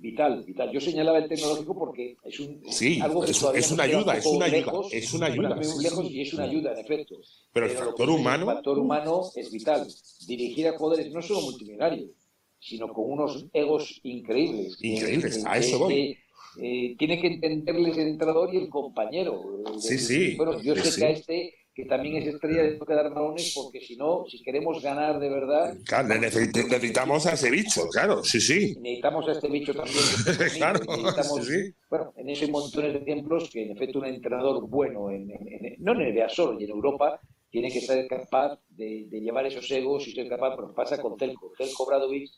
Vital, 0.00 0.42
vital. 0.44 0.70
Yo 0.72 0.80
señalaba 0.80 1.18
el 1.18 1.28
tecnológico 1.28 1.78
porque 1.78 2.16
es 2.24 2.40
un 2.40 2.62
sí, 2.70 3.00
algo 3.00 3.20
que 3.20 3.32
es, 3.32 3.42
es 3.42 3.70
una 3.70 3.82
ayuda, 3.82 4.16
es 4.16 4.24
una 4.24 4.46
ayuda, 4.46 4.72
es 4.90 5.12
una 5.12 5.26
ayuda. 5.26 5.54
Muy 5.56 5.82
lejos 5.82 6.10
y 6.10 6.20
es 6.22 6.32
una 6.32 6.44
ayuda, 6.44 6.72
en 6.72 6.78
efecto. 6.78 7.16
Pero, 7.52 7.66
el 7.66 7.72
factor 7.72 8.08
humano, 8.08 8.48
el 8.48 8.56
factor 8.56 8.78
humano 8.78 9.22
es 9.34 9.52
vital. 9.52 9.86
Dirigir 10.26 10.68
a 10.68 10.78
jugadores 10.78 11.12
no 11.12 11.20
solo 11.20 11.42
multimillonarios, 11.42 12.10
sino 12.58 12.88
con 12.88 13.10
unos 13.12 13.46
egos 13.52 14.00
increíbles. 14.02 14.78
Increíbles, 14.80 15.44
a 15.44 15.58
eso 15.58 15.78
voy. 15.78 16.16
Eh, 16.58 16.96
tiene 16.98 17.20
que 17.20 17.26
entenderles 17.26 17.96
el 17.98 18.08
entrenador 18.08 18.54
y 18.54 18.56
el 18.56 18.68
compañero. 18.70 19.62
Sí, 19.78 19.98
sí. 19.98 20.34
Bueno, 20.36 20.60
yo 20.62 20.74
sí, 20.76 20.80
sé 20.80 20.90
sí. 20.92 21.00
que 21.00 21.06
a 21.06 21.10
este, 21.10 21.54
que 21.74 21.84
también 21.84 22.16
es 22.16 22.26
estrella, 22.26 22.62
de 22.62 22.78
que 22.78 22.94
dar 22.94 23.12
balones, 23.12 23.52
porque 23.54 23.80
si 23.80 23.96
no, 23.96 24.24
si 24.28 24.42
queremos 24.42 24.82
ganar 24.82 25.18
de 25.20 25.28
verdad. 25.28 25.76
Claro, 25.84 26.08
necesitamos, 26.18 27.26
a 27.26 27.34
ese 27.34 27.50
bicho, 27.50 27.88
claro, 27.88 28.24
sí, 28.24 28.40
sí. 28.40 28.74
Necesitamos 28.80 29.28
a 29.28 29.32
este 29.32 29.48
bicho 29.48 29.72
también. 29.72 29.96
claro, 30.56 30.80
necesitamos, 30.80 31.46
sí. 31.46 31.74
Bueno, 31.88 32.12
en 32.16 32.28
eso 32.28 32.44
hay 32.44 32.50
montones 32.50 32.92
de 32.92 32.98
ejemplos 32.98 33.50
que, 33.50 33.62
en 33.64 33.72
efecto, 33.72 34.00
un 34.00 34.06
entrenador 34.06 34.68
bueno, 34.68 35.10
en, 35.10 35.30
en, 35.30 35.66
en, 35.66 35.76
no 35.78 35.92
en 35.92 36.14
NBA 36.14 36.28
solo, 36.28 36.60
y 36.60 36.64
en 36.64 36.70
Europa, 36.70 37.20
tiene 37.50 37.70
que 37.70 37.80
ser 37.80 38.06
capaz 38.06 38.58
de, 38.68 39.06
de 39.08 39.20
llevar 39.20 39.46
esos 39.46 39.70
egos 39.70 40.06
y 40.08 40.12
ser 40.12 40.28
capaz, 40.28 40.56
pero 40.56 40.74
pasa 40.74 41.00
con 41.00 41.16
Telko. 41.16 41.52
Telko 41.56 41.86
Bradovic, 41.86 42.30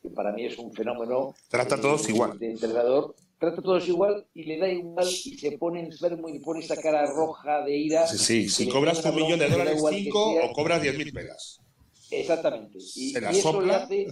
que 0.00 0.10
para 0.10 0.32
mí 0.32 0.46
es 0.46 0.58
un 0.58 0.72
fenómeno. 0.72 1.34
Trata 1.48 1.76
a 1.76 1.80
todos 1.80 2.06
de, 2.06 2.12
igual. 2.12 2.38
De 2.38 2.50
entrenador 2.50 3.14
trata 3.38 3.60
a 3.60 3.62
todos 3.62 3.88
igual 3.88 4.26
y 4.34 4.44
le 4.44 4.58
da 4.58 4.68
igual 4.68 5.06
y 5.06 5.38
se 5.38 5.58
pone 5.58 5.80
enfermo 5.80 6.28
y 6.28 6.38
pone 6.40 6.60
esa 6.60 6.76
cara 6.76 7.06
roja 7.06 7.64
de 7.64 7.76
ira. 7.76 8.06
Sí, 8.06 8.18
sí. 8.18 8.48
Si 8.48 8.68
cobras 8.68 9.04
un 9.04 9.14
millón 9.14 9.38
de 9.38 9.48
dólares, 9.48 9.82
cinco 9.88 10.34
o 10.42 10.52
cobras 10.52 10.82
diez 10.82 10.96
mil 10.96 11.12
pelas. 11.12 11.60
Exactamente. 12.10 12.78
Y, 12.78 13.10
se 13.10 13.20
la 13.20 13.32
y 13.32 13.38
eso 13.38 13.52
sopla. 13.52 13.66
le 13.66 13.74
hace, 13.74 14.06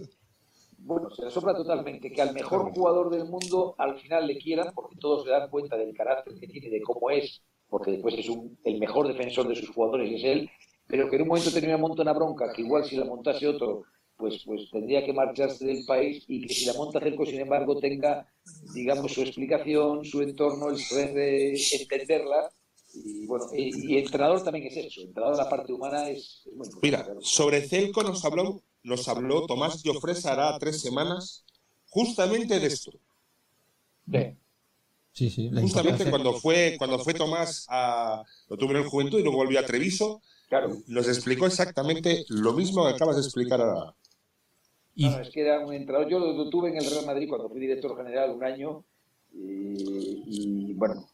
bueno, 0.79 1.11
se 1.11 1.22
la 1.22 1.31
sopla 1.31 1.55
totalmente, 1.55 2.12
que 2.12 2.22
al 2.22 2.35
mejor 2.35 2.72
jugador 2.72 3.11
del 3.11 3.24
mundo 3.24 3.74
al 3.79 3.99
final 3.99 4.27
le 4.27 4.39
quieran, 4.39 4.72
porque 4.74 4.97
todos 4.97 5.24
se 5.24 5.31
dan 5.31 5.51
cuenta 5.51 5.77
del 5.77 5.95
carácter 5.95 6.35
que 6.39 6.47
tiene, 6.47 6.68
de 6.68 6.81
cómo 6.83 7.11
es, 7.11 7.43
porque 7.68 7.93
después 7.93 8.14
es 8.16 8.29
un, 8.29 8.59
el 8.64 8.79
mejor 8.79 9.09
defensor 9.09 9.49
de 9.49 9.57
sus 9.57 9.70
jugadores, 9.70 10.12
es 10.12 10.24
él, 10.24 10.51
pero 10.87 11.09
que 11.11 11.16
en 11.16 11.22
un 11.22 11.29
momento 11.29 11.51
tenía 11.51 11.70
una 11.70 11.79
monta 11.79 12.03
una 12.03 12.12
bronca, 12.12 12.53
que 12.55 12.62
igual 12.62 12.85
si 12.85 12.97
la 12.97 13.05
montase 13.05 13.49
otro, 13.49 13.85
pues, 14.17 14.43
pues 14.45 14.71
tendría 14.71 15.05
que 15.05 15.12
marcharse 15.12 15.67
del 15.67 15.85
país 15.85 16.25
y 16.29 16.47
que 16.47 16.55
si 16.55 16.64
la 16.67 16.75
monta 16.75 17.01
Cerco, 17.01 17.27
sin 17.27 17.41
embargo, 17.41 17.79
tenga, 17.79 18.27
digamos, 18.75 19.12
su 19.12 19.23
explicación, 19.23 20.05
su 20.05 20.23
entorno, 20.23 20.71
el 20.71 20.81
poder 20.89 21.14
de 21.14 21.55
entenderla. 21.81 22.51
Y 22.95 23.27
bueno, 23.27 23.45
y, 23.55 23.95
y 23.95 23.99
entrenador 23.99 24.43
también 24.43 24.67
es 24.67 24.77
eso, 24.77 25.03
entrenador 25.03 25.37
la 25.37 25.49
parte 25.49 25.73
humana 25.73 26.09
es, 26.09 26.43
es 26.47 26.55
muy 26.55 26.67
importante. 26.67 27.11
Mira, 27.12 27.21
sobre 27.21 27.61
Celco 27.69 28.03
nos 28.03 28.25
habló, 28.25 28.62
nos 28.83 29.07
habló 29.09 29.47
Tomás 29.47 29.83
Jofres 29.85 30.25
hará 30.25 30.59
tres 30.59 30.81
semanas 30.81 31.45
justamente 31.91 32.59
de 32.59 32.67
esto. 32.67 32.93
Sí, 35.12 35.31
sí. 35.31 35.51
Justamente 35.62 36.09
cuando 36.11 36.35
fue, 36.35 36.75
cuando 36.79 36.99
fue 36.99 37.14
Tomás 37.14 37.67
a. 37.69 38.23
Lo 38.49 38.57
tuve 38.57 38.73
en 38.73 38.77
el 38.79 38.89
Juventud 38.89 39.19
y 39.19 39.23
luego 39.23 39.39
volvió 39.39 39.59
a 39.59 39.64
Treviso. 39.67 40.21
Claro. 40.49 40.76
Nos 40.86 41.09
explicó 41.09 41.47
exactamente 41.47 42.24
lo 42.28 42.53
mismo 42.53 42.84
que 42.86 42.94
acabas 42.94 43.16
de 43.16 43.22
explicar 43.22 43.61
ahora. 43.61 43.94
Y, 44.94 45.09
No, 45.09 45.20
es 45.20 45.30
que 45.30 45.42
era 45.42 45.64
un 45.64 45.74
entrenador. 45.74 46.09
Yo 46.09 46.18
lo, 46.18 46.49
tuve 46.49 46.70
en 46.70 46.76
el 46.76 46.90
Real 46.90 47.05
Madrid 47.05 47.28
cuando 47.28 47.49
fui 47.49 47.61
director 47.61 47.97
general 47.97 48.30
un 48.30 48.44
año 48.44 48.84
y, 49.32 50.70
y, 50.70 50.74
bueno, 50.74 51.09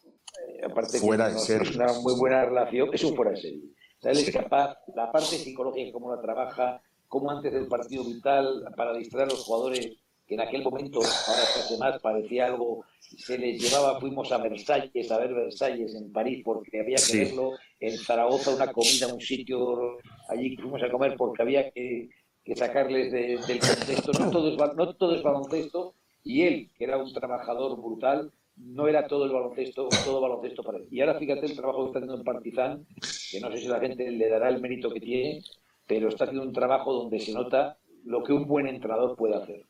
eh, 0.49 0.61
aparte 0.64 0.93
que 0.93 0.99
Fuera 0.99 1.28
de 1.28 1.39
serie. 1.39 1.70
es 1.70 1.76
una 1.76 1.93
muy 2.01 2.14
buena 2.14 2.45
relación, 2.45 2.91
es 2.93 3.03
un 3.03 3.16
fuera 3.16 3.33
de 3.33 3.39
serie. 3.39 3.62
O 3.99 4.03
sea, 4.03 4.12
él 4.12 4.18
es 4.18 4.30
capaz, 4.30 4.76
la 4.95 5.11
parte 5.11 5.37
psicológica, 5.37 5.93
cómo 5.93 6.14
la 6.14 6.20
trabaja, 6.20 6.83
cómo 7.09 7.30
antes 7.30 7.53
del 7.53 7.66
partido 7.66 8.05
vital, 8.05 8.64
para 8.76 8.93
distraer 8.95 9.28
a 9.28 9.30
los 9.33 9.45
jugadores, 9.45 9.97
que 10.27 10.35
en 10.35 10.41
aquel 10.41 10.62
momento, 10.62 11.01
ahora 11.01 11.43
hace 11.43 11.77
más, 11.79 12.01
parecía 12.01 12.47
algo, 12.47 12.85
se 13.01 13.37
les 13.39 13.61
llevaba, 13.61 13.99
fuimos 14.01 14.31
a 14.33 14.39
Versalles, 14.39 15.11
a 15.11 15.18
ver 15.18 15.35
Versalles 15.35 15.95
en 15.95 16.12
París, 16.12 16.43
porque 16.45 16.81
había 16.81 16.97
que 16.97 17.03
Sí. 17.03 17.18
verlo, 17.18 17.53
en 17.81 17.99
Zaragoza 17.99 18.55
una 18.55 18.73
comida, 18.73 19.12
un 19.12 19.20
sitio 19.20 19.99
allí 20.29 20.55
que 20.57 20.62
fuimos 20.62 20.83
a 20.83 20.91
comer 20.91 21.16
porque 21.16 21.43
había 21.43 21.70
que, 21.70 22.09
que 22.45 22.57
sacarles 22.57 23.12
de- 23.12 23.39
del 23.47 23.59
contexto. 23.59 24.12
No 24.12 24.31
todo, 24.31 24.49
es, 24.51 24.57
ba- 24.57 24.73
no 24.77 24.95
todo 24.95 25.14
es 25.16 25.23
baloncesto, 25.23 25.95
y 26.25 26.43
él, 26.43 26.70
que 26.77 26.85
era 26.85 26.99
un 26.99 27.12
trabajador 27.12 27.77
brutal, 27.81 28.31
no 28.57 28.87
era 28.87 29.07
todo 29.07 29.25
el 29.25 29.33
baloncesto, 29.33 29.89
todo 30.05 30.20
baloncesto 30.20 30.62
para 30.62 30.79
él. 30.79 30.87
Y 30.91 31.01
ahora 31.01 31.18
fíjate 31.18 31.47
el 31.47 31.57
trabajo 31.57 31.81
que 31.83 31.87
está 31.87 31.99
haciendo 31.99 32.16
en 32.16 32.25
Partizan, 32.25 32.87
que 33.31 33.41
no 33.41 33.51
sé 33.51 33.59
si 33.59 33.66
la 33.66 33.81
gente 33.81 34.09
le 34.11 34.29
dará 34.29 34.49
el 34.51 34.61
mérito 34.61 34.91
que 34.93 35.01
tiene, 35.01 35.41
pero 35.87 36.09
está 36.09 36.25
haciendo 36.25 36.47
un 36.47 36.53
trabajo 36.53 36.93
donde 36.93 37.18
se 37.18 37.33
nota 37.33 37.79
lo 38.05 38.23
que 38.23 38.33
un 38.33 38.47
buen 38.47 38.66
entrenador 38.66 39.16
puede 39.16 39.35
hacer. 39.37 39.64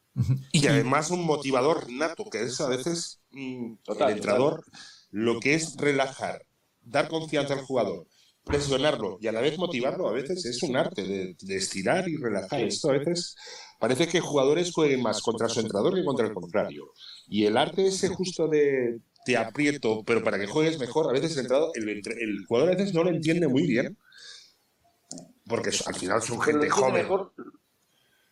Y 0.53 0.67
además 0.67 1.11
un 1.11 1.25
motivador 1.25 1.91
nato, 1.91 2.25
que 2.31 2.43
es 2.43 2.61
a 2.61 2.69
veces 2.69 3.21
mm, 3.31 3.77
Total, 3.85 4.11
el 4.11 4.17
entrenador 4.17 4.65
lo 5.11 5.41
que 5.41 5.55
es 5.55 5.77
relajar, 5.77 6.45
dar 6.83 7.09
confianza 7.09 7.55
al 7.55 7.63
jugador, 7.63 8.07
presionarlo 8.45 9.19
y 9.21 9.29
a 9.29 9.33
la 9.33 9.41
vez 9.41 9.59
motivarlo, 9.59 10.09
a 10.09 10.13
veces 10.13 10.45
es 10.45 10.63
un 10.63 10.77
arte 10.77 11.03
de, 11.03 11.37
de 11.41 11.57
estirar 11.57 12.09
y 12.09 12.17
relajar. 12.17 12.61
Esto 12.61 12.91
a 12.91 12.99
veces 12.99 13.37
parece 13.79 14.07
que 14.09 14.21
jugadores 14.21 14.73
jueguen 14.73 15.03
más 15.03 15.21
contra 15.23 15.49
su 15.49 15.61
entrenador 15.61 15.95
que 15.95 16.05
contra 16.05 16.27
el 16.27 16.35
contrario. 16.35 16.93
Y 17.29 17.47
el 17.47 17.57
arte 17.57 17.87
ese 17.87 18.09
justo 18.09 18.49
de 18.49 19.01
te 19.25 19.37
aprieto, 19.37 20.03
pero 20.05 20.23
para 20.23 20.39
que 20.39 20.47
juegues 20.47 20.79
mejor, 20.79 21.09
a 21.09 21.13
veces 21.13 21.33
el, 21.33 21.41
entrenador, 21.41 21.71
el, 21.75 21.89
el 21.89 22.45
jugador 22.47 22.71
a 22.71 22.77
veces 22.77 22.93
no 22.93 23.05
lo 23.05 23.11
entiende 23.11 23.49
muy 23.49 23.67
bien, 23.67 23.97
porque 25.47 25.71
al 25.87 25.95
final 25.95 26.23
son 26.23 26.41
gente 26.41 26.71
joven. 26.71 26.95
mejor, 26.95 27.33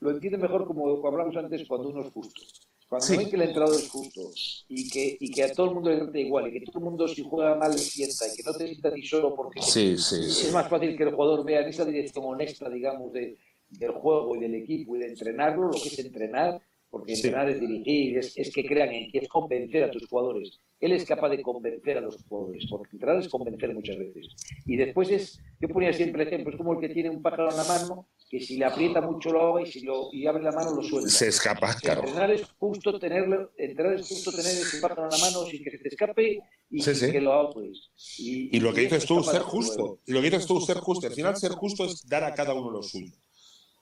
lo 0.00 0.10
entiende 0.10 0.38
mejor 0.38 0.66
como 0.66 1.06
hablamos 1.06 1.36
antes 1.36 1.66
cuando 1.68 1.88
uno 1.90 2.02
es 2.02 2.12
justo. 2.12 2.42
Cuando 2.88 3.06
Sí. 3.06 3.16
ven 3.16 3.30
que 3.30 3.36
el 3.36 3.42
entrenador 3.42 3.76
es 3.76 3.88
justo 3.88 4.20
y 4.68 4.90
que, 4.90 5.16
y 5.20 5.30
que 5.30 5.44
a 5.44 5.52
todo 5.52 5.68
el 5.68 5.74
mundo 5.74 5.90
le 5.90 5.98
trata 5.98 6.18
igual 6.18 6.48
y 6.48 6.58
que 6.58 6.66
todo 6.66 6.78
el 6.80 6.84
mundo 6.86 7.06
si 7.06 7.22
juega 7.22 7.54
mal 7.54 7.70
le 7.70 7.78
sienta 7.78 8.24
y 8.26 8.36
que 8.36 8.42
no 8.42 8.52
te 8.52 8.66
sienta 8.66 8.92
ti 8.92 9.02
solo 9.04 9.36
porque 9.36 9.62
Sí, 9.62 9.96
sí, 9.96 10.16
es 10.16 10.52
más 10.52 10.68
fácil 10.68 10.96
que 10.96 11.04
el 11.04 11.12
jugador 11.14 11.44
vea 11.44 11.60
en 11.60 11.68
esa 11.68 11.84
dirección 11.84 12.24
honesta, 12.26 12.68
digamos, 12.68 13.12
de, 13.12 13.36
del 13.68 13.92
juego 13.92 14.34
y 14.34 14.40
del 14.40 14.56
equipo 14.56 14.96
y 14.96 15.00
de 15.00 15.06
entrenarlo, 15.06 15.66
lo 15.68 15.80
que 15.80 15.88
es 15.88 15.98
entrenar, 16.00 16.60
porque 16.90 17.12
entrenar 17.12 17.48
es 17.48 17.60
dirigir, 17.60 18.18
es, 18.18 18.36
es 18.36 18.52
que 18.52 18.64
crean 18.64 18.88
en 18.92 19.12
ti, 19.12 19.18
es 19.18 19.28
convencer 19.28 19.84
a 19.84 19.90
tus 19.92 20.08
jugadores. 20.08 20.58
Él 20.80 20.90
es 20.90 21.04
capaz 21.04 21.28
de 21.28 21.40
convencer 21.42 21.98
a 21.98 22.00
los 22.00 22.16
jugadores, 22.24 22.66
porque 22.68 22.96
entrenar 22.96 23.20
es 23.20 23.28
convencer 23.28 23.72
muchas 23.72 23.98
veces. 23.98 24.34
Y 24.66 24.76
después 24.76 25.08
es, 25.10 25.40
yo 25.60 25.68
ponía 25.68 25.92
siempre 25.92 26.22
el 26.22 26.28
ejemplo, 26.28 26.50
es 26.50 26.58
como 26.58 26.72
el 26.72 26.80
que 26.80 26.88
tiene 26.88 27.10
un 27.10 27.22
pájaro 27.22 27.50
en 27.52 27.56
la 27.58 27.64
mano, 27.64 28.08
que 28.30 28.38
si 28.38 28.56
le 28.56 28.64
aprieta 28.64 29.00
mucho 29.00 29.32
lo 29.32 29.40
ahoga 29.40 29.62
y 29.62 29.66
si 29.72 29.80
lo, 29.80 30.08
y 30.12 30.24
abre 30.24 30.44
la 30.44 30.52
mano 30.52 30.72
lo 30.76 30.82
suelta. 30.84 31.10
Se 31.10 31.26
escapa, 31.26 31.74
claro. 31.74 32.02
Entrenar 32.02 32.30
es 32.30 32.42
justo 32.60 32.96
tenerlo, 32.96 33.50
entrenar 33.58 33.94
es 33.94 34.06
justo 34.06 34.30
tener 34.30 34.52
ese 34.52 34.80
pájaro 34.80 35.06
en 35.06 35.10
la 35.10 35.18
mano 35.18 35.44
sin 35.46 35.64
que 35.64 35.70
se 35.72 35.78
te 35.78 35.88
escape 35.88 36.38
y 36.70 36.80
Sí, 36.80 36.94
sin 36.94 37.08
sí. 37.08 37.12
que 37.12 37.20
lo 37.20 37.32
ahogues. 37.32 37.90
Y, 38.18 38.56
Y 38.56 38.60
lo 38.60 38.72
que 38.72 38.82
dices 38.82 38.98
es 39.02 39.06
tú, 39.06 39.20
ser 39.24 39.42
justo. 39.42 39.98
Y 40.06 40.12
lo 40.12 40.20
que 40.20 40.30
dices 40.30 40.46
tú, 40.46 40.60
ser 40.60 40.76
justo. 40.78 41.08
Al 41.08 41.12
final, 41.12 41.36
ser 41.36 41.50
justo 41.52 41.84
es 41.84 42.06
dar 42.06 42.22
a 42.22 42.32
cada 42.32 42.54
uno 42.54 42.70
lo 42.70 42.84
suyo. 42.84 43.12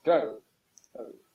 Claro. 0.03 0.40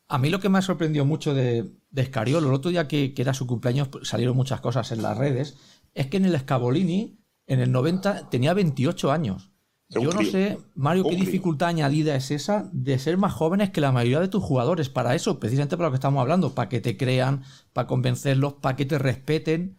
A 0.07 0.18
mí 0.18 0.30
lo 0.32 0.39
que 0.39 0.49
me 0.49 0.57
ha 0.57 0.61
sorprendido 0.64 1.05
mucho 1.05 1.36
de, 1.36 1.70
de 1.91 2.01
Escariolo, 2.01 2.47
el 2.47 2.53
otro 2.55 2.72
día 2.72 2.88
que, 2.88 3.14
que 3.14 3.22
era 3.22 3.36
su 3.36 3.45
cumpleaños, 3.45 3.89
pues, 3.89 4.07
salieron 4.07 4.36
muchas 4.36 4.59
cosas 4.59 4.91
en 4.91 5.03
las 5.03 5.16
redes, 5.18 5.55
es 5.93 6.07
que 6.07 6.18
en 6.18 6.26
el 6.26 6.39
Scavolini, 6.39 7.20
en 7.45 7.59
el 7.59 7.72
90, 7.72 8.30
tenía 8.32 8.55
28 8.55 9.11
años. 9.11 9.53
Yo 10.02 10.12
no 10.12 10.24
sé, 10.24 10.58
Mario, 10.76 11.04
qué 11.04 11.16
dificultad 11.16 11.70
añadida 11.70 12.16
es 12.16 12.32
esa 12.32 12.70
de 12.74 12.98
ser 13.00 13.18
más 13.18 13.34
jóvenes 13.34 13.70
que 13.72 13.82
la 13.82 13.91
mayoría 13.91 14.20
de 14.20 14.28
tus 14.28 14.44
jugadores. 14.44 14.89
Para 14.89 15.16
eso, 15.16 15.39
precisamente 15.39 15.78
para 15.78 15.88
lo 15.89 15.91
que 15.91 15.98
estamos 15.98 16.22
hablando, 16.22 16.54
para 16.56 16.70
que 16.70 16.82
te 16.82 16.98
crean, 16.98 17.44
para 17.74 17.88
convencerlos, 17.88 18.54
para 18.56 18.76
que 18.76 18.86
te 18.86 18.98
respeten. 18.98 19.78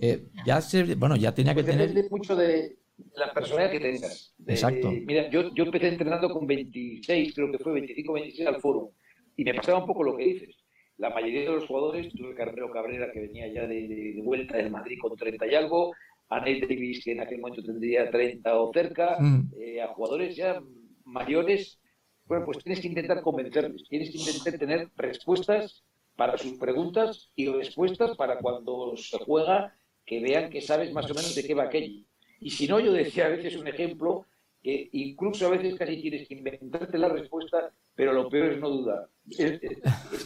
Eh, 0.00 0.28
ya 0.44 0.60
se, 0.60 0.94
bueno, 0.96 1.16
ya 1.16 1.34
tenía 1.34 1.54
que 1.54 1.62
Pues 1.62 1.72
tener. 1.72 1.88
depende 1.88 2.08
mucho 2.10 2.34
de 2.36 2.78
la 3.16 3.32
personalidad 3.32 3.70
que 3.72 3.80
tengas. 3.80 4.34
De- 4.38 4.52
Exacto. 4.54 4.90
mira, 4.90 5.30
yo, 5.30 5.54
yo 5.54 5.64
empecé 5.64 5.88
entrenando 5.88 6.28
con 6.30 6.46
26, 6.46 7.34
creo 7.34 7.50
que 7.52 7.58
fue 7.58 7.72
25, 7.74 8.12
26 8.12 8.48
al 8.48 8.60
foro. 8.60 8.90
Y 9.36 9.44
me 9.44 9.54
pasaba 9.54 9.78
un 9.78 9.86
poco 9.86 10.02
lo 10.04 10.16
que 10.16 10.24
dices. 10.24 10.56
La 10.96 11.10
mayoría 11.10 11.40
de 11.40 11.46
los 11.56 11.66
jugadores, 11.66 12.12
tuve 12.12 12.34
Carmelo 12.36 12.70
Cabrera 12.70 13.10
que 13.12 13.20
venía 13.20 13.52
ya 13.52 13.62
de, 13.66 13.88
de- 13.88 14.12
de 14.14 14.22
vuelta 14.22 14.56
del 14.56 14.70
Madrid 14.70 14.96
con 15.00 15.16
30 15.16 15.46
y 15.46 15.54
algo, 15.54 15.92
a 16.34 16.38
Nate 16.40 16.66
Davis 16.68 17.02
que 17.04 17.12
en 17.12 17.20
aquel 17.20 17.38
momento 17.40 17.62
tendría 17.62 18.10
30 18.10 18.58
o 18.60 18.72
cerca, 18.72 19.16
Mm. 19.20 19.50
eh, 19.58 19.82
a 19.82 19.88
jugadores 19.88 20.36
ya 20.36 20.60
mayores. 21.04 21.78
Bueno, 22.26 22.44
pues 22.46 22.58
tienes 22.64 22.80
que 22.80 22.88
intentar 22.88 23.20
convencerles, 23.22 23.84
tienes 23.88 24.10
que 24.10 24.18
intentar 24.18 24.58
tener 24.58 24.88
respuestas 24.96 25.84
para 26.16 26.38
sus 26.38 26.54
preguntas 26.58 27.30
y 27.36 27.48
respuestas 27.48 28.16
para 28.16 28.38
cuando 28.38 28.96
se 28.96 29.18
juega 29.18 29.74
que 30.06 30.20
vean 30.20 30.50
que 30.50 30.60
sabes 30.60 30.92
más 30.92 31.10
o 31.10 31.14
menos 31.14 31.34
de 31.34 31.42
qué 31.44 31.54
va 31.54 31.64
aquello. 31.64 32.04
Y 32.40 32.50
si 32.50 32.66
no, 32.66 32.78
yo 32.80 32.92
decía 32.92 33.26
a 33.26 33.30
veces 33.30 33.56
un 33.56 33.68
ejemplo 33.68 34.26
que 34.64 34.88
incluso 34.92 35.46
a 35.46 35.50
veces 35.50 35.74
casi 35.78 36.00
tienes 36.00 36.26
que 36.26 36.34
inventarte 36.34 36.96
la 36.96 37.10
respuesta, 37.10 37.70
pero 37.94 38.14
lo 38.14 38.30
peor 38.30 38.52
es 38.52 38.60
no 38.60 38.70
dudar. 38.70 39.10
Es, 39.28 39.60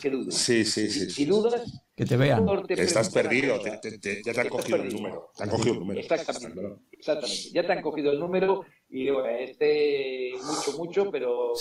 que 0.01 0.11
dudas. 0.11 0.33
Sí, 0.33 0.65
sí, 0.65 0.89
sí. 0.89 1.11
Si, 1.11 1.25
dudas, 1.25 1.85
que 1.97 2.05
te 2.05 2.17
vean. 2.17 2.47
estás 2.69 3.11
perdido, 3.11 3.61
ya 3.61 3.81
te 3.81 4.41
han 4.41 4.49
cogido 4.49 4.77
el 4.77 4.95
número. 4.95 5.33
Te 5.37 5.43
han 5.43 5.51
cogido 5.51 5.73
el 5.73 5.81
número. 5.81 5.99
Exactamente, 5.99 6.61
exactamente. 6.93 7.51
Ya 7.53 7.67
te 7.67 7.73
han 7.73 7.83
cogido 7.83 8.13
el 8.13 8.21
número 8.21 8.65
y 8.89 9.09
este 9.41 10.31
mucho, 10.45 10.79
mucho, 10.79 11.11
pero 11.11 11.55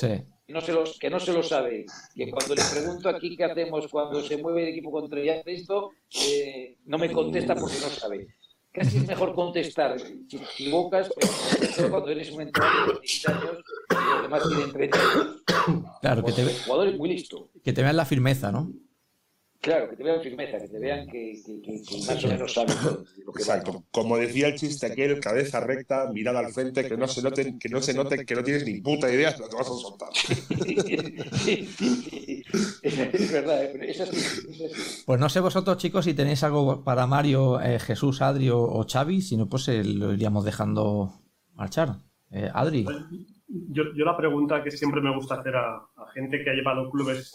no 0.47 0.61
se 0.61 0.71
los, 0.71 0.99
que 0.99 1.09
no 1.09 1.19
se 1.19 1.33
lo 1.33 1.41
sabe. 1.41 1.87
Que 2.13 2.29
cuando 2.29 2.53
le 2.53 2.61
pregunto 2.71 3.09
aquí 3.09 3.35
qué 3.35 3.45
hacemos 3.45 3.87
cuando 3.87 4.21
se 4.21 4.37
mueve 4.37 4.61
el 4.61 4.69
equipo 4.69 4.91
contra 4.91 5.19
esto, 5.19 5.93
eh, 6.27 6.77
no 6.85 6.99
me 6.99 7.11
contesta 7.11 7.55
porque 7.55 7.79
no 7.81 7.89
sabe 7.89 8.27
casi 8.77 8.97
es 8.97 9.07
mejor 9.07 9.33
contestar 9.33 9.99
si 9.99 10.25
te 10.27 10.37
equivocas, 10.37 11.09
pero 11.75 11.89
cuando 11.89 12.09
eres 12.09 12.31
un 12.31 12.41
entrenador 12.41 12.93
de 12.95 12.99
16 13.01 13.27
años 13.29 13.57
y 13.89 14.13
los 14.13 14.21
demás 14.21 14.43
tienen 14.47 14.71
30 14.71 14.99
años. 14.99 15.43
Claro, 16.01 16.23
que 16.23 16.31
te, 16.31 16.45
ve, 16.45 16.53
jugador 16.65 16.87
es 16.87 16.97
muy 16.97 17.09
listo. 17.09 17.49
que 17.63 17.73
te 17.73 17.81
vean 17.81 17.97
la 17.97 18.05
firmeza, 18.05 18.51
¿no? 18.51 18.71
Claro, 19.59 19.89
que 19.89 19.95
te 19.95 20.03
vean 20.03 20.21
firmeza, 20.21 20.59
que 20.59 20.67
te 20.67 20.79
vean 20.79 21.07
que, 21.07 21.33
que, 21.45 21.61
que, 21.61 21.97
más 22.05 22.23
o 22.23 22.27
menos 22.27 22.53
sabes 22.53 22.75
lo 22.83 23.33
que 23.33 23.41
Exacto. 23.41 23.83
Como 23.91 24.17
decía 24.17 24.47
el 24.47 24.55
chiste 24.55 24.85
aquel, 24.85 25.19
cabeza 25.19 25.59
recta, 25.59 26.09
mirada 26.11 26.39
al 26.39 26.53
frente, 26.53 26.87
que 26.87 26.95
no 26.95 27.07
se 27.07 27.21
note, 27.23 27.57
que 27.59 27.69
no 27.69 27.81
se 27.81 27.93
note 27.93 28.25
que 28.25 28.35
no 28.35 28.43
tienes 28.43 28.65
ni 28.65 28.81
puta 28.81 29.11
idea 29.11 29.31
de 29.31 29.39
lo 29.39 29.49
que 29.49 29.55
vas 29.55 29.67
a 29.67 29.73
soltar. 29.73 30.09
sí, 30.13 31.65
sí, 31.75 32.43
es 32.83 33.31
verdad, 33.31 33.63
es 33.63 34.01
así, 34.01 35.03
Pues 35.05 35.19
no 35.19 35.27
sé 35.27 35.39
vosotros, 35.39 35.77
chicos, 35.77 36.05
si 36.05 36.13
tenéis 36.13 36.43
algo 36.43 36.83
para 36.83 37.07
Mario, 37.07 37.59
eh, 37.59 37.79
Jesús, 37.79 38.21
Adri 38.21 38.49
o, 38.49 38.85
Xavi, 38.87 39.21
si 39.21 39.37
no, 39.37 39.49
pues 39.49 39.67
eh, 39.69 39.83
lo 39.83 40.13
iríamos 40.13 40.45
dejando 40.45 41.13
marchar. 41.55 41.97
Eh, 42.31 42.49
Adri. 42.53 42.85
Yo, 43.47 43.83
yo, 43.95 44.05
la 44.05 44.15
pregunta 44.15 44.63
que 44.63 44.71
siempre 44.71 45.01
me 45.01 45.15
gusta 45.15 45.35
hacer 45.35 45.55
a, 45.55 45.75
a 45.75 46.11
gente 46.13 46.43
que 46.43 46.49
ha 46.49 46.53
llevado 46.53 46.89
clubes 46.89 47.33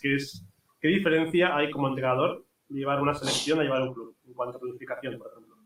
que 0.00 0.16
es 0.16 0.44
¿Qué 0.82 0.88
diferencia 0.88 1.56
hay 1.56 1.70
como 1.70 1.86
entrenador 1.86 2.44
de 2.68 2.80
llevar 2.80 3.00
una 3.00 3.14
selección 3.14 3.60
a 3.60 3.62
llevar 3.62 3.82
un 3.82 3.94
club 3.94 4.16
en 4.26 4.34
cuanto 4.34 4.58
a 4.58 4.60
planificación, 4.60 5.16
por 5.16 5.30
ejemplo? 5.30 5.56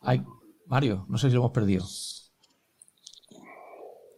Ay, 0.00 0.22
Mario, 0.66 1.06
no 1.08 1.16
sé 1.16 1.28
si 1.28 1.34
lo 1.34 1.40
hemos 1.40 1.52
perdido. 1.52 1.86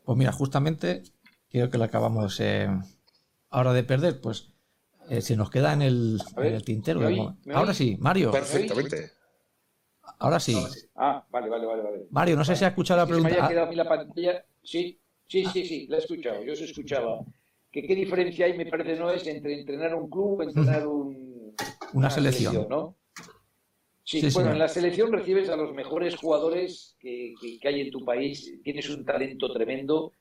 Pues 0.05 0.19
mira, 0.19 0.33
justamente 0.33 1.05
creo 1.49 1.71
que 1.71 1.79
lo 1.79 1.85
acabamos 1.85 2.41
eh, 2.41 2.69
ahora 3.51 3.73
de 3.73 3.85
perder, 3.85 4.21
pues 4.21 4.53
eh, 5.09 5.21
se 5.21 5.37
nos 5.37 5.49
queda 5.49 5.73
en 5.73 5.83
el, 5.83 6.21
tintero. 6.65 7.03
ahora 7.55 7.73
sí, 7.73 7.97
Mario. 8.01 8.33
Perfectamente. 8.33 9.13
Ahora 10.19 10.41
sí. 10.41 10.61
Ah, 10.97 11.25
vale, 11.31 11.49
vale, 11.49 11.67
vale. 11.67 12.09
Mario, 12.11 12.35
no 12.35 12.45
sé 12.45 12.57
si 12.57 12.65
ha 12.65 12.69
escuchado 12.69 12.99
la 12.99 13.07
pregunta. 13.07 13.29
me 13.31 13.37
haya 13.37 13.49
quedado 13.49 13.67
a 13.69 13.71
mí 13.71 13.77
la 13.77 13.89
pantalla. 13.89 14.45
Sí. 14.65 15.01
Sí, 15.31 15.45
sí, 15.45 15.65
sí, 15.65 15.87
la 15.89 15.99
he 15.99 16.01
escuchado, 16.01 16.43
yo 16.43 16.57
se 16.57 16.65
escuchaba. 16.65 17.21
¿Qué, 17.71 17.87
¿Qué 17.87 17.95
diferencia 17.95 18.47
hay, 18.47 18.59
me 18.59 18.67
parece, 18.67 18.97
no 18.97 19.13
es 19.13 19.25
entre 19.29 19.61
entrenar 19.61 19.95
un 19.95 20.11
club 20.11 20.41
o 20.41 20.43
entrenar 20.43 20.89
un, 20.89 21.55
una, 21.93 22.11
selección. 22.11 22.67
¿no? 22.69 22.97
Sí, 24.03 24.27
bueno, 24.35 24.51
en 24.51 24.59
la 24.59 24.67
selección 24.67 25.13
recibes 25.13 25.49
a 25.49 25.55
los 25.55 25.73
mejores 25.73 26.17
jugadores 26.17 26.97
que, 26.99 27.35
que, 27.41 27.69
hay 27.69 27.81
en 27.81 27.93
tu 27.93 28.05
país, 28.05 28.53
tienes 28.65 28.91
un 28.91 29.05
talento 29.05 29.53
tremendo 29.53 30.15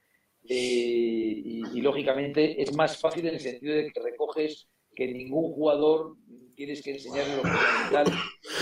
eh, 0.47 0.53
y, 0.55 1.63
y, 1.73 1.81
lógicamente 1.81 2.61
es 2.61 2.75
más 2.75 2.99
fácil 2.99 3.25
en 3.25 3.33
el 3.33 3.39
sentido 3.39 3.73
de 3.73 3.91
que 3.91 3.99
recoges 3.99 4.67
que 4.95 5.07
ningún 5.07 5.53
jugador 5.53 6.17
tienes 6.55 6.83
que 6.83 6.91
enseñarle 6.91 7.37
lo 7.37 7.41
fundamental, 7.41 8.05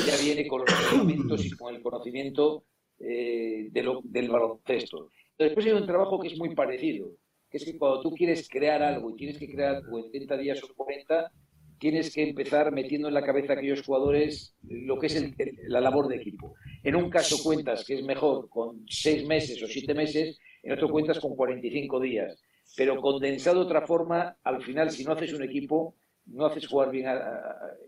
ya 0.05 0.15
viene 0.23 0.47
con 0.47 0.61
los 0.61 0.73
conocimientos 0.73 1.45
y 1.45 1.51
con 1.51 1.75
el 1.75 1.81
conocimiento 1.81 2.63
eh, 2.99 3.67
de 3.69 3.83
lo, 3.83 3.99
del 4.05 4.29
baloncesto. 4.29 5.09
Después 5.37 5.65
hay 5.65 5.73
un 5.73 5.85
trabajo 5.85 6.19
que 6.19 6.29
es 6.29 6.37
muy 6.37 6.55
parecido, 6.55 7.11
que 7.49 7.57
es 7.57 7.65
que 7.65 7.77
cuando 7.77 8.01
tú 8.01 8.11
quieres 8.11 8.49
crear 8.49 8.81
algo 8.81 9.11
y 9.11 9.15
tienes 9.15 9.37
que 9.37 9.51
crear 9.51 9.75
algo 9.75 9.99
en 9.99 10.11
30 10.11 10.37
días 10.37 10.63
o 10.63 10.73
40, 10.73 11.31
tienes 11.79 12.13
que 12.13 12.23
empezar 12.23 12.71
metiendo 12.71 13.07
en 13.07 13.13
la 13.13 13.23
cabeza 13.23 13.53
a 13.53 13.57
aquellos 13.57 13.83
jugadores 13.83 14.55
lo 14.63 14.97
que 14.97 15.07
es 15.07 15.23
la 15.67 15.79
labor 15.79 16.07
de 16.07 16.15
equipo. 16.15 16.55
En 16.83 16.95
un 16.95 17.09
caso 17.09 17.43
cuentas 17.43 17.85
que 17.85 17.95
es 17.95 18.03
mejor 18.03 18.49
con 18.49 18.83
6 18.87 19.27
meses 19.27 19.61
o 19.61 19.67
7 19.67 19.93
meses, 19.93 20.39
en 20.63 20.73
otro 20.73 20.89
cuentas 20.89 21.19
con 21.19 21.35
45 21.35 21.99
días. 21.99 22.41
Pero 22.75 22.99
condensado 22.99 23.59
de 23.59 23.65
otra 23.65 23.85
forma, 23.85 24.37
al 24.43 24.61
final, 24.63 24.89
si 24.89 25.03
no 25.03 25.13
haces 25.13 25.33
un 25.33 25.43
equipo, 25.43 25.95
no 26.25 26.47
haces 26.47 26.67
jugar 26.67 26.91
bien. 26.91 27.07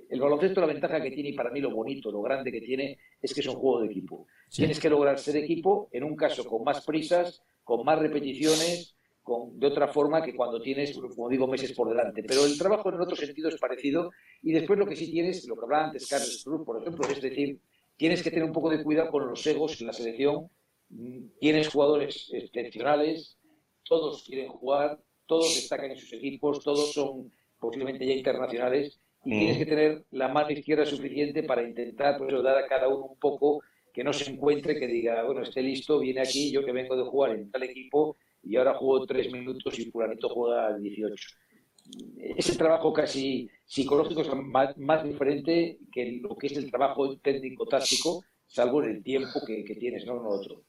El 0.10 0.22
baloncesto, 0.22 0.62
la 0.62 0.68
ventaja 0.68 1.02
que 1.02 1.12
tiene, 1.12 1.30
y 1.30 1.34
para 1.34 1.50
mí 1.50 1.60
lo 1.60 1.72
bonito, 1.72 2.12
lo 2.12 2.22
grande 2.22 2.52
que 2.52 2.62
tiene, 2.62 2.98
es 3.22 3.34
que 3.34 3.42
es 3.42 3.48
un 3.48 3.56
juego 3.56 3.82
de 3.82 3.88
equipo. 3.88 4.28
Tienes 4.50 4.80
que 4.80 4.90
lograr 4.90 5.20
ser 5.20 5.38
equipo, 5.38 5.90
en 5.92 6.04
un 6.04 6.16
caso 6.16 6.46
con 6.46 6.64
más 6.64 6.86
prisas, 6.86 7.42
con 7.64 7.86
más 7.86 8.00
repeticiones, 8.00 8.96
con, 9.22 9.60
de 9.60 9.68
otra 9.68 9.88
forma 9.88 10.22
que 10.24 10.36
cuando 10.36 10.62
tienes, 10.62 10.98
como 10.98 11.30
digo, 11.30 11.48
meses 11.48 11.74
por 11.74 11.90
delante. 11.90 12.24
Pero 12.24 12.46
el 12.46 12.58
trabajo 12.58 12.90
en 12.90 13.02
otro 13.02 13.16
sentido 13.16 13.50
es 13.50 13.58
parecido. 13.58 14.12
Y 14.42 14.54
después 14.54 14.80
lo 14.80 14.88
que 14.88 14.96
sí 14.96 15.12
tienes, 15.12 15.48
lo 15.48 15.56
que 15.56 15.66
hablaba 15.66 15.86
antes 15.86 16.08
Carlos 16.08 16.42
Cruz, 16.44 16.66
por 16.66 16.82
ejemplo, 16.82 17.08
es 17.08 17.22
decir, 17.22 17.60
tienes 17.96 18.24
que 18.24 18.32
tener 18.32 18.46
un 18.46 18.54
poco 18.54 18.70
de 18.70 18.84
cuidado 18.84 19.12
con 19.12 19.28
los 19.28 19.46
egos 19.46 19.80
en 19.82 19.88
la 19.88 19.94
selección. 19.94 20.50
Tienes 21.40 21.68
jugadores 21.68 22.30
excepcionales, 22.34 23.38
todos 23.84 24.24
quieren 24.24 24.48
jugar, 24.48 25.00
todos 25.28 25.54
destacan 25.54 25.92
en 25.92 25.98
sus 25.98 26.14
equipos, 26.14 26.64
todos 26.64 26.94
son 26.94 27.32
posiblemente 27.60 28.08
ya 28.08 28.14
internacionales, 28.14 29.00
y 29.26 29.32
tienes 29.32 29.58
mm. 29.58 29.60
que 29.60 29.66
tener 29.66 30.06
la 30.12 30.30
mano 30.30 30.52
izquierda 30.52 30.86
suficiente 30.86 31.44
para 31.44 31.68
intentar 31.68 32.18
pues, 32.18 32.32
dar 32.44 32.58
a 32.58 32.68
cada 32.68 32.88
uno 32.88 33.06
un 33.06 33.20
poco 33.20 33.62
que 33.94 34.04
no 34.04 34.14
se 34.14 34.32
encuentre, 34.32 34.80
que 34.80 34.88
diga, 34.88 35.24
bueno, 35.24 35.42
esté 35.42 35.62
listo, 35.62 36.00
viene 36.00 36.22
aquí, 36.22 36.52
yo 36.52 36.64
que 36.64 36.72
vengo 36.72 36.96
de 36.96 37.04
jugar 37.04 37.32
en 37.32 37.52
tal 37.52 37.64
equipo 37.64 38.18
y 38.44 38.56
ahora 38.56 38.76
juego 38.76 39.06
tres 39.06 39.32
minutos 39.32 39.78
y 39.78 39.92
fulanito 39.92 40.30
juega 40.30 40.78
18. 40.78 41.28
Ese 42.18 42.56
trabajo 42.56 42.94
casi 42.94 43.50
psicológico 43.66 44.22
es 44.22 44.30
más, 44.78 45.04
diferente 45.04 45.80
que 45.92 46.20
lo 46.22 46.36
que 46.38 46.48
es 46.48 46.58
el 46.58 46.70
trabajo 46.70 47.18
técnico-táctico, 47.18 48.24
salvo 48.48 48.84
en 48.84 48.92
el 48.92 49.04
tiempo 49.04 49.42
que, 49.46 49.64
tienes, 49.80 50.06
no 50.06 50.14
en 50.14 50.26
otro. 50.28 50.64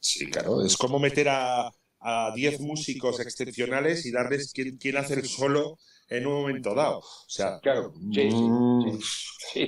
Sí, 0.00 0.28
claro, 0.28 0.62
es 0.64 0.76
como 0.76 0.98
meter 0.98 1.28
a, 1.28 1.70
a 2.08 2.30
10 2.32 2.60
músicos 2.60 3.18
excepcionales 3.18 4.06
y 4.06 4.12
darles 4.12 4.52
quién, 4.52 4.76
quién 4.76 4.96
hacer 4.96 5.26
solo 5.26 5.76
en 6.08 6.24
un 6.28 6.34
momento 6.34 6.72
dado. 6.72 6.98
O 6.98 7.26
sea, 7.26 7.58
claro, 7.60 7.92
mm, 7.96 8.98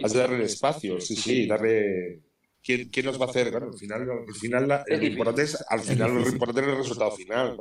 has 0.04 0.12
de 0.12 0.18
darle 0.20 0.44
espacio, 0.44 1.00
sí, 1.00 1.16
sí, 1.16 1.46
darle. 1.48 2.22
¿Quién, 2.62 2.90
¿Quién, 2.90 3.06
nos 3.06 3.20
va 3.20 3.26
a 3.26 3.30
hacer? 3.30 3.50
Bueno, 3.50 3.66
al 3.72 3.78
final, 3.78 4.08
al 4.08 4.34
final 4.34 4.68
la, 4.68 4.84
el 4.86 5.02
importante 5.02 5.42
es, 5.42 5.58
al 5.68 5.80
final 5.80 6.14
lo 6.14 6.28
importante 6.28 6.60
es 6.60 6.68
el 6.68 6.76
resultado 6.76 7.10
final. 7.10 7.56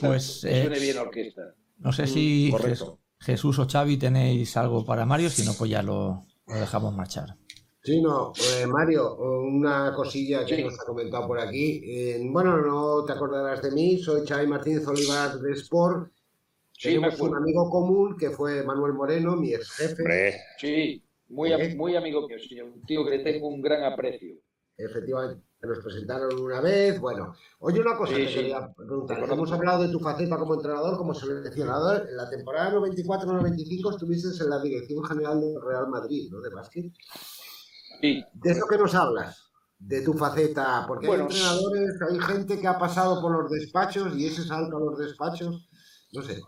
Pues 0.00 0.44
eh, 0.44 0.68
bien 0.80 0.98
orquesta. 0.98 1.54
No 1.78 1.92
sé 1.92 2.08
si 2.08 2.52
mm, 2.52 2.98
Jesús 3.20 3.58
o 3.60 3.68
Xavi 3.68 3.98
tenéis 3.98 4.56
algo 4.56 4.84
para 4.84 5.06
Mario, 5.06 5.30
si 5.30 5.44
no, 5.44 5.54
pues 5.54 5.70
ya 5.70 5.82
lo, 5.82 6.26
lo 6.48 6.54
dejamos 6.56 6.92
marchar. 6.94 7.36
Sí, 7.82 8.02
no, 8.02 8.32
eh, 8.36 8.66
Mario, 8.66 9.16
una 9.16 9.92
cosilla 9.94 10.44
que 10.44 10.62
nos 10.62 10.78
ha 10.78 10.84
comentado 10.84 11.26
por 11.26 11.40
aquí. 11.40 11.80
Eh, 11.84 12.20
bueno, 12.30 12.58
no 12.58 13.04
te 13.04 13.12
acordarás 13.12 13.62
de 13.62 13.70
mí, 13.70 13.98
soy 13.98 14.26
Xavi 14.26 14.46
Martínez 14.46 14.86
Olivar 14.86 15.38
de 15.38 15.52
Sport 15.52 16.10
tenemos 16.82 17.20
un 17.20 17.36
amigo 17.36 17.68
común 17.68 18.16
que 18.16 18.30
fue 18.30 18.62
Manuel 18.62 18.94
Moreno, 18.94 19.36
mi 19.36 19.52
ex 19.52 19.70
jefe. 19.72 20.40
Sí, 20.58 21.02
muy, 21.28 21.50
muy 21.76 21.96
amigo 21.96 22.26
mío, 22.26 22.38
señor. 22.38 22.68
Un 22.68 22.82
tío 22.86 23.04
que 23.04 23.18
le 23.18 23.18
tengo 23.18 23.48
un 23.48 23.60
gran 23.60 23.84
aprecio. 23.84 24.36
Efectivamente, 24.78 25.42
nos 25.62 25.78
presentaron 25.80 26.40
una 26.40 26.60
vez. 26.62 26.98
Bueno, 26.98 27.34
oye, 27.58 27.80
una 27.80 27.96
cosa 27.96 28.14
que 28.14 28.26
quería 28.26 28.72
preguntar. 28.72 29.22
Hemos 29.30 29.52
hablado 29.52 29.82
de 29.82 29.90
tu 29.90 30.00
faceta 30.00 30.38
como 30.38 30.54
entrenador, 30.54 30.96
como 30.96 31.12
seleccionador. 31.12 32.08
En 32.08 32.16
la 32.16 32.30
temporada 32.30 32.72
94-95 32.72 33.90
estuviste 33.90 34.42
en 34.42 34.50
la 34.50 34.62
Dirección 34.62 35.04
General 35.04 35.38
del 35.38 35.60
Real 35.60 35.88
Madrid, 35.88 36.30
¿no? 36.30 36.40
De 36.40 36.48
básquet. 36.48 36.90
Sí. 38.00 38.24
¿De 38.34 38.52
eso 38.52 38.66
que 38.68 38.78
nos 38.78 38.94
hablas? 38.94 39.50
De 39.78 40.02
tu 40.02 40.12
faceta. 40.14 40.84
Porque 40.86 41.06
hay 41.06 41.20
entrenadores, 41.20 41.90
hay 42.08 42.18
gente 42.20 42.60
que 42.60 42.66
ha 42.66 42.78
pasado 42.78 43.20
por 43.20 43.42
los 43.42 43.50
despachos 43.50 44.16
y 44.16 44.26
ese 44.26 44.44
salto 44.44 44.76
a 44.76 44.80
los 44.80 44.98
despachos, 44.98 45.68
no 46.12 46.22
sé. 46.22 46.40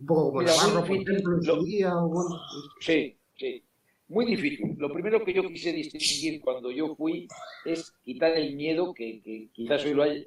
Un 0.00 0.06
poco 0.06 0.28
como 0.28 0.40
Mira, 0.40 0.56
Navarro, 0.56 0.86
por 0.86 0.96
ejemplo, 0.96 1.36
en 1.36 1.42
su 1.42 1.64
día. 1.64 1.92
Sí, 2.80 3.18
sí. 3.36 3.64
Muy 4.08 4.26
difícil. 4.26 4.74
Lo 4.78 4.92
primero 4.92 5.24
que 5.24 5.32
yo 5.32 5.42
quise 5.42 5.72
distinguir 5.72 6.40
cuando 6.40 6.72
yo 6.72 6.96
fui 6.96 7.28
es 7.64 7.92
quitar 8.02 8.32
el 8.32 8.56
miedo, 8.56 8.92
que, 8.92 9.22
que 9.22 9.50
quizás 9.52 9.84
hoy 9.84 9.94
lo 9.94 10.02
hay, 10.02 10.24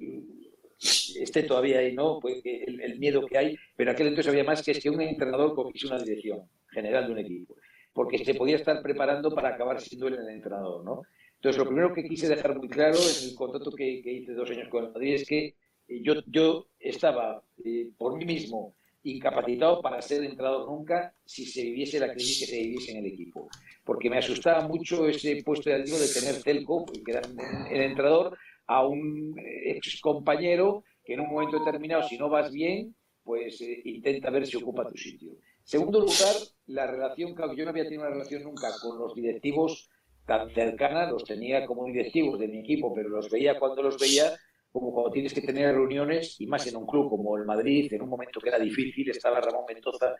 esté 1.20 1.44
todavía 1.44 1.80
ahí, 1.80 1.94
¿no? 1.94 2.20
Pues 2.20 2.41
el, 2.46 2.80
el, 2.80 3.00
miedo 3.00 3.26
que 3.26 3.38
hay, 3.38 3.58
pero 3.76 3.91
aquel 3.91 4.08
entonces 4.08 4.32
había 4.32 4.44
más 4.44 4.62
que 4.62 4.72
es 4.72 4.80
que 4.80 4.89
un 4.89 5.02
entrenador 5.02 5.54
cogiese 5.54 5.88
una 5.88 6.00
dirección 6.00 6.48
general 6.72 7.08
de 7.08 7.12
un 7.12 7.20
equipo, 7.20 7.56
porque 7.94 8.24
se 8.24 8.36
podía 8.36 8.56
estar 8.56 8.82
preparando 8.82 9.34
para 9.34 9.50
acabar 9.50 9.80
siendo 9.80 10.08
el 10.08 10.28
entrenador, 10.28 10.84
¿no? 10.84 11.04
Entonces, 11.36 11.60
lo 11.60 11.66
primero 11.66 11.94
que 11.94 12.04
quise 12.04 12.28
dejar 12.28 12.58
muy 12.58 12.70
claro 12.70 12.98
en 12.98 13.30
el 13.30 13.36
contrato 13.36 13.72
que, 13.72 14.02
que 14.02 14.14
hice 14.14 14.34
dos 14.34 14.50
años 14.50 14.70
con 14.70 14.86
el 14.86 14.91
Madrid 14.91 15.16
es 15.16 15.28
que 15.28 15.56
yo, 15.88 16.16
yo 16.28 16.68
estaba 16.80 17.44
eh, 17.64 17.89
por 17.98 18.18
mí 18.18 18.26
mismo 18.26 18.76
incapacitado 19.04 19.82
para 19.82 20.02
ser 20.02 20.24
entrenador 20.24 20.70
nunca 20.70 21.14
si 21.26 21.46
se 21.46 21.62
viviese 21.64 22.00
la 22.00 22.14
crisis 22.14 22.39
que 22.39 22.46
se 22.46 22.62
viviese 22.62 22.91
en 22.91 22.98
el 23.00 23.08
equipo. 23.08 23.50
Porque 23.84 24.10
me 24.10 24.18
asustaba 24.18 24.66
mucho 24.68 25.08
ese 25.08 25.44
puesto 25.44 25.70
de 25.70 25.76
arriba 25.76 25.98
de 25.98 26.08
tener 26.08 26.41
Telco, 26.41 26.86
que 26.86 27.12
era 27.12 27.22
el 27.70 27.82
entrenador, 27.82 28.38
a 28.68 28.88
un 28.88 29.36
ex 29.38 30.00
compañero 30.00 30.86
que 31.04 31.14
en 31.14 31.20
un 31.20 31.28
momento 31.28 31.60
determinado, 31.60 32.08
si 32.08 32.18
no 32.18 32.30
vas 32.30 32.50
bien, 32.52 32.96
pues 33.24 33.60
eh, 33.62 33.82
intenta 33.84 34.30
ver 34.30 34.48
si 34.48 34.56
ocupa 34.56 34.88
tu 34.88 34.98
sitio. 34.98 35.34
Segundo 35.64 36.00
lugar, 36.00 36.36
la 36.68 36.88
relación, 36.88 37.34
claro, 37.34 37.53
yo 37.53 37.64
no 37.64 37.72
había 37.72 37.84
tenido 37.84 38.03
una 38.03 38.11
relación 38.11 38.43
nunca 38.43 38.70
con 38.82 38.97
los 38.97 39.14
directivos 39.14 39.89
tan 40.26 40.49
cercana, 40.51 41.09
los 41.09 41.24
tenía 41.24 41.66
como 41.66 41.86
directivos 41.86 42.39
de 42.39 42.47
mi 42.47 42.59
equipo, 42.59 42.93
pero 42.93 43.09
los 43.09 43.30
veía 43.30 43.59
cuando 43.59 43.82
los 43.84 43.99
veía, 43.99 44.32
como 44.72 44.93
cuando 44.93 45.11
tienes 45.11 45.34
que 45.34 45.41
tener 45.41 45.76
reuniones, 45.76 46.39
y 46.39 46.47
más 46.47 46.66
en 46.68 46.78
un 46.78 46.86
club 46.86 47.09
como 47.09 47.38
el 47.38 47.45
Madrid, 47.45 47.91
en 47.91 48.01
un 48.01 48.09
momento 48.09 48.39
que 48.39 48.49
era 48.49 48.59
difícil, 48.59 49.09
estaba 49.09 49.41
Ramón 49.41 49.66
Mendoza, 49.68 50.16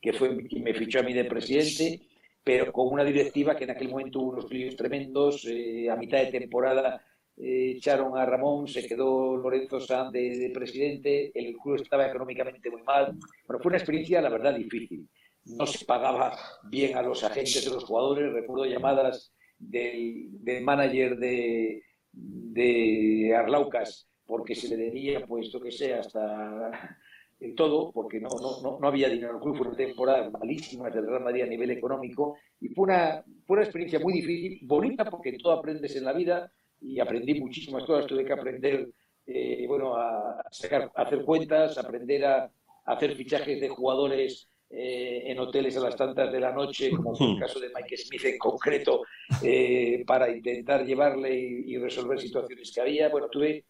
que 0.00 0.12
fue 0.12 0.36
quien 0.46 0.62
me 0.62 0.74
fichó 0.74 1.00
a 1.00 1.02
mí 1.02 1.12
de 1.12 1.24
presidente, 1.24 2.00
pero 2.44 2.70
con 2.72 2.92
una 2.92 3.02
directiva 3.02 3.56
que 3.56 3.64
en 3.64 3.70
aquel 3.70 3.88
momento 3.88 4.20
hubo 4.20 4.32
unos 4.32 4.52
líos 4.52 4.76
tremendos, 4.76 5.44
eh, 5.46 5.90
a 5.90 5.96
mitad 5.96 6.18
de 6.18 6.26
temporada 6.26 7.02
eh, 7.36 7.74
echaron 7.76 8.16
a 8.16 8.24
Ramón, 8.24 8.68
se 8.68 8.86
quedó 8.86 9.36
Lorenzo 9.36 9.80
Sanz 9.80 10.12
de, 10.12 10.50
presidente, 10.54 11.32
el 11.34 11.56
club 11.56 11.76
estaba 11.76 12.06
económicamente 12.06 12.70
muy 12.70 12.82
mal. 12.82 13.16
Bueno, 13.46 13.62
fue 13.62 13.70
una 13.70 13.78
experiencia, 13.78 14.20
la 14.20 14.30
verdad, 14.30 14.54
difícil. 14.54 15.08
No 15.46 15.66
se 15.66 15.84
pagaba 15.84 16.36
bien 16.64 16.96
a 16.96 17.02
los 17.02 17.22
agentes 17.24 17.64
de 17.64 17.70
los 17.70 17.84
jugadores. 17.84 18.32
Recuerdo 18.32 18.66
llamadas 18.66 19.32
del, 19.58 20.30
manager 20.62 21.16
de, 21.18 21.82
de 22.12 23.34
Arlaucas 23.36 24.08
porque 24.26 24.54
se 24.54 24.68
le 24.68 24.76
debía, 24.76 25.24
pues, 25.24 25.52
lo 25.52 25.60
que 25.60 25.70
sea, 25.70 26.00
hasta 26.00 26.98
en 27.38 27.54
todo, 27.54 27.92
porque 27.92 28.18
no, 28.20 28.28
no, 28.40 28.78
no, 28.80 28.88
había 28.88 29.08
dinero 29.08 29.38
fue 29.40 29.52
una 29.52 29.76
temporada 29.76 30.30
malísima 30.30 30.90
del 30.90 31.06
Real 31.06 31.22
Madrid 31.22 31.42
a 31.42 31.46
nivel 31.46 31.70
económico, 31.70 32.36
y 32.60 32.68
fue 32.68 32.84
una, 32.84 33.24
fue 33.44 33.56
una 33.56 33.64
experiencia 33.64 34.00
muy 34.00 34.14
difícil, 34.14 34.60
bonita 34.66 35.04
porque 35.04 35.36
todo 35.38 35.52
aprendes 35.52 35.94
en 35.96 36.04
la 36.04 36.12
vida, 36.12 36.50
y 36.80 36.98
aprendí 37.00 37.40
muchísimas 37.40 37.84
cosas. 37.84 38.06
Tuve 38.06 38.24
que 38.24 38.32
aprender, 38.32 38.88
eh, 39.26 39.64
bueno, 39.66 39.96
a, 39.96 40.42
sacar, 40.50 40.90
hacer 40.94 41.24
cuentas, 41.24 41.76
aprender 41.78 42.24
a, 42.24 42.50
hacer 42.84 43.16
fichajes 43.16 43.60
de 43.60 43.68
jugadores 43.68 44.48
eh, 44.70 45.22
en 45.26 45.38
hoteles 45.38 45.76
a 45.76 45.80
las 45.80 45.96
tantas 45.96 46.32
de 46.32 46.40
la 46.40 46.52
noche, 46.52 46.90
como 46.96 47.16
en 47.18 47.34
el 47.34 47.40
caso 47.40 47.60
de 47.60 47.70
Mike 47.74 47.96
Smith 47.96 48.24
en 48.24 48.38
concreto, 48.38 49.02
eh, 49.42 50.04
para 50.06 50.30
intentar 50.30 50.84
llevarle 50.84 51.34
y, 51.34 51.76
resolver 51.78 52.20
situaciones 52.20 52.72
que 52.72 52.80
había. 52.80 53.08
Bueno, 53.08 53.28
tuve, 53.28 53.64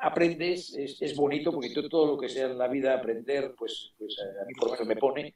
aprendes, 0.00 0.74
es, 0.74 1.00
es, 1.00 1.16
bonito, 1.16 1.52
porque 1.52 1.70
todo 1.88 2.06
lo 2.06 2.18
que 2.18 2.28
sea 2.28 2.46
en 2.46 2.58
la 2.58 2.68
vida 2.68 2.94
aprender, 2.94 3.54
pues, 3.56 3.94
pues 3.98 4.16
a 4.20 4.44
mí 4.44 4.54
por 4.54 4.68
lo 4.68 4.72
menos 4.72 4.88
me 4.88 4.96
pone, 4.96 5.34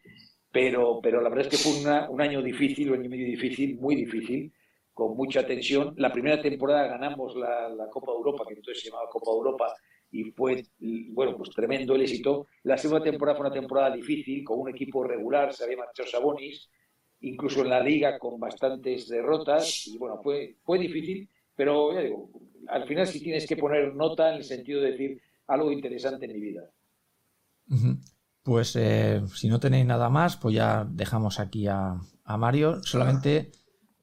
pero, 0.50 1.00
pero 1.02 1.20
la 1.20 1.28
verdad 1.28 1.46
es 1.46 1.62
que 1.62 1.68
fue 1.68 1.80
una, 1.80 2.08
un 2.10 2.20
año 2.20 2.42
difícil, 2.42 2.90
un 2.90 3.00
año 3.00 3.10
medio 3.10 3.26
difícil, 3.26 3.76
muy 3.76 3.94
difícil, 3.94 4.52
con 4.98 5.16
mucha 5.16 5.46
tensión. 5.46 5.94
La 5.96 6.12
primera 6.12 6.42
temporada 6.42 6.88
ganamos 6.88 7.36
la, 7.36 7.88
Copa 7.90 8.12
de 8.12 8.18
Europa, 8.18 8.44
que 8.48 8.54
entonces 8.54 8.82
se 8.82 8.90
llamaba 8.90 9.08
Copa 9.08 9.30
Europa, 9.30 9.74
y 10.10 10.24
fue, 10.32 10.64
bueno, 11.10 11.36
pues 11.36 11.50
tremendo 11.50 11.94
el 11.94 12.02
éxito. 12.02 12.46
La 12.62 12.78
segunda 12.78 13.04
temporada 13.04 13.36
fue 13.36 13.46
una 13.46 13.54
temporada 13.54 13.94
difícil, 13.94 14.42
con 14.44 14.60
un 14.60 14.70
equipo 14.70 15.04
regular, 15.04 15.52
se 15.52 15.64
había 15.64 15.76
marchado 15.76 16.08
Sabonis, 16.08 16.68
incluso 17.20 17.62
en 17.62 17.70
la 17.70 17.80
liga 17.80 18.18
con 18.18 18.38
bastantes 18.38 19.08
derrotas, 19.08 19.86
y 19.86 19.98
bueno, 19.98 20.20
fue, 20.22 20.56
fue 20.62 20.78
difícil, 20.78 21.28
pero 21.54 21.92
ya 21.92 22.00
digo, 22.00 22.30
al 22.68 22.86
final 22.86 23.06
sí 23.06 23.20
tienes 23.20 23.46
que 23.46 23.56
poner 23.56 23.94
nota 23.94 24.30
en 24.30 24.36
el 24.36 24.44
sentido 24.44 24.80
de 24.80 24.92
decir 24.92 25.20
algo 25.48 25.72
interesante 25.72 26.26
en 26.26 26.32
mi 26.32 26.40
vida. 26.40 26.62
Pues 28.42 28.76
eh, 28.76 29.20
si 29.34 29.48
no 29.48 29.60
tenéis 29.60 29.84
nada 29.84 30.08
más, 30.08 30.36
pues 30.36 30.54
ya 30.54 30.86
dejamos 30.88 31.38
aquí 31.40 31.66
a, 31.66 31.96
a 32.24 32.36
Mario. 32.38 32.82
Solamente 32.82 33.50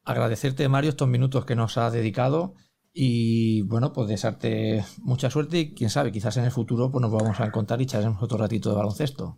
agradecerte, 0.03 0.67
Mario, 0.69 0.89
estos 0.89 1.07
minutos 1.07 1.45
que 1.45 1.55
nos 1.55 1.77
has 1.77 1.93
dedicado 1.93 2.53
y 2.97 3.61
bueno, 3.63 3.91
pues 3.91 4.07
desearte 4.07 4.81
mucha 5.03 5.29
suerte 5.29 5.57
y 5.59 5.73
quién 5.73 5.89
sabe, 5.89 6.13
quizás 6.13 6.37
en 6.37 6.45
el 6.45 6.51
futuro 6.51 6.89
pues 6.89 7.01
nos 7.01 7.11
vamos 7.11 7.37
a 7.41 7.45
encontrar 7.45 7.81
y 7.81 7.83
echaremos 7.83 8.23
otro 8.23 8.37
ratito 8.37 8.69
de 8.69 8.75
baloncesto. 8.77 9.37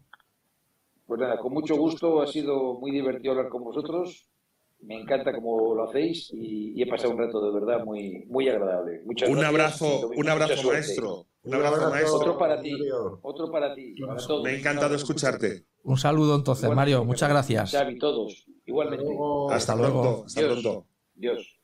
Pues 1.07 1.19
nada, 1.19 1.39
con 1.39 1.53
mucho 1.53 1.75
gusto, 1.75 2.21
ha 2.21 2.27
sido 2.27 2.75
muy 2.75 2.91
divertido 2.91 3.31
hablar 3.31 3.49
con 3.49 3.63
vosotros. 3.63 4.29
Me 4.81 5.01
encanta 5.01 5.33
cómo 5.33 5.73
lo 5.73 5.89
hacéis 5.89 6.29
y, 6.31 6.79
he 6.79 6.85
pasado 6.85 7.13
un 7.13 7.17
rato 7.17 7.43
de 7.43 7.59
verdad 7.59 7.83
muy, 7.83 8.25
muy 8.27 8.47
agradable. 8.47 9.01
Muchas 9.05 9.27
un 9.27 9.43
abrazo, 9.43 10.11
un 10.15 10.29
abrazo 10.29 10.67
maestro. 10.67 11.25
Un 11.41 11.53
abrazo, 11.55 11.89
maestro. 11.89 12.15
Otro 12.17 12.37
para 12.37 12.61
ti, 12.61 12.75
otro 13.23 13.51
para 13.51 13.73
ti. 13.73 13.95
Me 14.43 14.51
ha 14.51 14.53
encantado 14.59 14.93
escucharte. 14.93 15.65
Un 15.81 15.97
saludo 15.97 16.35
entonces, 16.35 16.69
Mario. 16.69 17.03
Muchas 17.05 17.29
gracias. 17.29 17.71
Xavi, 17.71 17.97
todos. 17.97 18.45
Igualmente. 18.65 19.17
Hasta 19.49 19.75
luego. 19.75 20.25
Hasta 20.25 20.41
pronto. 20.41 20.85
Dios. 21.15 21.56